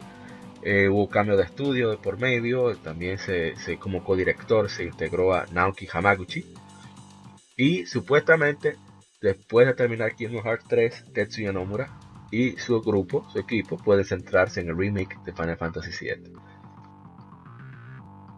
Eh, 0.69 0.89
hubo 0.89 1.07
cambio 1.07 1.37
de 1.37 1.43
estudio 1.43 1.91
de 1.91 1.97
por 1.97 2.19
medio, 2.19 2.75
también 2.75 3.17
se, 3.19 3.55
se- 3.55 3.79
como 3.79 4.03
codirector 4.03 4.69
se 4.69 4.83
integró 4.83 5.33
a 5.33 5.45
Naoki 5.53 5.87
Hamaguchi. 5.89 6.43
Y 7.55 7.85
supuestamente, 7.85 8.75
después 9.21 9.65
de 9.65 9.75
terminar 9.75 10.13
Kingdom 10.13 10.43
Hearts 10.43 10.65
3, 10.67 11.05
Tetsuya 11.13 11.53
Nomura 11.53 11.89
y 12.31 12.57
su 12.57 12.81
grupo, 12.81 13.25
su 13.31 13.39
equipo, 13.39 13.77
puede 13.77 14.03
centrarse 14.03 14.59
en 14.59 14.67
el 14.67 14.77
remake 14.77 15.17
de 15.23 15.31
Final 15.31 15.55
Fantasy 15.55 15.91
VII. 16.05 16.33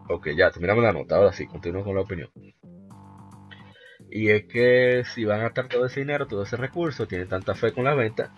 Ok, 0.08 0.28
ya 0.36 0.52
terminamos 0.52 0.84
la 0.84 0.92
nota, 0.92 1.16
ahora 1.16 1.32
sí, 1.32 1.48
continúo 1.48 1.82
con 1.82 1.96
la 1.96 2.02
opinión. 2.02 2.30
Y 4.08 4.28
es 4.28 4.44
que 4.44 5.02
si 5.04 5.24
van 5.24 5.40
a 5.40 5.44
gastar 5.44 5.66
todo 5.66 5.84
ese 5.84 5.98
dinero, 5.98 6.28
todo 6.28 6.44
ese 6.44 6.56
recurso, 6.56 7.08
tienen 7.08 7.26
tanta 7.26 7.56
fe 7.56 7.72
con 7.72 7.82
la 7.82 7.94
venta, 7.96 8.32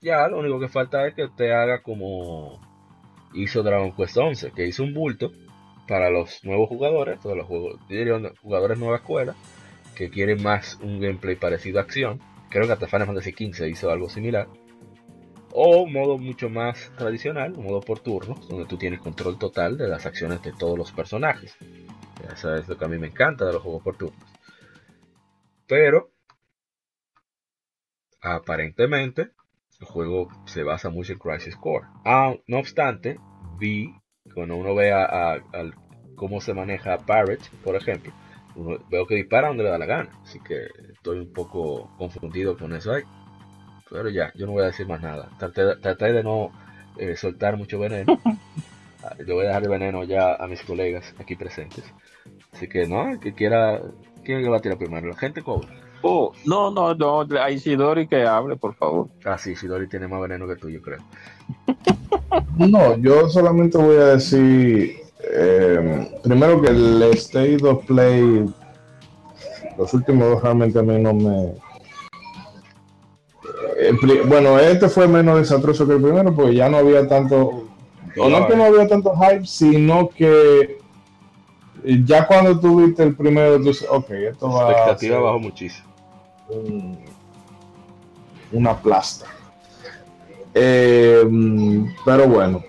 ya 0.00 0.28
lo 0.28 0.38
único 0.38 0.60
que 0.60 0.68
falta 0.68 1.08
es 1.08 1.14
que 1.14 1.24
usted 1.24 1.50
haga 1.50 1.82
como 1.82 2.60
hizo 3.34 3.62
Dragon 3.62 3.92
Quest 3.92 4.16
11, 4.16 4.52
que 4.52 4.66
hizo 4.66 4.82
un 4.82 4.94
bulto 4.94 5.32
para 5.88 6.10
los 6.10 6.44
nuevos 6.44 6.68
jugadores, 6.68 7.20
todos 7.20 7.36
los 7.36 7.46
jugadores 7.46 8.78
nueva 8.78 8.96
escuela, 8.96 9.34
que 9.94 10.10
quieren 10.10 10.42
más 10.42 10.78
un 10.82 11.00
gameplay 11.00 11.36
parecido 11.36 11.78
a 11.78 11.82
acción. 11.82 12.20
Creo 12.48 12.66
que 12.66 12.72
hasta 12.72 12.86
Final 12.86 13.06
Fantasy 13.06 13.32
XV 13.32 13.68
hizo 13.68 13.90
algo 13.90 14.08
similar. 14.08 14.48
O 15.52 15.86
modo 15.86 16.16
mucho 16.16 16.48
más 16.48 16.90
tradicional, 16.96 17.52
modo 17.52 17.80
por 17.80 17.98
turnos, 18.00 18.48
donde 18.48 18.64
tú 18.66 18.78
tienes 18.78 19.00
control 19.00 19.38
total 19.38 19.76
de 19.76 19.88
las 19.88 20.06
acciones 20.06 20.42
de 20.42 20.52
todos 20.52 20.78
los 20.78 20.92
personajes. 20.92 21.54
Eso 22.32 22.54
es 22.54 22.68
lo 22.68 22.78
que 22.78 22.84
a 22.84 22.88
mí 22.88 22.98
me 22.98 23.08
encanta 23.08 23.44
de 23.44 23.52
los 23.52 23.62
juegos 23.62 23.82
por 23.82 23.96
turnos. 23.96 24.24
Pero, 25.66 26.10
aparentemente, 28.20 29.32
el 29.82 29.88
juego 29.88 30.28
se 30.46 30.62
basa 30.62 30.90
mucho 30.90 31.12
en 31.12 31.18
Crisis 31.18 31.56
Core. 31.56 31.86
Ah, 32.04 32.34
no 32.46 32.58
obstante, 32.58 33.18
vi, 33.58 33.92
cuando 34.34 34.56
uno 34.56 34.74
ve 34.74 34.92
a, 34.92 35.04
a- 35.04 35.42
al- 35.52 35.74
cómo 36.14 36.40
se 36.40 36.54
maneja 36.54 36.98
Parrot, 36.98 37.40
por 37.64 37.74
ejemplo, 37.74 38.12
uno- 38.54 38.78
veo 38.88 39.06
que 39.06 39.16
dispara 39.16 39.48
donde 39.48 39.64
le 39.64 39.70
da 39.70 39.78
la 39.78 39.86
gana. 39.86 40.10
Así 40.22 40.38
que 40.40 40.66
estoy 40.92 41.18
un 41.18 41.32
poco 41.32 41.90
confundido 41.98 42.56
con 42.56 42.72
eso 42.74 42.92
ahí. 42.92 43.02
Pero 43.90 44.08
ya, 44.08 44.32
yo 44.34 44.46
no 44.46 44.52
voy 44.52 44.62
a 44.62 44.66
decir 44.66 44.86
más 44.86 45.02
nada. 45.02 45.28
Traté, 45.38 45.76
traté 45.76 46.12
de 46.12 46.22
no 46.22 46.50
eh, 46.96 47.16
soltar 47.16 47.56
mucho 47.56 47.78
veneno. 47.78 48.18
Ah, 49.04 49.16
Le 49.18 49.32
voy 49.32 49.42
a 49.44 49.48
dejar 49.48 49.64
el 49.64 49.68
veneno 49.68 50.04
ya 50.04 50.36
a 50.36 50.46
mis 50.46 50.62
colegas 50.62 51.12
aquí 51.18 51.34
presentes. 51.34 51.84
Así 52.52 52.68
que 52.68 52.86
no, 52.86 53.10
el 53.10 53.18
que 53.18 53.34
quiera, 53.34 53.80
¿quién 54.24 54.42
le 54.42 54.48
va 54.48 54.58
a 54.58 54.60
tirar 54.60 54.78
primero? 54.78 55.08
La 55.08 55.16
gente 55.16 55.42
cobra. 55.42 55.68
Oh, 56.02 56.32
no, 56.44 56.70
no, 56.70 56.94
no, 56.94 57.20
a 57.40 57.50
Isidori 57.50 58.06
que 58.08 58.24
hable, 58.26 58.56
por 58.56 58.74
favor. 58.74 59.08
Ah, 59.24 59.38
sí, 59.38 59.54
Shidori 59.54 59.88
tiene 59.88 60.08
más 60.08 60.20
veneno 60.20 60.46
que 60.48 60.56
tú, 60.56 60.68
yo 60.68 60.80
creo. 60.82 60.98
No, 62.56 62.96
yo 62.98 63.28
solamente 63.28 63.76
voy 63.76 63.96
a 63.96 64.04
decir 64.16 64.96
eh, 65.34 66.10
primero 66.22 66.60
que 66.62 66.68
el 66.70 67.02
State 67.14 67.58
of 67.66 67.84
Play, 67.84 68.46
los 69.76 69.92
últimos 69.92 70.28
dos 70.28 70.42
realmente 70.42 70.78
a 70.78 70.82
mí 70.82 70.98
no 70.98 71.12
me. 71.12 71.52
pri- 74.00 74.20
bueno, 74.26 74.58
este 74.58 74.88
fue 74.88 75.08
menos 75.08 75.38
desastroso 75.38 75.86
que 75.86 75.94
el 75.94 76.02
primero 76.02 76.34
porque 76.34 76.54
ya 76.54 76.68
no 76.68 76.78
había 76.78 77.06
tanto. 77.06 77.64
O 78.18 78.28
no 78.30 78.46
que 78.46 78.56
no 78.56 78.64
había 78.64 78.86
tanto 78.88 79.12
hype, 79.16 79.46
sino 79.46 80.08
que 80.08 80.78
ya 82.04 82.26
cuando 82.26 82.58
tuviste 82.58 83.02
el 83.02 83.14
primero, 83.14 83.56
tú 83.58 83.64
dices, 83.64 83.88
ok, 83.90 84.10
esto 84.10 84.48
La 84.48 84.54
va 84.54 84.68
a 84.68 84.70
expectativa 84.72 85.16
ser 85.16 85.22
bajó 85.24 85.38
muchísimo. 85.38 85.91
Un- 86.48 86.98
una 88.52 88.76
plasta. 88.76 89.26
Eh, 90.54 91.24
mm, 91.28 91.86
pero 92.04 92.28
bueno. 92.28 92.62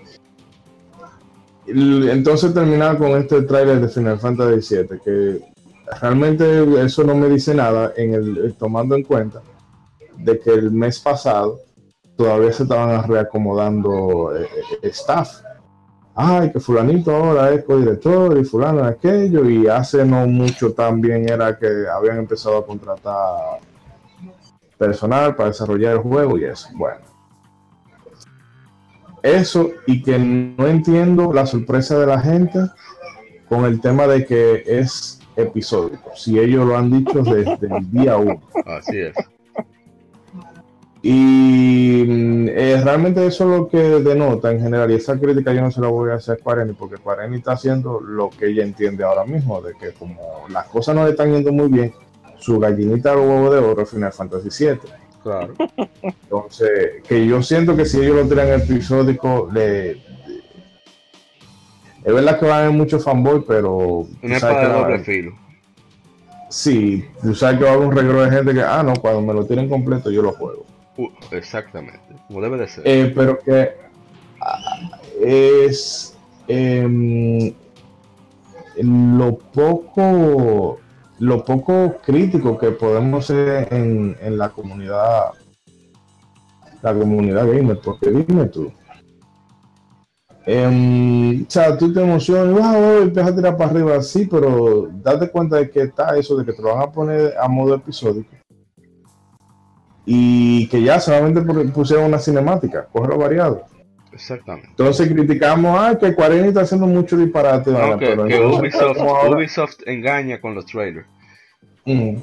Entonces 1.66 2.52
terminar 2.52 2.98
con 2.98 3.12
este 3.12 3.42
tráiler 3.42 3.80
de 3.80 3.88
Final 3.88 4.18
Fantasy 4.20 4.76
VII, 4.76 4.98
que 5.02 5.40
realmente 6.00 6.84
eso 6.84 7.04
no 7.04 7.14
me 7.14 7.28
dice 7.28 7.54
nada, 7.54 7.92
en 7.96 8.14
el, 8.14 8.54
tomando 8.58 8.94
en 8.96 9.02
cuenta 9.02 9.40
de 10.18 10.38
que 10.38 10.50
el 10.50 10.70
mes 10.70 11.00
pasado 11.00 11.60
todavía 12.16 12.52
se 12.52 12.64
estaban 12.64 13.06
reacomodando 13.08 14.36
eh, 14.36 14.46
eh, 14.82 14.88
staff. 14.90 15.40
Ay, 16.16 16.52
que 16.52 16.60
fulanito 16.60 17.14
ahora 17.14 17.52
es 17.52 17.64
codirector 17.64 18.38
y 18.38 18.44
fulano 18.44 18.84
aquello, 18.84 19.48
y 19.50 19.66
hace 19.66 20.04
no 20.04 20.26
mucho 20.26 20.72
también 20.72 21.28
era 21.28 21.58
que 21.58 21.66
habían 21.92 22.18
empezado 22.18 22.58
a 22.58 22.66
contratar 22.66 23.58
personal 24.78 25.34
para 25.34 25.48
desarrollar 25.48 25.94
el 25.94 25.98
juego 25.98 26.38
y 26.38 26.44
eso. 26.44 26.68
Bueno. 26.74 27.00
Eso 29.22 29.70
y 29.86 30.02
que 30.02 30.18
no 30.18 30.66
entiendo 30.66 31.32
la 31.32 31.46
sorpresa 31.46 31.98
de 31.98 32.06
la 32.06 32.20
gente 32.20 32.60
con 33.48 33.64
el 33.64 33.80
tema 33.80 34.06
de 34.06 34.24
que 34.24 34.62
es 34.66 35.18
episódico. 35.34 36.12
Si 36.14 36.38
ellos 36.38 36.66
lo 36.66 36.76
han 36.76 36.90
dicho 36.90 37.22
desde 37.22 37.58
el 37.76 37.90
día 37.90 38.16
uno. 38.16 38.40
Así 38.66 38.98
es. 38.98 39.16
Y 41.06 42.02
mm, 42.08 42.48
eh, 42.48 42.80
realmente 42.82 43.26
eso 43.26 43.44
es 43.44 43.58
lo 43.58 43.68
que 43.68 43.76
denota 43.76 44.50
en 44.50 44.58
general, 44.58 44.90
y 44.90 44.94
esa 44.94 45.20
crítica 45.20 45.52
yo 45.52 45.60
no 45.60 45.70
se 45.70 45.82
la 45.82 45.88
voy 45.88 46.10
a 46.10 46.14
hacer 46.14 46.36
a 46.36 46.38
Square 46.38 46.62
Enix, 46.62 46.78
porque 46.78 46.96
Square 46.96 47.26
Enix 47.26 47.40
está 47.40 47.52
haciendo 47.52 48.00
lo 48.00 48.30
que 48.30 48.46
ella 48.46 48.62
entiende 48.62 49.04
ahora 49.04 49.26
mismo, 49.26 49.60
de 49.60 49.74
que 49.74 49.92
como 49.92 50.46
las 50.48 50.66
cosas 50.68 50.94
no 50.94 51.04
le 51.04 51.10
están 51.10 51.30
yendo 51.30 51.52
muy 51.52 51.68
bien, 51.68 51.92
su 52.38 52.58
gallinita 52.58 53.10
de 53.10 53.16
huevo 53.16 53.52
de 53.52 53.58
oro 53.58 53.82
es 53.82 53.90
Final 53.90 54.14
Fantasy 54.14 54.64
VII. 54.64 54.78
Claro. 55.22 55.52
Entonces, 56.02 57.02
que 57.06 57.26
yo 57.26 57.42
siento 57.42 57.76
que 57.76 57.84
si 57.84 58.00
ellos 58.00 58.16
lo 58.16 58.26
tiran 58.26 58.48
episódico, 58.48 59.50
le... 59.52 60.02
Es 62.02 62.14
verdad 62.14 62.38
que 62.38 62.46
van 62.46 62.54
a 62.54 62.58
haber 62.60 62.70
muchos 62.70 63.04
fanboys, 63.04 63.44
pero... 63.46 64.06
Una 64.22 64.36
espada 64.36 64.68
de 64.68 64.72
doble 64.72 64.98
filo. 65.00 65.32
Sí, 66.48 67.04
tú 67.20 67.34
sabes 67.34 67.58
que 67.58 67.64
va 67.64 67.72
a 67.72 67.74
haber 67.74 67.88
un 67.88 67.94
reguero 67.94 68.22
de 68.22 68.30
gente 68.30 68.54
que, 68.54 68.62
ah, 68.62 68.82
no, 68.82 68.94
cuando 68.94 69.20
me 69.20 69.34
lo 69.34 69.44
tienen 69.44 69.68
completo 69.68 70.10
yo 70.10 70.22
lo 70.22 70.32
juego. 70.32 70.64
Exactamente. 71.30 72.00
Como 72.28 72.40
debe 72.40 72.58
de 72.58 72.68
ser. 72.68 72.86
Eh, 72.86 73.12
pero 73.14 73.38
que 73.40 73.72
ah, 74.40 75.00
es 75.20 76.16
em, 76.48 77.52
lo 78.76 79.38
poco 79.38 80.78
lo 81.20 81.44
poco 81.44 81.96
crítico 82.04 82.58
que 82.58 82.72
podemos 82.72 83.26
ser 83.26 83.72
en, 83.72 84.16
en 84.20 84.36
la 84.36 84.50
comunidad 84.50 85.30
la 86.82 86.92
comunidad 86.92 87.46
gamer 87.46 87.78
porque 87.82 88.10
dime 88.10 88.46
tú 88.46 88.70
em, 90.44 91.42
o 91.42 91.50
sea 91.50 91.78
tú 91.78 91.92
te 91.92 92.02
emocionas 92.02 92.52
wow, 92.52 92.80
wow, 92.80 93.02
empiezas 93.02 93.32
a 93.32 93.36
tirar 93.36 93.56
para 93.56 93.70
arriba 93.70 94.02
sí 94.02 94.26
pero 94.30 94.90
date 94.92 95.30
cuenta 95.30 95.56
de 95.56 95.70
que 95.70 95.82
está 95.82 96.18
eso 96.18 96.36
de 96.36 96.44
que 96.44 96.52
te 96.52 96.62
lo 96.62 96.74
van 96.74 96.82
a 96.82 96.92
poner 96.92 97.34
a 97.38 97.48
modo 97.48 97.74
episódico 97.74 98.28
y 100.06 100.66
que 100.68 100.82
ya 100.82 101.00
solamente 101.00 101.40
pusieron 101.72 102.06
una 102.06 102.18
cinemática, 102.18 102.86
cógelo 102.92 103.18
variado. 103.18 103.64
Exactamente. 104.12 104.68
Entonces 104.70 105.08
criticamos, 105.08 105.76
ah, 105.78 105.98
que 105.98 106.14
40 106.14 106.48
está 106.48 106.60
haciendo 106.60 106.86
mucho 106.86 107.16
disparate. 107.16 107.72
Que, 107.72 107.76
Pero 107.98 108.24
que 108.26 108.36
entonces, 108.36 108.60
Ubisoft, 108.60 108.98
Ubisoft 109.30 109.74
engaña 109.86 110.40
con 110.40 110.54
los 110.54 110.66
trailers. 110.66 111.06
Mm. 111.84 112.16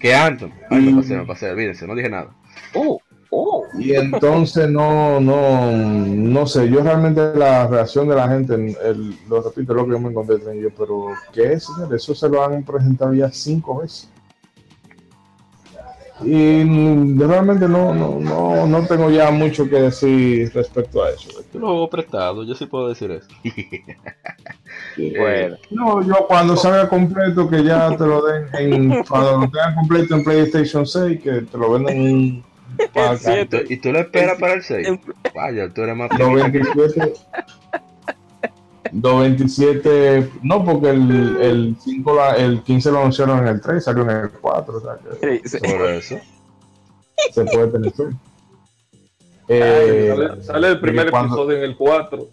Que 0.00 0.14
Anthem. 0.14 0.50
Ay, 0.70 0.80
me 0.80 1.00
pasé, 1.00 1.16
me 1.16 1.26
pasé, 1.26 1.50
olvídense, 1.50 1.86
no 1.86 1.94
dije 1.94 2.08
nada. 2.08 2.28
Oh, 2.74 2.98
oh. 3.30 3.64
Y 3.78 3.94
entonces 3.94 4.68
no, 4.68 5.20
no, 5.20 5.70
no 5.70 6.46
sé, 6.46 6.68
yo 6.68 6.82
realmente 6.82 7.34
la 7.36 7.66
reacción 7.66 8.08
de 8.08 8.16
la 8.16 8.28
gente, 8.28 8.54
el- 8.54 9.16
lo 9.28 9.42
repito, 9.42 9.74
lo 9.74 9.84
que 9.84 9.92
yo 9.92 10.00
me 10.00 10.08
encontré 10.08 10.36
en 10.36 10.58
ellos, 10.58 10.72
pero 10.76 11.08
¿qué 11.32 11.52
es? 11.52 11.66
señor? 11.66 11.94
Eso 11.94 12.14
se 12.14 12.28
lo 12.28 12.42
han 12.42 12.62
presentado 12.64 13.12
ya 13.14 13.30
cinco 13.30 13.78
veces. 13.80 14.10
Y 16.24 16.64
realmente 17.18 17.68
no, 17.68 17.94
no, 17.94 18.18
no, 18.20 18.66
no 18.66 18.86
tengo 18.86 19.10
ya 19.10 19.30
mucho 19.30 19.68
que 19.68 19.76
decir 19.82 20.50
respecto 20.54 21.02
a 21.04 21.10
eso. 21.10 21.28
Lo 21.54 21.68
hago 21.68 21.90
prestado, 21.90 22.44
yo 22.44 22.54
sí 22.54 22.66
puedo 22.66 22.88
decir 22.88 23.10
eso. 23.10 23.28
Bueno, 24.96 25.56
No, 25.70 26.02
yo 26.06 26.26
cuando 26.26 26.56
salga 26.56 26.88
completo, 26.88 27.48
que 27.48 27.62
ya 27.64 27.96
te 27.96 28.04
lo 28.06 28.22
den, 28.22 28.46
en, 28.58 29.02
cuando 29.08 29.38
lo 29.40 29.50
tengan 29.50 29.74
completo 29.74 30.14
en 30.16 30.24
PlayStation 30.24 30.86
6, 30.86 31.20
que 31.22 31.30
te 31.42 31.58
lo 31.58 31.72
vendan 31.72 31.94
en 31.96 32.44
para 32.94 33.12
Es 33.12 33.20
cierto. 33.22 33.58
¿Y 33.68 33.76
tú 33.78 33.92
lo 33.92 34.00
esperas 34.00 34.38
para 34.38 34.54
el 34.54 34.62
6? 34.62 34.88
en- 34.88 35.00
Vaya, 35.34 35.68
tú 35.72 35.82
eres 35.82 35.96
más 35.96 36.08
227. 36.18 37.12
227, 38.90 40.30
no, 40.42 40.64
porque 40.64 40.90
el, 40.90 41.36
el, 41.40 41.76
5, 41.80 42.14
la- 42.16 42.34
el 42.36 42.62
15 42.62 42.90
lo 42.90 42.98
anunciaron 43.00 43.38
en 43.40 43.46
el 43.48 43.60
3, 43.60 43.84
salió 43.84 44.02
en 44.02 44.10
el 44.10 44.30
4, 44.30 44.76
o 44.76 44.80
sea 44.80 44.98
que 45.20 45.40
sí, 45.48 45.48
sí. 45.48 45.58
por 45.58 45.86
eso. 45.88 46.16
se 47.32 47.44
puede 47.44 47.66
tener 47.68 47.92
suerte. 47.92 48.16
Ay, 49.48 49.58
Eh, 49.58 50.08
sale, 50.16 50.42
sale 50.42 50.68
el 50.68 50.80
primer 50.80 51.10
cuando- 51.10 51.34
episodio 51.34 51.58
en 51.58 51.64
el 51.64 51.76
4, 51.76 52.26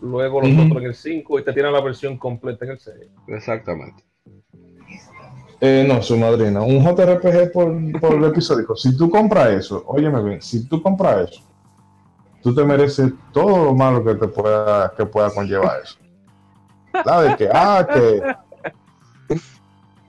luego 0.00 0.40
los 0.40 0.50
Ujú. 0.50 0.62
otros 0.62 0.82
en 0.82 0.88
el 0.88 0.94
5 0.94 1.38
y 1.38 1.44
te 1.44 1.52
tiran 1.52 1.72
la 1.72 1.80
versión 1.80 2.16
completa 2.18 2.64
en 2.64 2.70
el 2.72 2.78
6. 2.78 2.96
Exactamente. 3.28 4.02
Eh, 5.60 5.84
no, 5.86 6.02
su 6.02 6.16
madrina. 6.16 6.60
Un 6.62 6.82
JRPG 6.84 7.52
por, 7.52 8.00
por 8.00 8.24
episódico. 8.24 8.74
Si 8.74 8.96
tú 8.96 9.08
compras 9.08 9.50
eso, 9.50 9.84
óyeme 9.86 10.20
bien, 10.22 10.42
si 10.42 10.66
tú 10.68 10.82
compras 10.82 11.30
eso, 11.30 11.42
tú 12.42 12.54
te 12.54 12.64
mereces 12.64 13.12
todo 13.32 13.64
lo 13.66 13.74
malo 13.74 14.04
que 14.04 14.14
te 14.14 14.28
pueda, 14.28 14.92
que 14.96 15.06
pueda 15.06 15.30
conllevar 15.30 15.80
eso. 15.82 15.96
La 17.04 17.22
de 17.22 17.36
que, 17.36 17.48
ah, 17.52 17.88
que, 17.92 18.22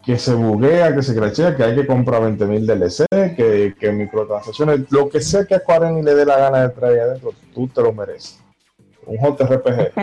que 0.04 0.18
se 0.18 0.34
buguea, 0.34 0.94
que 0.94 1.02
se 1.02 1.16
crachea, 1.16 1.56
que 1.56 1.64
hay 1.64 1.76
que 1.76 1.88
comprar 1.88 2.22
20.000 2.22 2.66
DLC, 2.66 3.06
que, 3.36 3.74
que 3.80 3.92
microtransacciones, 3.92 4.92
lo 4.92 5.10
que 5.10 5.22
sea 5.22 5.46
que 5.46 5.56
a 5.56 5.60
Square 5.60 5.88
Enix 5.90 6.06
le 6.06 6.16
dé 6.16 6.26
la 6.26 6.38
gana 6.38 6.62
de 6.64 6.70
traer 6.70 7.00
adentro, 7.02 7.32
tú 7.54 7.68
te 7.68 7.82
lo 7.82 7.94
mereces. 7.94 8.40
Un 9.06 9.18
JRPG 9.18 9.94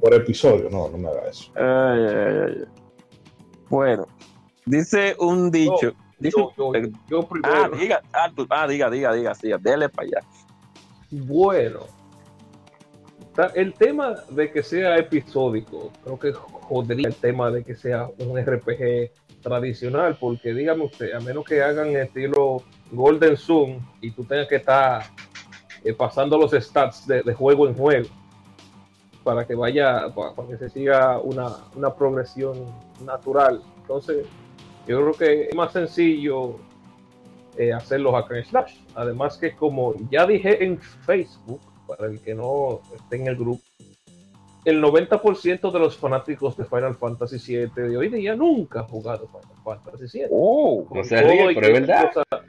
por 0.00 0.14
episodio, 0.14 0.68
no, 0.70 0.88
no 0.88 0.98
me 0.98 1.08
haga 1.08 1.28
eso. 1.28 1.50
Ay, 1.56 1.64
ay, 1.64 2.16
ay, 2.16 2.56
ay. 2.58 2.64
Bueno, 3.68 4.06
dice 4.66 5.14
un 5.18 5.50
dicho. 5.50 5.92
dice 6.18 6.36
Yo, 6.36 6.52
un- 6.64 6.74
yo, 6.74 6.90
yo 7.08 7.28
primero. 7.28 7.54
ah, 7.54 7.68
diga, 7.76 8.00
ah, 8.12 8.30
tú- 8.34 8.46
ah, 8.50 8.66
diga, 8.66 8.90
diga, 8.90 9.12
diga, 9.12 9.34
sí, 9.34 9.50
dele 9.60 9.88
para 9.88 10.08
allá. 10.08 10.26
Bueno, 11.10 11.80
el 13.54 13.74
tema 13.74 14.14
de 14.28 14.50
que 14.52 14.62
sea 14.62 14.96
episódico, 14.98 15.90
creo 16.04 16.18
que 16.18 16.32
jodería 16.32 17.08
el 17.08 17.14
tema 17.14 17.50
de 17.50 17.64
que 17.64 17.74
sea 17.74 18.08
un 18.18 18.38
RPG 18.38 19.10
tradicional, 19.42 20.16
porque 20.20 20.52
dígame 20.52 20.84
usted, 20.84 21.12
a 21.12 21.20
menos 21.20 21.44
que 21.44 21.62
hagan 21.62 21.88
estilo 21.96 22.62
Golden 22.92 23.36
Zoom 23.36 23.78
y 24.00 24.10
tú 24.10 24.24
tengas 24.24 24.46
que 24.48 24.56
estar 24.56 25.02
eh, 25.84 25.94
pasando 25.94 26.36
los 26.36 26.52
stats 26.52 27.06
de, 27.06 27.22
juego 27.34 27.66
en 27.66 27.74
juego 27.74 28.08
para 29.24 29.46
que 29.46 29.54
vaya, 29.54 30.08
pa- 30.14 30.34
para, 30.34 30.48
que 30.48 30.58
se 30.58 30.68
siga 30.68 31.18
una, 31.20 31.56
una 31.74 31.94
progresión 31.94 32.66
natural. 33.04 33.62
Entonces, 33.82 34.26
yo 34.86 35.00
creo 35.00 35.12
que 35.12 35.48
es 35.48 35.54
más 35.54 35.72
sencillo 35.72 36.56
eh, 37.60 37.72
hacerlos 37.72 38.14
acá 38.14 38.38
en 38.38 38.44
Slash. 38.44 38.74
Además 38.94 39.36
que 39.36 39.54
como 39.54 39.94
ya 40.10 40.26
dije 40.26 40.64
en 40.64 40.78
Facebook, 40.80 41.60
para 41.86 42.06
el 42.06 42.20
que 42.20 42.34
no 42.34 42.80
esté 42.96 43.16
en 43.16 43.26
el 43.26 43.36
grupo, 43.36 43.62
el 44.64 44.82
90% 44.82 45.70
de 45.72 45.78
los 45.78 45.96
fanáticos 45.96 46.56
de 46.56 46.64
Final 46.64 46.94
Fantasy 46.94 47.38
VII 47.66 47.82
de 47.88 47.96
hoy 47.96 48.08
día 48.08 48.34
nunca 48.36 48.80
han 48.80 48.86
jugado 48.86 49.26
Final 49.28 49.80
Fantasy 49.82 50.18
VII. 50.20 50.28
Oh, 50.30 50.86
No 50.94 51.02
se 51.04 51.20
ríe, 51.22 51.52
y 51.52 51.54
pero 51.54 51.66
es 51.66 51.72
verdad. 51.86 52.10
cosa- 52.12 52.44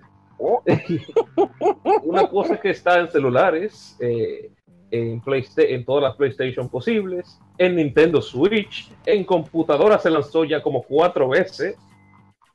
una 2.03 2.27
cosa 2.29 2.59
que 2.59 2.71
está 2.71 2.99
en 2.99 3.09
celulares, 3.09 3.95
eh, 3.99 4.49
en, 4.91 5.21
Playsta- 5.21 5.63
en 5.63 5.85
todas 5.85 6.03
las 6.03 6.15
PlayStation 6.15 6.67
posibles, 6.69 7.39
en 7.57 7.75
Nintendo 7.75 8.21
Switch, 8.21 8.91
en 9.05 9.23
computadora 9.23 9.97
se 9.99 10.09
lanzó 10.09 10.43
ya 10.43 10.61
como 10.61 10.83
cuatro 10.83 11.29
veces. 11.29 11.75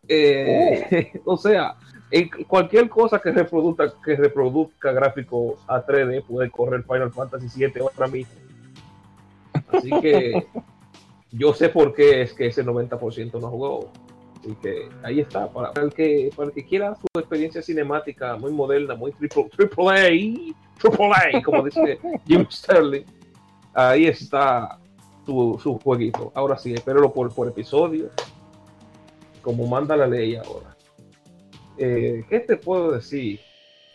Eh, 0.08 1.12
o 1.24 1.36
sea, 1.36 1.76
en 2.10 2.28
cualquier 2.46 2.88
cosa 2.88 3.18
que 3.18 3.32
reproduzca, 3.32 3.92
que 4.04 4.16
reproduzca 4.16 4.92
gráfico 4.92 5.58
a 5.66 5.84
3D 5.84 6.24
puede 6.24 6.50
correr 6.50 6.84
Final 6.84 7.12
Fantasy 7.12 7.48
VII 7.66 7.82
ahora 7.82 8.06
mismo. 8.06 8.34
Así 9.72 9.90
que 10.00 10.46
yo 11.32 11.52
sé 11.52 11.68
por 11.68 11.94
qué 11.94 12.22
es 12.22 12.32
que 12.32 12.46
ese 12.46 12.64
90% 12.64 13.40
no 13.40 13.48
jugó. 13.48 13.90
Así 14.38 14.54
que 14.62 14.88
ahí 15.02 15.20
está, 15.20 15.50
para, 15.50 15.72
para 15.72 15.86
el 15.86 15.92
que, 15.92 16.30
para 16.36 16.48
el 16.48 16.54
que 16.54 16.64
quiera 16.64 16.94
su 16.94 17.18
experiencia 17.18 17.60
cinemática 17.60 18.36
muy 18.36 18.52
moderna, 18.52 18.94
muy 18.94 19.10
triple, 19.12 19.48
triple 19.56 19.90
A, 19.90 20.54
triple 20.78 21.10
A, 21.12 21.42
como 21.42 21.64
dice 21.64 21.98
Jim 22.26 22.46
Sterling, 22.48 23.04
ahí 23.74 24.06
está 24.06 24.78
su, 25.24 25.58
su 25.60 25.76
jueguito. 25.80 26.30
Ahora 26.36 26.56
sí, 26.56 26.72
espéralo 26.72 27.12
por, 27.12 27.34
por 27.34 27.48
episodio, 27.48 28.10
como 29.42 29.66
manda 29.66 29.96
la 29.96 30.06
ley 30.06 30.36
ahora. 30.36 30.75
Eh, 31.78 32.24
¿Qué 32.28 32.40
te 32.40 32.56
puedo 32.56 32.92
decir? 32.92 33.40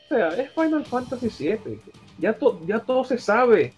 O 0.06 0.16
sea, 0.16 0.30
es 0.30 0.52
Final 0.52 0.86
Fantasy 0.86 1.30
VII. 1.30 1.80
Ya, 2.20 2.34
to- 2.34 2.60
ya 2.66 2.80
todo 2.80 3.04
se 3.04 3.18
sabe. 3.18 3.74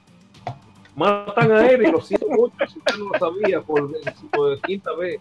Matan 0.96 1.52
a 1.52 1.66
Eri, 1.68 1.90
lo 1.92 2.02
siento 2.02 2.28
mucho, 2.30 2.56
si 2.72 2.78
usted 2.78 2.96
no 2.98 3.10
lo 3.10 3.20
sabía 3.20 3.62
por, 3.62 3.92
por 4.32 4.62
quinta 4.62 4.94
vez. 4.96 5.20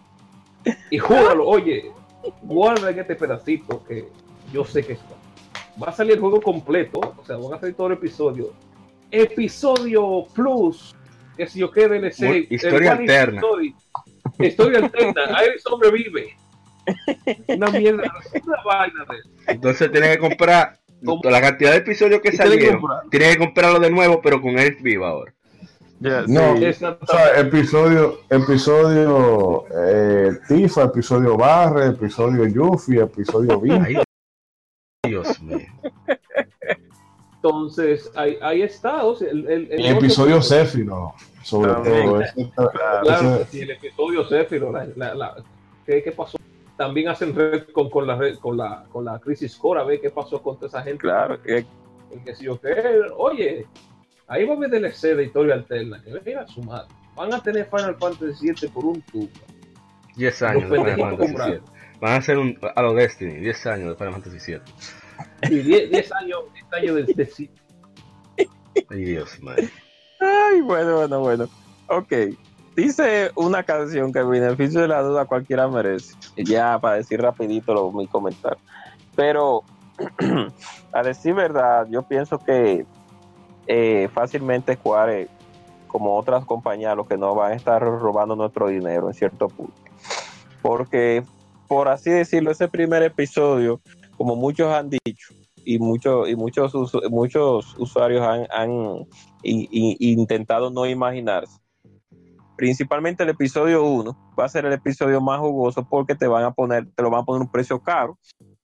Y 0.91 0.97
júralo, 0.99 1.47
oye, 1.47 1.91
guarda 2.43 2.91
en 2.91 2.99
este 2.99 3.15
pedacito 3.15 3.83
que 3.85 4.07
yo 4.51 4.63
sé 4.65 4.83
que 4.83 4.93
está. 4.93 5.15
Va 5.81 5.87
a 5.87 5.91
salir 5.91 6.13
el 6.13 6.19
juego 6.19 6.39
completo, 6.41 6.99
o 7.17 7.25
sea, 7.25 7.37
van 7.37 7.53
a 7.53 7.59
salir 7.59 7.75
todo 7.75 7.87
el 7.87 7.93
episodio. 7.93 8.53
Episodio 9.09 10.25
Plus, 10.33 10.95
que 11.37 11.47
si 11.47 11.59
yo 11.59 11.71
qué 11.71 11.87
DLC. 11.87 12.47
Historia 12.49 12.91
alterna. 12.93 13.41
Story. 13.41 13.75
Historia 14.39 14.79
alterna, 14.79 15.43
Iris 15.47 15.63
sobrevive. 15.63 16.37
Una 17.47 17.67
mierda, 17.71 18.03
una 18.43 18.57
vaina 18.65 19.05
de 19.09 19.53
Entonces 19.53 19.91
tienes 19.91 20.09
que 20.11 20.17
comprar 20.19 20.79
¿Cómo? 21.05 21.21
la 21.23 21.41
cantidad 21.41 21.71
de 21.71 21.77
episodios 21.77 22.21
que 22.21 22.29
Y 22.29 22.31
tienes 22.31 22.49
que 22.57 22.65
salieron. 22.65 22.81
Tienes 23.09 23.33
que 23.33 23.37
comprarlo 23.39 23.79
de 23.79 23.89
nuevo, 23.89 24.21
pero 24.21 24.41
con 24.41 24.57
Elf 24.59 24.81
viva 24.81 25.09
ahora. 25.09 25.33
No, 26.27 26.57
sí. 26.57 26.65
o 26.65 27.05
sea, 27.07 27.39
episodio, 27.39 28.19
episodio 28.29 29.65
eh, 29.85 30.31
Tifa, 30.49 30.83
episodio 30.83 31.37
Barre, 31.37 31.87
episodio 31.87 32.45
Yuffie, 32.45 33.01
episodio 33.03 33.61
Vin. 33.61 33.99
Dios 35.07 35.41
mío. 35.41 35.59
Entonces, 37.35 38.11
ahí, 38.15 38.37
ahí 38.41 38.61
está. 38.61 39.03
O 39.05 39.15
sea, 39.15 39.29
el, 39.29 39.47
el, 39.49 39.71
el 39.71 39.85
El 39.85 39.97
episodio 39.97 40.41
Céfiro, 40.41 41.13
sobre 41.41 41.71
También. 41.73 42.05
todo. 42.05 42.21
ese- 42.21 42.51
Claro, 43.03 43.35
ese- 43.35 43.45
sí, 43.51 43.61
el 43.61 43.71
episodio 43.71 44.25
Zephyro, 44.27 44.71
la, 44.71 44.85
la, 44.95 45.15
la- 45.15 45.35
¿qué, 45.85 46.01
qué 46.03 46.11
pasó? 46.11 46.37
También 46.77 47.07
hacen 47.09 47.35
red 47.35 47.65
con, 47.71 47.89
con, 47.89 48.07
la, 48.07 48.15
red- 48.15 48.37
con, 48.39 48.57
la, 48.57 48.83
con 48.91 49.05
la 49.05 49.19
crisis 49.19 49.55
core, 49.57 49.81
a 49.81 49.83
ver 49.83 50.01
qué 50.01 50.09
pasó 50.09 50.41
con 50.41 50.55
toda 50.55 50.67
esa 50.67 50.81
gente. 50.83 50.99
Claro, 51.01 51.37
En 51.45 52.23
que 52.25 52.35
si 52.35 52.45
yo 52.45 52.59
qué, 52.59 52.73
oye, 53.15 53.67
ahí 54.27 54.45
va 54.45 54.53
a 54.53 54.57
haber 54.57 54.69
DLC 54.71 55.15
de 55.15 55.23
historia 55.25 55.53
alterna. 55.55 56.01
Que 56.03 56.19
mira 56.25 56.47
su 56.47 56.61
madre. 56.63 56.87
Van 57.15 57.31
a 57.33 57.41
tener 57.43 57.67
Final 57.69 57.95
Fantasy 57.99 58.51
VII 58.51 58.69
por 58.69 58.85
un 58.85 59.01
tubo. 59.03 59.29
10 60.15 60.41
años 60.43 60.69
de 60.69 60.77
Final 60.95 61.17
Fantasy. 61.17 61.33
7. 61.35 61.61
Van 62.01 62.11
a 62.13 62.15
hacer 62.17 62.37
un, 62.37 62.57
a 62.75 62.81
los 62.81 62.95
Destiny, 62.95 63.35
10 63.35 63.65
años 63.67 63.89
de 63.89 63.95
Final 63.95 64.13
Fantasy 64.13 64.39
7. 64.39 64.63
Y 65.51 65.59
10 65.59 65.91
10 65.91 66.11
años, 66.13 66.39
10 66.53 66.65
años 66.73 66.95
de, 66.95 67.13
de 67.13 67.25
sí. 67.27 67.51
Ay, 68.89 69.05
Dios, 69.05 69.39
madre. 69.41 69.69
Ay, 70.19 70.61
bueno, 70.61 70.95
bueno, 70.97 71.19
bueno. 71.19 71.49
Ok. 71.87 72.11
Dice 72.75 73.31
una 73.35 73.63
canción 73.63 74.11
que 74.11 74.19
el 74.19 74.27
beneficio 74.27 74.81
de 74.81 74.87
la 74.87 75.01
duda 75.01 75.25
cualquiera 75.25 75.67
merece. 75.67 76.15
Ya 76.37 76.79
para 76.79 76.95
decir 76.95 77.21
rapidito 77.21 77.73
lo, 77.73 77.91
mi 77.91 78.07
comentario. 78.07 78.57
Pero, 79.15 79.61
a 80.93 81.03
decir 81.03 81.35
verdad, 81.35 81.87
yo 81.89 82.01
pienso 82.01 82.39
que 82.39 82.85
eh, 83.67 84.09
fácilmente 84.13 84.73
Square, 84.73 85.27
como 85.87 86.17
otras 86.17 86.45
compañías, 86.45 86.97
lo 86.97 87.05
que 87.05 87.17
no 87.17 87.35
van 87.35 87.51
a 87.51 87.55
estar 87.55 87.81
robando 87.81 88.35
nuestro 88.35 88.67
dinero 88.67 89.07
en 89.07 89.13
cierto 89.13 89.47
punto. 89.49 89.75
Porque, 90.63 91.23
por 91.67 91.89
así 91.89 92.09
decirlo, 92.09 92.49
ese 92.49 92.67
primer 92.67 93.03
episodio, 93.03 93.81
como 94.17 94.35
muchos 94.35 94.73
han 94.73 94.89
dicho, 94.89 95.35
y 95.63 95.77
muchos, 95.77 96.27
y 96.27 96.35
muchos, 96.35 96.73
muchos 97.09 97.75
usuarios 97.77 98.21
han, 98.25 98.47
han 98.51 99.05
intentado 99.43 100.71
no 100.71 100.87
imaginarse. 100.87 101.62
Principalmente 102.63 103.23
el 103.23 103.29
episodio 103.29 103.83
1 103.83 104.17
va 104.39 104.45
a 104.45 104.47
ser 104.47 104.63
el 104.63 104.71
episodio 104.71 105.19
más 105.19 105.37
jugoso 105.41 105.83
porque 105.83 106.15
te 106.15 106.27
van 106.27 106.45
a 106.45 106.51
poner, 106.51 106.87
te 106.95 107.03
lo 107.03 107.09
van 107.09 107.19
a 107.19 107.25
poner 107.25 107.41
un 107.41 107.51
precio 107.51 107.77
caro. 107.81 108.17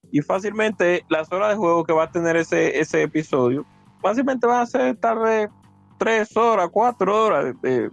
Y 0.10 0.22
fácilmente 0.22 1.04
las 1.10 1.30
horas 1.34 1.50
de 1.50 1.58
juego 1.58 1.84
que 1.84 1.92
va 1.92 2.04
a 2.06 2.10
tener 2.10 2.38
ese, 2.38 2.80
ese 2.80 3.02
episodio, 3.04 3.66
fácilmente 4.02 4.48
van 4.48 4.62
a 4.62 4.66
ser 4.68 4.96
tal 4.96 5.20
vez 5.20 5.50
tres 5.98 6.38
horas, 6.38 6.70
cuatro 6.72 7.26
horas 7.26 7.54
de, 7.62 7.90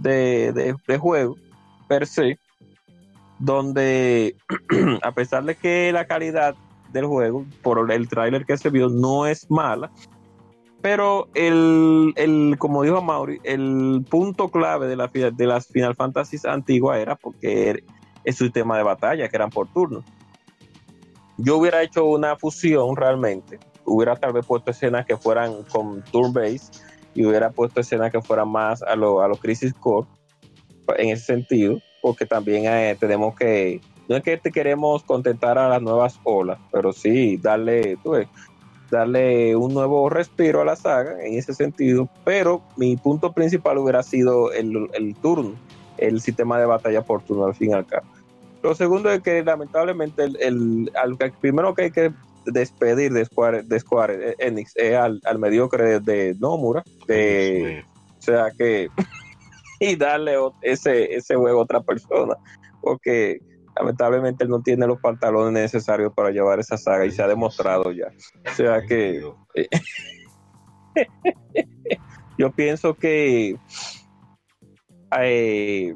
de, 0.00 0.52
de- 0.52 0.74
de 0.88 0.98
juego 0.98 1.36
per 1.86 2.08
se, 2.08 2.36
donde 3.38 4.34
a 5.04 5.12
pesar 5.12 5.44
de 5.44 5.54
que 5.54 5.92
la 5.92 6.04
calidad 6.08 6.56
del 6.90 7.06
juego, 7.06 7.46
por 7.62 7.92
el 7.92 8.08
tráiler 8.08 8.44
que 8.44 8.56
se 8.56 8.70
vio, 8.70 8.88
no 8.88 9.24
es 9.24 9.48
mala, 9.48 9.92
pero 10.80 11.28
el, 11.34 12.12
el, 12.16 12.56
como 12.58 12.82
dijo 12.82 13.02
Mauri, 13.02 13.40
el 13.42 14.04
punto 14.08 14.48
clave 14.48 14.86
de, 14.86 14.96
la, 14.96 15.08
de 15.08 15.46
las 15.46 15.66
Final 15.66 15.94
Fantasy 15.94 16.36
antiguas 16.46 16.98
era 16.98 17.16
porque 17.16 17.70
era 17.70 17.80
el 18.24 18.34
sistema 18.34 18.76
de 18.76 18.84
batalla, 18.84 19.28
que 19.28 19.36
eran 19.36 19.50
por 19.50 19.72
turno. 19.72 20.04
Yo 21.36 21.56
hubiera 21.56 21.82
hecho 21.82 22.04
una 22.04 22.36
fusión 22.36 22.96
realmente, 22.96 23.58
hubiera 23.84 24.16
tal 24.16 24.32
vez 24.32 24.46
puesto 24.46 24.70
escenas 24.70 25.06
que 25.06 25.16
fueran 25.16 25.62
con 25.64 26.02
turn 26.04 26.32
base 26.32 26.70
y 27.14 27.24
hubiera 27.24 27.50
puesto 27.50 27.80
escenas 27.80 28.12
que 28.12 28.20
fueran 28.20 28.48
más 28.48 28.82
a 28.82 28.94
los 28.94 29.22
a 29.22 29.28
los 29.28 29.40
Crisis 29.40 29.72
Core 29.74 30.06
en 30.96 31.10
ese 31.10 31.24
sentido, 31.24 31.78
porque 32.02 32.26
también 32.26 32.64
eh, 32.66 32.96
tenemos 32.98 33.34
que, 33.34 33.80
no 34.08 34.16
es 34.16 34.22
que 34.22 34.36
te 34.36 34.50
queremos 34.50 35.02
contentar 35.02 35.58
a 35.58 35.68
las 35.68 35.82
nuevas 35.82 36.18
olas, 36.24 36.58
pero 36.72 36.92
sí 36.92 37.36
darle, 37.36 37.98
tú 38.02 38.12
ves, 38.12 38.28
darle 38.90 39.54
un 39.56 39.74
nuevo 39.74 40.08
respiro 40.08 40.62
a 40.62 40.64
la 40.64 40.76
saga 40.76 41.22
en 41.24 41.34
ese 41.34 41.54
sentido, 41.54 42.08
pero 42.24 42.62
mi 42.76 42.96
punto 42.96 43.32
principal 43.32 43.78
hubiera 43.78 44.02
sido 44.02 44.52
el, 44.52 44.88
el 44.94 45.14
turno, 45.16 45.54
el 45.98 46.20
sistema 46.20 46.58
de 46.58 46.66
batalla 46.66 47.02
por 47.02 47.22
turno 47.22 47.46
al 47.46 47.54
fin 47.54 47.70
y 47.70 47.74
al 47.74 47.86
cabo. 47.86 48.06
Lo 48.62 48.74
segundo 48.74 49.10
es 49.10 49.22
que 49.22 49.42
lamentablemente 49.42 50.24
el, 50.24 50.36
el, 50.40 50.92
al, 51.00 51.16
primero 51.40 51.74
que 51.74 51.82
hay 51.82 51.90
que 51.90 52.12
despedir 52.46 53.12
de 53.12 53.24
Square, 53.24 53.62
de 53.62 53.80
Square 53.80 54.36
Enix 54.38 54.72
es 54.76 54.96
al, 54.96 55.20
al 55.24 55.38
mediocre 55.38 56.00
de, 56.00 56.34
Nomura, 56.40 56.82
de, 57.06 57.84
o 58.18 58.22
sea 58.22 58.50
que 58.56 58.88
y 59.80 59.96
darle 59.96 60.34
ese, 60.62 61.14
ese 61.14 61.36
juego 61.36 61.60
a 61.60 61.62
otra 61.62 61.80
persona, 61.80 62.34
porque 62.80 63.40
lamentablemente 63.78 64.44
él 64.44 64.50
no 64.50 64.62
tiene 64.62 64.86
los 64.86 65.00
pantalones 65.00 65.52
necesarios 65.52 66.12
para 66.14 66.30
llevar 66.30 66.58
esa 66.58 66.76
saga 66.76 67.06
y 67.06 67.10
se 67.10 67.22
ha 67.22 67.28
demostrado 67.28 67.92
ya. 67.92 68.08
O 68.50 68.54
sea 68.54 68.82
que 68.82 69.22
yo 72.38 72.50
pienso 72.52 72.94
que 72.94 73.56
eh, 75.18 75.94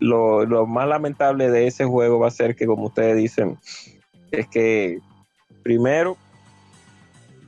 lo, 0.00 0.44
lo 0.44 0.66
más 0.66 0.88
lamentable 0.88 1.50
de 1.50 1.66
ese 1.66 1.84
juego 1.84 2.18
va 2.18 2.28
a 2.28 2.32
ser 2.32 2.56
que, 2.56 2.66
como 2.66 2.86
ustedes 2.86 3.16
dicen, 3.16 3.58
es 4.30 4.48
que 4.48 4.98
primero, 5.62 6.16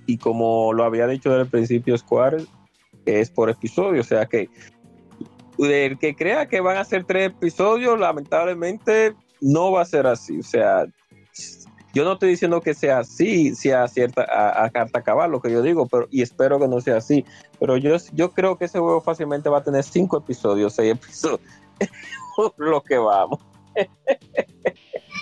y 0.06 0.18
como 0.18 0.72
lo 0.72 0.84
había 0.84 1.06
dicho 1.06 1.30
desde 1.30 1.42
el 1.42 1.48
principio 1.48 1.96
Square, 1.96 2.44
es 3.06 3.30
por 3.30 3.50
episodio, 3.50 4.02
o 4.02 4.04
sea 4.04 4.26
que 4.26 4.48
el 5.60 5.98
que 5.98 6.14
crea 6.14 6.46
que 6.46 6.60
van 6.60 6.76
a 6.76 6.84
ser 6.84 7.04
tres 7.04 7.28
episodios, 7.28 7.98
lamentablemente 7.98 9.14
no 9.40 9.72
va 9.72 9.82
a 9.82 9.86
ser 9.86 10.06
así. 10.06 10.38
O 10.38 10.42
sea, 10.42 10.86
yo 11.92 12.04
no 12.04 12.12
estoy 12.12 12.30
diciendo 12.30 12.60
que 12.60 12.74
sea 12.74 13.00
así, 13.00 13.54
sea 13.54 13.88
cierta 13.88 14.22
a, 14.22 14.64
a 14.64 14.70
carta 14.70 15.02
cabal 15.02 15.30
lo 15.30 15.40
que 15.40 15.50
yo 15.50 15.62
digo, 15.62 15.86
pero 15.86 16.06
y 16.10 16.22
espero 16.22 16.58
que 16.58 16.68
no 16.68 16.80
sea 16.80 16.98
así. 16.98 17.24
Pero 17.58 17.76
yo, 17.76 17.96
yo 18.12 18.30
creo 18.32 18.56
que 18.56 18.66
ese 18.66 18.78
juego 18.78 19.00
fácilmente 19.00 19.48
va 19.48 19.58
a 19.58 19.64
tener 19.64 19.82
cinco 19.82 20.18
episodios, 20.18 20.74
seis 20.74 20.92
episodios, 20.92 21.40
lo 22.56 22.80
que 22.82 22.98
vamos. 22.98 23.40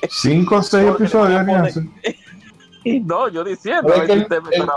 Cinco 0.09 0.57
o 0.57 0.63
seis 0.63 0.89
episodios. 0.89 1.79
Y 2.85 3.01
no, 3.01 3.29
yo 3.29 3.45
diciendo, 3.45 3.93
Es 3.95 4.03
que 4.03 4.13
el, 4.13 4.21
el 4.23 4.29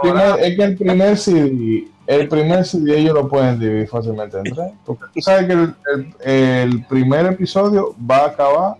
primer, 0.01 0.39
es 0.39 0.55
que 0.55 0.63
el 0.63 0.77
primer 0.77 1.17
CD, 1.17 1.87
el 2.07 2.27
primer 2.27 2.65
CD 2.65 2.97
ellos 2.99 3.13
lo 3.13 3.27
pueden 3.27 3.59
dividir 3.59 3.87
fácilmente 3.87 4.37
en 4.37 4.43
tres. 4.43 4.71
Porque 4.85 5.03
tú 5.13 5.21
sabes 5.21 5.45
que 5.47 5.53
el, 5.53 5.75
el- 5.93 6.15
el 6.29 6.85
primer 6.87 7.25
episodio 7.27 7.95
va 8.09 8.17
a 8.17 8.25
acabar 8.27 8.75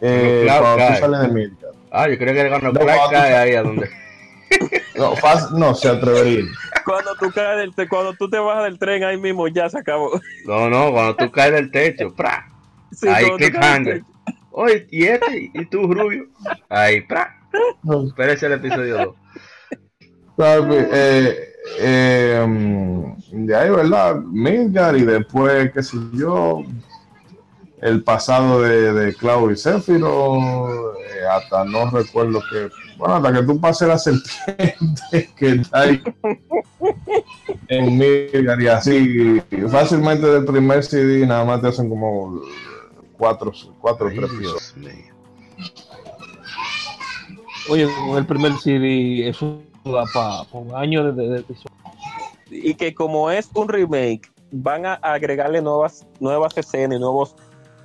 eh, 0.00 0.46
Cuando 0.48 0.86
tú 0.88 0.94
sales 0.98 1.20
de 1.20 1.28
Midgard. 1.28 1.74
Ah, 1.90 2.08
yo 2.08 2.18
creo 2.18 2.34
que 2.34 2.48
cuando 2.48 2.72
No, 2.72 2.80
cuando- 2.80 3.10
cae 3.10 3.34
ahí 3.36 3.54
a 3.54 3.62
donde. 3.62 3.88
No, 4.94 5.16
fácil- 5.16 5.58
no 5.58 5.74
se 5.74 5.88
atrevería. 5.88 6.44
cuando 6.84 7.14
tú 7.18 7.30
caes 7.34 7.56
del 7.58 7.74
te- 7.74 7.88
cuando 7.88 8.12
tú 8.12 8.28
te 8.28 8.38
bajas 8.38 8.64
del 8.64 8.78
tren 8.78 9.02
ahí 9.02 9.16
mismo 9.16 9.48
ya 9.48 9.68
se 9.70 9.78
acabó. 9.78 10.20
No, 10.46 10.68
no, 10.68 10.92
cuando 10.92 11.16
tú 11.16 11.30
caes 11.30 11.52
del 11.54 11.70
techo. 11.70 12.14
¡pra! 12.14 12.46
Sí, 12.92 13.08
ahí 13.08 13.30
cliffhanger. 13.38 14.02
Oye, 14.50 14.86
¿y 14.90 15.04
este? 15.04 15.50
¿Y 15.54 15.64
tú, 15.66 15.82
Rubio? 15.94 16.26
Ahí, 16.68 17.00
¡pra! 17.00 17.34
Pero 18.16 18.32
ese 18.32 18.32
es 18.32 18.42
el 18.42 18.52
episodio 18.52 18.96
2. 18.98 19.16
¿Sabes? 20.36 20.88
Eh, 20.92 21.52
eh, 21.78 22.44
mm, 22.46 23.46
de 23.46 23.56
ahí, 23.56 23.70
¿verdad? 23.70 24.16
Midgard 24.16 24.96
y 24.96 25.02
después, 25.02 25.72
qué 25.72 25.82
sé 25.82 25.96
yo, 26.14 26.62
el 27.80 28.02
pasado 28.02 28.62
de, 28.62 28.92
de 28.92 29.14
Cloud 29.14 29.50
y 29.52 29.56
Zephyro, 29.56 30.94
eh, 30.94 31.26
hasta 31.30 31.64
no 31.64 31.90
recuerdo 31.90 32.40
que, 32.50 32.70
bueno, 32.96 33.16
hasta 33.16 33.32
que 33.32 33.42
tú 33.42 33.60
pases 33.60 33.88
la 33.88 33.98
serpiente 33.98 35.30
que 35.36 35.48
está 35.48 35.80
ahí 35.80 36.02
en 37.68 37.98
Midgard 37.98 38.60
y 38.60 38.68
así, 38.68 39.42
fácilmente 39.68 40.26
del 40.26 40.44
primer 40.44 40.84
CD 40.84 41.26
nada 41.26 41.44
más 41.44 41.60
te 41.60 41.68
hacen 41.68 41.88
como 41.88 42.40
cuatro, 43.16 43.52
cuatro 43.80 44.10
tres. 44.10 44.74
Oye, 47.68 47.86
con 48.08 48.18
el 48.18 48.26
primer 48.26 48.56
CD, 48.58 49.28
eso 49.28 49.62
da 49.84 50.04
para 50.12 50.42
un 50.52 50.74
año 50.74 51.12
de, 51.12 51.28
de, 51.28 51.44
y 52.50 52.74
que 52.74 52.94
como 52.94 53.30
es 53.30 53.48
un 53.54 53.68
remake, 53.68 54.30
van 54.50 54.84
a 54.86 54.94
agregarle 54.94 55.62
nuevas, 55.62 56.06
nuevas 56.20 56.56
escenas 56.56 56.98
y 56.98 57.00
nuevos, 57.00 57.34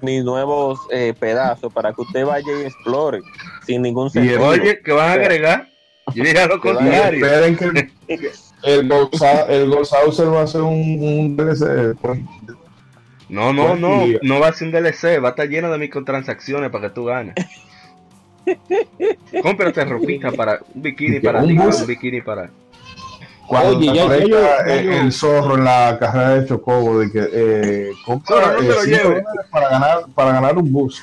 ni 0.02 0.22
nuevos 0.22 0.80
eh, 0.92 1.14
pedazos 1.18 1.72
para 1.72 1.94
que 1.94 2.02
usted 2.02 2.26
vaya 2.26 2.48
y 2.62 2.66
explore 2.66 3.22
sin 3.66 3.82
ningún 3.82 4.10
sentido. 4.10 4.46
Oye, 4.48 4.82
¿qué 4.84 4.92
van 4.92 5.10
a 5.10 5.14
agregar? 5.14 5.68
Yo 6.14 6.24
diría 6.24 6.48
lo 6.48 6.60
contrario. 6.60 7.26
Esperen 7.26 7.56
que 7.58 7.66
el, 7.66 8.32
el, 8.64 8.90
Goza- 8.90 9.46
el 9.50 9.72
va 9.74 10.42
a 10.42 10.48
ser 10.48 10.62
un, 10.62 10.74
un 11.04 11.36
DLC. 11.38 11.96
pues. 12.02 12.20
No, 13.30 13.52
no, 13.52 13.76
no, 13.76 14.00
Pues, 14.06 14.20
no 14.22 14.40
va 14.40 14.48
a 14.48 14.54
ser 14.54 14.68
un 14.68 14.74
DLC, 14.74 15.22
va 15.22 15.30
a 15.30 15.32
estar 15.32 15.48
lleno 15.50 15.70
de 15.72 15.78
microtransacciones 15.78 16.70
para 16.72 16.88
que 16.88 16.94
tú 16.96 17.06
ganes. 17.06 17.36
Cómprate 19.42 19.86
ropita 19.86 20.32
para 20.32 20.60
un 20.74 20.82
bikini 20.82 21.20
para 21.20 21.42
Un 21.42 21.48
ti, 21.48 21.58
bus. 21.58 21.82
un 21.82 21.88
bikini 21.88 22.22
para. 22.22 22.50
Cuando 23.48 23.78
Oye, 23.78 23.94
ya- 23.94 24.18
yo- 24.26 24.66
el, 24.66 25.12
zorro 25.14 25.56
en 25.56 25.64
la 25.64 25.98
carrera 26.00 26.30
de 26.36 26.48
Chocobo 26.48 27.00
de 27.00 27.12
que 27.12 27.30
eh, 27.32 27.92
compra 28.06 28.54
no 28.54 28.60
eh, 28.62 29.24
para 29.50 29.70
ganar 29.70 29.98
para 30.14 30.32
ganar 30.34 30.58
un 30.58 30.72
bus. 30.72 31.02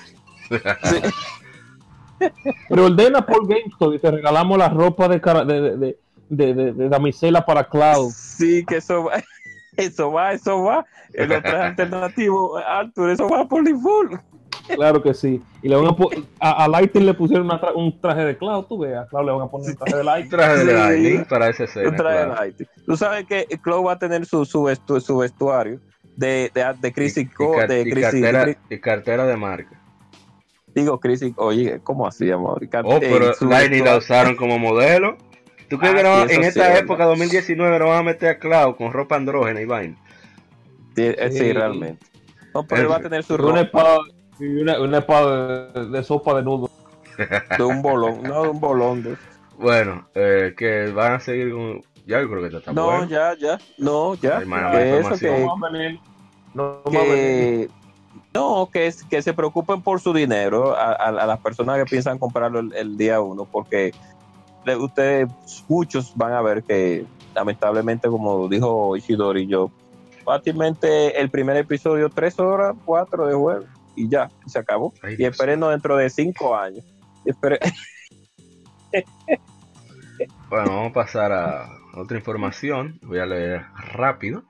Pero 2.69 2.85
ordena 2.87 3.25
por 3.25 3.47
GameStop 3.47 3.95
y 3.95 3.99
te 3.99 4.11
regalamos 4.11 4.57
la 4.59 4.69
ropa 4.69 5.09
de, 5.09 5.21
cara- 5.21 5.45
de, 5.45 5.61
de, 5.61 5.77
de, 5.77 5.97
de- 6.29 6.55
de- 6.55 6.73
de 6.73 6.89
damisela 6.89 7.45
para 7.45 7.65
Cloud. 7.65 8.11
Sí, 8.13 8.65
que 8.67 8.77
eso 8.77 9.05
va, 9.05 9.23
eso 9.77 10.13
va, 10.13 10.33
eso 10.33 10.63
va. 10.63 10.85
El 11.13 11.33
otro 11.33 11.63
alternativo, 11.63 12.57
Arthur, 12.59 13.11
eso 13.11 13.29
va 13.29 13.47
por 13.49 13.63
default. 13.65 14.21
Claro 14.67 15.03
que 15.03 15.13
sí. 15.15 15.43
Y 15.63 15.69
le 15.69 15.77
van 15.77 15.87
a, 15.87 15.95
a, 16.41 16.65
a 16.65 16.69
Lighting 16.69 17.05
le 17.05 17.15
pusieron 17.15 17.47
una 17.47 17.61
tra- 17.61 17.75
un 17.75 18.01
traje 18.01 18.25
de 18.25 18.37
Cloud, 18.39 18.65
tú 18.65 18.79
ves, 18.79 18.97
a 18.97 19.07
Cloud 19.07 19.27
le 19.27 19.33
van 19.33 19.43
a 19.43 19.47
poner 19.51 19.71
un 19.71 19.77
traje 19.77 19.95
de 19.95 20.01
Un 20.01 20.07
Lighting. 20.07 20.31
traje 20.31 20.57
de 20.57 20.65
Sí. 20.65 20.73
Lightning 20.73 21.25
para 21.27 21.49
esa 21.51 21.65
escena. 21.65 21.89
Un 21.91 21.97
traje 21.97 22.17
claro. 22.25 22.35
light. 22.41 22.57
Tú 22.87 22.97
sabes 22.97 23.27
que 23.27 23.47
Chloe 23.63 23.85
va 23.85 23.93
a 23.93 23.99
tener 23.99 24.25
su, 24.27 24.45
su, 24.45 24.63
vestu- 24.63 25.01
su 25.01 25.19
vestuario 25.19 25.81
de, 26.17 26.51
de, 26.55 26.75
de 26.81 26.93
Chrissy 26.93 27.21
Y- 27.21 27.25
de 27.25 27.81
y 27.83 27.91
cartera, 28.01 28.45
de 28.47 28.55
Chris- 28.55 28.59
y 28.71 28.81
cartera 28.81 29.27
de 29.27 29.37
marca. 29.37 29.81
digo 30.75 30.99
Chrissy, 30.99 31.35
oye, 31.37 31.81
¿cómo 31.83 32.07
así, 32.07 32.31
amor? 32.31 32.61
Oh, 32.85 32.99
pero 33.01 33.33
Lightning 33.43 33.85
la 33.85 33.97
usaron 33.99 34.35
como 34.37 34.59
modelo. 34.59 35.17
¿Tú 35.69 35.79
crees 35.79 35.95
Ah, 35.95 35.97
que 35.97 36.03
no- 36.03 36.23
en 36.23 36.29
sí, 36.29 36.49
esta 36.49 36.73
es 36.75 36.81
época, 36.81 36.99
verdad. 37.07 37.11
2019, 37.11 37.79
no 37.79 37.89
van 37.89 37.99
a 37.99 38.03
meter 38.03 38.29
a 38.31 38.39
Cloud 38.39 38.77
con 38.77 38.93
ropa 38.93 39.17
andrógena 39.17 39.61
y 39.61 39.65
vaina? 39.67 39.97
Sí, 40.95 41.03
eh, 41.05 41.29
sí, 41.31 41.39
Sí. 41.39 41.53
realmente. 41.53 42.05
No, 42.55 42.65
pero 42.67 42.83
él 42.83 42.91
va 42.91 42.97
a 42.97 43.01
tener 43.01 43.25
su 43.25 43.35
una 43.35 43.43
ropa 43.45 43.61
espada, 43.63 43.99
y 44.39 44.47
una, 44.63 44.81
una 44.81 44.99
espada 44.99 45.69
de, 45.73 45.87
de 45.89 46.03
sopa 46.05 46.35
de 46.35 46.43
nudo. 46.43 46.71
de 47.57 47.63
un 47.65 47.83
bolón, 47.83 48.23
no 48.23 48.43
de 48.43 48.49
un 48.49 48.61
bolón. 48.61 49.03
de- 49.03 49.17
Bueno, 49.59 50.07
eh, 50.15 50.55
que 50.57 50.91
van 50.91 51.13
a 51.15 51.21
seguir 51.21 51.53
con. 51.53 51.81
Ya 52.07 52.21
yo 52.21 52.29
creo 52.29 52.51
que 52.51 52.57
está 52.57 52.73
No, 52.73 52.87
bueno. 52.87 53.05
ya, 53.07 53.35
ya, 53.39 53.59
no, 53.79 54.15
ya. 54.17 54.41
Que 54.41 54.99
eso 54.99 55.17
que, 55.19 55.31
No 55.41 55.57
va 55.59 55.69
a 55.69 55.73
venir. 55.73 56.01
No 56.53 56.83
va 56.85 57.01
a 57.01 57.05
venir. 57.05 57.69
que 57.69 57.71
no, 58.35 58.69
que, 58.73 58.87
es- 58.89 59.05
que 59.05 59.23
se 59.23 59.33
preocupen 59.33 59.81
por 59.81 60.01
su 60.01 60.13
dinero 60.13 60.75
a, 60.77 60.93
a- 60.93 61.09
a 61.09 61.27
las 61.27 61.39
personas 61.41 61.79
que 61.79 61.85
piensan 61.87 62.19
comprarlo 62.19 62.59
el, 62.61 62.73
el 62.75 62.97
día 62.97 63.21
uno, 63.21 63.45
porque 63.45 63.93
le- 64.65 64.77
ustedes, 64.77 65.29
muchos 65.69 66.13
van 66.17 66.33
a 66.33 66.43
ver 66.43 66.63
que 66.65 67.07
lamentablemente, 67.35 68.09
como 68.09 68.49
dijo 68.49 68.97
Ishidori, 68.97 69.47
yo, 69.47 69.71
fácilmente 70.25 71.21
el 71.21 71.31
primer 71.31 71.57
episodio, 71.57 72.09
tres 72.11 72.39
horas, 72.39 72.75
cuatro 72.85 73.27
de 73.27 73.35
juego, 73.35 73.65
y 73.97 74.09
ya, 74.09 74.29
se 74.47 74.59
acabó. 74.59 74.93
Ay, 75.03 75.15
y 75.15 75.17
Dios. 75.17 75.33
espérenos 75.33 75.71
dentro 75.71 75.97
de 75.97 76.09
cinco 76.11 76.57
años. 76.57 76.85
Espere- 77.25 77.59
Bueno, 80.49 80.71
vamos 80.71 80.91
a 80.91 80.95
pasar 80.95 81.33
a 81.33 81.69
otra 81.97 82.17
información. 82.17 82.99
Voy 83.03 83.19
a 83.19 83.27
leer 83.27 83.63
rápido. 83.93 84.45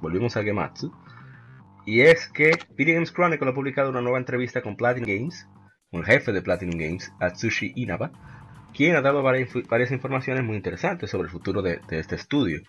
Volvimos 0.00 0.36
a 0.36 0.42
Gematsu. 0.42 0.92
Y 1.86 2.00
es 2.02 2.28
que 2.28 2.52
Video 2.76 2.94
Games 2.94 3.12
Chronicle 3.12 3.48
ha 3.50 3.54
publicado 3.54 3.90
una 3.90 4.00
nueva 4.02 4.18
entrevista 4.18 4.62
con 4.62 4.76
Platinum 4.76 5.08
Games, 5.08 5.46
con 5.90 6.00
el 6.00 6.06
jefe 6.06 6.32
de 6.32 6.42
Platinum 6.42 6.78
Games, 6.78 7.12
Atsushi 7.20 7.72
Inaba, 7.76 8.10
quien 8.74 8.96
ha 8.96 9.00
dado 9.00 9.22
varias, 9.22 9.48
inf- 9.50 9.66
varias 9.68 9.90
informaciones 9.90 10.44
muy 10.44 10.56
interesantes 10.56 11.10
sobre 11.10 11.26
el 11.26 11.30
futuro 11.32 11.62
de, 11.62 11.80
de 11.88 11.98
este 12.00 12.16
estudio. 12.16 12.60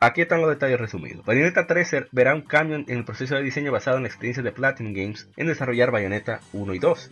Aquí 0.00 0.20
están 0.20 0.40
los 0.40 0.50
detalles 0.50 0.78
resumidos. 0.78 1.24
Bayonetta 1.24 1.66
3 1.66 1.88
ser- 1.88 2.08
verá 2.12 2.34
un 2.34 2.42
cambio 2.42 2.76
en 2.76 2.84
el 2.88 3.04
proceso 3.04 3.34
de 3.34 3.42
diseño 3.42 3.72
basado 3.72 3.96
en 3.96 4.02
la 4.04 4.08
experiencia 4.08 4.42
de 4.42 4.52
Platinum 4.52 4.92
Games 4.92 5.28
en 5.36 5.46
desarrollar 5.46 5.90
Bayonetta 5.90 6.40
1 6.52 6.74
y 6.74 6.78
2. 6.78 7.10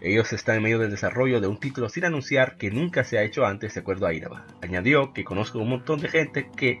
Ellos 0.00 0.32
están 0.32 0.56
en 0.56 0.62
medio 0.64 0.78
del 0.78 0.90
desarrollo 0.90 1.40
de 1.40 1.46
un 1.46 1.58
título 1.58 1.88
sin 1.88 2.04
anunciar 2.04 2.56
que 2.56 2.70
nunca 2.70 3.04
se 3.04 3.18
ha 3.18 3.22
hecho 3.22 3.46
antes, 3.46 3.74
de 3.74 3.80
acuerdo 3.80 4.06
a 4.06 4.12
Inaba. 4.12 4.46
Añadió 4.60 5.12
que 5.12 5.24
conozco 5.24 5.58
un 5.60 5.68
montón 5.70 6.00
de 6.00 6.08
gente 6.08 6.50
que, 6.56 6.78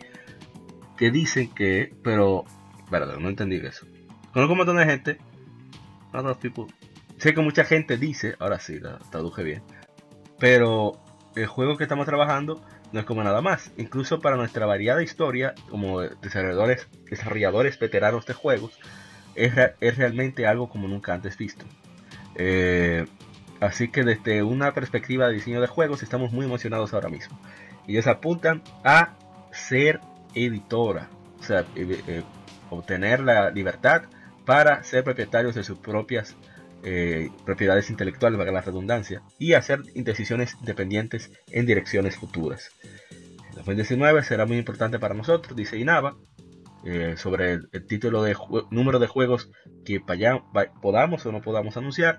que 0.96 1.10
dicen 1.10 1.52
que, 1.54 1.94
pero, 2.02 2.44
verdad, 2.90 3.16
no 3.18 3.28
entendí 3.28 3.56
eso. 3.56 3.86
Conozco 4.32 4.52
un 4.52 4.58
montón 4.58 4.76
de 4.76 4.84
gente, 4.86 5.18
people. 6.40 6.66
sé 7.18 7.32
que 7.32 7.40
mucha 7.40 7.64
gente 7.64 7.96
dice, 7.96 8.34
ahora 8.40 8.58
sí, 8.58 8.78
la 8.80 8.98
traduje 9.10 9.42
bien, 9.44 9.62
pero 10.38 11.00
el 11.36 11.46
juego 11.46 11.76
que 11.76 11.84
estamos 11.84 12.06
trabajando 12.06 12.62
no 12.92 13.00
es 13.00 13.06
como 13.06 13.22
nada 13.24 13.40
más. 13.40 13.72
Incluso 13.76 14.20
para 14.20 14.36
nuestra 14.36 14.66
variada 14.66 15.02
historia 15.02 15.54
como 15.70 16.00
desarrolladores, 16.00 16.88
desarrolladores 17.10 17.78
veteranos 17.78 18.26
de 18.26 18.34
juegos, 18.34 18.78
es, 19.34 19.52
es 19.80 19.96
realmente 19.96 20.46
algo 20.46 20.68
como 20.68 20.88
nunca 20.88 21.14
antes 21.14 21.36
visto. 21.36 21.64
Eh, 22.34 23.06
así 23.60 23.88
que 23.88 24.04
desde 24.04 24.42
una 24.42 24.72
perspectiva 24.74 25.28
de 25.28 25.34
diseño 25.34 25.60
de 25.60 25.66
juegos 25.66 26.02
estamos 26.02 26.32
muy 26.32 26.46
emocionados 26.46 26.94
ahora 26.94 27.08
mismo. 27.08 27.38
Ellos 27.86 28.06
apuntan 28.06 28.62
a 28.84 29.14
ser 29.50 30.00
editora, 30.34 31.08
o 31.40 31.42
sea, 31.42 31.60
eh, 31.74 32.02
eh, 32.06 32.22
obtener 32.70 33.20
la 33.20 33.50
libertad 33.50 34.02
para 34.44 34.82
ser 34.82 35.04
propietarios 35.04 35.54
de 35.54 35.64
sus 35.64 35.78
propias 35.78 36.36
eh, 36.84 37.30
propiedades 37.44 37.90
intelectuales, 37.90 38.38
valga 38.38 38.52
la 38.52 38.60
redundancia, 38.60 39.22
y 39.38 39.52
hacer 39.54 39.82
decisiones 39.94 40.56
independientes 40.60 41.30
en 41.48 41.66
direcciones 41.66 42.16
futuras. 42.16 42.70
El 43.50 43.56
2019 43.56 44.22
será 44.22 44.46
muy 44.46 44.58
importante 44.58 44.98
para 44.98 45.14
nosotros, 45.14 45.56
dice 45.56 45.78
Inaba, 45.78 46.16
eh, 46.84 47.14
sobre 47.16 47.52
el, 47.52 47.68
el 47.72 47.86
título 47.86 48.22
de 48.22 48.34
número 48.70 48.98
de 48.98 49.06
juegos 49.06 49.50
que 49.84 50.00
vaya- 50.00 50.42
va- 50.56 50.72
podamos 50.80 51.24
o 51.26 51.32
no 51.32 51.40
podamos 51.40 51.76
anunciar. 51.76 52.18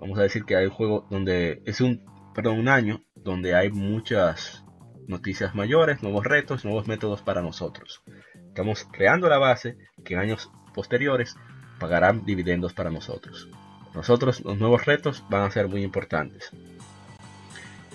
Vamos 0.00 0.18
a 0.18 0.22
decir 0.22 0.44
que 0.44 0.56
hay 0.56 0.66
un 0.66 0.72
juego 0.72 1.06
donde 1.10 1.62
es 1.64 1.80
un, 1.80 2.04
perdón, 2.34 2.58
un 2.58 2.68
año 2.68 3.02
donde 3.14 3.54
hay 3.54 3.70
muchas 3.70 4.64
noticias 5.06 5.54
mayores, 5.54 6.02
nuevos 6.02 6.24
retos, 6.24 6.64
nuevos 6.64 6.86
métodos 6.88 7.22
para 7.22 7.40
nosotros. 7.42 8.02
Estamos 8.48 8.86
creando 8.92 9.28
la 9.28 9.38
base 9.38 9.76
que 10.04 10.14
en 10.14 10.20
años 10.20 10.50
posteriores 10.74 11.34
pagarán 11.78 12.24
dividendos 12.24 12.72
para 12.74 12.90
nosotros. 12.90 13.48
Nosotros 13.94 14.40
los 14.44 14.58
nuevos 14.58 14.84
retos 14.84 15.24
van 15.28 15.42
a 15.42 15.50
ser 15.50 15.68
muy 15.68 15.82
importantes. 15.82 16.50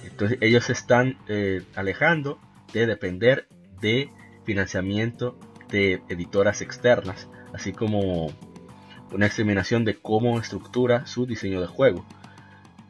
Entonces 0.03 0.37
ellos 0.41 0.65
se 0.65 0.73
están 0.73 1.17
eh, 1.27 1.63
alejando 1.75 2.39
de 2.73 2.87
depender 2.87 3.47
de 3.81 4.09
financiamiento 4.45 5.37
de 5.69 6.01
editoras 6.09 6.61
externas, 6.61 7.27
así 7.53 7.73
como 7.73 8.33
una 9.11 9.25
examinación 9.25 9.85
de 9.85 9.95
cómo 9.95 10.39
estructura 10.39 11.05
su 11.05 11.25
diseño 11.25 11.61
de 11.61 11.67
juego. 11.67 12.05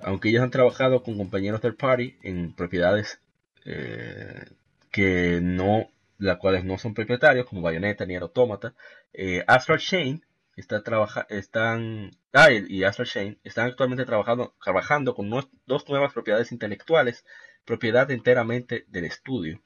Aunque 0.02 0.30
ellos 0.30 0.44
han 0.44 0.52
trabajado 0.52 1.04
con 1.04 1.18
compañeros 1.18 1.62
third 1.62 1.76
party 1.76 2.18
en 2.24 2.54
propiedades 2.54 3.20
eh, 3.66 4.46
que 4.92 5.40
no, 5.42 5.90
las 6.18 6.38
cuales 6.38 6.64
no 6.64 6.78
son 6.78 6.94
propietarios, 6.94 7.46
como 7.46 7.62
Bayonetta 7.62 8.06
ni 8.06 8.16
Automata, 8.16 8.74
eh, 9.14 9.44
Astral 9.48 9.80
Chain 9.80 10.24
está 10.60 10.84
están 11.30 12.12
ah, 12.34 12.52
y 12.52 12.84
Astral 12.84 13.08
Chain 13.08 13.40
están 13.44 13.68
actualmente 13.68 14.06
trabajando, 14.06 14.56
trabajando 14.64 15.16
con 15.16 15.30
dos 15.30 15.90
nuevas 15.90 16.14
propiedades 16.14 16.52
intelectuales, 16.52 17.26
propiedad 17.66 18.10
enteramente 18.12 18.86
del 18.88 19.06
estudio, 19.06 19.62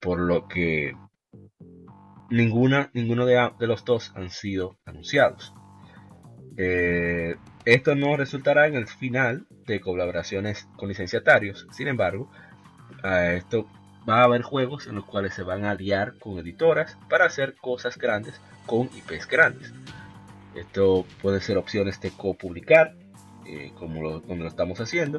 por 0.00 0.20
lo 0.20 0.48
que 0.48 0.94
ninguna, 2.30 2.90
ninguno 2.92 3.26
de 3.26 3.66
los 3.66 3.84
dos 3.84 4.12
han 4.14 4.30
sido 4.30 4.78
anunciados. 4.84 5.54
Eh, 6.56 7.36
esto 7.64 7.94
no 7.94 8.16
resultará 8.16 8.66
en 8.66 8.76
el 8.76 8.86
final 8.86 9.46
de 9.66 9.80
colaboraciones 9.80 10.68
con 10.76 10.88
licenciatarios, 10.88 11.66
sin 11.72 11.88
embargo, 11.88 12.30
a 13.02 13.32
esto 13.32 13.66
va 14.08 14.20
a 14.20 14.24
haber 14.24 14.42
juegos 14.42 14.86
en 14.86 14.94
los 14.96 15.04
cuales 15.04 15.34
se 15.34 15.42
van 15.42 15.64
a 15.64 15.72
aliar 15.72 16.18
con 16.18 16.38
editoras 16.38 16.96
para 17.08 17.26
hacer 17.26 17.56
cosas 17.56 17.98
grandes 17.98 18.40
con 18.66 18.90
IPs 18.94 19.26
grandes. 19.28 19.72
Esto 20.54 21.04
puede 21.20 21.40
ser 21.40 21.58
opciones 21.58 22.00
de 22.00 22.10
copublicar, 22.10 22.94
eh, 23.46 23.72
como, 23.78 24.02
lo, 24.02 24.20
lo 24.20 24.48
estamos 24.48 24.80
haciendo, 24.80 25.18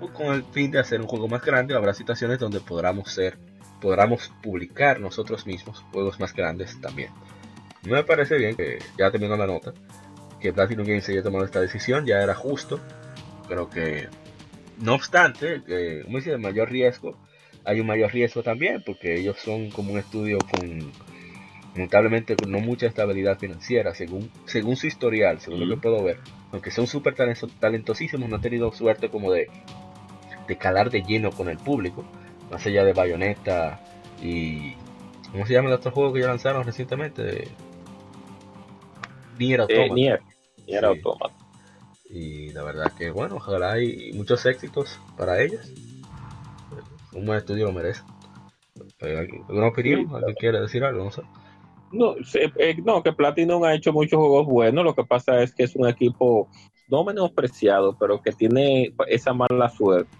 o 0.00 0.08
con 0.12 0.34
el 0.34 0.44
fin 0.44 0.70
de 0.70 0.78
hacer 0.78 1.00
un 1.00 1.06
juego 1.06 1.28
más 1.28 1.42
grande. 1.42 1.74
Habrá 1.74 1.92
situaciones 1.94 2.38
donde 2.38 2.60
podamos 2.60 3.12
ser, 3.12 3.38
podamos 3.80 4.32
publicar 4.42 5.00
nosotros 5.00 5.46
mismos 5.46 5.84
juegos 5.92 6.18
más 6.18 6.34
grandes 6.34 6.80
también. 6.80 7.10
Me 7.82 8.02
parece 8.04 8.36
bien 8.36 8.56
que 8.56 8.78
ya 8.98 9.10
terminó 9.10 9.36
la 9.36 9.46
nota, 9.46 9.72
que 10.40 10.52
Platinum 10.52 10.86
Games 10.86 11.08
haya 11.08 11.22
tomado 11.22 11.44
esta 11.44 11.60
decisión, 11.60 12.06
ya 12.06 12.22
era 12.22 12.34
justo. 12.34 12.80
Creo 13.46 13.68
que, 13.70 14.08
no 14.78 14.94
obstante, 14.94 15.62
eh, 15.68 16.02
como 16.04 16.18
dice, 16.18 16.32
el 16.32 16.38
mayor 16.38 16.70
riesgo, 16.70 17.16
hay 17.64 17.80
un 17.80 17.86
mayor 17.86 18.12
riesgo 18.12 18.42
también, 18.42 18.82
porque 18.84 19.18
ellos 19.18 19.36
son 19.38 19.70
como 19.70 19.92
un 19.92 19.98
estudio 19.98 20.44
con 20.50 20.90
lamentablemente 21.74 22.36
con 22.36 22.50
no 22.50 22.58
mucha 22.60 22.86
estabilidad 22.86 23.38
financiera, 23.38 23.94
según, 23.94 24.30
según 24.46 24.74
su 24.74 24.86
historial, 24.88 25.40
según 25.40 25.60
lo 25.60 25.74
que 25.76 25.80
puedo 25.80 26.02
ver. 26.02 26.18
Aunque 26.50 26.70
son 26.72 26.86
súper 26.86 27.14
talento- 27.14 27.48
talentosísimos, 27.60 28.28
no 28.28 28.36
han 28.36 28.42
tenido 28.42 28.72
suerte 28.72 29.10
como 29.10 29.30
de, 29.30 29.48
de 30.48 30.56
calar 30.56 30.90
de 30.90 31.02
lleno 31.02 31.30
con 31.30 31.48
el 31.48 31.58
público, 31.58 32.04
más 32.50 32.66
allá 32.66 32.84
de 32.84 32.92
Bayonetta 32.94 33.80
y... 34.22 34.74
¿Cómo 35.30 35.46
se 35.46 35.52
llama 35.52 35.68
el 35.68 35.74
otro 35.74 35.90
juego 35.90 36.12
que 36.14 36.20
ya 36.20 36.28
lanzaron 36.28 36.64
recientemente? 36.64 37.48
Nier 39.38 39.60
Eh, 39.60 39.62
Automata. 39.62 39.94
Nier, 39.94 40.22
Nier 40.66 40.80
Sí. 40.80 40.86
Automata. 40.86 41.34
Y 42.10 42.52
la 42.52 42.62
verdad 42.62 42.92
que 42.96 43.10
bueno, 43.10 43.36
ojalá 43.36 43.72
hay 43.74 44.10
muchos 44.14 44.46
éxitos 44.46 44.98
para 45.18 45.42
ellos. 45.42 45.70
Un 47.12 47.26
buen 47.26 47.38
estudio 47.38 47.66
lo 47.66 47.72
merece. 47.72 48.02
Eh, 49.00 49.28
¿Alguna 49.48 49.68
opinión? 49.68 50.08
Sí, 50.08 50.14
¿Alguien 50.14 50.34
quiere 50.34 50.60
decir 50.60 50.84
algo? 50.84 51.04
No 51.04 51.10
sé. 51.10 51.22
No, 51.90 52.14
eh, 52.34 52.76
no, 52.84 53.02
que 53.02 53.12
Platinum 53.12 53.64
ha 53.64 53.74
hecho 53.74 53.92
muchos 53.92 54.18
juegos 54.18 54.46
buenos. 54.46 54.84
Lo 54.84 54.94
que 54.94 55.04
pasa 55.04 55.42
es 55.42 55.54
que 55.54 55.64
es 55.64 55.74
un 55.74 55.88
equipo 55.88 56.48
no 56.88 57.04
menospreciado, 57.04 57.96
pero 57.98 58.20
que 58.20 58.32
tiene 58.32 58.92
esa 59.08 59.32
mala 59.32 59.68
suerte 59.68 60.10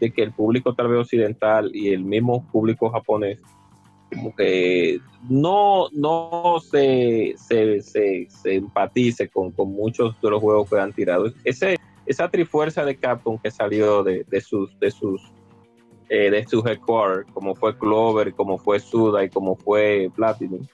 de 0.00 0.10
que 0.10 0.22
el 0.22 0.32
público 0.32 0.74
tal 0.74 0.88
vez 0.88 1.00
occidental 1.00 1.70
y 1.74 1.90
el 1.90 2.04
mismo 2.04 2.46
público 2.50 2.90
japonés 2.90 3.38
como 4.12 4.34
que 4.34 5.00
no, 5.28 5.88
no 5.92 6.60
se, 6.60 7.34
se, 7.36 7.80
se, 7.80 8.26
se 8.28 8.54
empatice 8.54 9.28
con, 9.28 9.50
con, 9.50 9.72
muchos 9.72 10.20
de 10.20 10.30
los 10.30 10.40
juegos 10.40 10.70
que 10.70 10.78
han 10.78 10.92
tirado. 10.92 11.32
Ese, 11.42 11.76
esa 12.06 12.28
trifuerza 12.28 12.84
de 12.84 12.96
Capcom 12.96 13.38
que 13.38 13.50
salió 13.50 14.02
de, 14.04 14.24
de 14.28 14.40
sus 14.40 14.78
de 14.78 14.90
sus 14.90 15.20
eh, 16.08 16.30
de 16.30 16.46
sus 16.46 16.64
headquarters, 16.66 17.30
como 17.32 17.54
fue 17.54 17.76
Clover, 17.78 18.34
como 18.34 18.58
fue 18.58 18.80
Suda 18.80 19.24
y 19.24 19.30
como 19.30 19.56
fue 19.56 20.10
Platinum. 20.14 20.66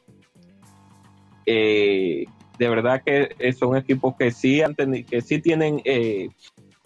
Eh, 1.47 2.24
de 2.59 2.69
verdad 2.69 3.02
que 3.05 3.52
son 3.52 3.77
equipos 3.77 4.15
que 4.16 4.31
sí 4.31 4.61
han 4.61 4.74
que 4.74 5.20
sí 5.23 5.40
tienen 5.40 5.81
eh, 5.85 6.28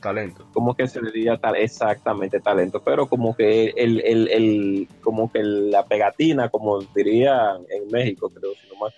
talento. 0.05 0.47
Como 0.53 0.75
que 0.75 0.87
se 0.87 1.01
le 1.01 1.11
diría 1.11 1.39
tal, 1.39 1.57
exactamente 1.57 2.39
talento, 2.39 2.81
pero 2.85 3.07
como 3.07 3.35
que 3.35 3.73
el, 3.77 4.01
el, 4.05 4.29
el, 4.29 4.89
como 5.01 5.33
que 5.33 5.43
la 5.43 5.85
pegatina, 5.87 6.51
como 6.51 6.81
dirían 6.95 7.65
en 7.71 7.89
México, 7.91 8.31
creo, 8.31 8.53
si 8.53 8.69
no 8.69 8.81
más 8.81 8.93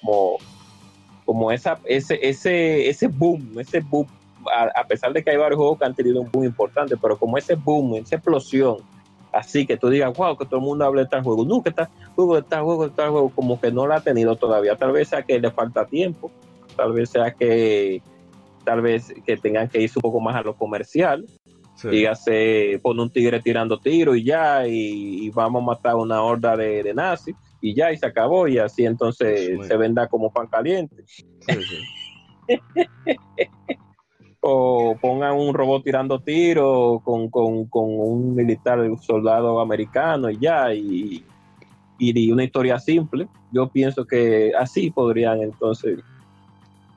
como, 0.00 0.36
como 1.24 1.50
esa, 1.50 1.80
ese, 1.84 2.18
ese, 2.22 2.88
ese 2.88 3.08
boom, 3.08 3.58
ese 3.58 3.80
boom, 3.80 4.06
a, 4.52 4.86
pesar 4.86 5.12
de 5.12 5.22
que 5.22 5.30
hay 5.30 5.36
varios 5.36 5.58
juegos 5.58 5.78
que 5.78 5.84
han 5.84 5.94
tenido 5.94 6.20
un 6.20 6.30
boom 6.30 6.44
importante, 6.44 6.96
pero 6.96 7.18
como 7.18 7.38
ese 7.38 7.54
boom, 7.54 7.96
esa 7.96 8.16
explosión, 8.16 8.78
así 9.32 9.66
que 9.66 9.76
tú 9.76 9.88
digas, 9.88 10.16
wow, 10.16 10.36
que 10.36 10.44
todo 10.44 10.56
el 10.56 10.66
mundo 10.66 10.84
habla 10.84 11.02
de 11.02 11.08
tal 11.08 11.22
juego, 11.22 11.62
que 11.62 11.70
tal 11.70 11.88
juego, 12.14 12.36
de 12.36 12.42
tal 12.42 12.62
juego, 12.62 12.88
de 12.88 12.94
tal 12.94 13.10
juego, 13.10 13.30
como 13.30 13.60
que 13.60 13.70
no 13.70 13.86
lo 13.86 13.94
ha 13.94 14.00
tenido 14.00 14.36
todavía, 14.36 14.76
tal 14.76 14.92
vez 14.92 15.08
sea 15.08 15.22
que 15.22 15.38
le 15.38 15.50
falta 15.50 15.86
tiempo, 15.86 16.30
tal 16.76 16.92
vez 16.92 17.10
sea 17.10 17.32
que 17.32 18.02
tal 18.64 18.80
vez 18.80 19.14
que 19.24 19.36
tengan 19.36 19.68
que 19.68 19.80
irse 19.80 19.98
un 19.98 20.02
poco 20.02 20.20
más 20.20 20.34
a 20.34 20.42
lo 20.42 20.56
comercial. 20.56 21.24
Dígase, 21.82 22.80
pone 22.82 23.02
un 23.02 23.10
tigre 23.10 23.40
tirando 23.40 23.78
tiro 23.78 24.16
y 24.16 24.24
ya, 24.24 24.66
y, 24.66 25.28
vamos 25.30 25.62
a 25.62 25.66
matar 25.66 25.94
una 25.96 26.22
horda 26.22 26.56
de, 26.56 26.82
de 26.82 26.94
nazis 26.94 27.36
y 27.60 27.74
ya, 27.74 27.92
y 27.92 27.96
se 27.96 28.06
acabó, 28.06 28.48
y 28.48 28.58
así 28.58 28.84
entonces 28.84 29.66
se 29.66 29.76
venda 29.76 30.08
como 30.08 30.32
pan 30.32 30.46
caliente. 30.46 31.04
o 34.48 34.96
pongan 35.00 35.34
un 35.34 35.52
robot 35.52 35.82
tirando 35.82 36.20
tiro 36.20 37.02
con, 37.04 37.28
con, 37.30 37.66
con, 37.66 37.84
un 37.84 38.32
militar, 38.32 38.78
un 38.78 39.02
soldado 39.02 39.58
americano 39.60 40.30
y 40.30 40.38
ya, 40.38 40.72
y, 40.72 41.24
y, 41.98 42.30
una 42.30 42.44
historia 42.44 42.78
simple. 42.78 43.26
Yo 43.50 43.68
pienso 43.68 44.04
que 44.04 44.52
así 44.56 44.90
podrían 44.90 45.42
entonces 45.42 45.98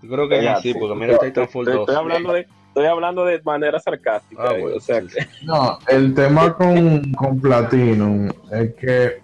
yo 0.01 0.09
creo 0.09 0.29
que 0.29 0.39
es 0.39 0.47
así, 0.47 0.73
porque 0.73 0.95
mira 0.95 1.17
Titanfall 1.17 1.65
2. 1.65 1.79
Estoy 1.79 1.95
hablando 1.95 2.33
de, 2.33 2.47
estoy 2.67 2.85
hablando 2.85 3.25
de 3.25 3.41
manera 3.43 3.79
sarcástica. 3.79 4.43
Ah, 4.43 4.53
o 4.75 4.79
sea 4.79 5.01
No, 5.43 5.79
el 5.87 6.13
tema 6.13 6.53
con, 6.53 7.11
con 7.13 7.39
Platinum 7.39 8.29
es 8.51 8.75
que 8.75 9.21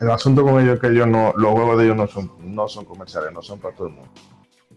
el 0.00 0.10
asunto 0.10 0.44
con 0.44 0.62
ellos 0.62 0.74
es 0.74 0.80
que 0.80 0.86
ellos 0.86 1.08
no, 1.08 1.34
los 1.36 1.52
juegos 1.52 1.78
de 1.78 1.84
ellos 1.84 1.96
no 1.96 2.06
son, 2.06 2.30
no 2.40 2.68
son 2.68 2.84
comerciales, 2.84 3.32
no 3.32 3.42
son 3.42 3.58
para 3.58 3.74
todo 3.74 3.88
el 3.88 3.94
mundo. 3.94 4.10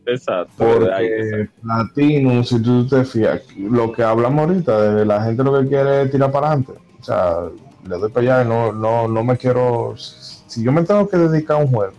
Exacto. 0.06 0.53
Porque 0.57 1.49
Platinum, 1.61 2.44
si 2.44 2.61
tú 2.61 2.88
te 2.88 3.06
fías, 3.06 3.41
lo 3.57 3.91
que 3.91 4.03
hablamos 4.03 4.48
ahorita, 4.48 4.95
de 4.95 5.06
la 5.06 5.23
gente 5.23 5.44
lo 5.44 5.61
que 5.61 5.68
quiere 5.68 6.03
es 6.03 6.11
tirar 6.11 6.32
para 6.32 6.48
adelante. 6.48 6.73
O 6.99 7.03
sea, 7.03 7.36
le 7.88 7.98
doy 7.98 8.11
para 8.11 8.40
allá 8.40 8.45
y 8.45 8.48
no, 8.48 8.72
no, 8.72 9.07
no 9.07 9.23
me 9.23 9.38
quiero. 9.38 9.95
Si 9.98 10.64
yo 10.64 10.72
me 10.72 10.84
tengo 10.84 11.07
que 11.07 11.18
dedicar 11.18 11.57
a 11.57 11.64
un 11.64 11.68
juego, 11.68 11.94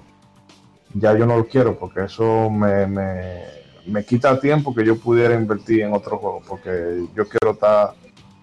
ya 0.95 1.17
yo 1.17 1.27
no 1.27 1.37
lo 1.37 1.47
quiero 1.47 1.79
porque 1.79 2.05
eso 2.05 2.51
me, 2.51 2.87
me, 2.87 4.05
quita 4.05 4.39
tiempo 4.39 4.75
que 4.75 4.85
yo 4.85 4.97
pudiera 4.97 5.35
invertir 5.35 5.83
en 5.83 5.93
otro 5.95 6.19
juego 6.19 6.43
porque 6.47 7.07
yo 7.15 7.27
quiero 7.27 7.53
estar 7.53 7.95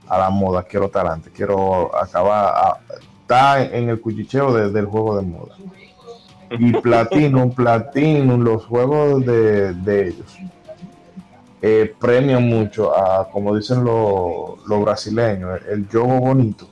a 0.07 0.17
la 0.17 0.29
moda, 0.29 0.63
quiero 0.63 0.87
estar 0.87 1.05
adelante, 1.05 1.29
quiero 1.31 1.95
acabar, 1.95 2.53
a, 2.55 2.79
estar 3.21 3.73
en 3.73 3.89
el 3.89 4.01
cuchicheo 4.01 4.51
del 4.71 4.85
juego 4.85 5.17
de 5.17 5.21
moda. 5.21 5.55
Y 6.51 6.71
Platinum, 6.73 7.51
Platinum, 7.55 8.41
los 8.43 8.65
juegos 8.65 9.25
de, 9.25 10.07
ellos 10.07 10.37
eh, 11.61 11.93
premian 11.99 12.47
mucho 12.47 12.97
a, 12.97 13.29
como 13.29 13.55
dicen 13.55 13.83
los, 13.83 14.65
los 14.67 14.81
brasileños, 14.81 15.59
el 15.69 15.87
juego 15.87 16.19
bonito 16.19 16.67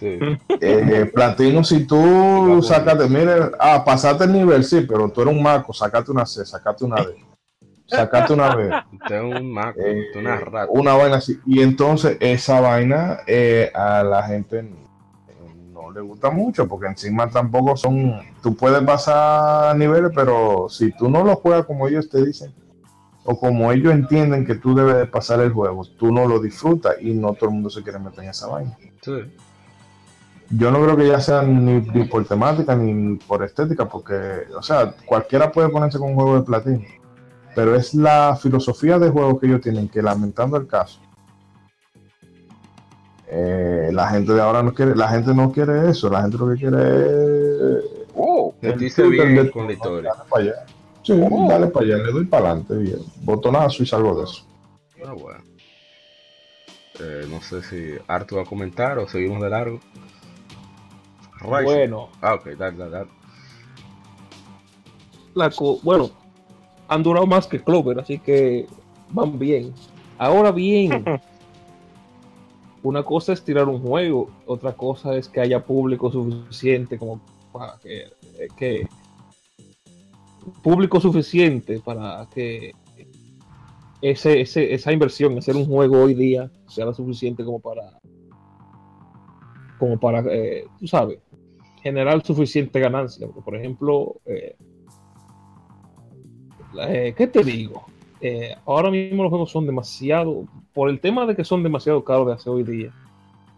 eh, 0.00 1.10
Platino, 1.12 1.64
si 1.64 1.86
tú 1.86 2.62
sacaste, 2.62 3.08
mire, 3.08 3.50
ah, 3.58 3.82
pasaste 3.84 4.24
el 4.24 4.32
nivel, 4.32 4.64
sí, 4.64 4.82
pero 4.82 5.10
tú 5.10 5.22
eres 5.22 5.34
un 5.34 5.42
maco, 5.42 5.72
sacate 5.72 6.10
una 6.10 6.26
C, 6.26 6.44
sacate 6.44 6.84
una 6.84 6.96
D, 6.96 7.16
sacate 7.86 8.32
una 8.32 8.54
B. 8.54 8.70
Usted 8.92 9.14
es 9.14 9.40
un 9.40 9.52
maco, 9.52 9.80
eh, 9.80 10.06
una 10.16 10.36
rata. 10.36 10.70
Una 10.70 10.94
vaina 10.94 11.16
así. 11.16 11.38
Y 11.46 11.62
entonces 11.62 12.16
esa 12.20 12.60
vaina 12.60 13.20
eh, 13.26 13.70
a 13.74 14.02
la 14.02 14.22
gente 14.24 14.64
le 15.94 16.00
gusta 16.00 16.30
mucho, 16.30 16.66
porque 16.66 16.86
encima 16.86 17.28
tampoco 17.28 17.76
son, 17.76 18.20
tú 18.42 18.56
puedes 18.56 18.82
pasar 18.82 19.76
niveles, 19.76 20.10
pero 20.14 20.68
si 20.68 20.92
tú 20.92 21.08
no 21.08 21.24
lo 21.24 21.36
juegas 21.36 21.66
como 21.66 21.86
ellos 21.88 22.08
te 22.08 22.24
dicen, 22.24 22.52
o 23.24 23.38
como 23.38 23.72
ellos 23.72 23.92
entienden 23.92 24.44
que 24.44 24.56
tú 24.56 24.74
debes 24.74 24.96
de 24.96 25.06
pasar 25.06 25.40
el 25.40 25.52
juego, 25.52 25.84
tú 25.98 26.12
no 26.12 26.26
lo 26.26 26.40
disfrutas 26.40 26.96
y 27.00 27.14
no 27.14 27.32
todo 27.32 27.48
el 27.48 27.54
mundo 27.54 27.70
se 27.70 27.82
quiere 27.82 27.98
meter 27.98 28.24
en 28.24 28.30
esa 28.30 28.48
vaina. 28.48 28.76
Sí 29.00 29.12
yo 30.50 30.70
no 30.70 30.82
creo 30.82 30.96
que 30.96 31.08
ya 31.08 31.20
sea 31.20 31.42
ni, 31.42 31.80
por 32.04 32.24
temática 32.26 32.76
ni 32.76 33.16
por 33.16 33.42
estética, 33.42 33.88
porque, 33.88 34.44
o 34.56 34.62
sea, 34.62 34.94
cualquiera 35.06 35.50
puede 35.50 35.68
ponerse 35.68 35.98
con 35.98 36.10
un 36.10 36.14
juego 36.14 36.36
de 36.36 36.42
platino, 36.42 36.84
pero 37.54 37.74
es 37.74 37.94
la 37.94 38.36
filosofía 38.40 38.98
de 38.98 39.10
juego 39.10 39.38
que 39.38 39.46
ellos 39.46 39.60
tienen, 39.60 39.88
que 39.88 40.02
lamentando 40.02 40.56
el 40.56 40.66
caso, 40.66 41.00
eh, 43.28 43.90
la 43.92 44.08
gente 44.08 44.32
de 44.32 44.40
ahora 44.40 44.62
no 44.62 44.74
quiere, 44.74 44.94
la 44.94 45.08
gente 45.08 45.34
no 45.34 45.50
quiere 45.52 45.90
eso, 45.90 46.08
la 46.10 46.22
gente 46.22 46.38
lo 46.38 46.50
que 46.50 46.56
quiere 46.56 46.78
es... 46.78 47.84
Oh, 48.14 48.54
dice 48.78 49.02
bien 49.08 49.50
con 49.50 49.66
la 49.66 49.72
historia. 49.72 50.12
Dale 50.12 50.30
para 50.30 50.42
allá. 50.42 50.66
Sí, 51.02 51.12
oh. 51.12 51.48
dale 51.48 51.66
para 51.66 51.86
allá, 51.86 51.96
le 51.98 52.12
doy 52.12 52.24
para 52.24 52.50
adelante, 52.50 52.76
bien. 52.76 52.98
Botonazo 53.22 53.82
y 53.82 53.86
salgo 53.86 54.14
de 54.18 54.24
eso. 54.24 54.46
Ah, 55.04 55.12
bueno. 55.12 55.42
Eh, 57.00 57.26
no 57.28 57.40
sé 57.42 57.62
si 57.62 57.94
Artu 58.06 58.36
va 58.36 58.42
a 58.42 58.46
comentar 58.46 58.98
o 58.98 59.08
seguimos 59.08 59.42
de 59.42 59.50
largo. 59.50 59.80
Bueno. 61.42 62.08
Ah, 62.22 62.34
ok, 62.34 62.50
dale, 62.56 62.88
dale, 62.88 63.08
bueno, 65.82 66.10
han 66.88 67.02
durado 67.02 67.26
más 67.26 67.46
que 67.46 67.60
Clover, 67.60 67.98
así 67.98 68.18
que 68.18 68.66
van 69.10 69.38
bien. 69.38 69.74
Ahora 70.16 70.52
bien, 70.52 71.04
una 72.84 73.02
cosa 73.02 73.32
es 73.32 73.42
tirar 73.42 73.68
un 73.68 73.80
juego, 73.80 74.30
otra 74.46 74.74
cosa 74.74 75.16
es 75.16 75.28
que 75.28 75.40
haya 75.40 75.64
público 75.64 76.12
suficiente 76.12 76.98
como 76.98 77.20
para 77.52 77.78
que, 77.82 78.12
que 78.56 78.86
público 80.62 81.00
suficiente 81.00 81.80
para 81.80 82.28
que 82.32 82.72
ese, 84.02 84.42
ese, 84.42 84.74
esa 84.74 84.92
inversión, 84.92 85.38
hacer 85.38 85.56
un 85.56 85.64
juego 85.64 86.02
hoy 86.02 86.14
día, 86.14 86.50
sea 86.68 86.84
lo 86.84 86.94
suficiente 86.94 87.42
como 87.42 87.58
para 87.58 87.98
como 89.78 89.98
para, 89.98 90.20
eh, 90.30 90.66
tú 90.78 90.86
sabes, 90.86 91.18
generar 91.82 92.24
suficiente 92.24 92.80
ganancia. 92.80 93.26
Por 93.26 93.56
ejemplo, 93.56 94.20
eh, 94.26 94.56
eh, 96.88 97.14
¿qué 97.16 97.26
te 97.26 97.42
digo? 97.42 97.86
Eh, 98.26 98.56
ahora 98.64 98.90
mismo 98.90 99.22
los 99.22 99.28
juegos 99.28 99.50
son 99.50 99.66
demasiado, 99.66 100.46
por 100.72 100.88
el 100.88 100.98
tema 100.98 101.26
de 101.26 101.36
que 101.36 101.44
son 101.44 101.62
demasiado 101.62 102.02
caros 102.04 102.26
de 102.26 102.32
hacer 102.32 102.54
hoy 102.54 102.62
día, 102.62 102.90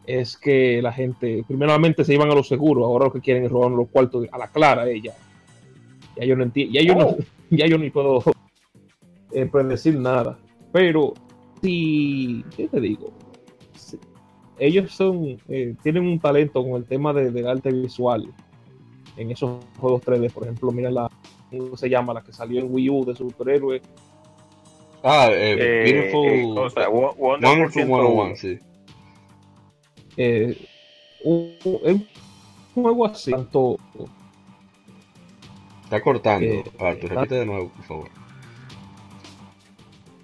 es 0.04 0.36
que 0.36 0.82
la 0.82 0.92
gente, 0.92 1.44
primeramente 1.46 2.04
se 2.04 2.14
iban 2.14 2.32
a 2.32 2.34
los 2.34 2.48
seguros, 2.48 2.82
ahora 2.82 3.04
lo 3.04 3.12
que 3.12 3.20
quieren 3.20 3.44
es 3.44 3.52
robar 3.52 3.70
los 3.70 3.88
cuartos 3.88 4.26
a 4.32 4.38
la 4.38 4.48
clara 4.48 4.90
ella. 4.90 5.14
Ya 6.16 6.24
yo 6.24 6.34
no 6.34 6.42
entiendo, 6.42 6.72
ya 6.74 6.82
yo 6.82 6.96
no, 6.96 7.06
oh. 7.06 7.16
ya 7.50 7.68
yo 7.68 7.78
ni 7.78 7.90
puedo 7.90 8.24
predecir 9.52 10.00
nada. 10.00 10.36
Pero 10.72 11.14
si, 11.62 12.44
¿qué 12.56 12.66
te 12.66 12.80
digo? 12.80 13.12
ellos 14.58 14.90
son 14.90 15.38
eh, 15.48 15.76
tienen 15.80 16.08
un 16.08 16.18
talento 16.18 16.60
con 16.64 16.72
el 16.72 16.86
tema 16.86 17.12
de, 17.12 17.30
del 17.30 17.46
arte 17.46 17.70
visual 17.70 18.32
en 19.16 19.30
esos 19.30 19.64
juegos 19.78 20.02
3D. 20.02 20.32
Por 20.32 20.42
ejemplo, 20.42 20.72
mira 20.72 20.90
la 20.90 21.08
¿cómo 21.50 21.76
se 21.76 21.88
llama? 21.88 22.14
La 22.14 22.22
que 22.22 22.32
salió 22.32 22.60
en 22.60 22.72
Wii 22.72 22.90
U 22.90 23.04
de 23.04 23.14
superhéroe. 23.14 23.80
Ah, 25.08 25.28
eh, 25.30 25.52
eh 25.52 25.92
Beautiful 25.92 26.82
eh, 26.82 26.88
Wonderful 27.16 27.70
101, 27.70 28.36
sí. 28.36 28.58
Eh, 30.16 30.58
un, 31.22 31.54
un, 31.62 32.06
juego 32.74 33.06
así, 33.06 33.30
tanto. 33.30 33.76
Está 35.84 36.00
cortando, 36.00 36.46
eh, 36.46 36.64
Arthur, 36.80 37.10
repite 37.10 37.34
de 37.36 37.46
nuevo, 37.46 37.68
por 37.68 37.84
favor. 37.84 38.08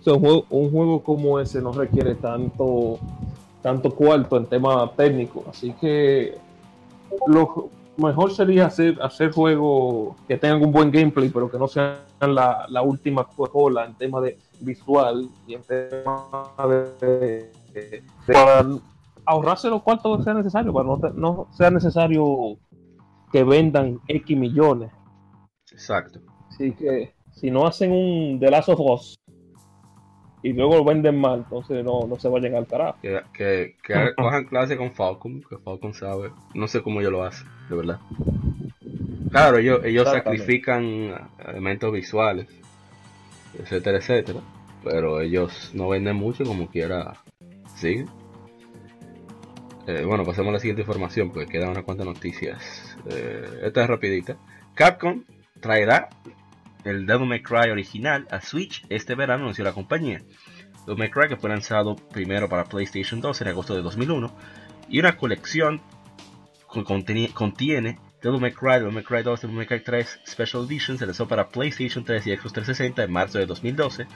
Un, 0.05 0.19
juego, 0.19 0.47
un 0.51 0.71
juego 0.73 1.03
como 1.05 1.39
ese 1.39 1.63
no 1.63 1.73
requiere 1.73 2.17
tanto 2.17 2.99
tanto 3.63 3.95
cuarto 3.95 4.37
en 4.37 4.47
tema 4.47 4.91
técnico. 4.97 5.45
Así 5.49 5.73
que 5.81 6.35
mejor 7.97 8.32
sería 8.32 8.66
hacer, 8.66 8.98
hacer 9.02 9.32
juegos 9.32 10.16
que 10.27 10.36
tengan 10.39 10.62
un 10.64 10.73
buen 10.73 10.90
gameplay, 10.90 11.28
pero 11.28 11.51
que 11.51 11.59
no 11.59 11.69
sean 11.69 11.97
la, 12.20 12.66
la 12.69 12.82
última 12.82 13.24
cola 13.24 13.85
en 13.85 13.94
tema 13.94 14.20
de 14.20 14.39
visual 14.60 15.28
y 15.47 15.55
en 15.55 15.62
tema 15.62 16.28
de, 16.69 17.51
de- 17.73 18.02
de- 18.27 18.32
para 18.32 18.66
ahorrarse 19.27 19.69
los 19.69 19.82
cuartos 19.82 20.19
que 20.19 20.24
sea 20.24 20.35
necesario, 20.35 20.73
para 20.73 20.86
no, 20.86 20.98
te- 20.98 21.12
no 21.14 21.48
sea 21.52 21.70
necesario 21.70 22.56
que 23.31 23.44
vendan 23.44 24.01
X 24.09 24.36
millones. 24.36 24.90
Exacto. 25.70 26.20
Así 26.48 26.73
que 26.73 27.14
si 27.32 27.51
no 27.51 27.66
hacen 27.66 27.93
un 27.93 28.39
The 28.40 28.51
Last 28.51 28.69
of 28.69 28.81
Us 28.81 29.14
y 30.43 30.52
luego 30.52 30.77
lo 30.77 30.85
venden 30.85 31.19
mal, 31.19 31.40
entonces 31.40 31.85
no, 31.85 32.06
no 32.06 32.19
se 32.19 32.28
vayan 32.28 32.55
al 32.55 32.66
carajo. 32.66 32.98
Que, 33.01 33.20
que, 33.32 33.77
que 33.82 34.14
cojan 34.16 34.44
clase 34.44 34.77
con 34.77 34.93
Falcon, 34.93 35.43
que 35.48 35.56
Falcon 35.59 35.94
sabe. 35.94 36.31
No 36.55 36.66
sé 36.66 36.82
cómo 36.82 37.01
ellos 37.01 37.12
lo 37.12 37.24
hacen, 37.24 37.47
de 37.69 37.77
verdad. 37.77 38.01
Claro, 39.31 39.56
ellos, 39.59 40.09
sacrifican 40.09 41.31
elementos 41.48 41.90
visuales, 41.93 42.48
etcétera, 43.59 43.98
etcétera. 43.98 44.40
Pero 44.85 45.20
ellos 45.20 45.70
no 45.74 45.89
venden 45.89 46.16
mucho 46.16 46.44
como 46.44 46.69
quiera. 46.69 47.14
Sí. 47.77 48.05
Eh, 49.86 50.05
bueno, 50.05 50.24
pasemos 50.24 50.51
a 50.51 50.52
la 50.55 50.59
siguiente 50.59 50.82
información, 50.82 51.31
porque 51.31 51.47
quedan 51.47 51.70
unas 51.70 51.85
cuantas 51.85 52.06
noticias. 52.06 52.97
Eh, 53.09 53.60
esta 53.62 53.82
es 53.82 53.89
rapidita. 53.89 54.36
Capcom 54.74 55.23
traerá 55.60 56.09
el 56.85 57.07
Devil 57.07 57.29
May 57.29 57.43
Cry 57.43 57.71
original 57.71 58.27
a 58.31 58.41
Switch 58.41 58.85
este 58.89 59.15
verano, 59.15 59.45
anunció 59.45 59.65
la 59.65 59.73
compañía. 59.73 60.23
Devil 60.87 60.99
May 60.99 61.11
Cry 61.11 61.29
que 61.29 61.37
fue 61.37 61.51
lanzado 61.51 61.97
primero 61.97 62.49
para 62.49 62.65
PlayStation 62.65 63.21
2 63.21 63.41
en 63.43 63.49
agosto 63.49 63.75
de 63.75 63.83
2001 63.83 64.35
y 64.89 64.99
una 64.99 65.17
colección 65.17 65.81
que 66.73 66.85
contiene 66.85 67.99
Devil 68.23 68.41
May 68.41 68.53
Cry, 68.53 68.75
Devil 68.75 68.93
May 68.93 69.03
Cry 69.03 69.23
2, 69.23 69.41
Devil 69.43 69.57
May 69.57 69.67
Cry 69.67 69.81
3 69.81 70.21
Special 70.27 70.65
Edition 70.65 70.97
se 70.97 71.07
lanzó 71.07 71.27
para 71.27 71.49
PlayStation 71.49 72.05
3 72.05 72.27
y 72.27 72.37
Xbox 72.37 72.53
360 72.53 73.03
en 73.03 73.13
marzo 73.13 73.39
de 73.39 73.47
2012, 73.47 74.07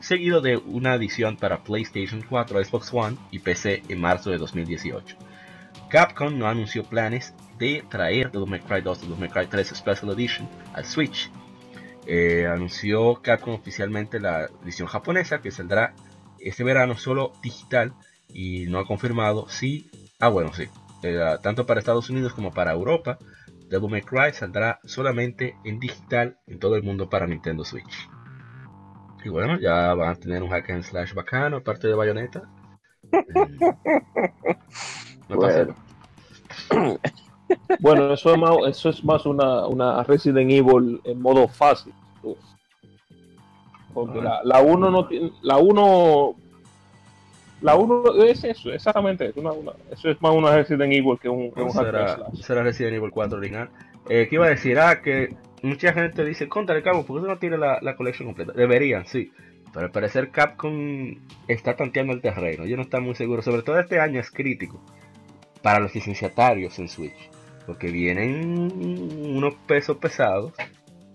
seguido 0.00 0.40
de 0.40 0.56
una 0.56 0.94
edición 0.94 1.36
para 1.36 1.62
PlayStation 1.62 2.22
4, 2.26 2.64
Xbox 2.64 2.92
One 2.92 3.16
y 3.30 3.38
PC 3.38 3.82
en 3.88 4.00
marzo 4.00 4.30
de 4.30 4.38
2018. 4.38 5.16
Capcom 5.90 6.38
no 6.38 6.48
anunció 6.48 6.84
planes 6.84 7.34
de 7.58 7.84
traer 7.88 8.30
Devil 8.30 8.48
May 8.48 8.60
Cry 8.60 8.80
2 8.80 9.02
Devil 9.02 9.18
May 9.18 9.28
Cry 9.28 9.46
3 9.46 9.68
Special 9.68 10.10
Edition 10.12 10.48
al 10.74 10.84
Switch. 10.84 11.30
Eh, 12.06 12.46
anunció 12.46 13.20
Capcom 13.22 13.54
oficialmente 13.54 14.20
la 14.20 14.48
edición 14.62 14.88
japonesa 14.88 15.40
que 15.40 15.50
saldrá 15.50 15.94
este 16.38 16.64
verano 16.64 16.96
solo 16.96 17.32
digital 17.42 17.92
y 18.28 18.66
no 18.66 18.78
ha 18.78 18.86
confirmado 18.86 19.48
si, 19.48 19.90
ah 20.18 20.28
bueno 20.28 20.52
sí, 20.52 20.68
eh, 21.02 21.20
tanto 21.42 21.66
para 21.66 21.80
Estados 21.80 22.08
Unidos 22.10 22.32
como 22.32 22.52
para 22.52 22.72
Europa, 22.72 23.18
Devil 23.68 23.90
May 23.90 24.02
Cry 24.02 24.32
saldrá 24.32 24.80
solamente 24.84 25.56
en 25.64 25.78
digital 25.78 26.38
en 26.46 26.58
todo 26.58 26.76
el 26.76 26.82
mundo 26.82 27.08
para 27.08 27.26
Nintendo 27.26 27.64
Switch. 27.64 28.08
Y 29.24 29.28
bueno, 29.28 29.58
ya 29.60 29.94
van 29.94 30.08
a 30.08 30.14
tener 30.14 30.42
un 30.42 30.50
hack 30.50 30.70
and 30.70 30.82
slash 30.82 31.12
bacano, 31.12 31.58
aparte 31.58 31.86
de 31.88 31.94
Bayonetta. 31.94 32.42
Eh, 35.28 35.36
pasé. 35.36 35.64
Bueno. 36.70 36.98
Bueno, 37.80 38.12
eso 38.12 38.32
es 38.32 38.38
más, 38.38 38.50
eso 38.68 38.88
es 38.90 39.04
más 39.04 39.26
una, 39.26 39.66
una 39.66 40.02
Resident 40.04 40.50
Evil 40.50 41.00
en 41.04 41.20
modo 41.20 41.48
fácil. 41.48 41.92
tú. 42.22 42.36
Porque 43.92 44.20
la, 44.20 44.40
la 44.44 44.60
1 44.60 44.90
no 44.90 45.06
tiene. 45.08 45.32
La 45.42 45.58
1. 45.58 46.34
La 47.62 47.76
1 47.76 48.22
es 48.24 48.44
eso, 48.44 48.72
exactamente. 48.72 49.26
Es 49.26 49.36
una, 49.36 49.52
una- 49.52 49.72
eso 49.90 50.08
es 50.08 50.20
más 50.22 50.32
una 50.32 50.54
Resident 50.56 50.92
Evil 50.92 51.18
que 51.20 51.28
un, 51.28 51.50
que 51.52 51.60
un 51.62 51.70
hack 51.72 51.94
and 51.94 52.34
será, 52.36 52.62
Resident 52.62 52.94
Evil 52.96 53.10
4 53.10 53.38
original. 53.38 53.68
Eh, 54.08 54.26
¿Qué 54.30 54.36
iba 54.36 54.46
a 54.46 54.50
decir? 54.50 54.78
Ah, 54.78 55.02
que 55.02 55.34
mucha 55.62 55.92
gente 55.92 56.24
dice, 56.24 56.48
contra 56.48 56.80
Cabo, 56.82 57.04
¿por 57.04 57.20
qué 57.20 57.28
no 57.28 57.38
tiene 57.38 57.58
la, 57.58 57.78
la 57.82 57.96
colección 57.96 58.28
completa? 58.28 58.52
Deberían, 58.52 59.06
sí. 59.06 59.30
Pero 59.74 59.86
al 59.86 59.92
parecer 59.92 60.30
Capcom 60.30 61.16
está 61.48 61.76
tanteando 61.76 62.12
el 62.12 62.20
terreno. 62.22 62.64
Yo 62.64 62.76
no 62.76 62.82
estoy 62.82 63.02
muy 63.02 63.14
seguro. 63.14 63.42
Sobre 63.42 63.62
todo 63.62 63.78
este 63.78 64.00
año 64.00 64.20
es 64.20 64.30
crítico 64.30 64.80
para 65.62 65.80
los 65.80 65.94
licenciatarios 65.94 66.78
en 66.78 66.88
Switch. 66.88 67.28
Porque 67.70 67.86
vienen 67.88 68.68
unos 69.36 69.54
pesos 69.68 69.96
pesados 69.98 70.52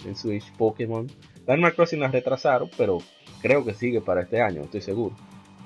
en 0.05 0.15
Switch, 0.15 0.49
Pokémon. 0.53 1.05
Animal 1.49 1.75
Crossing 1.75 1.99
las 1.99 2.13
retrasaron, 2.13 2.69
pero 2.77 2.99
creo 3.41 3.65
que 3.65 3.73
sigue 3.73 3.99
para 3.99 4.21
este 4.21 4.41
año, 4.41 4.61
estoy 4.61 4.79
seguro. 4.79 5.13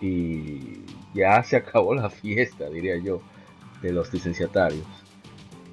Y 0.01 0.79
ya 1.13 1.43
se 1.43 1.57
acabó 1.57 1.93
la 1.93 2.09
fiesta, 2.09 2.67
diría 2.71 2.97
yo, 2.97 3.21
de 3.83 3.91
los 3.93 4.11
licenciatarios. 4.11 4.83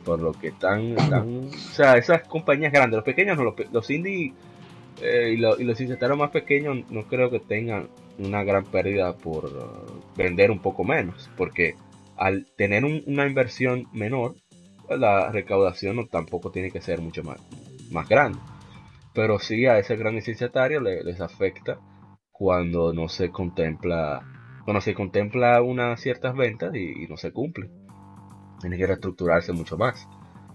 Por 0.04 0.20
lo 0.20 0.32
que 0.32 0.48
están, 0.48 0.94
o 0.98 1.48
sea, 1.56 1.96
esas 1.96 2.28
compañías 2.28 2.70
grandes, 2.70 2.96
los 2.96 3.04
pequeños 3.04 3.38
no, 3.38 3.44
los, 3.44 3.54
los 3.72 3.88
indie 3.88 4.34
eh, 5.00 5.30
y, 5.32 5.38
lo- 5.38 5.58
y 5.58 5.64
los 5.64 5.68
licenciatarios 5.80 6.18
más 6.18 6.30
pequeños 6.30 6.90
no 6.90 7.04
creo 7.04 7.30
que 7.30 7.40
tengan 7.40 7.88
una 8.18 8.44
gran 8.44 8.64
pérdida 8.66 9.14
por 9.16 9.46
uh, 9.46 10.14
vender 10.14 10.50
un 10.50 10.58
poco 10.58 10.84
menos, 10.84 11.30
porque 11.38 11.74
al 12.18 12.44
tener 12.58 12.84
un- 12.84 13.02
una 13.06 13.26
inversión 13.26 13.86
menor, 13.94 14.36
la 14.90 15.30
recaudación 15.30 15.96
no, 15.96 16.06
tampoco 16.06 16.50
tiene 16.50 16.70
que 16.70 16.80
ser 16.80 17.00
mucho 17.00 17.22
más, 17.24 17.38
más 17.90 18.08
grande. 18.08 18.38
Pero 19.14 19.38
sí 19.38 19.66
a 19.66 19.78
ese 19.78 19.96
gran 19.96 20.14
licenciatario 20.14 20.80
le- 20.80 21.02
les 21.02 21.20
afecta 21.20 21.78
cuando 22.32 22.92
no 22.92 23.08
se 23.08 23.30
contempla 23.30 24.22
cuando 24.64 24.80
se 24.80 24.94
contempla 24.94 25.62
unas 25.62 26.00
ciertas 26.00 26.34
ventas 26.34 26.74
y, 26.74 27.04
y 27.04 27.06
no 27.06 27.16
se 27.16 27.30
cumple. 27.32 27.68
Tiene 28.60 28.76
que 28.76 28.86
reestructurarse 28.86 29.52
mucho 29.52 29.78
más. 29.78 30.06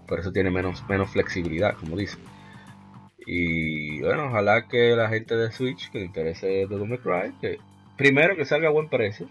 Por 0.06 0.20
eso 0.20 0.30
tiene 0.32 0.50
menos, 0.50 0.82
menos 0.88 1.10
flexibilidad, 1.10 1.74
como 1.78 1.96
dice. 1.96 2.18
Y 3.26 4.00
bueno, 4.02 4.26
ojalá 4.26 4.66
que 4.68 4.94
la 4.96 5.08
gente 5.08 5.36
de 5.36 5.50
Switch 5.52 5.90
que 5.90 5.98
le 6.00 6.06
interese 6.06 6.46
Devil 6.46 6.88
May 6.88 6.98
Cry, 6.98 7.32
que 7.40 7.58
primero 7.96 8.36
que 8.36 8.44
salga 8.44 8.68
a 8.68 8.72
buen 8.72 8.88
precio 8.88 9.26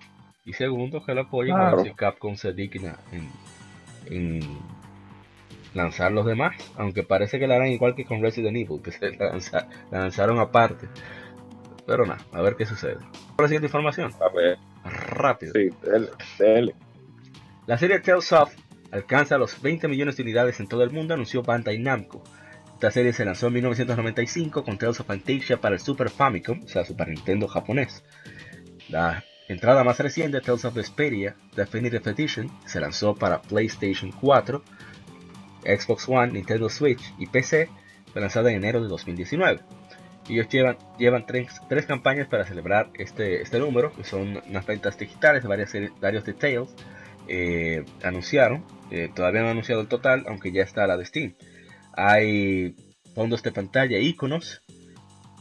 y 0.46 0.54
segundo 0.54 1.04
que 1.06 1.14
lo 1.14 1.22
apoyen 1.22 1.56
a 1.58 1.66
ver 1.66 1.70
Claro. 1.70 1.84
si 1.84 1.92
Capcom 1.94 2.36
se 2.36 2.54
digna 2.54 2.98
en, 3.12 3.30
en 4.18 4.42
lanzar 5.74 6.12
los 6.12 6.26
demás. 6.26 6.56
Aunque 6.78 7.04
parece 7.04 7.40
que 7.40 7.48
la 7.48 7.56
harán 7.56 7.68
igual 7.70 7.96
que 7.96 8.06
con 8.06 8.22
Resident 8.22 8.58
Evil, 8.58 8.82
que 8.84 8.92
se 8.92 9.12
la, 9.18 9.32
lanza- 9.32 9.68
la 9.92 10.00
lanzaron 10.00 10.40
aparte. 10.40 10.88
Pero 11.86 12.06
nada, 12.06 12.24
a 12.32 12.42
ver 12.42 12.56
qué 12.56 12.66
sucede. 12.66 12.98
Por 13.36 13.44
la 13.46 13.48
siguiente 13.48 13.68
información, 13.68 14.12
A 14.22 14.30
ver, 14.36 14.58
rápido. 14.84 15.54
sí, 15.54 15.70
dele, 15.82 16.10
dele. 16.38 16.76
La 17.68 17.78
serie 17.78 18.00
Tales 18.00 18.32
of 18.34 18.54
alcanza 18.92 19.38
los 19.38 19.62
20 19.62 19.88
millones 19.88 20.16
de 20.18 20.24
unidades 20.24 20.60
en 20.60 20.68
todo 20.68 20.84
el 20.84 20.92
mundo, 20.92 21.14
anunció 21.14 21.42
Bandai 21.44 21.80
Namco. 21.80 22.22
Esta 22.74 22.92
serie 22.92 23.14
se 23.14 23.26
lanzó 23.26 23.48
en 23.48 23.54
1995 23.54 24.64
con 24.64 24.78
Tales 24.78 25.00
of 25.00 25.08
Fantasia 25.08 25.58
para 25.62 25.76
el 25.76 25.82
Super 25.82 26.10
Famicom, 26.10 26.62
o 26.64 26.68
sea, 26.68 26.84
Super 26.84 27.08
Nintendo 27.10 27.48
japonés. 27.48 28.04
La 28.90 29.24
entrada 29.48 29.84
más 29.84 30.00
reciente, 30.00 30.42
Tales 30.42 30.66
of 30.66 30.74
Vesperia 30.76 31.36
Definitive 31.56 32.10
Edition, 32.12 32.50
se 32.66 32.80
lanzó 32.80 33.16
para 33.16 33.42
PlayStation 33.42 34.12
4, 34.12 34.64
Xbox 35.64 36.08
One, 36.08 36.34
Nintendo 36.34 36.70
Switch 36.70 37.14
y 37.18 37.28
PC, 37.28 37.70
lanzada 38.16 38.52
en 38.52 38.58
enero 38.58 38.82
de 38.82 38.88
2019. 38.88 39.62
Ellos 40.30 40.48
llevan, 40.50 41.26
tres, 41.26 41.86
campañas 41.88 42.28
para 42.28 42.46
celebrar 42.46 42.90
este, 42.94 43.42
este 43.42 43.60
número, 43.60 43.92
que 43.94 44.04
son 44.04 44.42
unas 44.48 44.66
ventas 44.66 44.98
digitales 44.98 45.44
varios 45.44 46.26
de 46.26 46.34
Tales, 46.34 46.70
eh, 47.28 47.86
anunciaron, 48.04 48.64
eh, 48.92 49.10
todavía 49.14 49.42
no 49.42 49.48
han 49.48 49.52
anunciado 49.54 49.82
el 49.82 49.88
total, 49.88 50.24
aunque 50.28 50.52
ya 50.52 50.64
está 50.64 50.88
la 50.88 50.98
de 50.98 51.06
Steam. 51.06 51.34
Hay 51.94 52.76
fondos 53.14 53.44
de 53.44 53.52
pantalla 53.52 53.98
iconos 54.00 54.62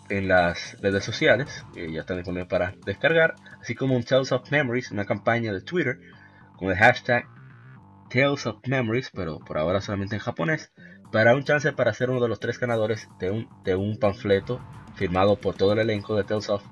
en 0.08 0.28
las 0.28 0.80
redes 0.80 1.04
sociales, 1.04 1.64
que 1.74 1.92
ya 1.92 2.00
están 2.00 2.16
disponibles 2.16 2.48
para 2.48 2.74
descargar, 2.84 3.36
así 3.60 3.74
como 3.74 3.94
un 3.94 4.02
Tales 4.02 4.32
of 4.32 4.50
Memories, 4.50 4.90
una 4.90 5.04
campaña 5.04 5.52
de 5.52 5.60
Twitter 5.60 6.00
con 6.56 6.70
el 6.70 6.76
hashtag 6.76 7.26
Tales 8.10 8.46
of 8.46 8.66
Memories, 8.66 9.10
pero 9.14 9.38
por 9.38 9.56
ahora 9.56 9.80
solamente 9.80 10.16
en 10.16 10.20
japonés, 10.20 10.72
para 11.12 11.34
un 11.34 11.44
chance 11.44 11.72
para 11.72 11.92
ser 11.92 12.10
uno 12.10 12.20
de 12.20 12.28
los 12.28 12.40
tres 12.40 12.58
ganadores 12.58 13.08
de 13.18 13.30
un, 13.30 13.48
de 13.64 13.74
un 13.74 13.98
panfleto 13.98 14.60
firmado 14.96 15.36
por 15.36 15.54
todo 15.54 15.72
el 15.72 15.78
elenco 15.78 16.16
de 16.16 16.24
Tales 16.24 16.50
of 16.50 16.62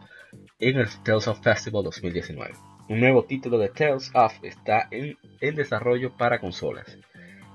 en 0.58 0.78
el 0.78 0.88
Tales 1.02 1.28
of 1.28 1.40
Festival 1.40 1.84
2019. 1.84 2.54
Un 2.88 3.00
nuevo 3.00 3.24
título 3.24 3.58
de 3.58 3.68
Tales 3.68 4.10
of 4.14 4.32
está 4.42 4.88
en, 4.90 5.16
en 5.40 5.54
desarrollo 5.54 6.16
para 6.16 6.40
consolas. 6.40 6.98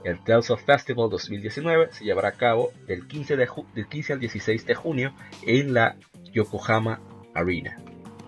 El 0.03 0.21
Tales 0.23 0.49
of 0.49 0.63
Festival 0.63 1.09
2019 1.09 1.89
se 1.91 2.05
llevará 2.05 2.29
a 2.29 2.33
cabo 2.33 2.71
del 2.87 3.07
15, 3.07 3.37
de 3.37 3.47
del 3.73 3.87
15 3.87 4.13
al 4.13 4.19
16 4.19 4.65
de 4.65 4.75
junio 4.75 5.13
en 5.45 5.73
la 5.73 5.95
Yokohama 6.33 7.01
Arena. 7.33 7.77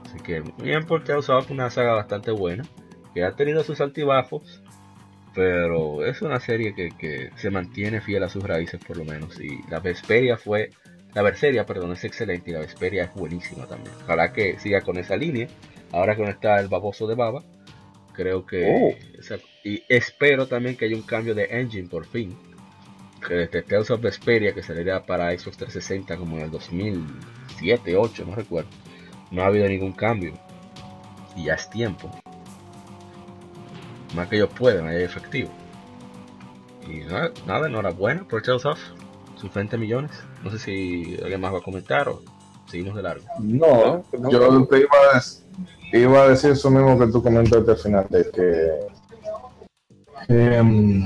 Así 0.06 0.20
que 0.20 0.42
bien 0.62 0.86
por 0.86 1.04
Tales 1.04 1.30
of, 1.30 1.50
una 1.52 1.70
saga 1.70 1.94
bastante 1.94 2.32
buena, 2.32 2.64
que 3.14 3.24
ha 3.24 3.36
tenido 3.36 3.64
sus 3.64 3.82
altibajos, 3.82 4.62
pero 5.36 6.06
es 6.06 6.22
una 6.22 6.40
serie 6.40 6.74
que, 6.74 6.90
que 6.98 7.30
se 7.36 7.52
mantiene 7.52 8.00
fiel 8.00 8.24
a 8.24 8.30
sus 8.30 8.42
raíces 8.42 8.80
por 8.84 8.98
lo 8.98 9.04
menos. 9.04 9.40
Y 9.40 9.60
la 9.70 9.82
Vesperia 9.82 10.38
fue, 10.38 10.70
la 11.14 11.22
Berseria, 11.22 11.66
perdón, 11.66 11.92
es 11.92 12.04
excelente 12.06 12.50
y 12.50 12.54
la 12.54 12.62
Vesperia 12.62 13.04
es 13.04 13.14
buenísima 13.14 13.68
también. 13.68 13.94
Ojalá 14.04 14.32
que 14.32 14.58
siga 14.60 14.82
con 14.82 14.98
esa 14.98 15.18
línea. 15.18 15.48
Ahora 15.92 16.16
que 16.16 16.24
no 16.24 16.30
está 16.30 16.60
el 16.60 16.70
baboso 16.70 17.06
de 17.06 17.16
baba, 17.16 17.44
creo 18.14 18.46
que... 18.46 18.66
Oh. 18.68 19.36
y 19.64 19.84
espero 19.90 20.48
también 20.48 20.78
que 20.78 20.86
haya 20.86 20.96
un 20.96 21.04
cambio 21.04 21.36
de 21.36 21.46
engine 21.52 21.90
por 21.90 22.06
fin. 22.06 22.36
que 23.26 23.34
desde 23.36 23.62
Tales 23.62 23.92
of 23.92 24.02
Vesperia, 24.02 24.54
que 24.54 24.64
saliera 24.64 25.06
para 25.06 25.38
Xbox 25.38 25.58
360 25.58 26.18
como 26.18 26.38
en 26.38 26.44
el 26.44 26.52
2007, 26.52 27.92
2008, 27.92 28.26
no 28.26 28.36
recuerdo, 28.36 28.70
no 29.32 29.44
ha 29.44 29.48
habido 29.48 29.68
ningún 29.68 29.92
cambio. 29.92 30.34
Y 31.36 31.46
ya 31.46 31.56
es 31.56 31.70
tiempo. 31.70 32.10
Más 34.16 34.28
que 34.30 34.38
ellos 34.38 34.50
pueden, 34.58 34.88
ahí 34.88 35.04
efectivo. 35.04 35.50
Y 36.88 37.00
nada, 37.06 37.32
nada, 37.46 37.68
enhorabuena 37.68 38.24
por 38.28 38.42
Tales 38.42 38.66
of, 38.66 38.80
sus 39.36 39.54
20 39.54 39.78
millones. 39.78 40.12
No 40.44 40.52
sé 40.52 40.60
si 40.60 41.18
alguien 41.22 41.42
más 41.42 41.54
va 41.54 41.58
a 41.58 41.62
comentar 41.62 42.08
o 42.10 42.22
seguimos 42.68 42.96
de 42.96 43.04
largo. 43.04 43.26
No, 43.40 44.04
yo 44.30 44.66
te 44.68 44.80
iba 44.80 44.90
a, 45.14 45.18
dec- 45.18 45.42
iba 45.94 46.22
a 46.22 46.30
decir 46.30 46.52
eso 46.52 46.70
mismo 46.70 46.98
que 46.98 47.08
tú 47.08 47.22
comentaste 47.22 47.72
al 47.72 47.78
final, 47.78 48.08
de 48.10 48.32
que, 48.32 48.70
em, 50.30 51.04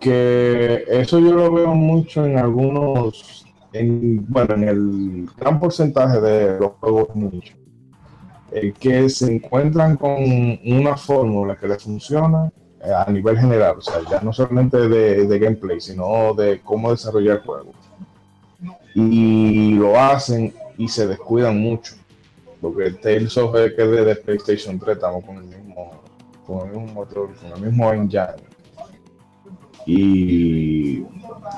que 0.00 0.84
eso 0.88 1.18
yo 1.18 1.32
lo 1.32 1.52
veo 1.52 1.74
mucho 1.74 2.24
en 2.26 2.38
algunos, 2.38 3.46
en, 3.72 4.26
bueno, 4.28 4.54
en 4.54 4.68
el 4.68 5.28
gran 5.38 5.60
porcentaje 5.60 6.20
de 6.20 6.58
los 6.58 6.72
juegos 6.80 7.14
nicho, 7.14 7.54
eh, 8.52 8.72
que 8.78 9.08
se 9.08 9.34
encuentran 9.34 9.96
con 9.96 10.16
una 10.64 10.96
fórmula 10.96 11.56
que 11.56 11.68
les 11.68 11.82
funciona 11.82 12.50
eh, 12.82 12.90
a 12.92 13.10
nivel 13.10 13.38
general, 13.38 13.76
o 13.78 13.80
sea, 13.80 14.00
ya 14.10 14.20
no 14.20 14.32
solamente 14.32 14.88
de, 14.88 15.26
de 15.26 15.38
gameplay, 15.38 15.80
sino 15.80 16.34
de 16.34 16.60
cómo 16.60 16.90
desarrollar 16.90 17.36
el 17.36 17.42
juego 17.42 17.72
y 18.94 19.74
lo 19.74 19.98
hacen 19.98 20.52
y 20.76 20.88
se 20.88 21.06
descuidan 21.06 21.60
mucho. 21.60 21.94
Porque 22.60 22.90
Tales 22.92 23.36
of 23.38 23.54
que 23.54 23.82
desde 23.82 24.16
PlayStation 24.16 24.78
3 24.78 24.96
estamos 24.96 25.24
con 25.24 25.36
el 25.36 25.44
mismo, 25.44 26.02
con 26.46 26.68
el 26.68 26.92
motor, 26.92 27.30
con 27.36 27.52
el 27.52 27.60
mismo 27.62 27.92
engine. 27.92 28.50
Y 29.86 31.04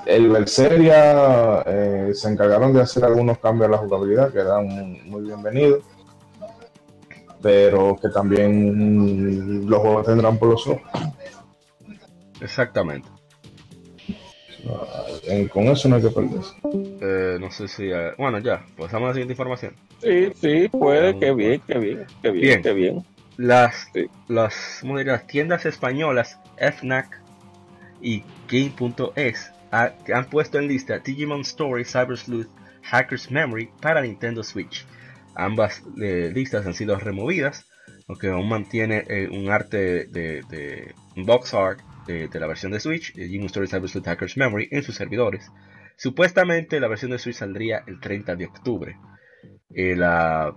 el 0.07 0.29
Berseria 0.31 1.63
eh, 1.67 2.13
se 2.15 2.29
encargaron 2.29 2.73
de 2.73 2.83
hacer 2.83 3.05
algunos 3.05 3.39
cambios 3.39 3.69
a 3.69 3.73
la 3.73 3.79
jugabilidad 3.79 4.33
que 4.33 4.39
eran 4.39 4.67
muy 5.09 5.23
bienvenidos. 5.23 5.83
Pero 7.43 7.99
que 8.01 8.09
también 8.09 9.69
los 9.69 9.81
juegos 9.81 10.07
tendrán 10.07 10.39
por 10.39 10.51
los 10.51 10.67
ojos. 10.67 10.83
Exactamente. 12.41 13.09
Eh, 15.29 15.49
Con 15.53 15.65
eso 15.65 15.89
no 15.89 15.97
hay 15.97 16.03
que 16.03 16.11
perderse. 16.11 16.55
Eh, 17.01 17.37
no 17.41 17.51
sé 17.51 17.67
si. 17.69 17.91
eh, 17.91 18.13
bueno, 18.17 18.39
ya, 18.39 18.65
pasamos 18.79 19.07
a 19.07 19.09
la 19.09 19.13
siguiente 19.15 19.33
información. 19.33 19.75
Sí, 20.01 20.33
sí, 20.41 20.69
puede, 20.69 21.19
qué 21.19 21.33
bien, 21.33 21.61
qué 21.67 21.79
bien, 21.79 22.07
qué 22.23 22.31
bien, 22.31 22.43
Bien. 22.49 22.63
qué 22.63 22.73
bien. 22.73 23.05
Las, 23.37 23.89
Sí. 23.93 24.07
las, 24.29 24.79
¿cómo 24.81 24.99
diría? 24.99 25.15
las 25.15 25.27
tiendas 25.27 25.65
españolas 25.67 26.39
FNAC 26.59 27.21
y 28.01 28.23
Game.es 28.49 29.51
ha- 29.73 29.93
han 30.15 30.25
puesto 30.27 30.59
en 30.59 30.69
lista 30.69 30.99
Digimon 30.99 31.41
Story, 31.41 31.85
Cyber 31.85 32.17
Sleuth, 32.19 32.49
Hacker's 32.83 33.31
Memory 33.31 33.71
para 33.81 34.03
Nintendo 34.03 34.43
Switch. 34.45 34.87
Ambas 35.35 35.83
eh, 36.03 36.31
listas 36.35 36.67
han 36.67 36.75
sido 36.75 36.99
removidas, 36.99 37.67
aunque 38.09 38.29
aún 38.29 38.49
mantiene 38.49 39.05
eh, 39.09 39.29
un 39.31 39.51
arte 39.51 40.07
de, 40.07 40.43
de- 40.51 40.95
un 41.17 41.25
box 41.25 41.55
art 41.55 41.81
de, 42.07 42.29
de 42.29 42.41
la 42.41 42.47
versión 42.47 42.73
de 42.73 42.81
Switch, 42.81 43.15
de 43.15 43.25
Digimon 43.25 43.47
Story, 43.47 43.69
Cyber 43.69 43.91
Hacker's 44.05 44.37
Memory, 44.37 44.69
en 44.71 44.83
sus 44.83 44.95
servidores. 44.97 45.51
Supuestamente 45.97 46.81
la 46.81 46.89
versión 46.89 47.11
de 47.13 47.19
Switch 47.19 47.37
saldría 47.37 47.85
el 47.87 48.01
30 48.01 48.35
de 48.37 48.47
octubre. 48.47 48.97
Eh, 49.71 49.95
la 49.97 50.55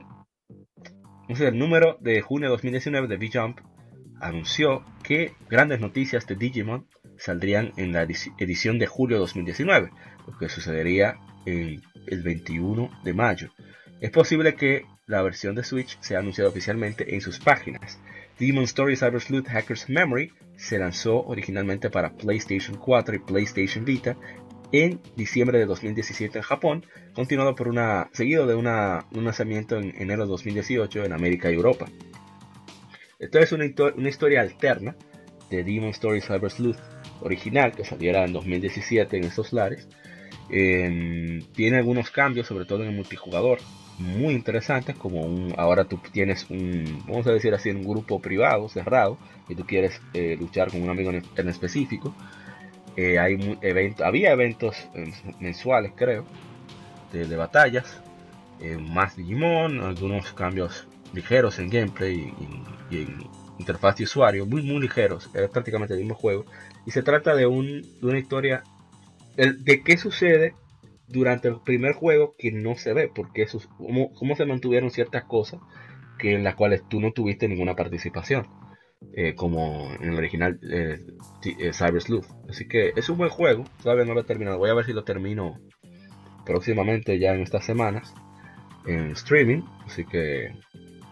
el 1.28 1.58
número 1.58 1.98
de 2.02 2.22
junio 2.22 2.48
de 2.50 2.52
2019 2.52 3.08
de 3.08 3.16
V-Jump 3.18 3.60
anunció 4.22 4.84
que 5.04 5.34
grandes 5.50 5.80
noticias 5.80 6.26
de 6.28 6.36
Digimon 6.36 6.88
saldrían 7.18 7.72
en 7.78 7.94
la 7.94 8.06
edici- 8.06 8.34
edición 8.38 8.78
de 8.80 8.88
julio 8.88 9.18
de 9.18 9.22
2019, 9.22 9.90
lo 10.28 10.38
que 10.38 10.50
sucedería 10.50 11.18
el 11.46 11.82
21 12.24 12.90
de 13.04 13.14
mayo. 13.14 13.52
Es 14.02 14.12
posible 14.12 14.56
que 14.56 14.86
la 15.08 15.22
versión 15.22 15.56
de 15.56 15.64
Switch 15.64 15.98
sea 16.02 16.20
anunciada 16.20 16.50
oficialmente 16.50 17.16
en 17.16 17.22
sus 17.22 17.40
páginas. 17.40 18.00
Digimon 18.38 18.66
Story 18.66 18.98
Cyber 18.98 19.22
Sleuth 19.22 19.48
Hacker's 19.48 19.90
Memory 19.90 20.34
se 20.58 20.78
lanzó 20.78 21.24
originalmente 21.26 21.90
para 21.90 22.14
PlayStation 22.14 22.78
4 22.78 23.16
y 23.16 23.20
PlayStation 23.20 23.86
Vita 23.86 24.18
en 24.72 25.00
diciembre 25.16 25.60
de 25.60 25.66
2017 25.66 26.40
en 26.40 26.44
Japón, 26.44 26.86
continuado 27.14 27.56
por 27.56 27.68
una, 27.68 28.10
seguido 28.12 28.46
de 28.46 28.56
un 28.56 28.66
lanzamiento 29.24 29.78
en 29.78 29.94
enero 29.98 30.24
de 30.24 30.30
2018 30.30 31.06
en 31.06 31.14
América 31.14 31.50
y 31.50 31.56
Europa. 31.56 31.86
Esto 33.20 33.40
es 33.40 33.52
una, 33.54 33.66
historia 34.10 34.42
alterna 34.42 34.96
de 35.50 35.64
Demon 35.64 35.92
Story 35.92 36.20
Cyber 36.20 36.52
Sleuth 36.52 36.80
original 37.22 37.72
que 37.72 37.86
saliera 37.86 38.26
en 38.26 38.34
2017 38.34 39.18
en 39.18 39.24
estos 39.24 39.54
lares. 39.54 39.88
Em, 40.50 41.42
tiene 41.54 41.78
algunos 41.78 42.12
cambios, 42.12 42.48
sobre 42.48 42.66
todo 42.66 42.84
en 42.84 42.90
el 42.90 42.96
multijugador, 42.96 43.60
muy 43.98 44.34
interesantes, 44.34 44.96
como 44.98 45.22
un, 45.22 45.54
ahora 45.58 45.86
tú 45.86 45.98
tienes 46.12 46.46
un, 46.50 47.04
vamos 47.08 47.28
a 47.28 47.32
decir 47.32 47.54
así, 47.54 47.70
un 47.70 47.84
grupo 47.84 48.20
privado, 48.20 48.68
cerrado, 48.70 49.18
y 49.48 49.56
tú 49.56 49.66
quieres 49.66 50.02
eh, 50.14 50.36
luchar 50.38 50.72
con 50.72 50.82
un 50.82 50.90
amigo 50.90 51.12
en, 51.12 51.50
específico. 51.50 52.14
Eh, 52.98 53.20
hay 53.20 53.38
mu- 53.38 53.56
event- 53.62 54.02
había 54.02 54.32
eventos 54.32 54.76
mensuales, 55.40 55.94
creo, 55.96 56.26
de, 57.12 57.36
batallas, 57.36 58.02
eh, 58.60 58.78
más 58.78 59.16
Digimon, 59.16 59.80
algunos 59.82 60.34
cambios 60.34 60.88
ligeros 61.14 61.60
en 61.60 61.70
gameplay 61.70 62.34
y, 62.90 62.96
y 62.96 63.02
en 63.04 63.24
interfaz 63.60 63.96
de 63.98 64.04
usuario, 64.04 64.46
muy 64.46 64.62
muy 64.62 64.82
ligeros, 64.82 65.30
es 65.34 65.50
prácticamente 65.50 65.94
el 65.94 66.02
mismo 66.02 66.16
juego. 66.16 66.46
Y 66.86 66.92
se 66.92 67.04
trata 67.04 67.36
de, 67.36 67.46
un, 67.48 67.82
de 68.02 68.08
una 68.08 68.20
historia 68.20 68.64
de 69.36 69.84
qué 69.84 69.98
sucede 69.98 70.56
durante 71.08 71.48
el 71.48 71.60
primer 71.62 71.94
juego 71.94 72.36
que 72.38 72.52
no 72.52 72.76
se 72.76 72.94
ve, 72.94 73.12
porque 73.14 73.44
es- 73.44 73.68
cómo, 73.78 74.12
cómo 74.14 74.36
se 74.36 74.46
mantuvieron 74.46 74.92
ciertas 74.92 75.24
cosas 75.26 75.60
que 76.20 76.34
en 76.34 76.44
las 76.44 76.56
cuales 76.56 76.84
tú 76.90 77.00
no 77.02 77.12
tuviste 77.12 77.48
ninguna 77.48 77.76
participación, 77.76 78.48
eh, 79.14 79.36
como 79.36 79.92
en 80.00 80.10
el 80.10 80.18
original 80.18 80.60
eh, 80.72 81.00
eh, 81.60 81.74
Cyber 81.74 82.02
Sleuth. 82.02 82.26
Así 82.50 82.68
que 82.68 82.94
es 82.96 83.10
un 83.10 83.18
buen 83.18 83.30
juego, 83.30 83.66
todavía 83.84 84.06
no 84.06 84.14
lo 84.14 84.22
he 84.22 84.24
terminado, 84.26 84.58
voy 84.58 84.70
a 84.70 84.74
ver 84.74 84.86
si 84.86 84.94
lo 84.94 85.04
termino 85.04 85.60
próximamente 86.46 87.20
ya 87.20 87.34
en 87.34 87.42
estas 87.42 87.66
semanas 87.66 88.14
en 88.86 89.12
streaming, 89.12 89.64
así 89.86 90.06
que 90.06 90.54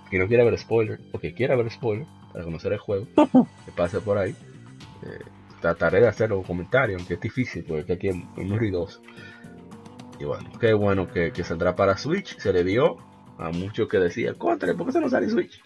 quien 0.10 0.22
no 0.22 0.28
quiera 0.28 0.44
ver 0.44 0.58
spoiler, 0.60 1.00
o 1.12 1.20
que 1.20 1.34
quiera 1.34 1.56
ver 1.56 1.70
spoiler 1.72 2.06
para 2.32 2.46
conocer 2.46 2.72
el 2.74 2.80
juego, 2.80 3.08
que 3.66 3.72
pase 3.76 4.00
por 4.00 4.18
ahí. 4.18 4.36
Trataré 5.60 6.02
de 6.02 6.08
hacerlo 6.08 6.36
con 6.38 6.46
comentarios, 6.46 7.00
aunque 7.00 7.14
es 7.16 7.22
difícil 7.22 7.64
porque 7.66 7.94
aquí 7.94 8.10
es 8.10 8.16
muy 8.16 8.58
ruidoso. 8.58 9.02
Y 10.24 10.26
bueno, 10.26 10.50
qué 10.58 10.72
bueno 10.72 11.12
que, 11.12 11.34
que 11.34 11.44
saldrá 11.44 11.76
para 11.76 11.98
Switch. 11.98 12.38
Se 12.38 12.54
le 12.54 12.64
dio 12.64 12.96
a 13.38 13.52
muchos 13.52 13.90
que 13.90 14.00
decían, 14.00 14.36
contra, 14.36 14.74
¿por 14.74 14.86
qué 14.86 14.94
se 14.94 15.02
no 15.02 15.10
sale 15.10 15.30
Switch? 15.30 15.62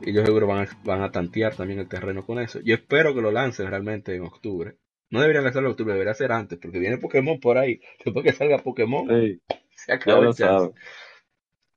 Y 0.00 0.12
yo 0.12 0.26
seguro 0.26 0.48
van 0.48 0.66
a, 0.66 0.68
van 0.82 1.02
a 1.02 1.12
tantear 1.12 1.54
también 1.54 1.78
el 1.78 1.86
terreno 1.88 2.26
con 2.26 2.40
eso. 2.40 2.58
Yo 2.64 2.74
espero 2.74 3.14
que 3.14 3.20
lo 3.20 3.30
lancen 3.30 3.68
realmente 3.68 4.12
en 4.16 4.24
octubre. 4.24 4.74
No 5.10 5.20
deberían 5.20 5.44
lanzarlo 5.44 5.68
en 5.68 5.70
octubre, 5.70 5.92
debería 5.92 6.14
ser 6.14 6.32
antes, 6.32 6.58
porque 6.58 6.80
viene 6.80 6.98
Pokémon 6.98 7.38
por 7.38 7.58
ahí. 7.58 7.80
Después 8.04 8.24
que 8.24 8.32
salga 8.32 8.58
Pokémon, 8.58 9.06
Sí, 9.08 9.40
se 9.76 10.00
lo 10.04 10.30
el 10.30 10.34
chance. 10.34 10.74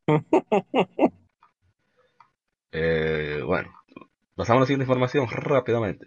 Eh, 2.71 3.41
bueno, 3.43 3.73
pasamos 4.35 4.59
a 4.59 4.61
la 4.61 4.65
siguiente 4.67 4.83
información 4.83 5.27
rápidamente. 5.27 6.05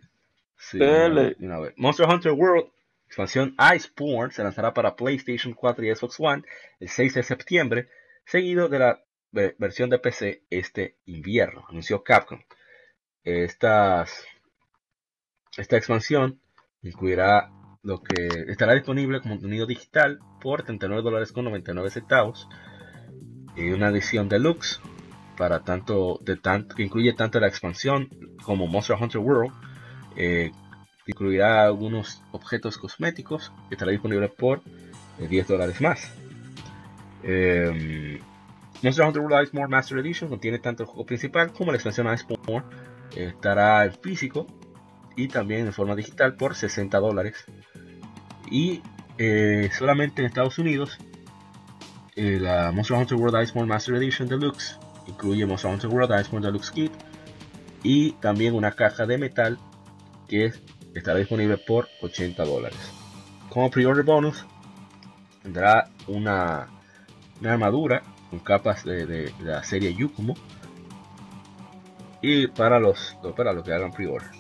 Sí, 0.57 0.79
una 0.81 1.59
vez. 1.59 1.75
Monster 1.77 2.09
Hunter 2.09 2.31
World, 2.31 2.67
expansión 3.13 3.55
Iceborne, 3.77 4.33
se 4.33 4.43
lanzará 4.43 4.73
para 4.73 4.97
PlayStation 4.97 5.53
4 5.53 5.85
y 5.85 5.95
Xbox 5.95 6.17
One 6.19 6.43
el 6.81 6.89
6 6.89 7.13
de 7.15 7.23
septiembre, 7.23 7.89
seguido 8.25 8.69
de 8.71 8.79
la 8.79 9.05
ve- 9.31 9.55
versión 9.59 9.91
de 9.91 9.99
PC 9.99 10.45
este 10.49 10.97
invierno, 11.05 11.63
anunció 11.69 12.03
Capcom. 12.03 12.41
Esta 13.23 14.07
expansión 15.77 16.41
incluirá 16.83 17.51
lo 17.83 18.03
que 18.03 18.29
estará 18.49 18.73
disponible 18.75 19.21
como 19.21 19.35
contenido 19.35 19.67
digital 19.67 20.19
por 20.41 20.63
39 20.63 21.03
dólares 21.03 21.33
con 21.33 21.45
99 21.45 21.91
centavos 21.91 22.49
y 23.57 23.71
una 23.73 23.89
edición 23.89 24.29
deluxe 24.29 24.81
para 25.37 25.63
tanto 25.65 26.19
que 26.75 26.83
incluye 26.83 27.13
tanto 27.13 27.39
la 27.41 27.49
expansión 27.49 28.09
como 28.43 28.67
Monster 28.67 28.97
Hunter 28.99 29.21
World 29.21 29.53
eh, 30.17 30.51
incluirá 31.07 31.65
algunos 31.65 32.23
objetos 32.33 32.79
cosméticos 32.79 33.53
que 33.69 33.75
estará 33.75 33.91
disponible 33.91 34.29
por 34.29 34.63
eh, 35.19 35.27
10 35.29 35.49
dólares 35.49 35.81
más. 35.81 36.11
Eh, 37.23 38.21
Monster 38.83 39.05
Hunter 39.07 39.23
World 39.23 39.45
Ice 39.47 39.57
More 39.57 39.69
Master 39.69 39.99
Edition 39.99 40.29
contiene 40.29 40.59
tanto 40.59 40.83
el 40.83 40.89
juego 40.89 41.07
principal 41.07 41.53
como 41.53 41.71
la 41.71 41.77
expansión 41.77 42.13
Iceborne 42.13 42.65
Eh, 43.15 43.27
estará 43.27 43.85
en 43.85 43.93
físico 43.93 44.47
y 45.17 45.29
también 45.29 45.67
en 45.67 45.73
forma 45.73 45.95
digital 45.95 46.35
por 46.37 46.55
60 46.55 46.99
dólares. 46.99 47.45
Y 48.51 48.81
eh, 49.19 49.69
solamente 49.77 50.23
en 50.23 50.27
Estados 50.29 50.59
Unidos 50.59 50.99
eh, 52.17 52.39
la 52.41 52.73
Monster 52.73 52.97
Hunter 52.97 53.19
World 53.19 53.43
Iceborne 53.43 53.69
Master 53.69 53.95
Edition 53.97 54.29
Deluxe 54.29 54.79
incluye 55.07 55.45
Monster 55.47 55.71
Hunter 55.71 55.91
World 55.91 56.21
Iceborne 56.21 56.47
Deluxe 56.47 56.71
Kit 56.71 56.93
y 57.83 58.13
también 58.13 58.55
una 58.55 58.73
caja 58.73 59.07
de 59.07 59.19
metal 59.19 59.59
que 60.29 60.47
es- 60.47 60.61
estará 60.95 61.19
disponible 61.19 61.59
por 61.59 61.89
80 62.01 62.45
dólares. 62.45 62.79
como 63.49 63.71
pre-order 63.71 64.05
bonus 64.05 64.45
tendrá 65.43 65.89
una, 66.07 66.69
una 67.41 67.53
armadura 67.53 68.03
con 68.31 68.39
capas 68.39 68.85
de, 68.85 69.07
de 69.07 69.33
la 69.41 69.63
serie 69.65 69.95
Yukumo 69.95 70.35
y 72.23 72.47
para 72.47 72.79
los 72.79 73.17
para 73.37 73.53
los 73.53 73.65
que 73.65 73.73
hagan 73.73 73.93
pre-order. 73.93 74.31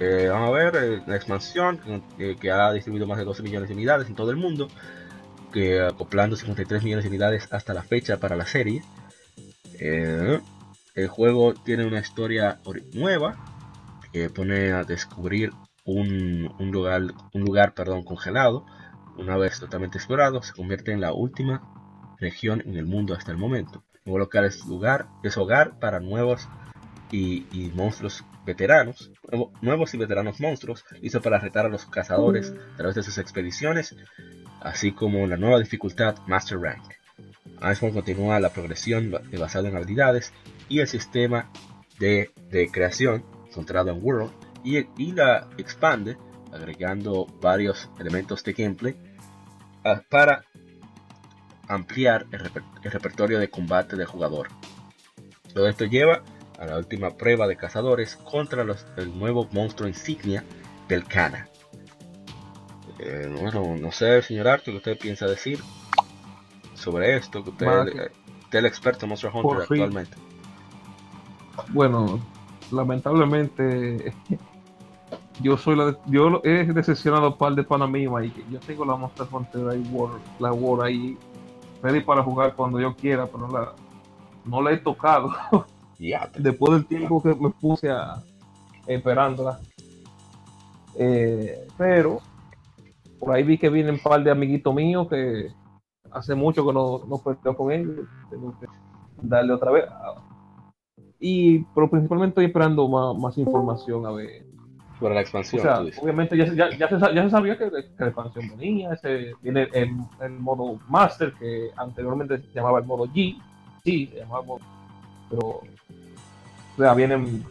Eh, 0.00 0.28
vamos 0.30 0.50
a 0.50 0.52
ver 0.52 0.76
eh, 0.76 1.02
la 1.06 1.16
expansión 1.16 1.80
eh, 2.18 2.36
que 2.40 2.50
ha 2.52 2.72
distribuido 2.72 3.06
más 3.06 3.18
de 3.18 3.24
12 3.24 3.42
millones 3.42 3.68
de 3.68 3.74
unidades 3.74 4.08
en 4.08 4.14
todo 4.14 4.30
el 4.30 4.36
mundo, 4.36 4.68
que 5.52 5.80
acoplando 5.80 6.36
53 6.36 6.84
millones 6.84 7.04
de 7.04 7.08
unidades 7.08 7.48
hasta 7.50 7.74
la 7.74 7.82
fecha 7.82 8.18
para 8.18 8.36
la 8.36 8.46
serie. 8.46 8.82
el 9.80 11.08
juego 11.08 11.54
tiene 11.54 11.84
una 11.84 12.00
historia 12.00 12.60
nueva 12.92 13.36
que 14.12 14.30
pone 14.30 14.72
a 14.72 14.84
descubrir 14.84 15.52
un, 15.84 16.54
un, 16.58 16.70
lugar, 16.70 17.02
un 17.32 17.42
lugar 17.42 17.74
perdón, 17.74 18.04
congelado. 18.04 18.66
Una 19.16 19.36
vez 19.36 19.58
totalmente 19.58 19.98
explorado, 19.98 20.42
se 20.42 20.52
convierte 20.52 20.92
en 20.92 21.00
la 21.00 21.12
última 21.12 21.62
región 22.18 22.62
en 22.66 22.76
el 22.76 22.86
mundo 22.86 23.14
hasta 23.14 23.32
el 23.32 23.38
momento. 23.38 23.84
Nuevo 24.04 24.18
local 24.18 24.44
es, 24.44 24.64
lugar, 24.66 25.08
es 25.22 25.36
hogar 25.36 25.78
para 25.78 26.00
nuevos 26.00 26.48
y, 27.10 27.46
y 27.52 27.70
monstruos 27.74 28.24
veteranos, 28.48 29.10
nuevos 29.60 29.92
y 29.92 29.98
veteranos 29.98 30.40
monstruos, 30.40 30.84
hizo 31.02 31.20
para 31.20 31.38
retar 31.38 31.66
a 31.66 31.68
los 31.68 31.84
cazadores 31.84 32.54
a 32.74 32.76
través 32.78 32.94
de 32.94 33.02
sus 33.02 33.18
expediciones, 33.18 33.94
así 34.60 34.92
como 34.92 35.26
la 35.26 35.36
nueva 35.36 35.58
dificultad 35.58 36.16
Master 36.26 36.58
Rank. 36.58 36.82
Iceborne 37.56 37.92
continúa 37.92 38.40
la 38.40 38.50
progresión 38.50 39.10
basada 39.38 39.68
en 39.68 39.76
habilidades 39.76 40.32
y 40.68 40.80
el 40.80 40.88
sistema 40.88 41.50
de, 41.98 42.30
de 42.50 42.70
creación 42.70 43.24
centrado 43.58 43.90
en 43.90 44.00
World 44.02 44.30
y, 44.64 44.78
y, 44.96 45.12
la 45.12 45.48
expande 45.58 46.16
agregando 46.52 47.26
varios 47.40 47.90
elementos 47.98 48.42
de 48.44 48.52
gameplay 48.52 48.96
ah, 49.84 50.00
para 50.08 50.44
ampliar 51.68 52.26
el, 52.32 52.40
el 52.82 52.90
repertorio 52.90 53.38
de 53.38 53.50
combate 53.50 53.96
del 53.96 54.06
jugador. 54.06 54.48
Todo 55.52 55.68
esto 55.68 55.84
lleva 55.84 56.22
a 56.58 56.66
la 56.66 56.76
última 56.76 57.10
prueba 57.16 57.46
de 57.46 57.56
cazadores 57.56 58.16
contra 58.16 58.64
los, 58.64 58.86
el 58.96 59.16
nuevo 59.16 59.48
monstruo 59.52 59.88
insignia 59.88 60.44
Belcana. 60.88 61.48
Eh, 62.98 63.32
bueno, 63.40 63.76
no 63.76 63.92
sé, 63.92 64.22
señor 64.22 64.48
Arthur, 64.48 64.72
¿qué 64.72 64.76
usted 64.78 64.98
piensa 64.98 65.26
decir 65.26 65.60
sobre 66.74 67.16
esto? 67.16 67.44
Que 67.44 67.50
usted, 67.50 67.66
es 67.68 68.54
el 68.54 68.66
experto 68.66 69.04
en 69.04 69.10
Monster 69.10 69.30
Hunter 69.32 69.62
actualmente. 69.62 70.16
Bueno, 71.68 72.20
lamentablemente 72.72 74.12
yo 75.40 75.56
soy 75.56 75.76
la 75.76 75.96
yo 76.06 76.40
he 76.44 76.64
decepcionado 76.64 77.28
un 77.28 77.38
par 77.38 77.54
de 77.54 77.62
panamima 77.62 78.24
y 78.24 78.32
yo 78.50 78.58
tengo 78.60 78.84
la 78.84 78.96
Monster 78.96 79.26
Hunter 79.30 79.68
ahí, 79.68 79.82
la 80.38 80.52
War 80.52 80.86
ahí 80.86 81.16
ready 81.82 82.00
para 82.00 82.22
jugar 82.22 82.54
cuando 82.54 82.80
yo 82.80 82.94
quiera, 82.94 83.26
pero 83.26 83.48
la, 83.48 83.72
no 84.44 84.62
la 84.62 84.72
he 84.72 84.78
tocado. 84.78 85.30
Después 86.38 86.72
del 86.72 86.86
tiempo 86.86 87.22
que 87.22 87.34
me 87.34 87.50
puse 87.50 87.90
a, 87.90 88.22
esperándola. 88.86 89.60
Eh, 90.96 91.66
pero 91.76 92.20
por 93.18 93.34
ahí 93.34 93.42
vi 93.42 93.58
que 93.58 93.68
vienen 93.68 93.94
un 93.94 94.00
par 94.00 94.22
de 94.22 94.30
amiguitos 94.30 94.74
míos 94.74 95.08
que 95.08 95.52
hace 96.10 96.34
mucho 96.34 96.64
que 96.66 96.72
no, 96.72 97.02
no 97.06 97.18
con 97.56 97.72
ellos. 97.72 98.06
Tengo 98.30 98.58
que 98.58 98.66
darle 99.22 99.52
otra 99.52 99.72
vez. 99.72 99.84
Y 101.20 101.60
pero 101.74 101.90
principalmente 101.90 102.32
estoy 102.32 102.46
esperando 102.46 102.88
más, 102.88 103.36
información 103.38 104.06
a 104.06 104.12
ver. 104.12 104.46
Sobre 104.98 105.14
la 105.14 105.20
expansión. 105.20 105.64
obviamente 106.02 106.36
ya, 106.36 106.44
ya, 106.46 106.70
ya, 106.70 106.88
se, 106.88 107.14
ya, 107.14 107.22
se, 107.22 107.30
sabía 107.30 107.56
que, 107.56 107.70
la 107.70 108.06
expansión 108.06 108.48
venía. 108.56 108.92
Ese, 108.92 109.32
viene 109.42 109.68
el, 109.72 109.96
el, 110.20 110.32
modo 110.32 110.80
Master 110.88 111.32
que 111.38 111.70
anteriormente 111.76 112.38
se 112.38 112.48
llamaba 112.52 112.80
el 112.80 112.84
modo 112.84 113.06
G. 113.06 113.40
Sí, 113.84 114.08
se 114.08 114.18
llamaba 114.18 114.42
modo. 114.42 114.60
Pero 115.30 115.40
o 115.48 115.62
sea, 116.76 116.94
vienen. 116.94 117.44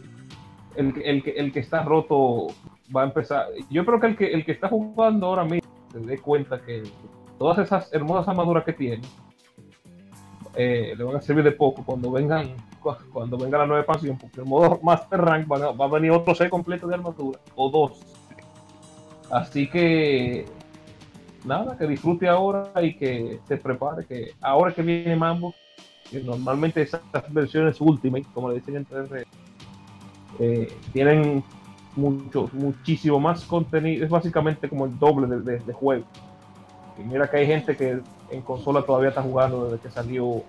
El, 0.76 0.94
el, 1.02 1.22
el, 1.36 1.52
que 1.52 1.60
está 1.60 1.82
roto 1.82 2.48
va 2.94 3.02
a 3.02 3.04
empezar. 3.06 3.46
Yo 3.70 3.84
creo 3.84 3.98
que 3.98 4.06
el 4.06 4.16
que, 4.16 4.32
el 4.32 4.44
que 4.44 4.52
está 4.52 4.68
jugando 4.68 5.26
ahora 5.26 5.44
mismo 5.44 5.68
se 5.90 5.98
dé 6.00 6.18
cuenta 6.18 6.60
que 6.60 6.82
todas 7.38 7.58
esas 7.58 7.92
hermosas 7.92 8.28
armaduras 8.28 8.64
que 8.64 8.72
tiene 8.72 9.02
eh, 10.54 10.94
le 10.96 11.04
van 11.04 11.16
a 11.16 11.20
servir 11.20 11.44
de 11.44 11.52
poco 11.52 11.84
cuando 11.84 12.10
vengan 12.10 12.54
cuando 13.12 13.36
venga 13.38 13.58
la 13.58 13.66
nueva 13.66 13.82
expansión, 13.82 14.18
porque 14.18 14.40
el 14.40 14.46
modo 14.46 14.80
Master 14.82 15.20
Rank 15.20 15.50
va 15.50 15.84
a, 15.84 15.88
venir 15.88 16.10
otro 16.10 16.34
set 16.34 16.48
completo 16.48 16.86
de 16.86 16.94
armadura, 16.94 17.38
o 17.54 17.70
dos. 17.70 18.00
Así 19.30 19.68
que 19.68 20.46
nada, 21.44 21.76
que 21.76 21.86
disfrute 21.86 22.28
ahora 22.28 22.70
y 22.82 22.94
que 22.96 23.40
se 23.46 23.56
prepare, 23.56 24.06
que 24.06 24.32
ahora 24.40 24.72
que 24.72 24.82
viene 24.82 25.16
Mambo, 25.16 25.54
normalmente 26.24 26.82
esas 26.82 27.02
versiones 27.30 27.80
Ultimate, 27.80 28.26
como 28.32 28.48
le 28.48 28.56
dicen 28.56 28.76
en 28.76 28.84
3 28.84 29.26
eh, 30.38 30.72
tienen 30.92 31.42
mucho, 31.96 32.48
muchísimo 32.52 33.18
más 33.18 33.44
contenido, 33.44 34.04
es 34.04 34.10
básicamente 34.10 34.68
como 34.68 34.86
el 34.86 34.98
doble 34.98 35.40
de, 35.40 35.72
juego. 35.72 36.04
Mira 37.04 37.28
que 37.28 37.38
hay 37.38 37.46
gente 37.46 37.76
que 37.76 38.00
en 38.30 38.42
consola 38.42 38.82
todavía 38.82 39.10
está 39.10 39.22
jugando 39.22 39.64
desde 39.64 39.78
que 39.80 39.90
salió. 39.90 40.42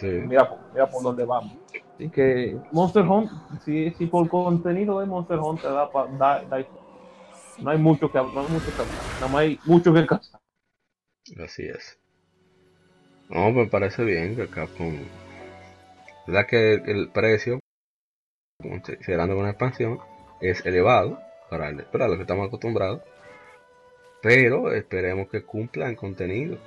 Mira, 0.00 0.50
mira 0.72 0.86
por 0.88 1.02
dónde 1.02 1.24
vamos. 1.24 1.52
Así 1.94 2.08
que 2.08 2.58
Monster 2.72 3.02
Hunter, 3.02 3.36
si, 3.64 3.90
si 3.92 4.06
por 4.06 4.28
contenido 4.28 5.00
de 5.00 5.06
Monster 5.06 5.38
Hunter 5.38 5.70
da, 5.70 5.90
da, 6.18 6.42
da, 6.44 6.66
no 7.58 7.70
hay 7.70 7.78
mucho 7.78 8.10
que 8.10 8.18
hablar, 8.18 8.34
no 8.34 8.40
hay 8.40 8.48
mucho 8.48 8.74
que 8.74 8.82
hablar, 8.82 8.96
nada 9.20 9.28
más 9.28 9.40
hay 9.42 9.60
mucho 9.64 9.92
que 9.92 10.06
cazar. 10.06 10.40
Así 11.44 11.64
es. 11.64 11.98
No, 13.28 13.50
me 13.50 13.66
parece 13.66 14.04
bien 14.04 14.36
que 14.36 14.48
Capcom. 14.48 14.94
¿Verdad 16.26 16.46
que 16.46 16.74
el, 16.74 17.08
precio, 17.10 17.60
considerando 18.60 19.38
una 19.38 19.50
expansión, 19.50 19.98
es 20.40 20.64
elevado 20.66 21.18
para, 21.50 21.68
el, 21.68 21.84
para 21.84 22.08
lo 22.08 22.16
que 22.16 22.22
estamos 22.22 22.46
acostumbrados? 22.46 23.02
Pero 24.22 24.72
esperemos 24.72 25.28
que 25.28 25.42
cumpla 25.42 25.88
en 25.88 25.96
contenido. 25.96 26.58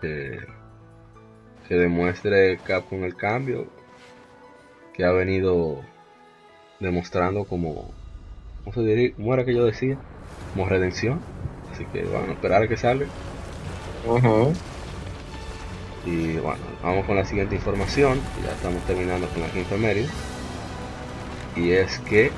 Que, 0.00 0.38
que 1.68 1.74
demuestre 1.74 2.58
Capcom 2.64 3.04
el 3.04 3.14
cambio 3.14 3.66
que 4.94 5.04
ha 5.04 5.12
venido 5.12 5.80
demostrando 6.80 7.44
como, 7.44 7.92
¿cómo, 8.64 8.74
se 8.74 8.80
diría? 8.80 9.14
¿Cómo 9.14 9.34
era 9.34 9.44
que 9.44 9.54
yo 9.54 9.64
decía? 9.64 9.98
Como 10.52 10.68
redención. 10.68 11.20
Así 11.70 11.84
que 11.92 12.02
vamos 12.02 12.30
a 12.30 12.32
esperar 12.32 12.62
a 12.62 12.68
que 12.68 12.76
salga. 12.76 13.06
Y 16.04 16.36
bueno, 16.38 16.58
vamos 16.82 17.04
con 17.04 17.16
la 17.16 17.24
siguiente 17.24 17.54
información. 17.54 18.18
Ya 18.44 18.52
estamos 18.52 18.82
terminando 18.86 19.28
con 19.28 19.42
la 19.42 19.48
Game 19.48 19.78
Media. 19.78 20.08
Y 21.54 21.70
es 21.72 21.98
que. 22.00 22.32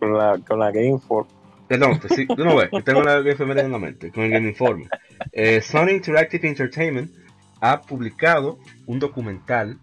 Con 0.00 0.18
la, 0.18 0.38
con 0.46 0.58
la 0.58 0.70
Game 0.70 0.88
Inform. 0.88 1.28
Perdón, 1.68 1.98
pues 1.98 2.14
sí, 2.14 2.26
no 2.36 2.56
ves, 2.56 2.68
tengo 2.84 3.02
la 3.02 3.22
Game 3.22 3.60
en 3.60 3.72
la 3.72 3.78
mente, 3.78 4.10
con 4.10 4.24
el 4.24 4.30
Game 4.30 4.48
Informe. 4.48 4.86
Eh, 5.32 5.62
Sony 5.62 5.92
Interactive 5.92 6.46
Entertainment 6.46 7.23
ha 7.60 7.82
publicado 7.82 8.58
un 8.86 8.98
documental 8.98 9.78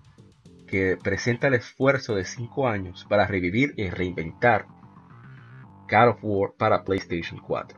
que 0.68 0.98
presenta 1.02 1.48
el 1.48 1.56
esfuerzo 1.56 2.15
de 2.15 2.26
5 2.26 2.68
años 2.68 3.06
para 3.10 3.27
revivir 3.27 3.73
y 3.77 3.89
reinventar 3.89 4.65
God 5.89 6.10
of 6.10 6.19
War 6.22 6.53
para 6.57 6.84
PlayStation 6.84 7.39
4. 7.39 7.77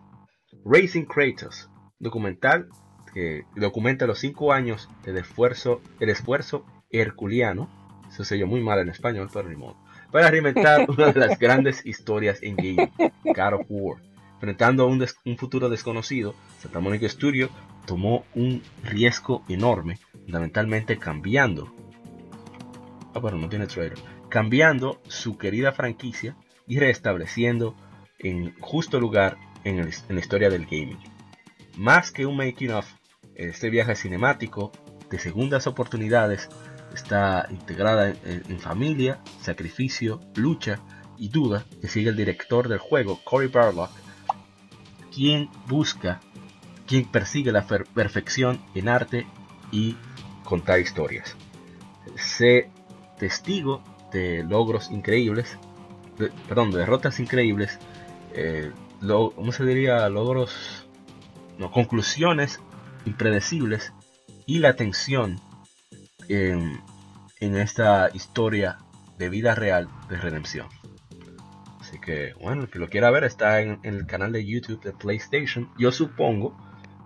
Racing 0.65 1.05
Kratos, 1.05 1.69
documental 1.99 2.69
que 3.13 3.45
documenta 3.55 4.07
los 4.07 4.19
cinco 4.19 4.53
años 4.53 4.89
del 5.03 5.17
esfuerzo, 5.17 5.81
el 5.99 6.09
esfuerzo 6.09 6.65
herculiano, 6.89 7.69
eso 8.09 8.23
se 8.23 8.43
muy 8.45 8.61
mal 8.61 8.79
en 8.79 8.89
español, 8.89 9.29
pero 9.31 9.49
ni 9.49 9.55
modo, 9.55 9.77
para 10.11 10.29
reinventar 10.29 10.85
una 10.89 11.11
de 11.11 11.19
las 11.19 11.39
grandes 11.39 11.85
historias 11.85 12.41
en 12.41 12.55
game, 12.55 12.91
God 13.23 13.53
of 13.53 13.65
War. 13.69 14.01
Enfrentando 14.35 14.83
a 14.83 14.87
un, 14.87 15.05
un, 15.25 15.37
futuro 15.37 15.69
desconocido, 15.69 16.35
Santa 16.59 16.79
Monica 16.79 17.07
Studio 17.07 17.49
tomó 17.85 18.25
un 18.35 18.61
riesgo 18.83 19.43
enorme, 19.49 19.99
fundamentalmente 20.11 20.97
cambiando. 20.97 21.73
Ah, 23.13 23.19
bueno, 23.19 23.37
no 23.37 23.49
tiene. 23.49 23.67
Cambiando 24.29 25.01
su 25.07 25.37
querida 25.37 25.71
franquicia 25.71 26.35
y 26.67 26.79
restableciendo 26.79 27.75
en 28.19 28.55
justo 28.59 28.99
lugar 28.99 29.37
en 29.63 29.89
la 30.09 30.19
historia 30.19 30.49
del 30.49 30.65
gaming. 30.65 30.99
Más 31.77 32.11
que 32.11 32.25
un 32.25 32.37
making 32.37 32.71
of, 32.71 32.87
este 33.35 33.69
viaje 33.69 33.95
cinemático 33.95 34.71
de 35.09 35.19
segundas 35.19 35.67
oportunidades 35.67 36.49
está 36.93 37.47
integrada 37.49 38.13
en, 38.23 38.59
familia, 38.59 39.19
sacrificio, 39.41 40.21
lucha 40.35 40.79
y 41.17 41.29
duda 41.29 41.65
que 41.81 41.87
sigue 41.87 42.09
el 42.09 42.15
director 42.15 42.67
del 42.67 42.77
juego, 42.77 43.19
Cory 43.23 43.47
Barlock, 43.47 43.91
quien 45.13 45.49
busca, 45.67 46.19
quien 46.87 47.05
persigue 47.05 47.51
la 47.51 47.65
perfección 47.65 48.61
en 48.75 48.89
arte 48.89 49.25
y 49.71 49.95
contar 50.43 50.79
historias. 50.79 51.35
Sé 52.15 52.69
testigo 53.17 53.83
de 54.11 54.43
logros 54.43 54.91
increíbles, 54.91 55.57
perdón, 56.47 56.71
de 56.71 56.79
derrotas 56.79 57.19
increíbles 57.19 57.79
eh, 58.33 58.71
¿cómo 59.07 59.51
se 59.51 59.65
diría? 59.65 60.07
Logros, 60.09 60.87
no, 61.57 61.71
conclusiones 61.71 62.59
impredecibles 63.05 63.93
y 64.45 64.59
la 64.59 64.75
tensión 64.75 65.39
en, 66.29 66.81
en 67.39 67.57
esta 67.57 68.09
historia 68.13 68.77
de 69.17 69.29
vida 69.29 69.55
real 69.55 69.89
de 70.09 70.17
redención. 70.17 70.67
Así 71.79 71.99
que, 71.99 72.33
bueno, 72.41 72.63
el 72.63 72.69
que 72.69 72.79
lo 72.79 72.89
quiera 72.89 73.11
ver 73.11 73.23
está 73.23 73.61
en, 73.61 73.79
en 73.83 73.95
el 73.95 74.07
canal 74.07 74.31
de 74.31 74.45
YouTube 74.45 74.81
de 74.81 74.93
PlayStation. 74.93 75.69
Yo 75.77 75.91
supongo 75.91 76.57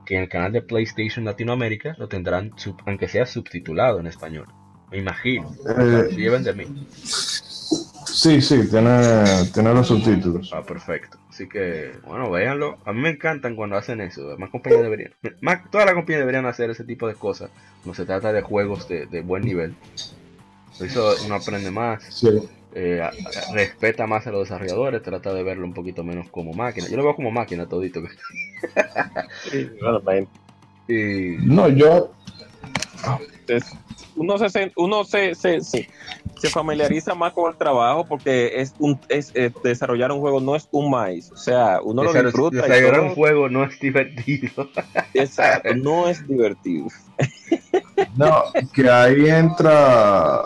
que 0.07 0.15
en 0.15 0.23
el 0.23 0.29
canal 0.29 0.53
de 0.53 0.61
PlayStation 0.61 1.25
Latinoamérica 1.25 1.95
lo 1.99 2.07
tendrán, 2.07 2.51
sub- 2.55 2.81
aunque 2.87 3.07
sea 3.07 3.25
subtitulado 3.25 3.99
en 3.99 4.07
español. 4.07 4.47
Me 4.89 4.99
imagino. 4.99 5.53
Eh, 5.77 6.15
lleven 6.15 6.43
de 6.43 6.53
mí. 6.53 6.63
Sí, 6.93 8.41
sí, 8.41 8.67
tiene, 8.69 9.23
tiene 9.53 9.73
los 9.73 9.87
subtítulos. 9.87 10.51
Ah, 10.53 10.63
perfecto. 10.63 11.19
Así 11.29 11.47
que, 11.49 11.91
bueno, 12.07 12.31
véanlo. 12.31 12.77
A 12.85 12.93
mí 12.93 13.01
me 13.01 13.09
encantan 13.09 13.55
cuando 13.55 13.75
hacen 13.75 13.99
eso. 14.01 14.35
Más 14.37 14.49
compañías 14.49 14.81
deberían. 14.81 15.11
Más, 15.41 15.69
todas 15.69 15.85
las 15.85 15.93
compañías 15.93 16.21
deberían 16.21 16.45
hacer 16.45 16.69
ese 16.69 16.85
tipo 16.85 17.07
de 17.07 17.15
cosas. 17.15 17.51
Cuando 17.83 17.95
se 17.95 18.05
trata 18.05 18.31
de 18.31 18.41
juegos 18.41 18.87
de, 18.87 19.05
de 19.07 19.21
buen 19.21 19.43
nivel. 19.43 19.75
Por 20.77 20.87
eso 20.87 21.15
uno 21.25 21.35
aprende 21.35 21.69
más. 21.69 22.01
Sí. 22.05 22.29
Eh, 22.73 23.01
a- 23.01 23.07
a- 23.07 23.53
respeta 23.53 24.07
más 24.07 24.27
a 24.27 24.31
los 24.31 24.43
desarrolladores. 24.47 25.01
Trata 25.01 25.33
de 25.33 25.43
verlo 25.43 25.65
un 25.65 25.73
poquito 25.73 26.03
menos 26.03 26.29
como 26.29 26.53
máquina. 26.53 26.87
Yo 26.89 26.97
lo 26.97 27.03
veo 27.03 27.15
como 27.15 27.31
máquina 27.31 27.67
todito. 27.67 28.01
Y 30.87 31.35
No, 31.45 31.67
yo, 31.69 32.11
es- 33.47 33.75
uno 34.15 34.37
se 34.37 34.71
uno 34.77 35.03
se, 35.03 35.35
se, 35.35 35.61
se, 35.61 35.87
se 36.39 36.49
familiariza 36.49 37.13
más 37.13 37.33
con 37.33 37.51
el 37.51 37.57
trabajo 37.57 38.05
porque 38.07 38.51
es 38.55 38.73
un 38.79 38.99
es, 39.09 39.31
eh, 39.35 39.51
desarrollar 39.63 40.11
un 40.11 40.19
juego 40.19 40.39
no 40.39 40.55
es 40.55 40.67
un 40.71 40.89
maíz, 40.89 41.31
o 41.31 41.37
sea, 41.37 41.79
uno 41.83 42.03
lo 42.03 42.13
disfruta 42.13 42.63
desarrollar 42.67 43.01
un 43.01 43.15
juego 43.15 43.49
no 43.49 43.63
es 43.63 43.79
divertido. 43.79 44.69
Exacto, 45.13 45.75
no 45.75 46.07
es 46.09 46.25
divertido. 46.27 46.87
no, 48.15 48.31
que 48.73 48.89
ahí 48.89 49.27
entra 49.29 50.43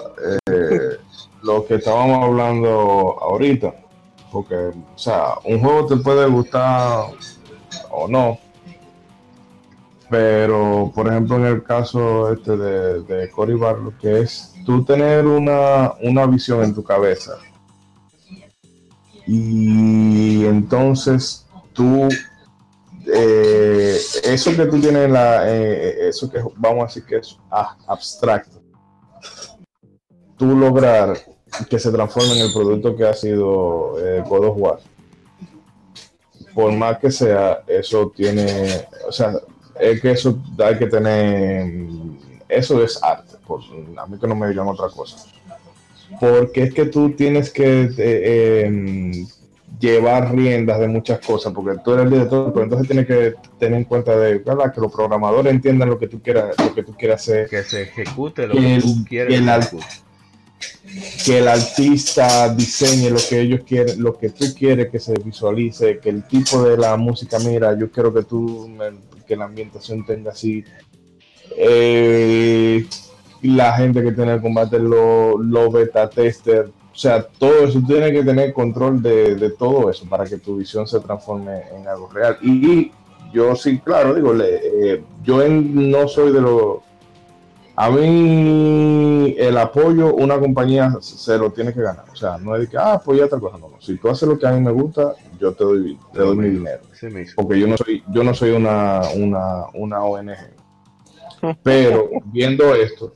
eh, 0.49 0.97
lo 1.43 1.65
que 1.65 1.75
estábamos 1.75 2.23
hablando 2.23 3.17
ahorita. 3.21 3.75
Porque, 4.31 4.55
o 4.55 4.97
sea, 4.97 5.33
un 5.43 5.59
juego 5.59 5.87
te 5.87 5.97
puede 5.97 6.27
gustar 6.27 7.05
o 7.89 8.07
no. 8.07 8.39
Pero, 10.09 10.91
por 10.93 11.07
ejemplo, 11.07 11.37
en 11.37 11.45
el 11.45 11.63
caso 11.63 12.31
este 12.33 12.57
de, 12.57 13.01
de 13.03 13.29
Cory 13.29 13.55
Barlow, 13.55 13.93
que 13.99 14.21
es 14.21 14.53
tú 14.65 14.83
tener 14.83 15.25
una, 15.25 15.93
una 16.01 16.25
visión 16.25 16.63
en 16.63 16.73
tu 16.73 16.83
cabeza. 16.83 17.37
Y 19.25 20.45
entonces 20.45 21.47
tú 21.73 22.09
eh, 23.07 23.97
eso 24.23 24.55
que 24.55 24.65
tú 24.65 24.79
tienes 24.79 25.05
en 25.05 25.13
la 25.13 25.49
eh, 25.49 26.09
eso 26.09 26.29
que 26.29 26.39
vamos 26.57 26.83
a 26.83 26.85
decir 26.87 27.05
que 27.05 27.17
es 27.17 27.37
abstracto 27.87 28.60
tú 30.41 30.55
lograr 30.55 31.15
que 31.69 31.77
se 31.77 31.91
transforme 31.91 32.33
en 32.33 32.47
el 32.47 32.51
producto 32.51 32.95
que 32.95 33.05
ha 33.05 33.13
sido 33.13 33.95
eh, 34.03 34.23
God 34.27 34.45
of 34.45 34.57
War 34.57 34.79
por 36.55 36.71
más 36.71 36.97
que 36.97 37.11
sea 37.11 37.61
eso 37.67 38.11
tiene 38.15 38.87
o 39.07 39.11
sea 39.11 39.35
es 39.79 40.01
que 40.01 40.11
eso 40.11 40.39
hay 40.57 40.79
que 40.79 40.87
tener 40.87 41.71
eso 42.49 42.83
es 42.83 43.01
arte 43.03 43.35
por, 43.45 43.61
a 43.97 44.07
mí 44.07 44.17
que 44.19 44.27
no 44.27 44.33
me 44.33 44.47
digan 44.47 44.67
otra 44.67 44.87
cosa 44.89 45.17
porque 46.19 46.63
es 46.63 46.73
que 46.73 46.85
tú 46.85 47.11
tienes 47.11 47.51
que 47.51 47.91
eh, 47.97 48.65
em, 48.65 49.27
llevar 49.79 50.35
riendas 50.35 50.79
de 50.79 50.87
muchas 50.87 51.19
cosas, 51.25 51.53
porque 51.53 51.79
tú 51.83 51.93
eres 51.93 52.05
el 52.05 52.11
director, 52.11 52.51
pero 52.53 52.65
entonces 52.65 52.87
tienes 52.87 53.07
que 53.07 53.33
tener 53.57 53.79
en 53.79 53.85
cuenta 53.85 54.15
de 54.15 54.39
¿verdad? 54.39 54.73
que 54.73 54.81
los 54.81 54.91
programadores 54.91 55.51
entiendan 55.51 55.89
lo 55.89 55.97
que 55.97 56.07
tú 56.07 56.21
quieras, 56.21 56.55
lo 56.59 56.75
que 56.75 56.83
tú 56.83 56.93
quieras 56.95 57.21
hacer, 57.21 57.49
Que 57.49 57.63
se 57.63 57.83
ejecute 57.83 58.47
lo 58.47 58.55
que 58.55 58.79
tú 58.81 59.05
quieres. 59.07 59.39
el 59.39 59.45
que 61.25 61.39
el 61.39 61.47
artista 61.47 62.53
diseñe 62.53 63.09
lo 63.09 63.19
que 63.29 63.41
ellos 63.41 63.61
quieren, 63.65 64.01
lo 64.01 64.17
que 64.17 64.29
tú 64.29 64.45
quieres 64.57 64.89
que 64.89 64.99
se 64.99 65.13
visualice, 65.13 65.99
que 65.99 66.09
el 66.09 66.23
tipo 66.23 66.63
de 66.63 66.77
la 66.77 66.97
música, 66.97 67.39
mira, 67.39 67.77
yo 67.77 67.91
quiero 67.91 68.13
que 68.13 68.23
tú, 68.23 68.69
que 69.27 69.35
la 69.35 69.45
ambientación 69.45 70.05
tenga 70.05 70.31
así. 70.31 70.63
Eh, 71.57 72.85
la 73.43 73.73
gente 73.73 74.03
que 74.03 74.11
tiene 74.11 74.33
el 74.33 74.41
combate, 74.41 74.79
los 74.79 75.39
lo 75.39 75.71
beta 75.71 76.09
tester, 76.09 76.69
o 76.93 76.95
sea, 76.95 77.23
todo 77.23 77.63
eso, 77.63 77.79
tú 77.79 77.87
tienes 77.87 78.11
que 78.11 78.23
tener 78.23 78.53
control 78.53 79.01
de, 79.01 79.35
de 79.35 79.51
todo 79.51 79.89
eso 79.89 80.05
para 80.09 80.25
que 80.25 80.37
tu 80.37 80.57
visión 80.57 80.85
se 80.85 80.99
transforme 80.99 81.61
en 81.73 81.87
algo 81.87 82.09
real. 82.09 82.37
Y 82.41 82.91
yo 83.33 83.55
sí, 83.55 83.79
claro, 83.79 84.13
digo, 84.13 84.33
eh, 84.41 85.01
yo 85.23 85.47
no 85.47 86.07
soy 86.07 86.33
de 86.33 86.41
los 86.41 86.79
a 87.81 87.89
mí 87.89 89.33
el 89.39 89.57
apoyo, 89.57 90.13
una 90.13 90.39
compañía 90.39 90.95
se 91.01 91.35
lo 91.35 91.51
tiene 91.51 91.73
que 91.73 91.81
ganar. 91.81 92.05
O 92.11 92.15
sea, 92.15 92.37
no 92.37 92.55
es 92.55 92.61
de 92.61 92.67
que, 92.67 92.77
ah, 92.77 92.93
apoya 92.93 93.25
otra 93.25 93.39
cosa. 93.39 93.57
No, 93.57 93.69
no. 93.69 93.81
Si 93.81 93.97
tú 93.97 94.07
haces 94.07 94.29
lo 94.29 94.37
que 94.37 94.45
a 94.45 94.51
mí 94.51 94.61
me 94.61 94.71
gusta, 94.71 95.15
yo 95.39 95.51
te 95.53 95.63
doy, 95.63 95.97
te 96.13 96.19
doy 96.19 96.37
mi 96.37 96.49
dinero. 96.49 96.83
Sí. 96.93 97.07
Porque 97.35 97.59
yo 97.59 97.65
no 97.65 97.75
soy, 97.77 98.03
yo 98.13 98.23
no 98.23 98.35
soy 98.35 98.51
una, 98.51 99.01
una, 99.15 99.65
una 99.73 100.03
ONG. 100.03 100.29
Pero 101.63 102.07
viendo 102.25 102.75
esto, 102.75 103.15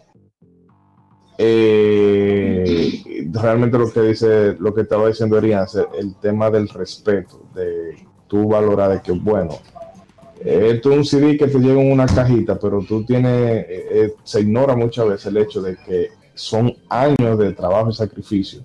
eh, 1.38 3.04
realmente 3.34 3.78
lo 3.78 3.92
que 3.92 4.02
dice, 4.02 4.56
lo 4.58 4.74
que 4.74 4.82
estaba 4.82 5.08
diciendo 5.10 5.38
Erian, 5.38 5.68
el 6.00 6.16
tema 6.16 6.50
del 6.50 6.70
respeto, 6.70 7.44
de 7.54 8.04
tú 8.26 8.48
valorar 8.48 8.94
de 8.94 9.02
que, 9.04 9.12
bueno, 9.12 9.60
esto 10.46 10.92
es 10.92 10.98
un 10.98 11.06
CD 11.06 11.38
que 11.38 11.48
te 11.48 11.60
llega 11.60 11.82
en 11.82 11.92
una 11.92 12.06
cajita, 12.06 12.58
pero 12.60 12.82
tú 12.88 13.04
tienes, 13.04 13.32
eh, 13.32 13.88
eh, 13.92 14.14
se 14.24 14.42
ignora 14.42 14.76
muchas 14.76 15.08
veces 15.08 15.26
el 15.28 15.38
hecho 15.38 15.62
de 15.62 15.76
que 15.78 16.10
son 16.34 16.76
años 16.90 17.38
de 17.40 17.54
trabajo 17.54 17.90
y 17.90 17.94
sacrificio, 17.94 18.62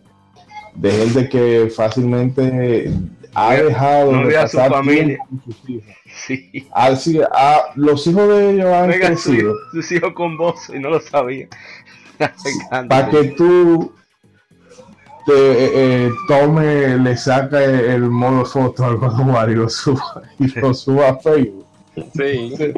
de 0.74 0.90
gente 0.92 1.28
que 1.28 1.70
fácilmente 1.74 2.92
ha 3.34 3.56
No 3.56 3.64
dejado 3.64 4.10
ve 4.12 4.28
de 4.28 4.36
a 4.38 4.48
su 4.48 4.56
pasar 4.56 4.72
familia. 4.72 5.18
con 5.28 5.42
sus 5.44 5.70
hijos. 5.70 5.84
Sí. 6.26 6.66
Así, 6.72 7.20
a- 7.32 7.62
los 7.76 8.04
hijos 8.08 8.28
de 8.28 8.50
ellos 8.50 8.66
han 8.66 8.92
su, 8.92 8.98
crecido 8.98 9.54
sus 9.72 9.92
hijos 9.92 10.12
con 10.14 10.36
vos 10.36 10.68
y 10.74 10.78
no 10.80 10.90
lo 10.90 11.00
sabía. 11.00 11.48
Para 12.88 13.08
que 13.10 13.24
tú 13.36 13.92
te 15.26 15.32
eh, 15.32 15.70
eh, 16.06 16.10
tome, 16.28 16.98
le 16.98 17.16
saca 17.16 17.62
el 17.64 18.02
modo 18.10 18.44
foto 18.44 18.84
al 18.84 18.96
War 18.96 19.48
y 19.50 19.54
lo 19.54 19.68
suba, 19.68 20.22
y 20.38 20.48
lo 20.58 20.74
suba 20.74 21.10
a 21.10 21.16
Facebook. 21.18 21.66
Sí. 22.14 22.54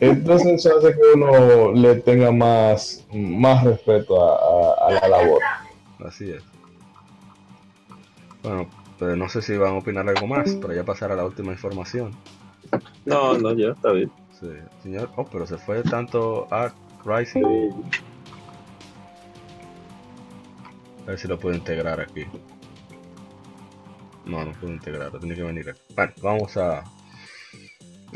Entonces 0.00 0.66
eso 0.66 0.78
hace 0.78 0.92
que 0.92 1.00
uno 1.14 1.72
le 1.72 1.96
tenga 1.96 2.30
más, 2.30 3.06
más 3.12 3.64
respeto 3.64 4.22
a, 4.22 4.34
a- 4.36 4.88
a 4.88 4.90
la 5.00 5.08
labor. 5.08 5.40
Así 6.06 6.30
es. 6.30 6.42
Bueno, 8.42 8.66
pero 8.98 9.16
no 9.16 9.28
sé 9.28 9.40
si 9.42 9.56
van 9.56 9.74
a 9.74 9.78
opinar 9.78 10.08
algo 10.08 10.26
más, 10.26 10.56
pero 10.60 10.74
ya 10.74 10.84
pasar 10.84 11.10
a 11.12 11.16
la 11.16 11.24
última 11.24 11.52
información. 11.52 12.12
No, 13.06 13.36
no, 13.38 13.52
ya 13.54 13.68
está 13.70 13.92
bien. 13.92 14.10
Sí, 14.38 14.48
señor. 14.82 15.10
Oh, 15.16 15.24
pero 15.24 15.46
se 15.46 15.56
fue 15.56 15.82
tanto 15.82 16.46
a 16.50 16.72
Rising. 17.04 17.44
A 21.06 21.10
ver 21.10 21.18
si 21.18 21.28
lo 21.28 21.38
puedo 21.38 21.54
integrar 21.54 22.00
aquí. 22.00 22.24
No, 24.26 24.44
no 24.44 24.52
puedo 24.52 24.72
integrarlo, 24.72 25.18
tiene 25.20 25.34
que 25.36 25.42
venir 25.42 25.70
aquí. 25.70 25.80
Bueno, 25.94 26.12
vamos 26.22 26.56
a 26.56 26.82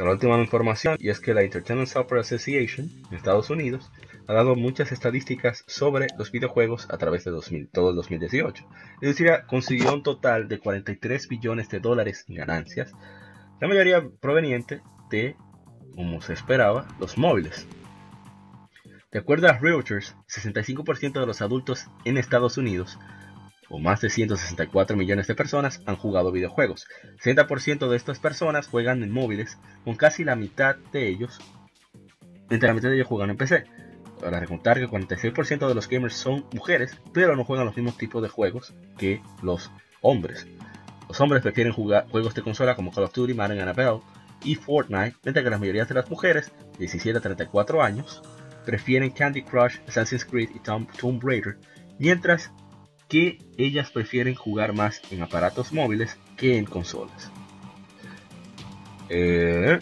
la 0.05 0.13
última 0.13 0.39
información 0.39 0.97
y 0.99 1.11
es 1.11 1.21
que 1.21 1.35
la 1.35 1.43
Entertainment 1.43 1.89
Software 1.89 2.21
Association 2.21 2.91
en 3.09 3.17
Estados 3.17 3.51
Unidos 3.51 3.91
ha 4.27 4.33
dado 4.33 4.55
muchas 4.55 4.93
estadísticas 4.93 5.65
sobre 5.67 6.07
los 6.17 6.31
videojuegos 6.31 6.89
a 6.91 6.99
través 6.99 7.25
de 7.25 7.33
2000, 7.33 7.69
todo 7.69 7.91
el 7.91 7.97
2018. 7.97 8.67
La 8.71 9.09
industria 9.09 9.47
consiguió 9.47 9.93
un 9.93 10.03
total 10.03 10.49
de 10.49 10.59
43 10.59 11.29
billones 11.29 11.69
de 11.69 11.81
dólares 11.81 12.25
en 12.29 12.37
ganancias, 12.37 12.93
la 13.61 13.69
mayoría 13.69 14.09
proveniente 14.21 14.83
de, 15.11 15.37
como 15.95 16.23
se 16.23 16.33
esperaba, 16.33 16.87
los 16.99 17.19
móviles. 17.19 17.67
De 19.11 19.19
acuerdo 19.19 19.49
a 19.49 19.59
Reuters, 19.59 20.15
65% 20.29 21.19
de 21.19 21.27
los 21.27 21.43
adultos 21.43 21.87
en 22.05 22.17
Estados 22.17 22.57
Unidos, 22.57 22.99
o 23.71 23.79
más 23.79 24.01
de 24.01 24.11
164 24.11 24.97
millones 24.97 25.29
de 25.29 25.35
personas, 25.35 25.81
han 25.87 25.97
jugado 25.97 26.33
videojuegos. 26.33 26.87
60% 27.23 27.89
de 27.89 27.97
estas 27.97 28.19
personas 28.19 28.67
juegan 28.67 29.03
en 29.03 29.13
móviles, 29.13 29.59
con 29.85 29.95
casi 29.95 30.25
la 30.25 30.37
mitad 30.37 30.77
de 30.93 31.09
ellos, 31.09 31.39
entre 32.51 32.69
la 32.69 32.75
mitad 32.75 32.89
de 32.89 32.97
ellos 32.97 33.07
juegan 33.07 33.31
en 33.31 33.37
PC. 33.37 33.65
Para 34.21 34.41
recontar 34.41 34.79
que 34.79 34.89
46% 34.89 35.67
de 35.67 35.75
los 35.75 35.89
gamers 35.89 36.15
son 36.15 36.45
mujeres, 36.53 37.01
pero 37.15 37.37
no 37.37 37.45
juegan 37.45 37.65
los 37.65 37.77
mismos 37.77 37.97
tipos 37.97 38.21
de 38.23 38.29
juegos 38.29 38.75
que 38.99 39.23
los 39.41 39.71
hombres. 40.03 40.47
Los 41.09 41.21
hombres 41.21 41.43
prefieren 41.43 41.73
jugar 41.73 42.07
juegos 42.11 42.35
de 42.35 42.43
consola 42.43 42.75
como 42.75 42.93
Call 42.93 43.05
of 43.05 43.15
Duty, 43.15 43.35
Madden 43.35 43.71
NFL 43.71 44.03
y 44.45 44.57
Fortnite, 44.57 45.17
mientras 45.25 45.45
que 45.45 45.51
la 45.51 45.59
mayoría 45.59 45.85
de 45.85 45.95
las 45.95 46.11
mujeres, 46.11 46.53
17 46.79 47.19
a 47.19 47.21
34 47.21 47.83
años, 47.83 48.23
prefieren 48.67 49.11
Candy 49.11 49.43
Crush, 49.43 49.79
Assassin's 49.89 50.25
Creed 50.25 50.51
y 50.55 50.59
Tomb, 50.59 50.87
Tomb 50.99 51.23
Raider, 51.23 51.59
mientras 51.99 52.51
que 53.11 53.39
ellas 53.59 53.91
prefieren 53.91 54.35
jugar 54.35 54.73
más 54.73 55.03
en 55.11 55.23
aparatos 55.23 55.73
móviles 55.73 56.17
que 56.37 56.57
en 56.57 56.65
consolas. 56.65 57.31
Eh, 59.11 59.81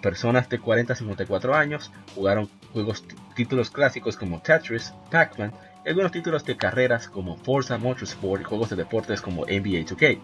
personas 0.00 0.48
de 0.48 0.60
40 0.60 0.92
a 0.92 0.96
54 0.96 1.54
años 1.54 1.90
jugaron 2.14 2.48
juegos 2.72 3.04
títulos 3.34 3.70
clásicos 3.70 4.16
como 4.16 4.40
Tetris, 4.40 4.94
Pac-Man 5.10 5.52
y 5.84 5.88
algunos 5.88 6.12
títulos 6.12 6.44
de 6.44 6.56
carreras 6.56 7.08
como 7.08 7.36
Forza 7.36 7.76
Motorsport 7.78 8.42
y 8.42 8.44
juegos 8.44 8.70
de 8.70 8.76
deportes 8.76 9.20
como 9.20 9.44
NBA 9.44 9.84
2K. 9.84 10.20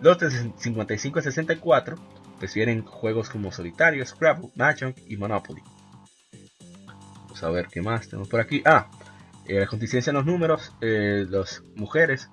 Los 0.00 0.18
de 0.18 0.30
55 0.30 1.18
a 1.18 1.22
64 1.22 1.96
prefieren 2.38 2.84
juegos 2.84 3.28
como 3.28 3.52
Solitario, 3.52 4.04
Scrabble, 4.04 4.48
Mahjong 4.54 4.94
y 5.06 5.16
Monopoly. 5.16 5.62
Vamos 7.24 7.42
a 7.42 7.50
ver 7.50 7.66
qué 7.66 7.82
más 7.82 8.08
tenemos 8.08 8.28
por 8.28 8.40
aquí. 8.40 8.62
Ah, 8.64 8.88
eh, 9.48 9.66
la 9.70 10.00
en 10.06 10.14
los 10.14 10.26
números, 10.26 10.72
eh, 10.80 11.26
las 11.28 11.62
mujeres 11.76 12.30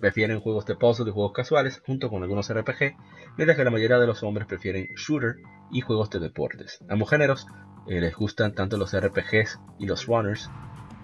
prefieren, 0.00 0.40
juegos 0.40 0.66
de 0.66 0.76
puzzle 0.76 1.10
y 1.10 1.12
juegos 1.12 1.32
casuales 1.32 1.82
junto 1.84 2.08
con 2.08 2.22
algunos 2.22 2.52
RPG, 2.52 2.96
mientras 3.36 3.56
que 3.56 3.64
la 3.64 3.70
mayoría 3.70 3.98
de 3.98 4.06
los 4.06 4.22
hombres 4.22 4.46
prefieren 4.46 4.88
shooter 4.96 5.36
y 5.70 5.80
juegos 5.80 6.10
de 6.10 6.20
deportes. 6.20 6.78
Ambos 6.88 7.10
géneros 7.10 7.46
eh, 7.86 8.00
les 8.00 8.14
gustan 8.14 8.54
tanto 8.54 8.76
los 8.76 8.96
RPGs 8.96 9.58
y 9.78 9.86
los 9.86 10.06
runners, 10.06 10.50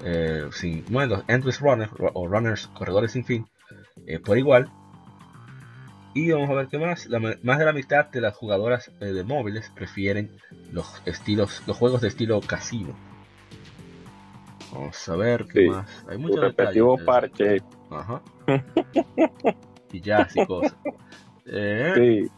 eh, 0.04 0.48
sin, 0.52 0.84
bueno, 0.90 1.16
los 1.16 1.24
endless 1.28 1.60
runners 1.60 1.90
o 1.98 2.28
runners 2.28 2.68
corredores 2.68 3.12
sin 3.12 3.24
fin, 3.24 3.46
eh, 4.06 4.18
por 4.20 4.38
igual. 4.38 4.70
Y 6.14 6.30
vamos 6.30 6.50
a 6.50 6.54
ver 6.54 6.68
qué 6.68 6.78
más. 6.78 7.08
Más 7.42 7.58
de 7.58 7.64
la 7.64 7.72
mitad 7.72 8.10
de 8.10 8.20
las 8.20 8.36
jugadoras 8.36 8.92
de 9.00 9.24
móviles 9.24 9.72
prefieren 9.74 10.30
los 10.70 11.00
estilos, 11.06 11.62
los 11.66 11.76
juegos 11.78 12.02
de 12.02 12.08
estilo 12.08 12.38
casino. 12.42 12.94
Vamos 14.72 15.08
a 15.08 15.16
ver 15.16 15.44
qué 15.52 15.60
Sí. 15.64 15.68
más. 15.68 16.04
Hay 16.08 16.18
muchos 16.18 16.40
detalles. 16.40 16.82
parche. 17.04 17.58
Ajá. 17.90 18.22
y 19.92 20.00
ya, 20.00 20.28
y 20.34 20.46
cosas. 20.46 20.76
Eh, 21.46 21.92
Sí. 21.96 22.30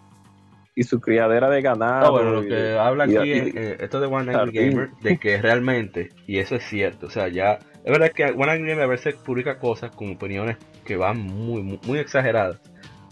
Y 0.76 0.82
su 0.82 1.00
criadera 1.00 1.48
de 1.50 1.62
ganado. 1.62 2.06
Ah, 2.06 2.10
bueno, 2.10 2.30
lo 2.32 2.42
que 2.42 2.76
habla 2.76 3.04
aquí, 3.04 3.14
y- 3.14 3.52
eh, 3.54 3.76
esto 3.78 4.00
de 4.00 4.06
One 4.08 4.32
Angry 4.34 4.34
Jardín. 4.56 4.70
Gamer, 4.72 4.90
de 5.02 5.18
que 5.18 5.40
realmente, 5.40 6.08
y 6.26 6.38
eso 6.38 6.56
es 6.56 6.64
cierto, 6.64 7.06
o 7.06 7.10
sea, 7.10 7.28
ya, 7.28 7.60
es 7.84 7.92
verdad 7.92 8.10
que 8.10 8.24
One 8.24 8.50
Angry 8.50 8.70
Gamer 8.70 8.82
a 8.82 8.88
veces 8.88 9.14
publica 9.14 9.60
cosas 9.60 9.94
con 9.94 10.10
opiniones 10.10 10.56
que 10.84 10.96
van 10.96 11.20
muy, 11.20 11.62
muy, 11.62 11.78
muy 11.86 11.98
exageradas, 12.00 12.60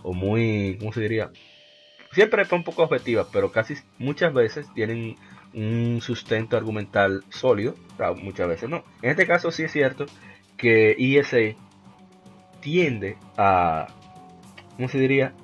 o 0.02 0.12
muy, 0.12 0.76
¿cómo 0.80 0.92
se 0.92 1.02
diría? 1.02 1.30
Siempre 2.10 2.44
son 2.46 2.58
un 2.58 2.64
poco 2.64 2.82
objetivas, 2.82 3.28
pero 3.32 3.52
casi 3.52 3.74
muchas 3.96 4.34
veces 4.34 4.66
tienen 4.74 5.14
un 5.54 6.00
sustento 6.02 6.56
argumental 6.56 7.24
sólido, 7.30 7.74
muchas 8.22 8.48
veces 8.48 8.68
no. 8.70 8.84
En 9.02 9.10
este 9.10 9.26
caso 9.26 9.50
sí 9.50 9.64
es 9.64 9.72
cierto 9.72 10.06
que 10.56 10.96
ESA 10.98 11.56
tiende 12.60 13.16
a, 13.36 13.88
¿cómo 14.76 14.88
se 14.88 14.98
diría? 14.98 15.34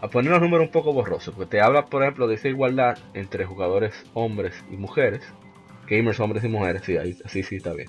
a 0.00 0.08
poner 0.08 0.30
los 0.32 0.40
números 0.42 0.66
un 0.66 0.72
poco 0.72 0.92
borrosos, 0.92 1.34
porque 1.34 1.50
te 1.52 1.60
habla, 1.60 1.86
por 1.86 2.02
ejemplo, 2.02 2.26
de 2.26 2.34
esa 2.34 2.48
igualdad 2.48 2.98
entre 3.14 3.46
jugadores 3.46 4.04
hombres 4.12 4.54
y 4.70 4.76
mujeres, 4.76 5.22
gamers 5.88 6.20
hombres 6.20 6.44
y 6.44 6.48
mujeres, 6.48 6.82
sí, 6.84 6.96
ahí, 6.96 7.16
así 7.24 7.42
sí 7.42 7.56
está 7.56 7.72
bien, 7.72 7.88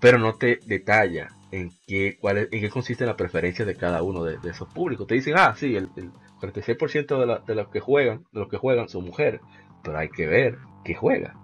pero 0.00 0.18
no 0.18 0.34
te 0.34 0.60
detalla 0.66 1.30
en 1.50 1.72
qué, 1.86 2.16
cuál 2.20 2.38
en 2.38 2.48
qué 2.60 2.70
consiste 2.70 3.06
la 3.06 3.16
preferencia 3.16 3.64
de 3.64 3.76
cada 3.76 4.02
uno 4.02 4.24
de, 4.24 4.38
de 4.38 4.50
esos 4.50 4.68
públicos. 4.68 5.06
Te 5.06 5.14
dicen, 5.14 5.34
ah, 5.36 5.54
sí, 5.56 5.76
el, 5.76 5.90
el 5.96 6.12
46% 6.40 7.18
de, 7.20 7.26
la- 7.26 7.38
de 7.40 7.54
los 7.54 7.68
que 7.68 7.80
juegan, 7.80 8.24
de 8.32 8.40
los 8.40 8.48
que 8.48 8.56
juegan 8.58 8.88
son 8.88 9.04
mujeres, 9.04 9.40
pero 9.82 9.98
hay 9.98 10.08
que 10.08 10.26
ver 10.26 10.58
qué 10.84 10.94
juega, 10.94 11.36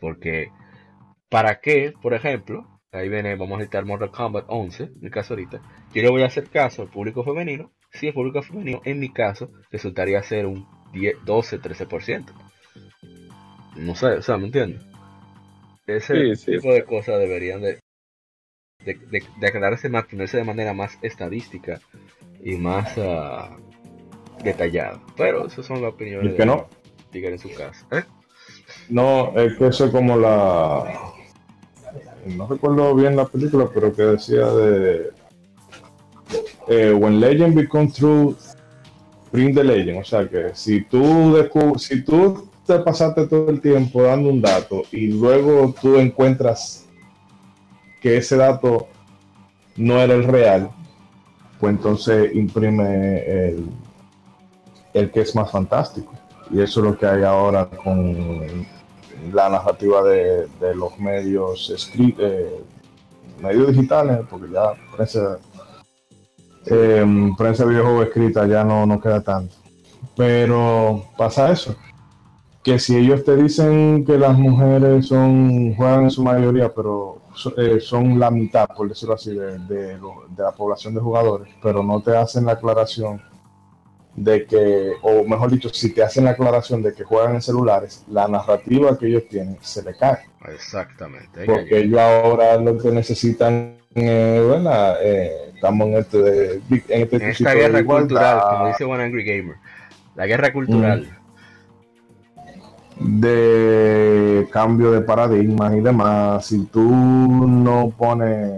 porque 0.00 0.50
para 1.28 1.60
qué, 1.60 1.92
por 2.00 2.14
ejemplo, 2.14 2.80
ahí 2.92 3.08
viene, 3.08 3.34
vamos 3.36 3.54
a 3.54 3.58
necesitar 3.58 3.84
Mortal 3.84 4.10
Kombat 4.10 4.44
11, 4.48 4.82
en 4.84 4.92
el 5.02 5.10
caso 5.10 5.34
ahorita, 5.34 5.60
yo 5.92 6.02
le 6.02 6.10
voy 6.10 6.22
a 6.22 6.26
hacer 6.26 6.48
caso 6.48 6.82
al 6.82 6.88
público 6.88 7.24
femenino 7.24 7.72
si 7.94 8.08
el 8.08 8.14
público 8.14 8.42
femenino, 8.42 8.82
en 8.84 8.98
mi 8.98 9.12
caso, 9.12 9.50
resultaría 9.70 10.20
ser 10.22 10.46
un 10.46 10.66
10, 10.92 11.24
12, 11.24 11.60
13%. 11.60 12.24
No 13.76 13.94
sé, 13.94 14.06
o 14.06 14.22
sea, 14.22 14.36
¿me 14.36 14.46
entiendes? 14.46 14.82
Ese 15.86 16.34
Sí, 16.34 16.36
sí. 16.36 16.52
tipo 16.56 16.72
de 16.72 16.84
cosas 16.84 17.18
deberían 17.20 17.60
de, 17.60 17.78
de, 18.84 18.94
de, 18.94 19.22
de 19.38 19.46
aclararse 19.46 19.88
más, 19.88 20.06
ponerse 20.06 20.36
de 20.38 20.44
manera 20.44 20.72
más 20.72 20.98
estadística 21.02 21.80
y 22.42 22.56
más 22.56 22.94
ah, 22.98 23.56
detallada. 24.42 25.00
Pero 25.16 25.46
esas 25.46 25.64
son 25.66 25.82
las 25.82 25.92
opiniones 25.92 26.34
¿Y 26.34 26.36
que 26.36 26.46
no? 26.46 26.68
En 27.14 27.38
su 27.38 27.48
casa. 27.50 27.86
¿Eh? 27.92 28.02
No, 28.88 29.32
es 29.38 29.56
que 29.56 29.68
eso 29.68 29.84
es 29.86 29.92
como 29.92 30.16
la. 30.16 30.84
No 32.26 32.46
recuerdo 32.48 32.94
bien 32.94 33.14
la 33.14 33.26
película, 33.26 33.68
pero 33.72 33.92
que 33.92 34.02
decía 34.02 34.46
de. 34.46 35.12
eh, 36.68 36.92
when 36.92 37.20
legend 37.20 37.54
become 37.54 37.88
true, 37.88 38.34
bring 39.30 39.54
the 39.54 39.62
legend. 39.62 40.00
O 40.00 40.04
sea 40.04 40.28
que 40.28 40.50
si 40.54 40.80
tú, 40.82 41.36
si 41.78 42.02
tú 42.02 42.48
te 42.66 42.80
pasaste 42.80 43.26
todo 43.28 43.48
el 43.50 43.60
tiempo 43.60 44.02
dando 44.02 44.30
un 44.30 44.40
dato 44.40 44.82
y 44.90 45.06
luego 45.08 45.72
tú 45.80 45.96
encuentras 45.96 46.86
que 48.00 48.16
ese 48.16 48.36
dato 48.36 48.88
no 49.76 50.00
era 50.00 50.14
el 50.14 50.24
real, 50.24 50.70
pues 51.60 51.76
entonces 51.76 52.34
imprime 52.34 53.18
el, 53.18 53.68
el 54.94 55.10
que 55.12 55.20
es 55.20 55.34
más 55.34 55.50
fantástico. 55.50 56.12
Y 56.50 56.60
eso 56.60 56.80
es 56.80 56.86
lo 56.86 56.96
que 56.96 57.06
hay 57.06 57.22
ahora 57.22 57.68
con 57.68 58.66
la 59.32 59.48
narrativa 59.48 60.02
de, 60.02 60.46
de 60.60 60.74
los 60.74 60.98
medios 60.98 61.70
escri- 61.70 62.14
eh, 62.18 62.62
medios 63.40 63.68
digitales, 63.68 64.20
porque 64.28 64.52
ya 64.52 64.72
prensa, 64.94 65.38
eh, 66.66 67.32
prensa 67.36 67.64
de 67.64 67.70
videojuegos 67.70 68.06
escrita 68.06 68.46
ya 68.46 68.62
no, 68.62 68.86
no 68.86 69.00
queda 69.00 69.22
tanto. 69.22 69.54
Pero 70.16 71.06
pasa 71.16 71.50
eso, 71.50 71.74
que 72.62 72.78
si 72.78 72.96
ellos 72.96 73.24
te 73.24 73.36
dicen 73.36 74.04
que 74.04 74.16
las 74.18 74.38
mujeres 74.38 75.06
son 75.08 75.74
juegan 75.74 76.04
en 76.04 76.10
su 76.10 76.22
mayoría, 76.22 76.72
pero 76.72 77.22
eh, 77.56 77.80
son 77.80 78.18
la 78.20 78.30
mitad, 78.30 78.68
por 78.68 78.88
decirlo 78.88 79.14
así, 79.14 79.34
de, 79.34 79.58
de 79.58 79.98
la 80.36 80.52
población 80.52 80.94
de 80.94 81.00
jugadores, 81.00 81.48
pero 81.62 81.82
no 81.82 82.00
te 82.00 82.16
hacen 82.16 82.44
la 82.44 82.52
aclaración 82.52 83.20
de 84.16 84.46
que, 84.46 84.92
o 85.02 85.24
mejor 85.24 85.50
dicho, 85.50 85.68
si 85.70 85.92
te 85.92 86.02
hacen 86.02 86.24
la 86.24 86.30
aclaración 86.30 86.82
de 86.82 86.94
que 86.94 87.02
juegan 87.04 87.34
en 87.34 87.42
celulares, 87.42 88.04
la 88.08 88.28
narrativa 88.28 88.96
que 88.98 89.06
ellos 89.08 89.24
tienen 89.28 89.58
se 89.60 89.82
le 89.82 89.94
cae. 89.96 90.18
Exactamente. 90.54 91.44
Porque 91.46 91.78
ellos 91.80 91.98
ahora 91.98 92.56
lo 92.58 92.78
que 92.78 92.90
necesitan, 92.90 93.76
eh. 93.94 94.40
Eh, 95.02 95.32
estamos 95.54 95.88
en 95.88 95.94
este, 95.94 96.18
de- 96.18 96.54
en 96.88 97.02
este 97.02 97.16
En 97.16 97.22
esta 97.22 97.54
guerra 97.54 97.84
cultural, 97.84 98.40
como 98.50 98.66
dice 98.68 98.84
One 98.84 99.02
Angry 99.04 99.24
Gamer. 99.24 99.56
La 100.14 100.26
guerra 100.26 100.52
cultural. 100.52 101.08
de 103.00 104.46
cambio 104.52 104.92
de 104.92 105.00
paradigmas 105.00 105.74
y 105.74 105.80
demás. 105.80 106.46
Si 106.46 106.64
tú 106.66 106.82
no 106.88 107.92
pones, 107.96 108.48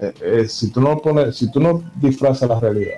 eh, 0.00 0.12
eh, 0.20 0.48
si 0.48 0.70
tú 0.72 0.80
no 0.80 0.98
pones, 0.98 1.36
si 1.36 1.50
tú 1.50 1.60
no 1.60 1.82
disfrazas 1.94 2.48
la 2.48 2.58
realidad, 2.58 2.96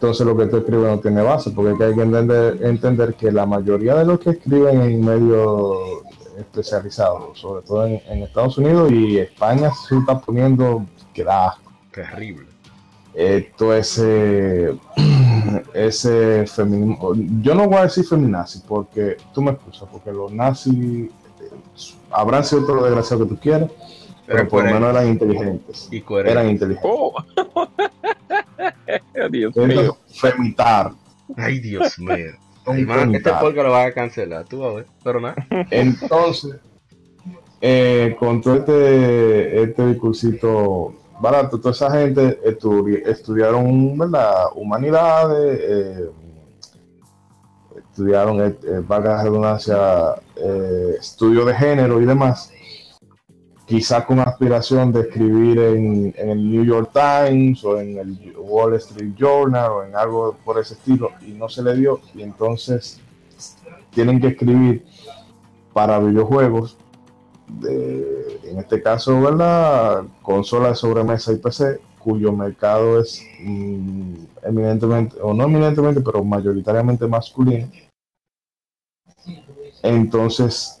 entonces 0.00 0.24
lo 0.24 0.36
que 0.36 0.46
tú 0.46 0.58
escribes 0.58 0.86
no 0.86 1.00
tiene 1.00 1.22
base, 1.22 1.50
porque 1.50 1.82
hay 1.82 1.92
que 1.92 2.02
entender, 2.02 2.58
entender 2.62 3.14
que 3.14 3.32
la 3.32 3.46
mayoría 3.46 3.96
de 3.96 4.04
los 4.04 4.20
que 4.20 4.30
escriben 4.30 4.80
en 4.80 5.04
medios 5.04 5.76
especializados, 6.38 7.36
sobre 7.36 7.66
todo 7.66 7.84
en, 7.84 8.00
en 8.06 8.22
Estados 8.22 8.58
Unidos 8.58 8.92
y 8.92 9.18
España, 9.18 9.72
se 9.88 9.98
está 9.98 10.20
poniendo 10.20 10.86
que 11.12 11.24
da 11.24 11.48
asco 11.48 11.72
Terrible. 11.90 12.46
esto 13.12 13.74
ese 13.74 14.78
ese 15.74 16.46
feminismo 16.46 17.14
yo 17.42 17.56
no 17.56 17.66
voy 17.66 17.78
a 17.78 17.82
decir 17.82 18.04
feminazi 18.04 18.60
porque 18.68 19.16
tú 19.34 19.42
me 19.42 19.50
excusas 19.50 19.88
porque 19.90 20.12
los 20.12 20.30
nazis 20.30 20.76
eh, 21.06 21.10
habrán 22.12 22.44
sido 22.44 22.62
todos 22.62 22.76
los 22.76 22.84
desgraciados 22.84 23.26
que 23.26 23.34
tú 23.34 23.40
quieras 23.40 23.68
pero 24.28 24.46
por 24.46 24.64
lo 24.64 24.72
menos 24.72 24.90
eran 24.90 25.08
inteligentes. 25.08 25.88
Y 25.90 26.04
eran 26.26 26.50
inteligentes. 26.50 26.84
Oh. 26.84 27.14
Dios 29.30 29.56
mío. 29.56 29.96
femitar 30.20 30.92
Ay, 31.36 31.58
Dios 31.60 31.98
mío. 31.98 32.32
Ay, 32.66 32.84
man, 32.84 33.14
este 33.14 33.30
podcast 33.30 33.56
lo 33.66 33.70
van 33.72 33.86
a 33.88 33.92
cancelar, 33.92 34.44
tú 34.44 34.60
vas 34.60 34.72
a 34.72 34.74
ver. 34.76 34.86
Pero 35.04 35.20
nada. 35.20 35.34
entonces 35.70 36.56
eh, 37.60 38.16
con 38.18 38.40
todo 38.40 38.56
este 38.56 39.62
este 39.62 39.86
discursito 39.88 40.94
barato 41.20 41.58
toda 41.58 41.72
esa 41.72 41.90
gente 41.90 42.38
estudi- 42.44 43.02
estudiaron 43.06 43.98
¿verdad? 43.98 44.46
humanidades 44.54 45.60
eh, 45.62 46.10
estudiaron, 47.90 48.40
eh, 48.40 48.56
eh, 48.64 48.80
valga 48.86 49.16
la 49.16 49.22
redundancia, 49.24 50.14
eh, 50.36 50.96
estudio 51.00 51.44
de 51.44 51.54
género 51.54 52.00
y 52.00 52.04
demás, 52.06 52.52
quizás 53.68 54.06
con 54.06 54.18
aspiración 54.18 54.90
de 54.92 55.02
escribir 55.02 55.58
en, 55.58 56.14
el 56.16 56.50
New 56.50 56.64
York 56.64 56.90
Times 56.92 57.62
o 57.64 57.78
en 57.78 57.98
el 57.98 58.34
Wall 58.38 58.74
Street 58.76 59.12
Journal 59.14 59.70
o 59.70 59.84
en 59.84 59.94
algo 59.94 60.36
por 60.42 60.58
ese 60.58 60.72
estilo, 60.72 61.10
y 61.20 61.32
no 61.32 61.50
se 61.50 61.62
le 61.62 61.76
dio, 61.76 62.00
y 62.14 62.22
entonces 62.22 62.98
tienen 63.90 64.20
que 64.20 64.28
escribir 64.28 64.86
para 65.74 65.98
videojuegos, 65.98 66.78
de- 67.46 68.40
en 68.44 68.58
este 68.58 68.82
caso, 68.82 69.20
¿verdad? 69.20 70.04
Consola 70.22 70.70
de 70.70 70.74
sobremesa 70.74 71.32
y 71.32 71.36
PC, 71.36 71.78
cuyo 71.98 72.32
mercado 72.32 73.00
es 73.00 73.22
mm, 73.40 74.14
eminentemente, 74.44 75.16
o 75.20 75.34
no 75.34 75.44
eminentemente, 75.44 76.00
pero 76.00 76.24
mayoritariamente 76.24 77.06
masculino. 77.06 77.68
Entonces, 79.82 80.77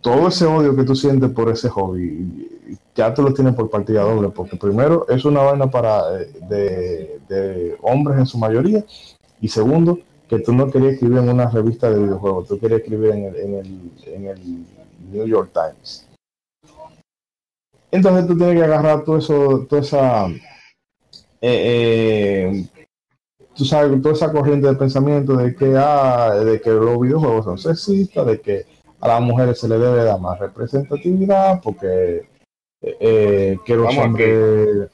todo 0.00 0.28
ese 0.28 0.46
odio 0.46 0.76
que 0.76 0.84
tú 0.84 0.94
sientes 0.94 1.30
por 1.30 1.50
ese 1.50 1.68
hobby, 1.68 2.48
ya 2.94 3.12
tú 3.14 3.22
lo 3.22 3.32
tienes 3.32 3.54
por 3.54 3.70
partida 3.70 4.02
doble, 4.02 4.28
porque 4.28 4.56
primero 4.56 5.06
es 5.08 5.24
una 5.24 5.42
vaina 5.42 5.70
para 5.70 6.20
eh, 6.20 6.32
de, 6.48 7.20
de 7.28 7.76
hombres 7.82 8.18
en 8.18 8.26
su 8.26 8.38
mayoría, 8.38 8.84
y 9.40 9.48
segundo, 9.48 9.98
que 10.28 10.40
tú 10.40 10.52
no 10.52 10.70
querías 10.70 10.94
escribir 10.94 11.18
en 11.18 11.30
una 11.30 11.48
revista 11.48 11.90
de 11.90 12.02
videojuegos, 12.02 12.48
tú 12.48 12.58
querías 12.58 12.80
escribir 12.80 13.10
en 13.12 13.24
el, 13.24 13.36
en 13.36 13.54
el, 13.54 13.92
en 14.06 14.26
el 14.26 14.66
New 15.10 15.26
York 15.26 15.50
Times. 15.52 16.06
Entonces 17.90 18.26
tú 18.26 18.36
tienes 18.36 18.56
que 18.56 18.64
agarrar 18.64 19.04
todo 19.04 19.16
eso, 19.16 19.66
toda 19.68 19.80
esa, 19.80 20.26
eh, 20.28 20.36
eh, 21.40 22.66
tú 23.54 23.64
sabes, 23.64 24.02
toda 24.02 24.14
esa 24.14 24.30
corriente 24.30 24.68
de 24.68 24.74
pensamiento 24.74 25.36
de 25.36 25.54
que, 25.54 25.74
ah, 25.76 26.34
de 26.34 26.60
que 26.60 26.70
los 26.70 27.00
videojuegos 27.00 27.46
son 27.46 27.58
sexistas, 27.58 28.26
de 28.26 28.40
que 28.40 28.66
a 29.00 29.08
las 29.08 29.20
mujeres 29.20 29.60
se 29.60 29.68
le 29.68 29.78
debe 29.78 30.04
dar 30.04 30.20
más 30.20 30.38
representatividad, 30.38 31.60
porque 31.62 32.28
eh, 32.80 32.96
eh, 33.00 33.58
que 33.64 33.74
los 33.74 33.86
Vamos 33.86 34.04
hombres, 34.04 34.90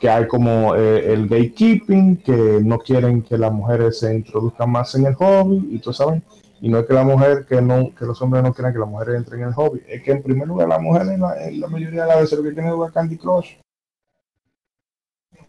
que 0.00 0.08
hay 0.08 0.26
como 0.26 0.74
eh, 0.74 1.12
el 1.12 1.28
gatekeeping, 1.28 2.18
que 2.18 2.60
no 2.62 2.78
quieren 2.78 3.22
que 3.22 3.38
las 3.38 3.52
mujeres 3.52 4.00
se 4.00 4.14
introduzcan 4.14 4.70
más 4.70 4.94
en 4.94 5.06
el 5.06 5.14
hobby 5.14 5.68
y 5.70 5.78
tú 5.78 5.92
sabes. 5.92 6.22
Y 6.60 6.68
no 6.68 6.78
es 6.78 6.86
que 6.86 6.94
la 6.94 7.04
mujer, 7.04 7.46
que 7.46 7.60
no, 7.60 7.94
que 7.94 8.04
los 8.04 8.20
hombres 8.22 8.42
no 8.42 8.52
quieran 8.54 8.72
que 8.72 8.78
las 8.78 8.88
mujeres 8.88 9.16
entren 9.16 9.42
en 9.42 9.48
el 9.48 9.54
hobby, 9.54 9.82
es 9.86 10.02
que 10.02 10.12
en 10.12 10.22
primer 10.22 10.48
lugar 10.48 10.68
las 10.68 10.80
mujeres 10.80 11.08
en 11.08 11.20
la, 11.20 11.46
en 11.46 11.60
la 11.60 11.68
mayoría 11.68 12.02
de 12.02 12.08
las 12.08 12.20
veces 12.20 12.38
lo 12.38 12.44
que 12.44 12.52
quieren 12.52 12.70
es 12.70 12.74
jugar 12.74 12.92
Candy 12.92 13.16
Crush. 13.16 13.56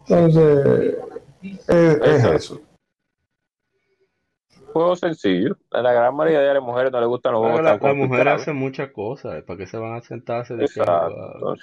Entonces, 0.00 0.96
es, 1.42 1.68
es 1.68 2.24
eso. 2.24 2.60
Juego 4.76 4.96
sencillo. 4.96 5.56
A 5.70 5.80
la 5.82 5.92
gran 5.92 6.14
mayoría 6.14 6.40
de 6.40 6.54
las 6.54 6.62
mujeres 6.62 6.92
no 6.92 7.00
les 7.00 7.08
gustan 7.08 7.32
los 7.32 7.40
juegos 7.40 7.62
la, 7.62 7.78
tan 7.78 7.88
la 7.88 7.94
mujer 7.94 8.08
complicados. 8.10 8.42
hace 8.42 8.52
muchas 8.52 8.90
cosas, 8.90 9.42
¿para 9.44 9.56
qué 9.58 9.66
se 9.66 9.78
van 9.78 9.94
a 9.94 10.02
sentarse? 10.02 10.54
de 10.56 10.64
Exacto. 10.64 11.14
O 11.40 11.56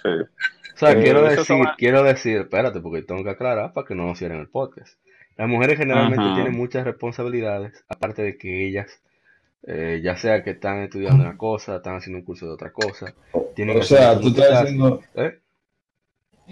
sea, 0.75 0.91
Eh, 0.91 1.01
quiero 1.03 1.21
decir, 1.23 1.45
son- 1.45 1.67
quiero 1.77 2.03
decir, 2.03 2.37
espérate, 2.37 2.79
porque 2.81 3.03
tengo 3.03 3.23
que 3.23 3.29
aclarar 3.29 3.73
para 3.73 3.85
que 3.85 3.93
no 3.95 4.05
nos 4.07 4.17
cierren 4.17 4.39
el 4.39 4.49
podcast. 4.49 4.97
Las 5.37 5.47
mujeres 5.47 5.77
generalmente 5.77 6.23
Ajá. 6.23 6.35
tienen 6.35 6.53
muchas 6.57 6.83
responsabilidades, 6.85 7.83
aparte 7.87 8.21
de 8.23 8.37
que 8.37 8.67
ellas, 8.67 9.01
eh, 9.67 10.01
ya 10.03 10.15
sea 10.15 10.43
que 10.43 10.51
están 10.51 10.79
estudiando 10.79 11.23
una 11.23 11.37
cosa, 11.37 11.75
están 11.77 11.95
haciendo 11.95 12.19
un 12.19 12.25
curso 12.25 12.47
de 12.47 12.53
otra 12.53 12.71
cosa, 12.71 13.13
tienen 13.55 13.75
O 13.77 13.79
que 13.79 13.85
hacer 13.85 13.97
sea, 13.99 14.19
tú 14.19 14.27
estás 14.29 14.67
¿eh? 15.15 15.39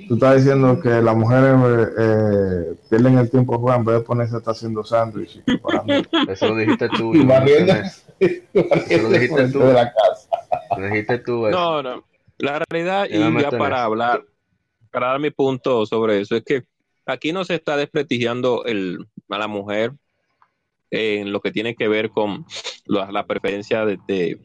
Tú 0.08 0.14
estás 0.16 0.38
diciendo 0.38 0.80
que 0.80 0.90
las 1.02 1.16
mujeres 1.16 1.56
eh, 2.00 2.76
pierden 2.90 3.18
el 3.18 3.30
tiempo 3.30 3.58
jugando 3.60 3.92
en 3.92 3.96
vez 3.98 4.02
de 4.02 4.08
ponerse 4.08 4.36
a 4.36 4.38
estar 4.40 4.54
haciendo 4.54 4.84
sándwich 4.84 5.38
y 5.38 5.42
preparando. 5.42 5.94
Eso 6.28 6.48
lo 6.50 6.56
dijiste 6.56 6.90
tú, 6.90 7.16
y 7.16 7.24
barriendo, 7.26 7.74
mencioné. 7.74 8.48
barriendo 8.70 9.10
dijiste 9.10 9.48
tú. 9.52 9.60
de 9.60 9.74
la 9.74 9.94
casa. 9.94 10.30
Lo 10.78 10.86
dijiste 10.88 11.18
tú, 11.20 11.48
eso. 11.48 11.58
no, 11.60 11.84
no. 11.84 12.04
La 12.38 12.60
realidad, 12.70 13.08
y 13.10 13.20
ya 13.42 13.52
para 13.52 13.76
eso. 13.78 13.86
hablar, 13.86 14.26
para 14.92 15.08
dar 15.08 15.20
mi 15.20 15.30
punto 15.30 15.86
sobre 15.86 16.20
eso, 16.22 16.36
es 16.36 16.44
que 16.44 16.64
aquí 17.06 17.32
no 17.34 17.44
se 17.46 17.56
está 17.56 17.78
desprestigiando 17.78 18.66
el, 18.66 19.06
a 19.30 19.38
la 19.38 19.48
mujer 19.48 19.92
en 20.90 21.32
lo 21.32 21.40
que 21.40 21.52
tiene 21.52 21.76
que 21.76 21.88
ver 21.88 22.10
con 22.10 22.46
la, 22.86 23.12
la 23.12 23.26
preferencia 23.28 23.86
de, 23.86 23.98
de, 24.08 24.40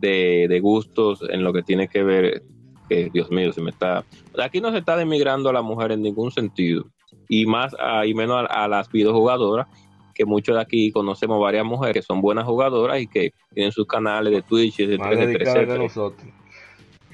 de- 0.00 0.46
de 0.48 0.60
gustos, 0.60 1.20
en 1.28 1.44
lo 1.44 1.52
que 1.52 1.62
tiene 1.62 1.86
que 1.88 2.02
ver, 2.02 2.42
que 2.88 3.10
Dios 3.12 3.30
mío, 3.30 3.52
se 3.52 3.60
me 3.60 3.70
está... 3.70 4.04
Aquí 4.42 4.60
no 4.60 4.70
se 4.72 4.78
está 4.78 4.96
demigrando 4.96 5.48
a 5.48 5.52
la 5.52 5.62
mujer 5.62 5.92
en 5.92 6.02
ningún 6.02 6.30
sentido, 6.30 6.84
y 7.28 7.46
más 7.46 7.74
a- 7.78 8.06
y 8.06 8.14
menos 8.14 8.36
a, 8.48 8.64
a 8.64 8.68
las 8.68 8.90
videojugadoras, 8.90 9.66
que 10.14 10.24
muchos 10.24 10.54
de 10.56 10.62
aquí 10.62 10.90
conocemos 10.92 11.38
varias 11.40 11.64
mujeres 11.64 11.96
que 11.96 12.02
son 12.02 12.20
buenas 12.22 12.44
jugadoras 12.46 13.00
y 13.00 13.06
que 13.06 13.32
tienen 13.52 13.70
sus 13.72 13.86
canales 13.86 14.32
de 14.32 14.40
Twitch, 14.42 14.80
etcétera, 14.80 15.04
Más 15.04 15.12
etcétera, 15.12 15.26
dedicada 15.26 15.54
que 15.54 15.60
etcétera. 15.62 15.82
nosotros. 15.82 16.28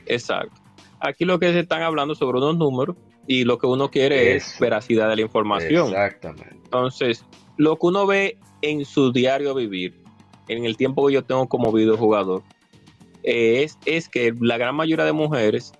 Exacto. 0.06 0.60
Aquí 1.00 1.24
lo 1.24 1.38
que 1.38 1.52
se 1.52 1.60
están 1.60 1.82
hablando 1.82 2.14
sobre 2.14 2.38
unos 2.38 2.56
números 2.56 2.96
y 3.26 3.44
lo 3.44 3.58
que 3.58 3.66
uno 3.66 3.90
quiere 3.90 4.36
es 4.36 4.56
veracidad 4.60 5.08
de 5.08 5.16
la 5.16 5.22
información. 5.22 5.88
Exactamente. 5.88 6.50
Entonces, 6.64 7.24
lo 7.56 7.76
que 7.76 7.86
uno 7.86 8.06
ve 8.06 8.38
en 8.62 8.84
su 8.84 9.12
diario 9.12 9.54
vivir, 9.54 10.00
en 10.48 10.64
el 10.64 10.76
tiempo 10.76 11.06
que 11.06 11.14
yo 11.14 11.24
tengo 11.24 11.48
como 11.48 11.72
videojugador, 11.72 12.42
es, 13.22 13.78
es 13.84 14.08
que 14.08 14.34
la 14.40 14.58
gran 14.58 14.74
mayoría 14.74 15.04
de 15.04 15.12
mujeres, 15.12 15.72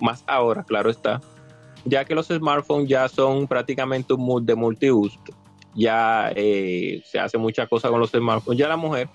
más 0.00 0.24
ahora, 0.26 0.64
claro 0.64 0.90
está, 0.90 1.20
ya 1.84 2.04
que 2.04 2.14
los 2.14 2.28
smartphones 2.28 2.88
ya 2.88 3.08
son 3.08 3.46
prácticamente 3.46 4.12
un 4.12 4.46
de 4.46 4.54
multiuso, 4.54 5.18
ya 5.74 6.32
eh, 6.34 7.02
se 7.04 7.18
hace 7.18 7.38
muchas 7.38 7.68
cosas 7.68 7.90
con 7.90 8.00
los 8.00 8.10
smartphones, 8.10 8.58
ya 8.58 8.68
la 8.68 8.76
mujer 8.76 9.08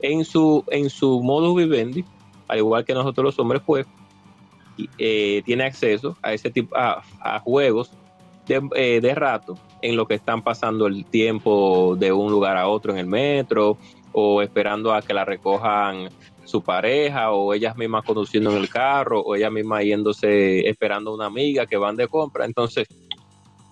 en 0.00 0.24
su, 0.24 0.64
en 0.68 0.90
su 0.90 1.22
modus 1.22 1.56
vivendi, 1.56 2.04
al 2.48 2.58
igual 2.58 2.84
que 2.84 2.94
nosotros 2.94 3.24
los 3.24 3.38
hombres, 3.38 3.62
pues, 3.64 3.86
eh, 4.98 5.42
tiene 5.44 5.64
acceso 5.64 6.16
a 6.22 6.32
ese 6.32 6.50
tipo, 6.50 6.76
a, 6.76 7.02
a 7.20 7.40
juegos 7.40 7.92
de, 8.46 8.60
eh, 8.74 9.00
de 9.00 9.14
rato 9.14 9.56
en 9.82 9.96
lo 9.96 10.06
que 10.06 10.14
están 10.14 10.42
pasando 10.42 10.86
el 10.86 11.04
tiempo 11.04 11.96
de 11.96 12.12
un 12.12 12.30
lugar 12.30 12.56
a 12.56 12.68
otro 12.68 12.92
en 12.92 12.98
el 12.98 13.06
metro 13.06 13.78
o 14.12 14.42
esperando 14.42 14.92
a 14.92 15.02
que 15.02 15.14
la 15.14 15.24
recojan 15.24 16.08
su 16.44 16.62
pareja 16.62 17.32
o 17.32 17.54
ellas 17.54 17.76
mismas 17.76 18.04
conduciendo 18.04 18.50
en 18.50 18.58
el 18.58 18.68
carro 18.68 19.20
o 19.20 19.34
ellas 19.34 19.52
mismas 19.52 19.84
yéndose 19.84 20.68
esperando 20.68 21.10
a 21.10 21.14
una 21.14 21.26
amiga 21.26 21.66
que 21.66 21.76
van 21.76 21.96
de 21.96 22.08
compra. 22.08 22.44
Entonces, 22.44 22.86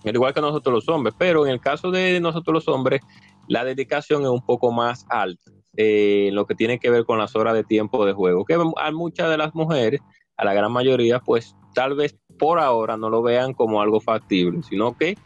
al 0.03 0.15
igual 0.15 0.33
que 0.33 0.41
nosotros 0.41 0.73
los 0.73 0.89
hombres, 0.89 1.15
pero 1.17 1.45
en 1.45 1.51
el 1.51 1.59
caso 1.59 1.91
de 1.91 2.19
nosotros 2.19 2.53
los 2.53 2.67
hombres, 2.67 3.01
la 3.47 3.63
dedicación 3.63 4.23
es 4.23 4.29
un 4.29 4.45
poco 4.45 4.71
más 4.71 5.05
alta 5.09 5.51
eh, 5.75 6.29
lo 6.33 6.45
que 6.45 6.55
tiene 6.55 6.79
que 6.79 6.89
ver 6.89 7.05
con 7.05 7.17
las 7.17 7.35
horas 7.35 7.53
de 7.53 7.63
tiempo 7.63 8.05
de 8.05 8.13
juego, 8.13 8.45
que 8.45 8.53
a 8.53 8.91
muchas 8.91 9.29
de 9.29 9.37
las 9.37 9.55
mujeres, 9.55 10.01
a 10.37 10.45
la 10.45 10.53
gran 10.53 10.71
mayoría, 10.71 11.19
pues 11.19 11.55
tal 11.73 11.95
vez 11.95 12.15
por 12.37 12.59
ahora 12.59 12.97
no 12.97 13.09
lo 13.09 13.21
vean 13.21 13.53
como 13.53 13.81
algo 13.81 13.99
factible, 13.99 14.61
sino 14.63 14.95
que 14.97 15.17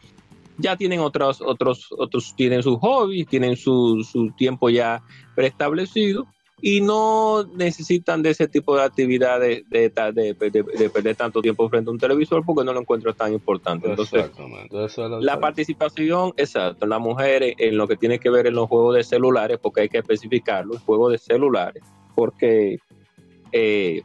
ya 0.57 0.75
tienen 0.75 1.01
otros, 1.01 1.41
otros, 1.41 1.87
otros 1.97 2.33
tienen 2.35 2.63
sus 2.63 2.77
hobbies, 2.79 3.27
tienen 3.27 3.57
su, 3.57 4.03
su 4.09 4.31
tiempo 4.31 4.69
ya 4.69 5.03
preestablecido 5.35 6.25
y 6.59 6.81
no 6.81 7.43
necesitan 7.55 8.23
de 8.23 8.31
ese 8.31 8.47
tipo 8.47 8.75
de 8.75 8.84
actividades 8.84 9.63
de, 9.69 9.89
de, 9.89 10.11
de, 10.11 10.34
de, 10.34 10.63
de 10.63 10.89
perder 10.89 11.15
tanto 11.15 11.41
tiempo 11.41 11.69
frente 11.69 11.89
a 11.89 11.93
un 11.93 11.99
televisor 11.99 12.43
porque 12.43 12.63
no 12.65 12.73
lo 12.73 12.79
encuentro 12.79 13.13
tan 13.13 13.34
importante. 13.34 13.88
Entonces, 13.89 14.31
la 15.21 15.39
participación, 15.39 16.34
exacto, 16.35 16.88
la 16.88 16.97
mujer 16.97 17.53
en 17.57 17.77
lo 17.77 17.88
que 17.88 17.95
tiene 17.95 18.17
que 18.17 18.31
ver 18.31 18.47
en 18.47 18.55
los 18.55 18.67
juegos 18.67 18.95
de 18.95 19.03
celulares, 19.03 19.59
porque 19.61 19.81
hay 19.81 19.89
que 19.89 19.99
especificarlo, 19.99 20.79
juegos 20.79 21.11
de 21.11 21.17
celulares, 21.19 21.84
porque 22.15 22.79
eh, 23.51 24.01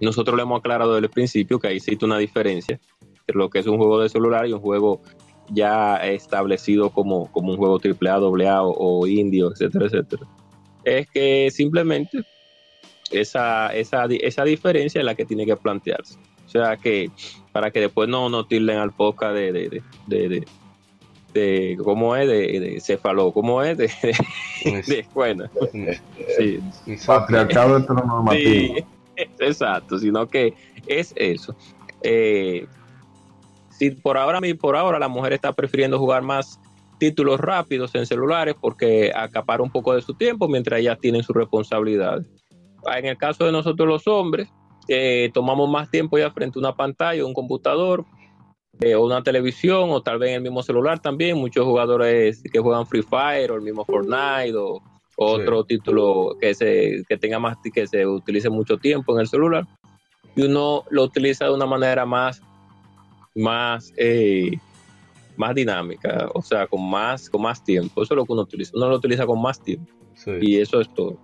nosotros 0.00 0.34
le 0.36 0.44
hemos 0.44 0.60
aclarado 0.60 0.94
desde 0.94 1.06
el 1.06 1.12
principio 1.12 1.58
que 1.58 1.68
ahí 1.68 1.76
existe 1.76 2.06
una 2.06 2.18
diferencia 2.18 2.80
entre 3.02 3.36
lo 3.36 3.50
que 3.50 3.58
es 3.58 3.66
un 3.66 3.76
juego 3.76 4.00
de 4.00 4.08
celular 4.08 4.46
y 4.46 4.52
un 4.52 4.60
juego 4.60 5.02
ya 5.50 5.96
establecido 5.96 6.90
como, 6.90 7.30
como 7.32 7.52
un 7.52 7.58
juego 7.58 7.78
AAA, 7.78 8.14
AA 8.14 8.62
o, 8.62 9.00
o 9.00 9.06
indio, 9.06 9.52
etcétera, 9.52 9.86
etcétera. 9.86 10.26
Es 10.86 11.10
que 11.10 11.50
simplemente 11.50 12.20
esa, 13.10 13.74
esa, 13.74 14.04
esa 14.06 14.44
diferencia 14.44 15.00
es 15.00 15.04
la 15.04 15.16
que 15.16 15.24
tiene 15.24 15.44
que 15.44 15.56
plantearse. 15.56 16.16
O 16.46 16.48
sea 16.48 16.76
que 16.76 17.10
para 17.50 17.72
que 17.72 17.80
después 17.80 18.08
no 18.08 18.28
nos 18.28 18.46
tilden 18.46 18.78
al 18.78 18.92
podcast 18.92 19.34
de, 19.34 19.52
de, 19.52 19.82
de, 20.06 20.46
de, 21.34 21.76
¿cómo 21.82 22.14
es? 22.14 22.28
De, 22.28 22.60
de 22.60 22.80
cefalo, 22.80 23.32
¿cómo 23.32 23.62
es? 23.64 23.76
De, 23.76 23.90
de, 24.64 24.82
de- 24.82 25.06
bueno, 25.12 25.46
sí, 26.38 26.60
Patriarcado 27.04 27.78
heteronormativo. 27.78 28.76
Sí, 28.76 28.84
exacto, 29.40 29.98
sino 29.98 30.28
que 30.28 30.54
es 30.86 31.12
eso. 31.16 31.56
Eh, 32.02 32.66
si 33.70 33.90
por 33.90 34.16
ahora, 34.16 34.38
por 34.60 34.76
ahora 34.76 35.00
la 35.00 35.08
mujer 35.08 35.32
está 35.32 35.52
prefiriendo 35.52 35.98
jugar 35.98 36.22
más 36.22 36.60
títulos 36.98 37.40
rápidos 37.40 37.94
en 37.94 38.06
celulares 38.06 38.54
porque 38.60 39.12
acapara 39.14 39.62
un 39.62 39.70
poco 39.70 39.94
de 39.94 40.02
su 40.02 40.14
tiempo 40.14 40.48
mientras 40.48 40.80
ellas 40.80 40.98
tienen 41.00 41.22
sus 41.22 41.36
responsabilidades. 41.36 42.26
En 42.94 43.06
el 43.06 43.16
caso 43.16 43.44
de 43.44 43.52
nosotros 43.52 43.88
los 43.88 44.06
hombres, 44.06 44.48
eh, 44.88 45.30
tomamos 45.34 45.68
más 45.68 45.90
tiempo 45.90 46.18
ya 46.18 46.30
frente 46.30 46.58
a 46.58 46.60
una 46.60 46.76
pantalla, 46.76 47.26
un 47.26 47.34
computador, 47.34 48.04
eh, 48.80 48.94
o 48.94 49.04
una 49.04 49.22
televisión, 49.22 49.90
o 49.90 50.02
tal 50.02 50.18
vez 50.18 50.36
el 50.36 50.42
mismo 50.42 50.62
celular 50.62 51.00
también. 51.00 51.38
Muchos 51.38 51.64
jugadores 51.64 52.42
que 52.42 52.58
juegan 52.58 52.86
Free 52.86 53.02
Fire 53.02 53.50
o 53.50 53.56
el 53.56 53.62
mismo 53.62 53.84
Fortnite 53.84 54.54
o 54.54 54.82
otro 55.16 55.64
título 55.64 56.36
que 56.40 56.54
se 56.54 57.02
que 57.08 57.16
tenga 57.16 57.38
más 57.38 57.56
que 57.74 57.86
se 57.86 58.06
utilice 58.06 58.50
mucho 58.50 58.76
tiempo 58.76 59.14
en 59.14 59.20
el 59.20 59.28
celular 59.28 59.66
y 60.34 60.42
uno 60.42 60.84
lo 60.90 61.04
utiliza 61.04 61.46
de 61.46 61.54
una 61.54 61.64
manera 61.64 62.04
más 62.04 62.42
más 63.34 63.92
eh, 63.96 64.58
más 65.38 65.54
dinámica 65.54 66.28
o 66.34 66.42
sea 66.42 66.66
con 66.66 66.88
más 66.88 67.28
con 67.30 67.42
más 67.42 67.62
tiempo 67.62 68.02
eso 68.02 68.14
es 68.14 68.16
lo 68.16 68.24
que 68.24 68.32
uno 68.32 68.42
utiliza 68.42 68.72
uno 68.74 68.88
lo 68.90 68.96
utiliza 68.96 69.26
con 69.26 69.40
más 69.42 69.62
tiempo 69.62 69.92
Sí. 70.14 70.30
y 70.40 70.58
eso 70.60 70.80
es 70.80 70.92
todo 70.94 71.18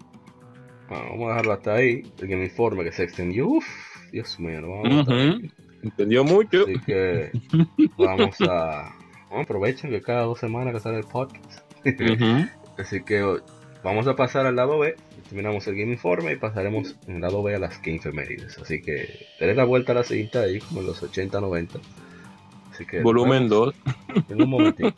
Bueno, 0.88 1.04
vamos 1.10 1.24
a 1.24 1.28
dejarlo 1.30 1.52
hasta 1.52 1.74
ahí. 1.74 2.02
El 2.20 2.28
que 2.28 2.36
me 2.36 2.44
informe 2.44 2.84
que 2.84 2.92
se 2.92 3.04
extendió. 3.04 3.48
Uf, 3.48 3.64
Dios 4.12 4.38
mío, 4.38 4.60
no 4.60 4.82
vamos 4.82 5.08
a. 5.08 5.38
Entendió 5.82 6.24
mucho. 6.24 6.64
Así 6.64 6.78
que 6.84 7.30
vamos 7.96 8.36
a. 8.42 8.94
Bueno, 9.30 9.44
aprovechen 9.44 9.90
que 9.90 10.02
cada 10.02 10.24
dos 10.24 10.38
semanas 10.40 10.74
que 10.74 10.80
sale 10.80 10.98
el 10.98 11.04
podcast. 11.04 11.60
Así 12.78 13.02
que 13.02 13.24
vamos 13.82 14.06
a 14.06 14.14
pasar 14.14 14.44
al 14.44 14.56
lado 14.56 14.78
B. 14.80 14.94
Terminamos 15.30 15.66
el 15.68 15.76
Game 15.76 15.92
Informe 15.92 16.32
y 16.32 16.36
pasaremos 16.36 16.96
en 17.06 17.14
el 17.16 17.20
lado 17.22 17.42
B 17.42 17.54
a 17.54 17.58
las 17.58 17.80
Game 17.80 17.98
Femérides. 17.98 18.58
Así 18.58 18.82
que 18.82 19.08
daré 19.40 19.54
la 19.54 19.64
vuelta 19.64 19.92
a 19.92 19.94
la 19.94 20.02
cinta 20.04 20.42
ahí, 20.42 20.58
como 20.58 20.80
en 20.80 20.86
los 20.88 21.02
80-90. 21.02 21.80
Así 22.82 22.90
que. 22.90 23.02
Volumen 23.02 23.48
2. 23.48 23.74
En 24.28 24.42
un 24.42 24.50
momentito. 24.50 24.94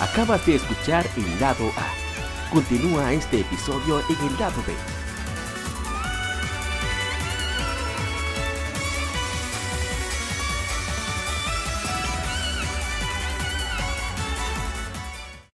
Acabas 0.00 0.44
de 0.46 0.56
escuchar 0.56 1.06
el 1.16 1.40
lado 1.40 1.64
A. 1.76 2.52
Continúa 2.52 3.12
este 3.12 3.40
episodio 3.40 4.00
en 4.00 4.26
el 4.26 4.38
lado 4.38 4.62
B. 4.66 4.97